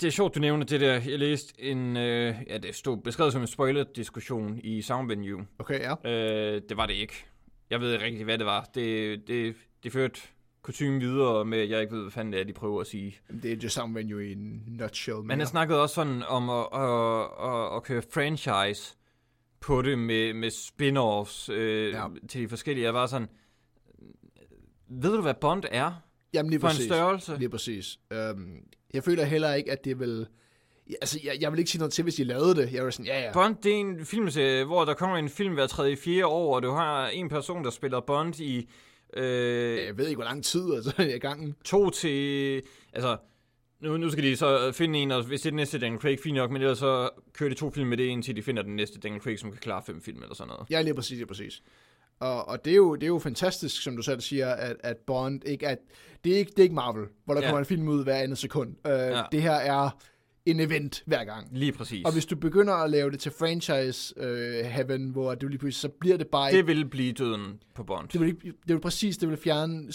det 0.00 0.06
er 0.06 0.10
sjovt, 0.10 0.34
du 0.34 0.40
nævner 0.40 0.64
det 0.64 0.80
der. 0.80 0.92
Jeg 0.92 1.18
læste 1.18 1.62
en, 1.62 1.96
øh, 1.96 2.34
ja, 2.48 2.58
det 2.58 2.74
stod 2.74 2.96
beskrevet 2.96 3.32
som 3.32 3.42
en 3.42 3.48
spoiler-diskussion 3.48 4.60
i 4.64 4.82
Soundvenue. 4.82 5.46
okay, 5.58 5.80
ja. 5.80 6.10
Øh, 6.10 6.62
det 6.68 6.76
var 6.76 6.86
det 6.86 6.94
ikke. 6.94 7.14
Jeg 7.70 7.80
ved 7.80 7.92
ikke 7.92 8.04
rigtig, 8.04 8.24
hvad 8.24 8.38
det 8.38 8.46
var. 8.46 8.70
Det, 8.74 9.28
det, 9.28 9.54
det 9.82 9.92
førte 9.92 10.20
kutumen 10.64 11.00
videre 11.00 11.44
med, 11.44 11.68
jeg 11.68 11.80
ikke 11.80 11.94
ved, 11.94 12.02
hvad 12.02 12.10
fanden 12.10 12.32
det 12.32 12.40
er, 12.40 12.44
de 12.44 12.52
prøver 12.52 12.80
at 12.80 12.86
sige. 12.86 13.16
Det 13.42 13.52
er 13.52 13.56
just 13.56 13.74
sammen 13.74 13.94
venue 13.94 14.28
i 14.28 14.32
en 14.32 14.62
nutshell. 14.66 15.22
Men 15.24 15.38
jeg 15.38 15.48
snakkede 15.48 15.82
også 15.82 15.94
sådan 15.94 16.22
om 16.22 16.50
at, 16.50 16.66
at, 16.72 17.20
at, 17.50 17.76
at 17.76 17.82
køre 17.82 18.02
franchise 18.14 18.96
på 19.60 19.82
det 19.82 19.98
med, 19.98 20.32
med 20.34 20.50
spin-offs 20.50 21.52
øh, 21.52 21.92
ja. 21.92 22.06
Til 22.28 22.42
de 22.42 22.48
forskellige. 22.48 22.84
Jeg 22.84 22.94
var 22.94 23.06
sådan, 23.06 23.28
ved 24.88 25.16
du, 25.16 25.22
hvad 25.22 25.34
Bond 25.34 25.64
er 25.70 25.92
Jamen 26.34 26.50
lige 26.50 26.60
for 26.60 26.68
præcis. 26.68 26.84
en 26.84 26.92
størrelse? 26.92 27.36
Lige 27.38 27.48
præcis. 27.48 27.98
Um, 28.10 28.56
jeg 28.94 29.04
føler 29.04 29.24
heller 29.24 29.54
ikke, 29.54 29.72
at 29.72 29.84
det 29.84 30.00
vil... 30.00 30.26
Altså, 31.00 31.20
jeg, 31.24 31.36
jeg 31.40 31.52
vil 31.52 31.58
ikke 31.58 31.70
sige 31.70 31.78
noget 31.78 31.92
til, 31.92 32.02
hvis 32.02 32.14
de 32.14 32.24
lavede 32.24 32.54
det. 32.54 32.72
Jeg 32.72 32.84
var 32.84 32.90
sådan, 32.90 33.06
ja, 33.06 33.20
ja. 33.20 33.32
Bond, 33.32 33.56
det 33.62 33.72
er 33.72 33.76
en 33.76 34.06
filmserie, 34.06 34.64
hvor 34.64 34.84
der 34.84 34.94
kommer 34.94 35.16
en 35.16 35.28
film 35.28 35.54
hver 35.54 35.66
tredje, 35.66 35.96
fjerde 35.96 36.26
år, 36.26 36.56
og 36.56 36.62
du 36.62 36.70
har 36.70 37.08
en 37.08 37.28
person, 37.28 37.64
der 37.64 37.70
spiller 37.70 38.00
Bond 38.00 38.40
i 38.40 38.68
øh, 39.16 39.84
Jeg 39.86 39.98
ved 39.98 40.06
ikke, 40.06 40.16
hvor 40.16 40.24
lang 40.24 40.44
tid 40.44 40.74
altså, 40.74 40.92
jeg 40.98 41.10
er 41.10 41.14
i 41.14 41.18
gangen. 41.18 41.54
to 41.64 41.90
til... 41.90 42.62
Altså, 42.92 43.16
nu, 43.80 43.96
nu 43.96 44.10
skal 44.10 44.24
de 44.24 44.36
så 44.36 44.72
finde 44.72 44.98
en, 44.98 45.10
og 45.10 45.22
hvis 45.22 45.40
det 45.40 45.46
er 45.46 45.50
den 45.50 45.56
næste 45.56 45.78
Daniel 45.78 46.00
Craig, 46.00 46.18
fint 46.20 46.34
nok, 46.36 46.50
men 46.50 46.62
ellers 46.62 46.78
så 46.78 47.08
kører 47.32 47.48
de 47.50 47.54
to 47.56 47.70
film 47.70 47.88
med 47.88 47.96
det, 47.96 48.04
indtil 48.04 48.36
de 48.36 48.42
finder 48.42 48.62
den 48.62 48.76
næste 48.76 48.98
Daniel 49.00 49.20
Craig, 49.22 49.38
som 49.38 49.50
kan 49.50 49.60
klare 49.60 49.82
fem 49.86 50.02
film 50.02 50.22
eller 50.22 50.34
sådan 50.34 50.48
noget. 50.48 50.66
Ja, 50.70 50.82
lige 50.82 50.94
præcis, 50.94 51.16
lige 51.16 51.26
præcis. 51.26 51.62
Og, 52.20 52.48
og 52.48 52.64
det, 52.64 52.70
er 52.70 52.76
jo, 52.76 52.94
det 52.94 53.02
er 53.02 53.06
jo 53.08 53.18
fantastisk, 53.18 53.82
som 53.82 53.96
du 53.96 54.02
selv 54.02 54.20
siger, 54.20 54.48
at, 54.50 54.76
at 54.80 54.96
Bond 55.06 55.42
ikke 55.46 55.66
er... 55.66 55.74
Det 56.24 56.32
er 56.34 56.36
ikke, 56.38 56.50
det 56.50 56.58
er 56.58 56.62
ikke 56.62 56.74
Marvel, 56.74 57.06
hvor 57.24 57.34
der 57.34 57.40
Ja. 57.40 57.46
kommer 57.46 57.58
en 57.58 57.64
film 57.64 57.88
ud 57.88 58.04
hver 58.04 58.14
andet 58.16 58.38
sekund. 58.38 58.68
Uh, 58.84 58.90
ja. 58.90 59.22
Det 59.32 59.42
her 59.42 59.52
er 59.52 59.90
en 60.46 60.60
event 60.60 61.02
hver 61.06 61.24
gang. 61.24 61.48
Lige 61.52 61.72
præcis. 61.72 62.04
Og 62.06 62.12
hvis 62.12 62.26
du 62.26 62.36
begynder 62.36 62.74
at 62.74 62.90
lave 62.90 63.10
det 63.10 63.20
til 63.20 63.32
franchise 63.32 64.14
uh, 64.16 64.66
heaven, 64.66 65.08
hvor 65.10 65.34
du 65.34 65.48
lige 65.48 65.58
pludselig, 65.58 65.80
så 65.80 65.88
bliver 65.88 66.16
det 66.16 66.28
bare... 66.28 66.52
Det 66.52 66.66
vil 66.66 66.86
blive 66.88 67.12
døden 67.12 67.62
på 67.74 67.84
Bond. 67.84 68.08
det, 68.08 68.20
vil, 68.20 68.36
det 68.42 68.54
vil 68.74 68.80
præcis, 68.80 69.16
det 69.18 69.28
vil 69.28 69.36
fjerne 69.36 69.92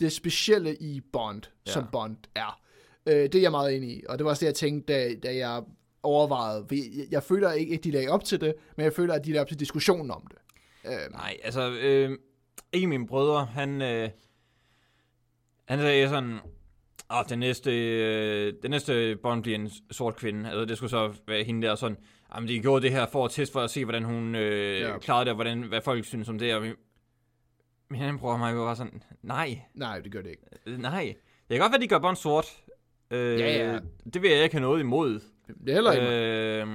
det 0.00 0.12
specielle 0.12 0.76
i 0.76 1.00
Bond, 1.12 1.42
Ja. 1.66 1.72
som 1.72 1.84
Bond 1.92 2.16
er. 2.34 2.60
Uh, 3.06 3.12
det 3.12 3.34
er 3.34 3.40
jeg 3.40 3.50
meget 3.50 3.76
enig 3.76 3.90
i, 3.90 4.02
og 4.08 4.18
det 4.18 4.24
var 4.24 4.30
også 4.30 4.40
det, 4.40 4.46
jeg 4.46 4.54
tænkte, 4.54 4.92
da, 4.92 5.14
da 5.22 5.36
jeg 5.36 5.62
overvejede. 6.02 6.66
Jeg, 6.70 7.06
jeg 7.10 7.22
føler 7.22 7.52
ikke, 7.52 7.74
at 7.74 7.84
de 7.84 7.90
lagde 7.90 8.08
op 8.08 8.24
til 8.24 8.40
det, 8.40 8.54
men 8.76 8.84
jeg 8.84 8.92
føler, 8.92 9.14
at 9.14 9.24
de 9.24 9.30
lagde 9.30 9.40
op 9.40 9.48
til 9.48 9.60
diskussionen 9.60 10.10
om 10.10 10.26
det. 10.30 10.38
Uh, 10.84 11.12
Nej, 11.12 11.36
altså, 11.44 11.70
øh, 11.70 12.10
en 12.72 12.82
af 12.82 12.88
mine 12.88 13.06
brødre, 13.06 13.44
han, 13.44 13.82
øh, 13.82 14.10
han 15.64 15.78
sagde 15.78 16.08
sådan, 16.08 16.38
at 17.20 17.30
den 17.30 17.38
næste, 17.38 17.70
øh, 17.98 18.52
den 18.62 18.70
næste 18.70 19.16
Bond 19.16 19.42
bliver 19.42 19.58
en 19.58 19.70
sort 19.90 20.16
kvinde. 20.16 20.50
Altså, 20.50 20.64
det 20.64 20.76
skulle 20.76 20.90
så 20.90 21.12
være 21.26 21.44
hende 21.44 21.66
der 21.66 21.74
sådan, 21.74 21.96
jamen, 22.34 22.48
de 22.48 22.60
gjorde 22.60 22.82
det 22.82 22.90
her 22.92 23.06
for 23.06 23.24
at 23.24 23.30
teste 23.30 23.52
for 23.52 23.60
at 23.60 23.70
se, 23.70 23.84
hvordan 23.84 24.04
hun 24.04 24.34
øh, 24.34 24.80
Ja. 24.80 24.98
klarede 24.98 25.24
det, 25.24 25.30
og 25.30 25.34
hvordan, 25.34 25.62
hvad 25.62 25.80
folk 25.80 26.04
synes 26.04 26.28
om 26.28 26.38
det. 26.38 26.54
Og 26.54 26.62
min, 26.62 26.72
min 27.90 28.02
anden 28.02 28.18
bror 28.18 28.32
og 28.32 28.38
mig 28.38 28.56
var 28.56 28.64
bare 28.64 28.76
sådan, 28.76 29.02
nej, 29.22 29.58
nej, 29.74 29.98
det 30.00 30.12
gør 30.12 30.22
det 30.22 30.30
ikke. 30.30 30.42
øh, 30.66 30.78
nej. 30.78 31.14
Det 31.48 31.54
kan 31.54 31.58
godt 31.60 31.72
være, 31.72 31.80
de 31.80 31.88
gør 31.88 31.98
Bond 31.98 32.16
sort. 32.16 32.46
Øh, 33.10 33.40
Ja, 33.40 33.72
ja. 33.72 33.78
Det 34.14 34.22
vil 34.22 34.30
jeg 34.30 34.42
ikke 34.42 34.54
have 34.54 34.62
noget 34.62 34.80
imod. 34.80 35.20
Det 35.64 35.68
er 35.68 35.74
heller 35.74 35.92
ikke 35.92 36.62
Øh, 36.62 36.66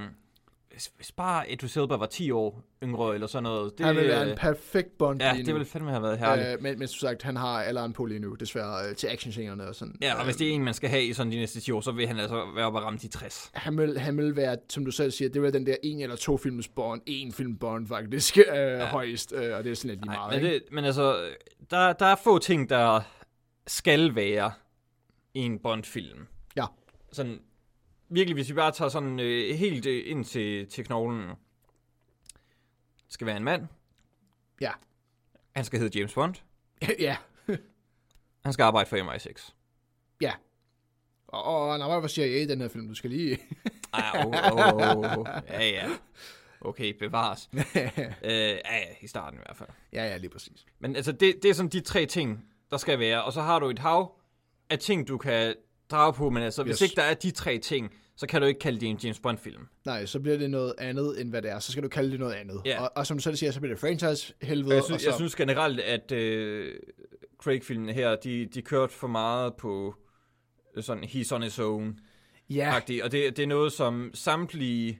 hvis, 0.97 1.11
bare 1.11 1.51
Idris 1.51 1.77
Elba 1.77 1.95
var 1.95 2.05
10 2.05 2.31
år 2.31 2.63
yngre 2.83 3.13
eller 3.13 3.27
sådan 3.27 3.43
noget. 3.43 3.77
Det, 3.77 3.85
Han 3.85 3.95
vil 3.95 4.07
være 4.07 4.23
øh, 4.23 4.31
en 4.31 4.37
perfekt 4.37 4.97
Bond 4.97 5.21
Ja, 5.21 5.33
det 5.37 5.53
ville 5.53 5.65
fandme 5.65 5.89
have 5.89 6.03
været 6.03 6.19
herligt. 6.19 6.47
Øh, 6.47 6.61
men, 6.61 6.79
men 6.79 6.87
som 6.87 7.07
sagt, 7.07 7.23
han 7.23 7.35
har 7.35 7.47
alderen 7.63 7.93
på 7.93 8.05
lige 8.05 8.19
nu, 8.19 8.33
desværre, 8.33 8.89
øh, 8.89 8.95
til 8.95 9.07
actionscenerne 9.07 9.67
og 9.67 9.75
sådan. 9.75 9.95
Ja, 10.01 10.13
og 10.13 10.19
Øh, 10.19 10.25
hvis 10.25 10.35
det 10.35 10.47
er 10.47 10.51
en, 10.51 10.63
man 10.63 10.73
skal 10.73 10.89
have 10.89 11.03
i 11.03 11.13
sådan 11.13 11.31
de 11.31 11.37
næste 11.37 11.59
10 11.59 11.71
år, 11.71 11.81
så 11.81 11.91
vil 11.91 12.07
han 12.07 12.19
altså 12.19 12.45
være 12.55 12.65
oppe 12.65 12.79
og 12.79 12.85
ramme 12.85 12.99
de 12.99 13.07
60. 13.07 13.51
han 13.53 13.77
vil, 13.77 13.99
han 13.99 14.17
vil 14.17 14.35
være, 14.35 14.57
som 14.69 14.85
du 14.85 14.91
selv 14.91 15.11
siger, 15.11 15.29
det 15.29 15.41
vil 15.41 15.53
den 15.53 15.65
der 15.65 15.75
en 15.83 16.01
eller 16.01 16.15
to 16.15 16.37
films 16.37 16.67
Bond, 16.67 17.01
en 17.05 17.31
film 17.31 17.57
Bond 17.57 17.87
faktisk, 17.87 18.37
øh, 18.37 18.43
ja. 18.55 18.85
højst, 18.85 19.33
øh, 19.33 19.57
og 19.57 19.63
det 19.63 19.71
er 19.71 19.75
sådan 19.75 19.89
lidt 19.89 20.01
lige 20.01 20.11
meget, 20.11 20.41
men, 20.41 20.51
det, 20.51 20.63
men 20.71 20.85
altså, 20.85 21.29
der, 21.71 21.93
der 21.93 22.05
er 22.05 22.15
få 22.23 22.39
ting, 22.39 22.69
der 22.69 23.01
skal 23.67 24.15
være 24.15 24.51
i 25.33 25.39
en 25.39 25.59
Bond-film. 25.59 26.27
Ja. 26.55 26.65
Sådan, 27.11 27.39
virkelig, 28.09 28.33
hvis 28.33 28.49
vi 28.49 28.53
bare 28.53 28.71
tager 28.71 28.89
sådan 28.89 29.19
øh, 29.19 29.55
helt 29.55 29.85
øh, 29.85 30.11
ind 30.11 30.25
til, 30.25 30.69
til 30.69 30.85
knoglen. 30.85 31.29
Det 31.29 31.35
skal 33.13 33.27
være 33.27 33.37
en 33.37 33.43
mand. 33.43 33.67
Ja. 34.61 34.71
Han 35.55 35.65
skal 35.65 35.79
hedde 35.79 35.99
James 35.99 36.13
Bond. 36.13 36.35
ja, 36.99 37.17
Han 38.45 38.53
skal 38.53 38.63
arbejde 38.63 38.89
for 38.89 38.97
MI6. 38.97 39.53
ja. 40.21 40.33
Og, 41.27 41.43
og 41.43 41.71
han 41.71 41.81
arbejder 41.81 42.01
for 42.01 42.07
CIA 42.07 42.41
i 42.41 42.45
den 42.45 42.61
her 42.61 42.67
film, 42.67 42.87
du 42.87 42.95
skal 42.95 43.09
lige... 43.09 43.39
Ej, 43.93 44.11
oh, 44.25 44.53
oh, 44.53 44.73
oh, 44.73 45.17
oh. 45.17 45.27
Ja, 45.47 45.69
ja. 45.69 45.89
Okay, 46.61 46.93
bevares. 46.99 47.49
øh, 47.53 47.61
ja, 48.23 48.77
ja, 48.77 48.85
i 49.01 49.07
starten 49.07 49.39
i 49.39 49.41
hvert 49.45 49.57
fald. 49.57 49.69
ja, 49.93 50.03
ja, 50.03 50.17
lige 50.17 50.29
præcis. 50.29 50.65
Men 50.79 50.95
altså, 50.95 51.11
det, 51.11 51.39
det 51.43 51.49
er 51.49 51.53
sådan 51.53 51.69
de 51.69 51.79
tre 51.79 52.05
ting, 52.05 52.45
der 52.71 52.77
skal 52.77 52.99
være. 52.99 53.23
Og 53.23 53.33
så 53.33 53.41
har 53.41 53.59
du 53.59 53.69
et 53.69 53.79
hav 53.79 54.19
af 54.69 54.79
ting, 54.79 55.07
du 55.07 55.17
kan 55.17 55.55
drage 55.91 56.13
på. 56.13 56.29
Men 56.29 56.43
altså, 56.43 56.63
hvis 56.63 56.73
Yes. 56.73 56.81
ikke 56.81 56.95
der 56.95 57.01
er 57.03 57.13
de 57.13 57.31
tre 57.31 57.57
ting, 57.57 57.93
så 58.15 58.27
kan 58.27 58.41
du 58.41 58.47
ikke 58.47 58.59
kalde 58.59 58.79
det 58.79 58.89
en 58.89 58.97
James 59.03 59.19
Bond-film. 59.19 59.67
Nej, 59.85 60.05
så 60.05 60.19
bliver 60.19 60.37
det 60.37 60.49
noget 60.49 60.73
andet, 60.77 61.21
end 61.21 61.29
hvad 61.29 61.41
det 61.41 61.51
er. 61.51 61.59
Så 61.59 61.71
skal 61.71 61.83
du 61.83 61.87
kalde 61.89 62.11
det 62.11 62.19
noget 62.19 62.33
andet. 62.33 62.61
Ja. 62.65 62.81
Og, 62.81 62.91
og 62.95 63.07
som 63.07 63.17
du 63.17 63.21
selv 63.23 63.35
siger, 63.35 63.51
så 63.51 63.59
bliver 63.59 63.73
det 63.73 63.79
franchise-helvede. 63.79 64.75
Jeg, 64.75 64.83
synes, 64.83 65.01
så, 65.01 65.09
jeg 65.09 65.15
synes 65.15 65.35
generelt, 65.35 65.79
at 65.79 66.11
øh, 66.11 66.75
Craig-filmene 67.37 67.93
her, 67.93 68.15
de, 68.15 68.45
de 68.53 68.61
kørte 68.61 68.93
for 68.93 69.07
meget 69.07 69.53
på 69.55 69.95
øh, 70.77 70.83
sådan 70.83 71.03
he's 71.03 71.35
on 71.35 71.43
his 71.43 71.59
own 71.59 71.99
ja, 72.49 72.71
agtigt 72.75 73.03
Og 73.03 73.11
det, 73.11 73.37
det 73.37 73.43
er 73.43 73.47
noget, 73.47 73.73
som 73.73 74.11
samtlige 74.13 74.99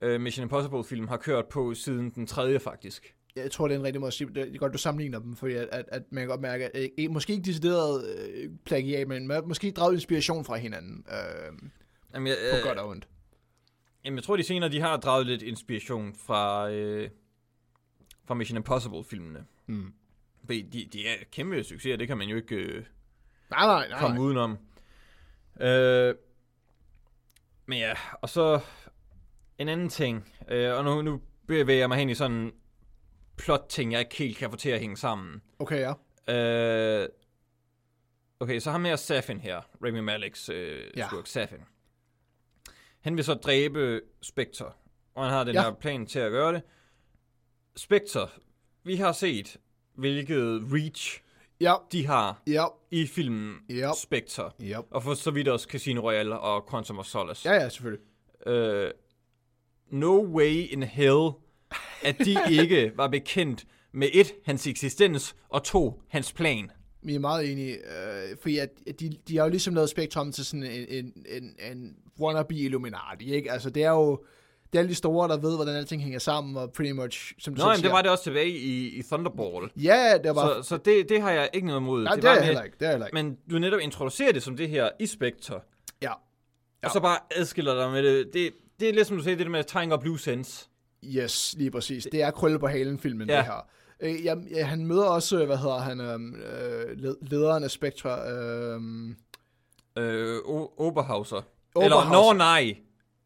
øh, 0.00 0.20
Mission 0.20 0.42
Impossible-film 0.44 1.08
har 1.08 1.16
kørt 1.16 1.46
på 1.46 1.74
siden 1.74 2.10
den 2.10 2.26
tredje, 2.26 2.60
faktisk. 2.60 3.14
Jeg 3.36 3.50
tror, 3.50 3.68
det 3.68 3.74
er 3.74 3.78
en 3.78 3.84
rigtig 3.84 4.00
måde 4.00 4.08
at 4.08 4.14
sige. 4.14 4.34
Det 4.34 4.54
er 4.54 4.58
godt, 4.58 4.72
du 4.72 4.78
sammenligner 4.78 5.18
dem, 5.18 5.36
fordi 5.36 5.54
at, 5.54 5.68
at, 5.72 5.84
at 5.88 6.02
man 6.10 6.22
kan 6.22 6.28
godt 6.28 6.40
mærke, 6.40 6.76
at 6.76 6.90
øh, 6.98 7.10
måske 7.10 7.32
ikke 7.32 7.44
decideret 7.44 8.04
øh, 8.16 8.50
plagiat, 8.64 9.08
men 9.08 9.32
måske 9.46 9.70
draget 9.70 9.94
inspiration 9.94 10.44
fra 10.44 10.56
hinanden. 10.56 11.04
Øh, 11.10 11.68
Jamen, 12.14 12.26
jeg, 12.26 12.36
på 12.52 12.56
øh, 12.56 12.64
godt 12.64 12.78
og 12.78 12.88
ondt. 12.88 13.08
Jamen, 14.04 14.16
jeg 14.16 14.24
tror, 14.24 14.36
de 14.36 14.42
senere, 14.42 14.70
de 14.70 14.80
har 14.80 14.96
draget 14.96 15.26
lidt 15.26 15.42
inspiration 15.42 16.14
fra, 16.14 16.70
øh, 16.70 17.10
fra 18.24 18.34
Mission 18.34 18.56
Impossible-filmene. 18.56 19.44
Mm. 19.66 19.92
Fordi 20.44 20.62
De, 20.62 20.88
de 20.92 21.06
er 21.08 21.14
kæmpe 21.32 21.64
succeser, 21.64 21.96
det 21.96 22.08
kan 22.08 22.18
man 22.18 22.28
jo 22.28 22.36
ikke 22.36 22.54
øh, 22.56 22.84
Nej, 23.50 23.66
nej, 23.66 23.88
nej. 23.88 23.98
komme 23.98 24.16
nej. 24.16 24.24
udenom. 24.24 24.58
Øh, 25.60 26.14
men 27.66 27.78
ja, 27.78 27.92
og 28.20 28.28
så 28.28 28.60
en 29.58 29.68
anden 29.68 29.88
ting, 29.88 30.32
øh, 30.48 30.72
og 30.72 30.84
nu, 30.84 31.02
nu 31.02 31.20
bevæger 31.46 31.78
jeg 31.78 31.88
mig 31.88 31.98
hen 31.98 32.10
i 32.10 32.14
sådan 32.14 32.52
plot-ting, 33.40 33.92
jeg 33.92 34.00
ikke 34.00 34.16
helt 34.16 34.36
kan 34.36 34.50
få 34.50 34.56
til 34.56 34.70
at 34.70 34.80
hænge 34.80 34.96
sammen. 34.96 35.42
Okay, 35.58 35.80
ja. 35.80 35.92
Øh, 37.02 37.08
okay, 38.40 38.58
så 38.58 38.70
ham 38.70 38.84
her 38.84 38.96
Safin 38.96 39.40
her, 39.40 39.60
Rami 39.84 40.00
Maleks 40.00 40.48
øh, 40.48 40.90
Ja. 40.96 41.06
skurk 41.06 41.26
Safin. 41.26 41.58
Han 43.00 43.16
vil 43.16 43.24
så 43.24 43.34
dræbe 43.34 44.00
Spectre, 44.22 44.72
og 45.14 45.24
han 45.24 45.32
har 45.32 45.44
den 45.44 45.54
ja. 45.54 45.62
her 45.62 45.72
plan 45.74 46.06
til 46.06 46.18
at 46.18 46.30
gøre 46.30 46.52
det. 46.52 46.62
Spectre, 47.76 48.28
vi 48.84 48.96
har 48.96 49.12
set, 49.12 49.56
hvilket 49.94 50.62
reach 50.72 51.22
Ja, 51.60 51.74
de 51.92 52.06
har 52.06 52.42
ja, 52.46 52.64
i 52.90 53.06
filmen 53.06 53.56
Ja. 53.68 53.90
Spectre. 54.02 54.50
ja. 54.60 54.80
Og 54.90 55.02
for 55.02 55.14
så 55.14 55.30
vidt 55.30 55.48
også 55.48 55.68
Casino 55.70 56.00
Royale 56.00 56.38
og 56.38 56.68
Quantum 56.70 56.98
of 56.98 57.06
Solace. 57.06 57.48
Ja, 57.50 57.54
ja, 57.54 57.68
selvfølgelig. 57.68 58.04
Øh, 58.46 58.90
no 59.90 60.24
way 60.36 60.68
in 60.72 60.82
hell, 60.82 61.30
at 62.02 62.18
de 62.24 62.36
ikke 62.50 62.92
var 62.96 63.08
bekendt 63.08 63.64
med 63.92 64.08
et, 64.12 64.32
hans 64.44 64.66
eksistens, 64.66 65.34
og 65.48 65.64
to, 65.64 66.02
hans 66.08 66.32
plan. 66.32 66.70
Vi 67.02 67.14
er 67.14 67.18
meget 67.18 67.52
enige, 67.52 67.74
øh, 67.74 68.36
fordi 68.42 68.58
at 68.58 68.68
at 68.86 69.00
de, 69.00 69.10
de 69.28 69.36
har 69.36 69.44
jo 69.44 69.50
ligesom 69.50 69.74
lavet 69.74 69.90
Spectrum 69.90 70.32
til 70.32 70.44
sådan 70.44 70.62
en, 70.62 70.86
en, 70.88 71.12
en, 71.28 71.54
en 71.72 71.94
wannabe 72.20 72.54
Illuminati, 72.54 73.34
ikke? 73.34 73.52
Altså, 73.52 73.70
det 73.70 73.84
er 73.84 73.90
jo 73.90 74.24
det 74.72 74.78
er 74.78 74.80
alle 74.80 74.88
de 74.88 74.94
store, 74.94 75.28
der 75.28 75.36
ved, 75.36 75.56
hvordan 75.56 75.76
alting 75.76 76.02
hænger 76.02 76.18
sammen, 76.18 76.56
og 76.56 76.72
pretty 76.72 76.92
much, 76.92 77.32
som 77.38 77.54
du 77.54 77.62
Nå, 77.62 77.68
jamen, 77.70 77.82
det 77.82 77.90
var 77.92 78.02
det 78.02 78.10
også 78.10 78.24
tilbage 78.24 78.48
i, 78.50 78.88
i 78.98 79.02
Thunderball. 79.02 79.70
Ja, 79.76 80.18
det 80.24 80.34
var. 80.34 80.62
Så, 80.62 80.68
så 80.68 80.76
det, 80.76 81.08
det 81.08 81.22
har 81.22 81.30
jeg 81.30 81.50
ikke 81.52 81.66
noget 81.66 81.80
imod. 81.80 82.02
nej, 82.04 82.14
det, 82.14 82.24
var 82.24 82.30
er 82.30 82.34
med- 82.34 82.44
heller 82.44 82.62
ikke. 82.62 82.76
Det 82.80 82.86
er 82.86 82.90
heller 82.90 83.06
ikke. 83.06 83.14
Men 83.14 83.36
du 83.50 83.58
netop 83.58 83.80
introducerer 83.80 84.32
det 84.32 84.42
som 84.42 84.56
det 84.56 84.68
her 84.68 84.88
i 85.00 85.06
Spectre, 85.06 85.60
Ja. 86.02 86.08
ja. 86.08 86.86
Og 86.86 86.90
så 86.92 87.00
bare 87.00 87.18
adskiller 87.36 87.74
dig 87.74 87.90
med 87.90 88.02
det. 88.02 88.26
Det, 88.32 88.50
det 88.80 88.88
er 88.88 88.92
lidt 88.92 89.06
som 89.06 89.16
du 89.16 89.22
siger, 89.22 89.36
det 89.36 89.46
der 89.46 89.52
med 89.52 89.64
Tiger 89.64 89.96
Blue 89.96 90.18
Sense. 90.18 90.68
Yes, 91.04 91.54
lige 91.58 91.70
præcis. 91.70 92.06
Det 92.12 92.22
er 92.22 92.30
krølle 92.30 92.58
på 92.58 92.66
halen 92.66 92.98
filmen, 92.98 93.28
ja. 93.30 93.36
Det 93.36 93.44
her. 93.44 93.66
Øh, 94.00 94.24
ja, 94.24 94.34
ja, 94.50 94.64
han 94.64 94.86
møder 94.86 95.04
også, 95.04 95.44
hvad 95.46 95.56
hedder 95.56 95.78
han, 95.78 96.00
øhm, 96.00 96.34
øh, 96.34 96.96
led- 96.98 97.16
lederen 97.30 97.64
af 97.64 97.70
Spectra. 97.70 98.30
øhm, 98.30 99.16
Øh, 99.98 100.36
O- 100.38 100.74
Oberhauser. 100.78 101.42
Oberhauser. 101.74 102.00
Eller, 102.10 102.12
nå 102.32 102.38
nej. 102.38 102.76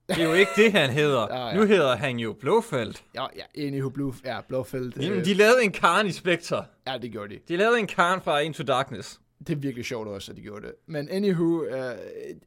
Det 0.08 0.18
er 0.18 0.24
jo 0.24 0.32
ikke 0.32 0.50
det, 0.56 0.72
han 0.72 0.90
hedder. 0.90 1.26
Ja, 1.34 1.46
ja. 1.48 1.54
Nu 1.54 1.66
hedder 1.66 1.96
han 1.96 2.18
jo 2.18 2.32
Blåfeldt. 2.40 3.04
ja, 3.14 3.26
ja, 3.36 3.42
enig 3.54 3.86
i 3.86 3.90
Blue, 3.94 4.14
ja, 4.24 4.40
Blåfeldt. 4.48 4.96
Jamen, 4.96 5.24
de 5.24 5.34
lavede 5.34 5.64
en 5.64 5.72
karn 5.72 6.06
i 6.06 6.12
Spectre. 6.12 6.64
Ja, 6.86 6.98
det 6.98 7.12
gjorde 7.12 7.34
de. 7.34 7.40
De 7.48 7.56
lavede 7.56 7.78
en 7.78 7.86
karn 7.86 8.20
fra 8.22 8.38
Into 8.38 8.62
Darkness. 8.62 9.20
Det 9.46 9.52
er 9.52 9.56
virkelig 9.56 9.84
sjovt 9.84 10.08
også, 10.08 10.32
at 10.32 10.36
de 10.36 10.42
gjorde 10.42 10.66
det. 10.66 10.74
Men 10.86 11.08
anywho, 11.08 11.64
øh, 11.64 11.94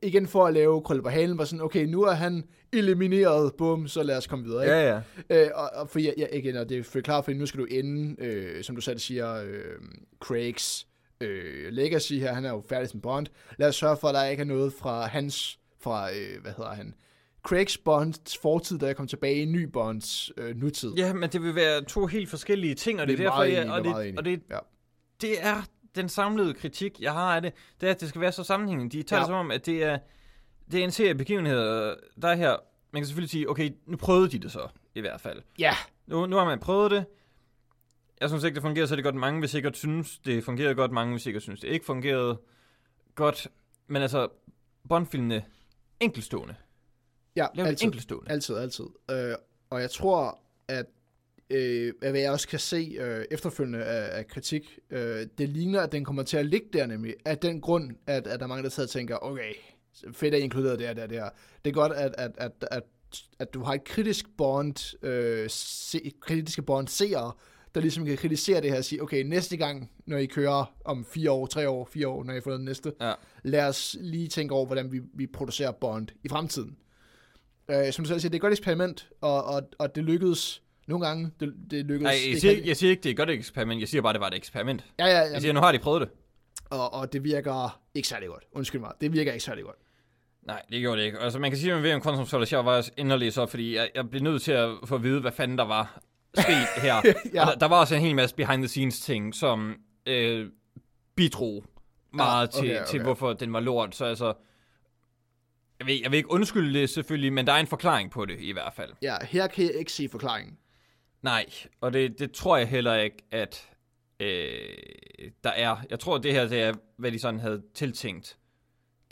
igen 0.03 0.27
for 0.27 0.45
at 0.45 0.53
lave 0.53 0.81
krølle 0.81 1.03
på 1.03 1.09
halen, 1.09 1.37
var 1.37 1.45
sådan, 1.45 1.61
okay, 1.63 1.85
nu 1.85 2.03
er 2.03 2.11
han 2.11 2.43
elimineret, 2.73 3.53
bum, 3.57 3.87
så 3.87 4.03
lad 4.03 4.17
os 4.17 4.27
komme 4.27 4.45
videre. 4.45 4.63
Ikke? 4.63 4.75
ja. 4.75 5.45
Øh, 5.45 5.49
og, 5.55 5.69
og 5.73 5.89
for, 5.89 5.99
ja, 5.99 6.11
ja, 6.17 6.25
igen, 6.33 6.55
og 6.55 6.69
det 6.69 6.77
er 6.77 6.83
for 6.83 7.01
klart, 7.01 7.25
for 7.25 7.31
nu 7.31 7.45
skal 7.45 7.59
du 7.59 7.65
ende, 7.65 8.15
øh, 8.25 8.63
som 8.63 8.75
du 8.75 8.81
selv 8.81 8.99
siger, 8.99 9.35
øh, 9.35 9.75
Craigs 10.19 10.87
øh, 11.21 11.71
legacy 11.71 12.13
her, 12.13 12.33
han 12.33 12.45
er 12.45 12.49
jo 12.49 12.63
færdig 12.69 12.89
som 12.89 13.01
Bond. 13.01 13.27
Lad 13.57 13.67
os 13.67 13.75
sørge 13.75 13.97
for, 13.97 14.07
at 14.07 14.15
der 14.15 14.25
ikke 14.25 14.41
er 14.41 14.45
noget 14.45 14.73
fra 14.73 15.05
hans, 15.07 15.59
fra, 15.81 16.09
øh, 16.11 16.41
hvad 16.41 16.51
hedder 16.57 16.71
han, 16.73 16.93
Craigs 17.47 17.77
Bonds 17.77 18.37
fortid, 18.41 18.83
jeg 18.83 18.95
kom 18.95 19.07
tilbage 19.07 19.35
i 19.35 19.45
ny 19.45 19.63
Bonds 19.63 20.31
øh, 20.37 20.55
nutid. 20.55 20.93
Ja, 20.97 21.13
men 21.13 21.29
det 21.29 21.41
vil 21.43 21.55
være 21.55 21.83
to 21.83 22.05
helt 22.05 22.29
forskellige 22.29 22.75
ting, 22.75 23.01
og 23.01 23.07
det, 23.07 23.17
Vi 23.17 23.23
er 23.23 23.27
er 23.27 23.31
derfor, 23.31 23.43
jeg, 23.43 23.69
og, 23.71 23.79
er 23.79 23.83
meget 23.83 24.05
det, 24.05 24.17
og 24.17 24.25
det, 24.25 24.41
Ja. 24.51 24.57
det 25.21 25.41
er 25.45 25.63
den 25.97 26.09
samlede 26.09 26.53
kritik, 26.53 27.01
jeg 27.01 27.13
har 27.13 27.35
af 27.35 27.41
det, 27.41 27.53
det 27.81 27.87
er, 27.87 27.93
at 27.93 28.01
det 28.01 28.09
skal 28.09 28.21
være 28.21 28.31
så 28.31 28.43
sammenhængende. 28.43 28.97
De 28.97 29.03
tager 29.03 29.17
Ja. 29.19 29.23
det 29.23 29.27
som 29.27 29.35
om, 29.35 29.51
at 29.51 29.65
det 29.65 29.83
er 29.83 29.99
det 30.71 30.79
er 30.79 30.83
en 30.83 30.91
serie 30.91 31.15
begivenheder, 31.15 31.95
der 32.21 32.27
er 32.27 32.35
her, 32.35 32.55
man 32.91 33.01
kan 33.01 33.07
selvfølgelig 33.07 33.29
sige, 33.29 33.49
okay, 33.49 33.71
nu 33.85 33.97
prøvede 33.97 34.29
de 34.29 34.39
det 34.39 34.51
så, 34.51 34.67
i 34.95 35.01
hvert 35.01 35.21
fald. 35.21 35.41
Ja, 35.59 35.73
Nu, 36.07 36.25
nu 36.25 36.35
har 36.35 36.45
man 36.45 36.59
prøvet 36.59 36.91
det. 36.91 37.05
Jeg 38.21 38.29
synes 38.29 38.43
ikke, 38.43 38.55
det 38.55 38.61
fungerer 38.63 38.85
så 38.85 38.95
det 38.95 39.03
godt. 39.03 39.15
Mange 39.15 39.39
vil 39.39 39.49
sikkert 39.49 39.77
synes, 39.77 40.19
det 40.19 40.43
fungerede 40.43 40.75
godt. 40.75 40.91
Mange 40.91 41.11
vil 41.11 41.19
sikkert 41.21 41.43
synes, 41.43 41.59
det 41.59 41.67
ikke 41.67 41.85
fungerede 41.85 42.37
godt. 43.15 43.47
Men 43.87 44.01
altså, 44.01 44.27
Bond-filmene, 44.89 45.43
enkeltstående. 45.99 46.55
ja 47.35 47.47
Lav 47.55 47.65
altid. 47.65 47.85
enkeltstående. 47.85 48.31
Altid, 48.31 48.55
altid. 48.57 48.85
Øh, 49.11 49.35
og 49.69 49.81
jeg 49.81 49.91
tror, 49.91 50.39
at 50.67 50.85
øh, 51.49 51.93
hvad 51.99 52.19
jeg 52.19 52.31
også 52.31 52.47
kan 52.47 52.59
se 52.59 52.97
øh, 52.99 53.25
efterfølgende 53.31 53.83
af, 53.83 54.17
af 54.17 54.27
kritik, 54.27 54.79
øh, 54.89 55.27
det 55.37 55.49
ligner, 55.49 55.81
at 55.81 55.91
den 55.91 56.05
kommer 56.05 56.23
til 56.23 56.37
at 56.37 56.45
ligge 56.45 56.67
der 56.73 56.85
nemlig, 56.85 57.15
af 57.25 57.37
den 57.37 57.61
grund, 57.61 57.91
at, 58.07 58.27
at 58.27 58.39
der 58.39 58.45
er 58.45 58.47
mange, 58.49 58.63
der 58.63 58.69
sidder 58.69 58.87
og 58.87 58.91
tænker, 58.91 59.17
okay, 59.21 59.53
fedt 60.13 60.33
at 60.33 60.39
I 60.39 60.49
her, 60.55 60.75
det 60.75 60.87
her, 60.87 60.93
det 60.93 61.11
her. 61.11 61.29
Det 61.65 61.71
er 61.71 61.73
godt, 61.73 61.91
at, 61.91 62.15
at, 62.17 62.31
at, 62.37 62.51
at, 62.71 62.83
at 63.39 63.53
du 63.53 63.63
har 63.63 63.73
et 63.73 63.83
kritisk 63.83 64.25
bond, 64.37 65.05
øh, 65.05 65.45
se, 65.49 66.11
kritiske 66.21 66.61
bond 66.61 66.87
seere, 66.87 67.31
der 67.75 67.81
ligesom 67.81 68.05
kan 68.05 68.17
kritisere 68.17 68.61
det 68.61 68.69
her 68.71 68.77
og 68.77 68.85
sige, 68.85 69.03
okay, 69.03 69.23
næste 69.23 69.57
gang, 69.57 69.91
når 70.05 70.17
I 70.17 70.25
kører 70.25 70.75
om 70.85 71.05
fire 71.05 71.31
år, 71.31 71.45
tre 71.45 71.69
år, 71.69 71.89
fire 71.91 72.07
år, 72.07 72.23
når 72.23 72.33
I 72.33 72.41
får 72.41 72.51
den 72.51 72.65
næste, 72.65 72.93
Ja. 73.01 73.13
lad 73.43 73.67
os 73.67 73.97
lige 73.99 74.27
tænke 74.27 74.53
over, 74.53 74.65
hvordan 74.65 74.91
vi, 74.91 75.01
vi 75.13 75.27
producerer 75.27 75.71
Bond 75.71 76.07
i 76.23 76.29
fremtiden. 76.29 76.77
Øh, 77.69 77.91
som 77.91 78.05
du 78.05 78.09
selv 78.09 78.19
siger, 78.19 78.29
det 78.29 78.35
er 78.35 78.39
et 78.39 78.41
godt 78.41 78.53
eksperiment, 78.53 79.09
og, 79.21 79.43
og, 79.43 79.61
og 79.77 79.95
det 79.95 80.03
lykkedes 80.03 80.63
nogle 80.87 81.07
gange. 81.07 81.31
Det, 81.39 81.53
det 81.71 81.85
lykkedes 81.85 82.01
Nej, 82.01 82.11
jeg 82.11 82.21
ikke 82.23 82.39
siger, 82.39 82.51
rigtig. 82.51 82.67
jeg 82.67 82.77
siger 82.77 82.91
ikke, 82.91 83.03
det 83.03 83.09
er 83.09 83.13
et 83.13 83.17
godt 83.17 83.29
eksperiment. 83.29 83.79
Jeg 83.79 83.87
siger 83.87 84.01
bare, 84.01 84.13
det 84.13 84.21
var 84.21 84.27
et 84.27 84.33
eksperiment. 84.35 84.85
Ja, 84.99 85.05
ja, 85.05 85.17
Jeg 85.17 85.31
ja. 85.33 85.39
siger, 85.39 85.53
nu 85.53 85.59
har 85.59 85.71
de 85.71 85.79
prøvet 85.79 86.01
det. 86.01 86.09
Og, 86.69 86.93
og 86.93 87.13
det 87.13 87.23
virker 87.23 87.81
ikke 87.93 88.07
særlig 88.07 88.29
godt. 88.29 88.43
Undskyld 88.51 88.81
mig, 88.81 88.91
det 89.01 89.13
virker 89.13 89.31
ikke 89.33 89.45
særlig 89.45 89.63
godt. 89.63 89.75
Nej, 90.41 90.61
det 90.71 90.79
gjorde 90.81 91.01
det 91.01 91.05
ikke. 91.05 91.19
Altså, 91.19 91.39
man 91.39 91.51
kan 91.51 91.57
sige, 91.57 91.73
at 91.73 91.95
om 91.95 92.01
Quantum 92.01 92.25
Solace, 92.25 92.55
jeg 92.55 92.65
var 92.65 92.89
inderlig 92.97 93.33
så, 93.33 93.45
fordi 93.45 93.75
jeg, 93.75 93.89
jeg 93.95 94.09
blev 94.09 94.23
nødt 94.23 94.41
til 94.41 94.51
at 94.51 94.69
få 94.85 94.95
at 94.95 95.03
vide, 95.03 95.21
hvad 95.21 95.31
fanden 95.31 95.57
der 95.57 95.65
var 95.65 95.99
sket 96.33 96.67
her. 96.85 96.95
Ja. 97.33 97.41
og 97.41 97.47
der, 97.47 97.55
der, 97.59 97.65
var 97.65 97.79
også 97.79 97.95
en 97.95 98.01
hel 98.01 98.15
masse 98.15 98.35
behind-the-scenes 98.35 98.99
ting, 98.99 99.35
som 99.35 99.75
øh, 100.05 100.49
bidrog 101.15 101.63
meget 102.13 102.49
Ja, 102.53 102.59
okay, 102.59 102.67
til, 102.67 102.77
til, 102.87 102.99
okay. 102.99 103.03
hvorfor 103.03 103.33
den 103.33 103.53
var 103.53 103.59
lort. 103.59 103.95
Så 103.95 104.05
altså, 104.05 104.33
jeg 105.79 105.87
vil, 105.87 105.99
jeg 106.03 106.11
vil 106.11 106.17
ikke 106.17 106.31
undskylde 106.31 106.79
det 106.79 106.89
selvfølgelig, 106.89 107.33
men 107.33 107.47
der 107.47 107.53
er 107.53 107.57
en 107.59 107.67
forklaring 107.67 108.11
på 108.11 108.25
det 108.25 108.39
i 108.39 108.51
hvert 108.51 108.73
fald. 108.73 108.91
Ja, 109.01 109.15
her 109.21 109.47
kan 109.47 109.63
jeg 109.65 109.73
ikke 109.73 109.91
se 109.91 110.09
forklaringen. 110.11 110.57
Nej, 111.27 111.45
og 111.81 111.93
det, 111.93 112.19
det 112.19 112.31
tror 112.31 112.57
jeg 112.57 112.67
heller 112.67 112.95
ikke, 112.95 113.17
at 113.31 113.69
øh, 114.19 115.29
der 115.43 115.49
er. 115.49 115.77
Jeg 115.89 115.99
tror, 115.99 116.17
det 116.17 116.33
her 116.33 116.47
det 116.47 116.61
er, 116.61 116.73
hvad 116.97 117.11
de 117.11 117.19
sådan 117.19 117.39
havde 117.39 117.63
tiltænkt, 117.73 118.37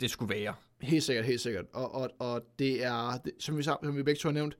det 0.00 0.10
skulle 0.10 0.34
være. 0.34 0.54
Helt 0.80 1.02
sikkert, 1.02 1.24
helt 1.24 1.40
sikkert. 1.40 1.64
Og, 1.72 1.94
og, 1.94 2.10
og 2.18 2.42
det 2.58 2.84
er, 2.84 3.18
det, 3.24 3.32
som, 3.40 3.58
vi, 3.58 3.62
som 3.62 3.96
vi 3.96 4.02
begge 4.02 4.18
to 4.18 4.28
har 4.28 4.32
nævnt, 4.32 4.56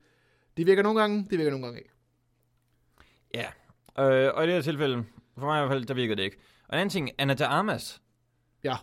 det 0.57 0.67
virker 0.67 0.83
nogle 0.83 1.01
gange, 1.01 1.27
det 1.31 1.39
virker 1.39 1.51
nogle 1.51 1.67
gange 1.67 1.79
ikke. 1.79 1.91
Ja, 3.35 3.47
øh, 4.05 4.35
og 4.35 4.45
i 4.45 4.47
det 4.47 4.55
her 4.55 4.63
tilfælde, 4.63 5.05
for 5.39 5.47
mig 5.47 5.59
i 5.59 5.67
hvert 5.67 5.75
fald, 5.75 5.85
der 5.85 5.95
virkede 5.95 6.17
det 6.17 6.23
ikke. 6.23 6.39
Og 6.69 6.75
en 6.75 6.81
anden 6.81 6.91
ting, 6.91 7.11
Anna 7.19 7.35
de 7.35 7.47
Armas. 7.47 8.03
Ja, 8.65 8.77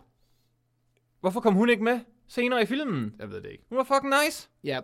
Hvorfor 1.23 1.39
kom 1.39 1.53
hun 1.53 1.69
ikke 1.69 1.83
med 1.83 1.99
senere 2.27 2.61
i 2.61 2.65
filmen? 2.65 3.13
jeg 3.19 3.29
ved 3.29 3.41
det 3.41 3.49
ikke. 3.51 3.63
Hun 3.69 3.77
var 3.77 3.83
fucking 3.83 4.13
nice. 4.25 4.49
Ja, 4.63 4.79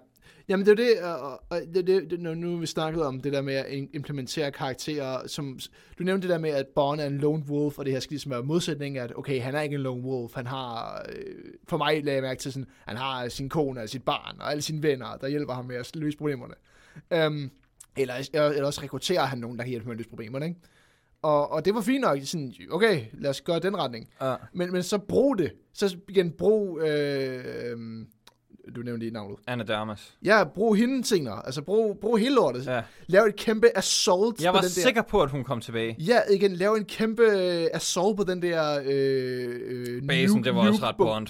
jamen 0.49 0.65
det 0.65 0.71
er 0.71 0.75
det, 0.75 1.01
og, 1.01 1.43
og 1.49 1.61
det, 1.73 1.87
det, 1.87 2.09
det, 2.09 2.19
nu 2.19 2.57
vi 2.57 2.65
snakkede 2.65 3.07
om 3.07 3.21
det 3.21 3.33
der 3.33 3.41
med 3.41 3.53
at 3.53 3.65
im- 3.65 3.89
implementere 3.93 4.51
karakterer, 4.51 5.27
som, 5.27 5.59
du 5.99 6.03
nævnte 6.03 6.27
det 6.27 6.33
der 6.33 6.39
med, 6.39 6.49
at 6.49 6.67
Bond 6.75 7.01
er 7.01 7.05
en 7.05 7.17
lone 7.17 7.43
wolf, 7.49 7.79
og 7.79 7.85
det 7.85 7.93
her 7.93 7.99
skal 7.99 8.13
ligesom 8.13 8.31
være 8.31 8.43
modsætning, 8.43 8.97
at 8.97 9.13
okay, 9.15 9.41
han 9.41 9.55
er 9.55 9.61
ikke 9.61 9.75
en 9.75 9.81
lone 9.81 10.03
wolf, 10.03 10.33
han 10.35 10.47
har, 10.47 11.05
øh, 11.15 11.53
for 11.67 11.77
mig 11.77 12.03
lagde 12.03 12.15
jeg 12.15 12.23
mærke 12.23 12.41
til 12.41 12.53
sådan, 12.53 12.67
han 12.87 12.97
har 12.97 13.29
sin 13.29 13.49
kone 13.49 13.81
og 13.81 13.89
sit 13.89 14.03
barn, 14.03 14.35
og 14.39 14.51
alle 14.51 14.61
sine 14.61 14.83
venner, 14.83 15.17
der 15.17 15.27
hjælper 15.27 15.53
ham 15.53 15.65
med 15.65 15.75
at 15.75 15.95
løse 15.95 16.17
problemerne. 16.17 16.53
Um, 17.25 17.51
eller, 17.97 18.13
eller 18.33 18.65
også 18.65 18.81
rekrutterer 18.81 19.25
han 19.25 19.37
nogen, 19.37 19.57
der 19.57 19.63
kan 19.63 19.69
hjælpe 19.69 19.85
med 19.85 19.93
at 19.93 19.97
løse 19.97 20.09
problemerne, 20.09 20.45
ikke? 20.45 20.59
Og, 21.22 21.51
og 21.51 21.65
det 21.65 21.76
var 21.76 21.82
fint 21.82 22.01
nok, 22.01 22.17
sådan, 22.24 22.53
okay, 22.72 23.01
lad 23.13 23.30
os 23.30 23.41
gøre 23.41 23.59
den 23.59 23.78
retning. 23.78 24.07
Ja. 24.22 24.36
Men, 24.53 24.72
men 24.72 24.84
så 24.84 24.97
brug 24.97 25.38
det. 25.38 25.51
Så 25.74 25.97
igen, 26.09 26.32
brug, 26.32 26.80
øh, 26.82 27.43
øh, 27.45 27.78
du 28.76 28.82
nævnte 28.82 28.99
lige 28.99 29.11
navnet. 29.11 29.38
Anna 29.47 29.63
de 29.63 29.76
Armas. 29.76 30.17
Ja, 30.26 30.43
brug 30.43 30.76
hende 30.76 31.05
senere. 31.05 31.45
Altså, 31.45 31.61
brug, 31.61 31.97
brug 32.01 32.17
hele 32.17 32.36
lortet. 32.36 32.65
Ja. 32.65 32.76
Ja. 32.76 32.82
Lav 33.07 33.24
et 33.24 33.36
kæmpe 33.36 33.78
assault 33.78 34.41
Jeg 34.41 34.51
på 34.51 34.53
var 34.53 34.61
den 34.61 34.65
der. 34.76 34.82
sikker 34.82 35.01
på, 35.01 35.22
at 35.22 35.30
hun 35.30 35.43
kom 35.43 35.61
tilbage. 35.61 35.95
Ja, 35.99 36.20
igen, 36.32 36.51
lav 36.55 36.74
en 36.74 36.86
kæmpe 36.86 37.24
øh, 37.24 37.67
assault 37.74 38.17
på 38.17 38.24
den 38.24 38.41
der 38.41 38.80
øh, 38.86 39.49
øh, 39.65 40.07
Basen, 40.07 40.38
nuke- 40.38 40.43
det 40.43 40.55
var 40.55 40.67
også 40.67 40.84
ret. 40.84 40.95
Bond. 40.97 41.28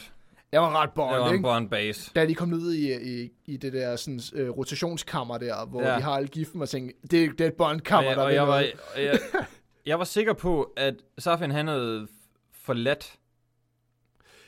Jeg 0.51 0.61
var 0.61 0.81
ret 0.81 0.89
Det 0.89 0.97
var 0.97 1.17
bond, 1.19 1.27
en 1.29 1.33
ikke? 1.33 1.43
Bond 1.43 1.69
base. 1.69 2.11
Da 2.15 2.25
de 2.25 2.35
kom 2.35 2.49
ned 2.49 2.73
i, 2.73 2.93
i, 3.23 3.29
i 3.45 3.57
det 3.57 3.73
der 3.73 3.95
sådan, 3.95 4.19
øh, 4.33 4.49
rotationskammer 4.49 5.37
der, 5.37 5.65
hvor 5.65 5.81
Ja. 5.83 5.95
de 5.95 6.01
har 6.01 6.11
alle 6.11 6.27
giften 6.27 6.61
og 6.61 6.69
tænkte, 6.69 6.95
det, 7.11 7.31
det 7.31 7.41
er 7.41 7.47
et 7.47 7.53
bondkammer, 7.53 8.09
jeg, 8.09 8.17
der 8.17 8.23
og 8.23 8.33
jeg, 8.33 8.47
var, 8.47 8.59
jeg, 8.97 9.19
jeg 9.85 9.99
var 9.99 10.05
sikker 10.05 10.33
på, 10.33 10.73
at 10.77 10.95
Safin 11.17 11.51
han 11.51 11.67
havde 11.67 12.07
forladt 12.51 13.19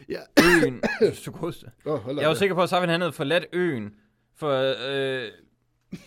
Ja. 0.09 0.19
øen. 0.43 0.81
Så. 1.13 1.31
Oh, 1.85 2.17
Jeg 2.17 2.27
var 2.27 2.33
sikker 2.33 2.55
på, 2.55 2.63
at 2.63 2.69
Safin 2.69 2.89
han 2.89 3.01
havde 3.01 3.13
forladt 3.13 3.45
øen. 3.53 3.93
For 4.35 4.49
øh, 4.89 5.27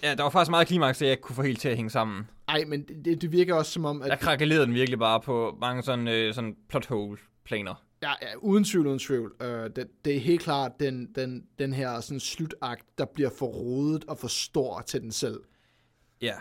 ja, 0.02 0.14
der 0.14 0.22
var 0.22 0.30
faktisk 0.30 0.50
meget 0.50 0.66
klimaks, 0.68 1.02
at 1.02 1.06
jeg 1.06 1.10
ikke 1.12 1.22
kunne 1.22 1.36
få 1.36 1.42
helt 1.42 1.60
til 1.60 1.68
at 1.68 1.76
hænge 1.76 1.90
sammen. 1.90 2.30
Ej, 2.48 2.64
men 2.66 2.82
det, 3.04 3.22
det 3.22 3.32
virker 3.32 3.54
også 3.54 3.72
som 3.72 3.84
om, 3.84 4.02
at 4.02 4.10
Der 4.10 4.16
krakkelerede 4.16 4.66
den 4.66 4.74
virkelig 4.74 4.98
bare 4.98 5.20
på 5.20 5.56
mange 5.60 5.82
sådan, 5.82 6.08
øh, 6.08 6.34
sådan 6.34 6.56
plot 6.68 6.86
hole 6.86 7.18
planer. 7.44 7.84
Ja, 8.02 8.12
ja, 8.22 8.36
uden 8.38 8.64
tvivl, 8.64 8.86
uden 8.86 8.98
tvivl. 8.98 9.32
Uh, 9.40 9.46
det, 9.48 9.88
det 10.04 10.16
er 10.16 10.20
helt 10.20 10.40
klart 10.40 10.72
den, 10.80 11.12
den, 11.14 11.46
den 11.58 11.72
her 11.72 12.00
sådan, 12.00 12.20
slutakt, 12.20 12.86
der 12.98 13.04
bliver 13.14 13.30
for 13.38 13.46
rodet 13.46 14.04
og 14.04 14.18
for 14.18 14.28
stor 14.28 14.80
til 14.80 15.00
den 15.00 15.12
selv. 15.12 15.40
Ja. 16.20 16.34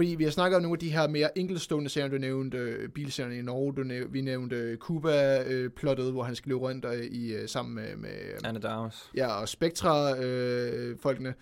Fordi 0.00 0.14
vi 0.14 0.24
har 0.24 0.30
snakket 0.30 0.56
om 0.56 0.62
nogle 0.62 0.74
af 0.74 0.78
de 0.78 0.90
her 0.90 1.08
mere 1.08 1.38
enkeltstående 1.38 1.90
serier, 1.90 2.08
du 2.08 2.18
nævnte 2.18 2.58
øh, 2.58 2.88
bilserierne 2.88 3.38
i 3.38 3.42
Norge, 3.42 3.74
du 3.74 3.82
næv, 3.82 4.12
vi 4.12 4.20
nævnte 4.20 4.56
øh, 4.56 4.78
Cuba-plottet, 4.78 6.12
hvor 6.12 6.22
han 6.22 6.36
skal 6.36 6.48
løbe 6.48 6.60
rundt 6.60 6.84
øh, 6.84 7.04
i, 7.04 7.32
øh, 7.32 7.48
sammen 7.48 7.74
med, 7.74 7.96
med 7.96 8.10
Anna 8.44 8.60
Darmus. 8.60 9.10
ja, 9.16 9.26
og 9.26 9.48
Spectra-folkene. 9.48 11.34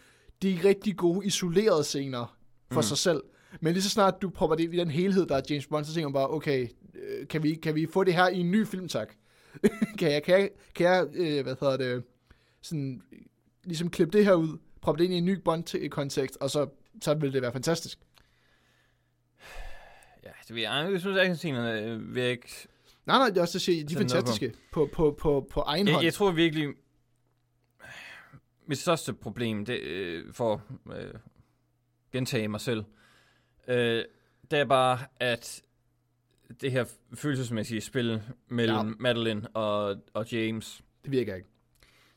de 0.43 0.55
er 0.55 0.65
rigtig 0.65 0.97
gode 0.97 1.27
isolerede 1.27 1.85
scener 1.85 2.37
for 2.73 2.81
mm. 2.81 2.83
sig 2.83 2.99
selv. 2.99 3.23
Men 3.61 3.73
lige 3.73 3.83
så 3.83 3.91
snart 3.91 4.23
du 4.23 4.31
propper 4.31 4.57
det 4.57 4.65
ind 4.65 4.75
i 4.75 4.79
den 4.79 4.91
helhed, 4.91 5.27
der 5.27 5.37
er 5.37 5.43
James 5.51 5.67
Bond, 5.67 5.85
så 5.85 5.95
tænker 5.95 6.09
man 6.09 6.15
bare, 6.15 6.31
okay, 6.31 6.69
øh, 6.95 7.29
kan 7.29 7.43
vi, 7.43 7.55
kan 7.55 7.75
vi 7.75 7.87
få 7.93 8.05
det 8.05 8.15
her 8.15 8.29
i 8.29 8.39
en 8.39 8.51
ny 8.51 8.67
film, 8.67 8.89
tak? 8.89 9.15
kan 9.99 10.13
jeg, 10.13 10.23
kan 10.23 10.41
jeg, 10.41 10.51
kan 10.75 10.87
jeg 10.87 11.07
øh, 11.15 11.43
hvad 11.43 11.55
hedder 11.61 11.77
det, 11.77 12.03
sådan, 12.63 13.03
ligesom 13.65 13.91
klippe 13.91 14.19
det 14.19 14.25
her 14.25 14.35
ud, 14.35 14.59
proppe 14.81 14.99
det 14.99 15.05
ind 15.05 15.15
i 15.15 15.19
en 15.19 15.25
ny 15.25 15.39
Bond-kontekst, 15.45 16.37
og 16.41 16.51
så, 16.51 16.67
så 17.03 17.15
vil 17.15 17.33
det 17.33 17.43
være 17.43 17.53
fantastisk. 17.53 17.99
Det 20.49 20.57
ved 20.57 20.63
jeg. 20.63 20.89
Jeg 20.93 21.01
synes, 21.01 21.17
at 21.17 21.21
actionscenerne 21.21 21.81
øh, 21.81 22.15
vil 22.15 22.23
jeg 22.23 22.31
ikke... 22.31 22.69
Nej, 23.07 23.19
nej, 23.19 23.29
det 23.29 23.37
er 23.37 23.41
også 23.41 23.59
det, 23.59 23.69
jeg 23.69 23.75
siger, 23.75 23.87
de 23.87 23.95
er 23.95 23.99
fantastiske 23.99 24.55
på, 24.73 24.89
på, 24.93 25.17
på, 25.21 25.49
på 25.51 25.61
egen 25.61 25.89
hånd. 25.89 25.97
Jeg, 25.97 26.05
jeg 26.05 26.15
tror 26.15 26.31
virkelig... 26.31 26.69
Mit 28.67 28.79
største 28.79 29.13
problem, 29.13 29.65
det 29.65 29.81
øh, 29.81 30.33
for 30.33 30.63
at 30.91 31.05
øh, 31.05 31.15
gentage 32.13 32.49
mig 32.49 32.61
selv, 32.61 32.85
øh, 33.69 34.05
det 34.51 34.59
er 34.59 34.65
bare, 34.65 34.99
at 35.21 35.63
det 36.61 36.73
her 36.73 36.85
følelsesmæssige 37.15 37.81
spil 37.81 38.23
mellem 38.49 38.89
ja. 38.89 38.95
Madeline 38.99 39.49
og, 39.49 39.97
og 40.15 40.33
James, 40.33 40.83
Det 41.05 41.13
virker 41.13 41.35
ikke. 41.35 41.49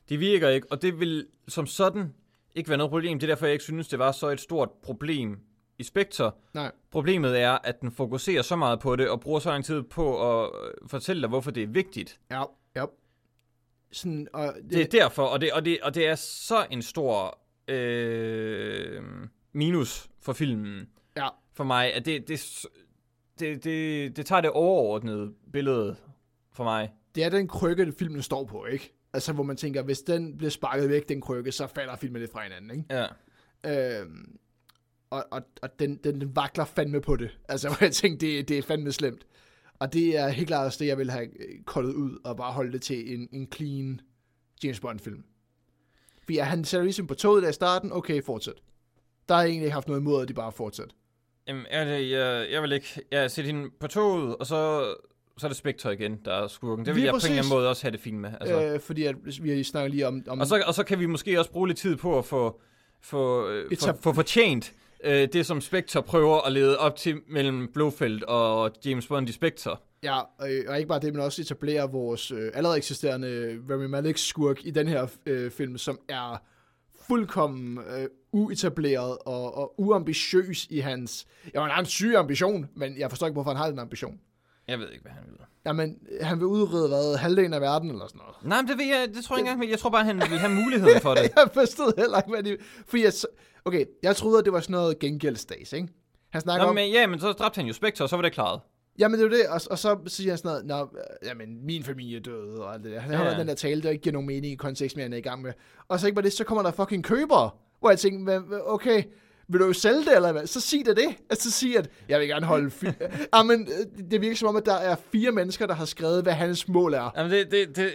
det 0.08 0.20
virker 0.20 0.48
ikke, 0.48 0.66
og 0.70 0.82
det 0.82 1.00
vil 1.00 1.26
som 1.48 1.66
sådan 1.66 2.14
ikke 2.54 2.68
være 2.68 2.78
noget 2.78 2.90
problem. 2.90 3.18
Det 3.18 3.26
er 3.26 3.30
derfor, 3.30 3.46
jeg 3.46 3.52
ikke 3.52 3.64
synes, 3.64 3.88
det 3.88 3.98
var 3.98 4.12
så 4.12 4.28
et 4.28 4.40
stort 4.40 4.70
problem 4.82 5.38
i 5.78 5.82
Spectre. 5.82 6.32
Nej. 6.54 6.72
Problemet 6.90 7.40
er, 7.40 7.58
at 7.64 7.80
den 7.80 7.92
fokuserer 7.92 8.42
så 8.42 8.56
meget 8.56 8.80
på 8.80 8.96
det, 8.96 9.08
og 9.08 9.20
bruger 9.20 9.38
så 9.40 9.50
lang 9.50 9.64
tid 9.64 9.82
på 9.82 10.40
at 10.42 10.50
øh, 10.64 10.88
fortælle 10.88 11.22
dig, 11.22 11.28
hvorfor 11.28 11.50
det 11.50 11.62
er 11.62 11.66
vigtigt. 11.66 12.20
Ja, 12.30 12.42
ja. 12.76 12.84
Sådan, 13.92 14.28
og 14.32 14.54
det, 14.62 14.70
Det 14.70 14.80
er 14.82 15.00
derfor, 15.00 15.22
og 15.22 15.40
det, 15.40 15.52
og 15.52 15.64
det, 15.64 15.78
og 15.82 15.94
det 15.94 16.06
er 16.06 16.14
så 16.14 16.66
en 16.70 16.82
stor 16.82 17.38
øh, 17.68 19.02
minus 19.52 20.08
for 20.20 20.32
filmen. 20.32 20.88
Ja. 21.16 21.28
For 21.54 21.64
mig, 21.64 21.94
at 21.94 22.06
det, 22.06 22.28
det, 22.28 22.66
det, 23.38 23.64
det, 23.64 24.16
det 24.16 24.26
tager 24.26 24.40
det 24.40 24.50
overordnede 24.50 25.32
billede 25.52 25.96
for 26.52 26.64
mig. 26.64 26.90
det 27.14 27.24
er 27.24 27.28
den 27.28 27.48
krykke, 27.48 27.92
filmen 27.98 28.22
står 28.22 28.44
på, 28.44 28.64
ikke? 28.64 28.92
Altså, 29.12 29.32
hvor 29.32 29.42
man 29.42 29.56
tænker, 29.56 29.82
hvis 29.82 30.00
den 30.00 30.38
bliver 30.38 30.50
sparket 30.50 30.88
væk, 30.88 31.08
den 31.08 31.20
krykke, 31.20 31.52
så 31.52 31.66
falder 31.66 31.96
filmen 31.96 32.20
lidt 32.20 32.32
fra 32.32 32.42
hinanden, 32.42 32.70
ikke? 32.70 32.84
Ja. 32.90 33.06
Øhm, 34.00 34.36
og 35.12 35.24
og, 35.30 35.42
og 35.62 35.78
den, 35.78 35.96
den, 35.96 36.20
den 36.20 36.36
vakler 36.36 36.64
fandme 36.64 37.00
på 37.00 37.16
det. 37.16 37.38
Altså, 37.48 37.68
hvor 37.68 37.78
jeg 37.80 37.92
tænkte, 37.92 38.26
det, 38.26 38.48
det 38.48 38.58
er 38.58 38.62
fandme 38.62 38.92
slemt. 38.92 39.26
Og 39.78 39.92
det 39.92 40.18
er 40.18 40.28
helt 40.28 40.46
klart 40.46 40.66
også 40.66 40.78
det, 40.78 40.86
jeg 40.86 40.98
vil 40.98 41.10
have 41.10 41.24
øh, 41.24 41.62
koldet 41.64 41.94
ud, 41.94 42.18
og 42.24 42.36
bare 42.36 42.52
holde 42.52 42.72
det 42.72 42.82
til 42.82 43.14
en, 43.14 43.28
en 43.32 43.48
clean 43.54 44.00
James 44.64 44.80
Bond-film. 44.80 45.24
Fordi 46.22 46.38
er 46.38 46.44
han 46.44 46.64
sætter 46.64 46.84
ligesom 46.84 47.06
på 47.06 47.14
toget 47.14 47.42
der 47.42 47.48
i 47.48 47.52
starten, 47.52 47.92
okay, 47.92 48.22
fortsæt. 48.22 48.62
Der 49.28 49.34
har 49.34 49.42
jeg 49.42 49.48
egentlig 49.48 49.66
ikke 49.66 49.72
haft 49.72 49.88
noget 49.88 50.00
imod, 50.00 50.22
at 50.22 50.28
de 50.28 50.34
bare 50.34 50.52
fortsætter. 50.52 50.94
Jamen, 51.48 51.66
jeg, 51.72 52.10
jeg, 52.10 52.46
jeg 52.50 52.62
vil 52.62 52.72
ikke 52.72 53.00
jeg 53.10 53.30
sætte 53.30 53.46
hende 53.46 53.70
på 53.80 53.86
toget, 53.86 54.36
og 54.36 54.46
så 54.46 54.94
så 55.38 55.46
er 55.46 55.48
det 55.48 55.56
Spectre 55.56 55.92
igen, 55.92 56.18
der 56.24 56.32
er 56.32 56.48
skurken. 56.48 56.86
Det 56.86 56.94
vil 56.94 57.00
Lige 57.00 57.06
jeg 57.06 57.12
på 57.12 57.16
en 57.16 57.24
eller 57.24 57.28
præcis. 57.28 57.38
anden 57.38 57.58
måde 57.58 57.68
også 57.68 57.82
have 57.82 57.92
det 57.92 58.00
fint 58.00 58.18
med. 58.18 58.30
Altså. 58.40 58.62
Øh, 58.64 58.80
fordi 58.80 59.04
at, 59.04 59.16
vi 59.42 59.62
snakker 59.62 59.90
lige 59.90 60.06
om... 60.06 60.22
om 60.28 60.40
Og 60.40 60.46
så, 60.46 60.62
og 60.66 60.74
så 60.74 60.84
kan 60.84 61.00
vi 61.00 61.06
måske 61.06 61.38
også 61.38 61.50
bruge 61.50 61.68
lidt 61.68 61.78
tid 61.78 61.96
på 61.96 62.18
at 62.18 62.24
få, 62.24 62.60
få, 63.00 63.48
øh, 63.48 63.76
få, 63.80 63.92
få 64.00 64.12
fortjent 64.12 64.74
øh, 65.04 65.28
det, 65.32 65.46
som 65.46 65.60
Spectre 65.60 66.02
prøver 66.02 66.40
at 66.40 66.52
lede 66.52 66.78
op 66.78 66.96
til 66.96 67.20
mellem 67.28 67.72
Blofeld 67.72 68.22
og 68.22 68.72
James 68.84 69.06
Bond 69.06 69.28
i 69.28 69.32
Spectre. 69.32 69.76
Ja, 70.02 70.20
og 70.68 70.78
ikke 70.78 70.88
bare 70.88 71.00
det, 71.00 71.12
men 71.12 71.22
også 71.22 71.42
etablere 71.42 71.90
vores 71.90 72.30
øh, 72.30 72.50
allerede 72.54 72.78
eksisterende 72.78 73.58
Rami 73.70 73.86
Malek 73.86 74.18
skurk 74.18 74.66
i 74.66 74.70
den 74.70 74.88
her 74.88 75.06
øh, 75.26 75.50
film, 75.50 75.78
som 75.78 75.98
er 76.08 76.42
fuldkommen 77.06 77.78
øh, 77.78 78.06
uetableret 78.32 79.18
og, 79.26 79.58
og 79.58 79.80
uambitiøs 79.80 80.66
i 80.70 80.78
hans... 80.78 81.26
Ja, 81.54 81.60
han 81.60 81.70
har 81.70 81.80
en 81.80 81.86
syg 81.86 82.14
ambition, 82.16 82.68
men 82.76 82.98
jeg 82.98 83.10
forstår 83.10 83.26
ikke, 83.26 83.34
hvorfor 83.34 83.50
han 83.50 83.56
har 83.56 83.70
den 83.70 83.78
ambition. 83.78 84.20
Jeg 84.68 84.78
ved 84.78 84.90
ikke, 84.90 85.02
hvad 85.02 85.12
han 85.12 85.24
vil. 85.26 85.38
Jamen, 85.66 85.98
han 86.20 86.38
vil 86.38 86.46
udrede 86.46 86.88
hvad, 86.88 87.16
halvdelen 87.16 87.54
af 87.54 87.60
verden 87.60 87.90
eller 87.90 88.06
sådan 88.06 88.18
noget. 88.18 88.34
Nej, 88.42 88.62
men 88.62 88.68
det, 88.68 88.78
ved 88.78 88.84
jeg, 88.84 89.08
det 89.14 89.24
tror 89.24 89.36
jeg 89.36 89.40
ikke 89.40 89.48
engang, 89.48 89.58
men 89.58 89.70
jeg 89.70 89.78
tror 89.78 89.90
bare, 89.90 90.04
han 90.04 90.16
vil 90.16 90.38
have 90.38 90.54
muligheden 90.54 91.00
for 91.00 91.14
det. 91.14 91.22
jeg 91.36 91.48
forstod 91.54 91.92
heller 91.98 92.18
ikke, 92.18 92.30
hvad 92.30 92.42
det... 92.42 92.56
Fordi 92.86 93.04
jeg, 93.04 93.12
okay, 93.64 93.84
jeg 94.02 94.16
troede, 94.16 94.38
at 94.38 94.44
det 94.44 94.52
var 94.52 94.60
sådan 94.60 94.72
noget 94.72 94.98
gengældsdags, 94.98 95.72
ikke? 95.72 95.88
Han 96.30 96.40
snakker 96.40 96.64
Nå, 96.64 96.68
om... 96.68 96.74
men, 96.74 96.92
ja, 96.92 97.06
men 97.06 97.20
så 97.20 97.32
dræbte 97.32 97.56
han 97.58 97.66
jo 97.66 97.72
Spectre, 97.72 98.04
og 98.04 98.08
så 98.08 98.16
var 98.16 98.22
det 98.22 98.32
klaret. 98.32 98.60
Jamen, 98.98 99.20
det 99.20 99.26
er 99.26 99.30
jo 99.30 99.42
det, 99.42 99.46
og, 99.48 99.60
og 99.70 99.78
så 99.78 99.98
siger 100.06 100.30
han 100.30 100.38
sådan 100.38 100.66
noget, 100.66 100.90
Nå, 100.92 100.98
øh, 100.98 101.28
jamen, 101.28 101.66
min 101.66 101.84
familie 101.84 102.16
er 102.16 102.20
død, 102.22 102.58
og 102.58 102.74
alt 102.74 102.84
det 102.84 102.92
der. 102.92 103.00
Han 103.00 103.12
Ja. 103.12 103.24
ja. 103.30 103.38
den 103.38 103.48
der 103.48 103.54
tale, 103.54 103.82
der 103.82 103.90
ikke 103.90 104.02
giver 104.02 104.12
nogen 104.12 104.26
mening 104.26 104.52
i 104.52 104.56
kontekst, 104.56 104.96
med 104.96 105.04
han 105.04 105.12
er 105.12 105.16
i 105.16 105.20
gang 105.20 105.42
med. 105.42 105.52
Og 105.88 106.00
så 106.00 106.06
ikke 106.06 106.14
bare 106.14 106.24
det, 106.24 106.32
så 106.32 106.44
kommer 106.44 106.62
der 106.62 106.70
fucking 106.70 107.04
købere, 107.04 107.50
hvor 107.80 107.90
jeg 107.90 107.98
tænker, 107.98 108.24
"Hvad- 108.24 108.40
hvad- 108.40 108.60
okay, 108.66 109.02
vil 109.48 109.60
du 109.60 109.66
jo 109.66 109.72
sælge 109.72 109.98
det, 110.04 110.16
eller 110.16 110.32
hvad? 110.32 110.46
Så 110.46 110.60
sig 110.60 110.86
det 110.86 110.96
det. 110.96 111.08
Altså, 111.30 111.50
så 111.50 111.58
sig, 111.58 111.78
at 111.78 111.90
jeg 112.08 112.20
vil 112.20 112.28
gerne 112.28 112.46
holde... 112.46 112.66
Fi- 112.66 113.06
Jamen, 113.36 113.60
øh, 114.00 114.10
det 114.10 114.20
virker 114.20 114.36
som 114.36 114.48
om, 114.48 114.56
at 114.56 114.66
der 114.66 114.74
er 114.74 114.96
fire 115.12 115.32
mennesker, 115.32 115.66
der 115.66 115.74
har 115.74 115.84
skrevet, 115.84 116.22
hvad 116.22 116.32
hans 116.32 116.68
mål 116.68 116.94
er. 116.94 117.12
Jamen, 117.16 117.32
det, 117.32 117.50
det, 117.50 117.68
det, 117.76 117.76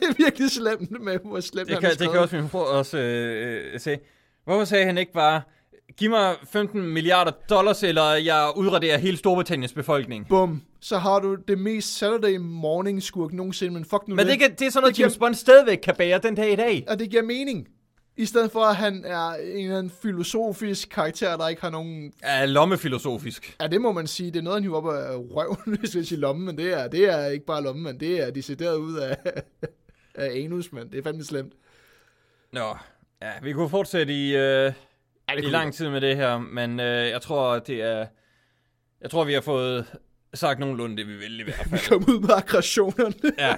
det 0.00 0.08
er 0.08 0.14
virkelig 0.18 0.50
slemt 0.50 1.02
med, 1.04 1.18
hvor 1.24 1.40
slemt 1.40 1.66
det, 1.68 1.74
han 1.74 1.80
kan, 1.80 1.90
har 1.90 1.96
det 1.96 2.10
kan 2.10 2.20
også 2.20 2.36
min 2.36 2.48
bror 2.48 2.64
også 2.64 2.98
øh, 2.98 3.72
øh, 3.74 3.80
se. 3.80 3.98
Hvorfor 4.48 4.64
sagde 4.64 4.84
han 4.84 4.98
ikke 4.98 5.12
bare, 5.12 5.42
giv 5.96 6.10
mig 6.10 6.36
15 6.44 6.82
milliarder 6.82 7.30
dollars, 7.50 7.82
eller 7.82 8.02
jeg 8.12 8.52
udraderer 8.56 8.98
hele 8.98 9.16
Storbritanniens 9.16 9.72
befolkning? 9.72 10.28
Bum. 10.28 10.62
Så 10.80 10.98
har 10.98 11.20
du 11.20 11.34
det 11.48 11.58
mest 11.58 11.98
Saturday 11.98 12.36
morning 12.36 13.02
skurk 13.02 13.32
nogensinde, 13.32 13.74
men 13.74 13.84
fuck 13.84 14.08
nu 14.08 14.14
Men 14.14 14.26
det, 14.26 14.38
kan, 14.38 14.50
det 14.50 14.62
er 14.66 14.70
sådan 14.70 14.82
noget, 14.82 14.92
Det 14.92 14.96
giver- 14.96 15.06
James 15.06 15.18
Bond 15.18 15.34
stadigvæk 15.34 15.78
kan 15.82 15.94
bære 15.98 16.18
den 16.18 16.34
dag 16.34 16.52
i 16.52 16.56
dag. 16.56 16.84
Og 16.88 16.98
det 16.98 17.10
giver 17.10 17.22
mening. 17.22 17.68
I 18.16 18.24
stedet 18.26 18.52
for, 18.52 18.60
at 18.60 18.76
han 18.76 19.04
er 19.04 19.28
en 19.30 19.64
eller 19.64 19.78
anden 19.78 19.92
filosofisk 20.02 20.88
karakter, 20.88 21.36
der 21.36 21.48
ikke 21.48 21.62
har 21.62 21.70
nogen... 21.70 22.12
Ja, 22.22 22.44
lommefilosofisk. 22.44 23.56
Ja, 23.60 23.66
det 23.66 23.80
må 23.80 23.92
man 23.92 24.06
sige. 24.06 24.30
Det 24.30 24.38
er 24.38 24.42
noget, 24.42 24.56
han 24.56 24.62
hiver 24.62 24.76
op 24.76 24.88
af 24.94 25.16
røven, 25.16 25.76
hvis 25.78 25.96
jeg 25.96 26.06
siger 26.06 26.20
lomme, 26.20 26.44
men 26.46 26.58
det 26.58 26.72
er, 26.80 26.88
det 26.88 27.04
er 27.12 27.26
ikke 27.26 27.46
bare 27.46 27.62
lomme, 27.62 27.82
men 27.82 28.00
det 28.00 28.20
er 28.26 28.30
decideret 28.30 28.76
ud 28.76 28.96
af, 28.96 29.16
af 30.14 30.30
anus, 30.44 30.72
men 30.72 30.90
det 30.92 30.98
er 30.98 31.02
fandme 31.02 31.24
slemt. 31.24 31.52
Nå, 32.52 32.76
ja, 33.22 33.30
vi 33.42 33.52
kunne 33.52 33.68
fortsætte 33.68 34.12
i, 34.12 34.36
øh, 34.36 34.72
Ja, 35.30 35.34
i 35.34 35.40
lang 35.40 35.74
tid 35.74 35.88
med 35.88 36.00
det 36.00 36.16
her, 36.16 36.38
men 36.38 36.80
øh, 36.80 37.08
jeg 37.08 37.22
tror, 37.22 37.58
det 37.58 37.82
er... 37.82 38.06
Jeg 39.00 39.10
tror, 39.10 39.24
vi 39.24 39.32
har 39.32 39.40
fået 39.40 39.86
sagt 40.34 40.58
nogenlunde 40.60 40.96
det, 40.96 41.06
vi 41.08 41.16
vil 41.16 41.40
i 41.40 41.42
hvert 41.42 41.64
Vi 41.72 41.78
fald. 41.78 41.88
kom 41.88 42.14
ud 42.14 42.20
med 42.20 42.30
aggressionerne. 42.36 43.14
Ja, 43.38 43.54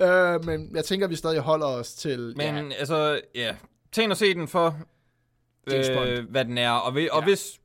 øh, 0.34 0.44
men 0.44 0.76
jeg 0.76 0.84
tænker, 0.84 1.06
at 1.06 1.10
vi 1.10 1.16
stadig 1.16 1.40
holder 1.40 1.66
os 1.66 1.94
til... 1.94 2.34
men 2.36 2.70
ja. 2.70 2.76
altså, 2.78 3.20
ja. 3.34 3.56
Ind 4.00 4.10
og 4.10 4.16
se 4.16 4.34
den 4.34 4.48
for, 4.48 4.78
øh, 5.72 6.30
hvad 6.30 6.44
den 6.44 6.58
er. 6.58 6.70
Og, 6.70 6.94
vi, 6.94 7.08
og 7.12 7.20
Ja. 7.20 7.24
hvis 7.24 7.60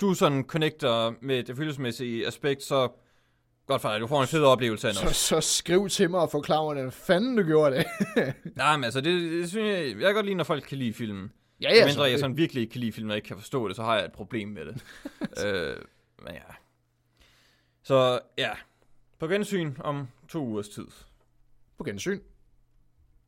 du 0.00 0.14
sådan 0.14 0.42
connecter 0.42 1.12
med 1.22 1.42
det 1.42 1.56
følelsesmæssige 1.56 2.26
aspekt, 2.26 2.62
så 2.62 2.88
godt 3.66 3.82
dig. 3.92 4.00
Du 4.00 4.06
får 4.06 4.20
en 4.22 4.28
fed 4.28 4.44
oplevelse 4.44 4.88
af 4.88 4.94
så, 4.94 5.00
noget. 5.02 5.16
så 5.16 5.40
skriv 5.40 5.88
til 5.88 6.10
mig 6.10 6.20
og 6.20 6.30
forklar 6.30 6.56
mig, 6.56 6.74
hvordan 6.74 6.92
fanden 6.92 7.36
du 7.36 7.42
gjorde 7.42 7.76
det. 7.76 7.86
Nej, 8.56 8.76
men 8.76 8.84
altså, 8.84 9.00
det, 9.00 9.30
det 9.32 9.48
synes 9.48 9.66
jeg, 9.66 9.86
jeg 9.86 9.96
kan 10.06 10.14
godt 10.14 10.26
lide, 10.26 10.36
når 10.36 10.44
folk 10.44 10.64
kan 10.68 10.78
lide 10.78 10.92
filmen. 10.94 11.32
ja, 11.60 11.74
Ja, 11.74 11.86
mindre 11.86 12.02
jeg 12.04 12.18
så, 12.18 12.20
sådan 12.20 12.36
virkelig 12.36 12.60
ikke 12.60 12.72
kan 12.72 12.80
lide 12.80 12.92
filmen 12.92 13.10
og 13.10 13.16
ikke 13.16 13.28
kan 13.28 13.38
forstå 13.38 13.68
det, 13.68 13.76
så 13.76 13.82
har 13.82 13.96
jeg 13.96 14.04
et 14.04 14.12
problem 14.12 14.48
med 14.48 14.64
det. 14.64 14.84
øh, 15.46 15.76
men 16.22 16.34
ja. 16.34 16.54
Så 17.82 18.20
ja, 18.38 18.50
på 19.18 19.26
gensyn 19.26 19.74
om 19.80 20.08
to 20.28 20.38
ugers 20.44 20.68
tid. 20.68 20.86
på 21.78 21.84
gensyn. 21.84 22.20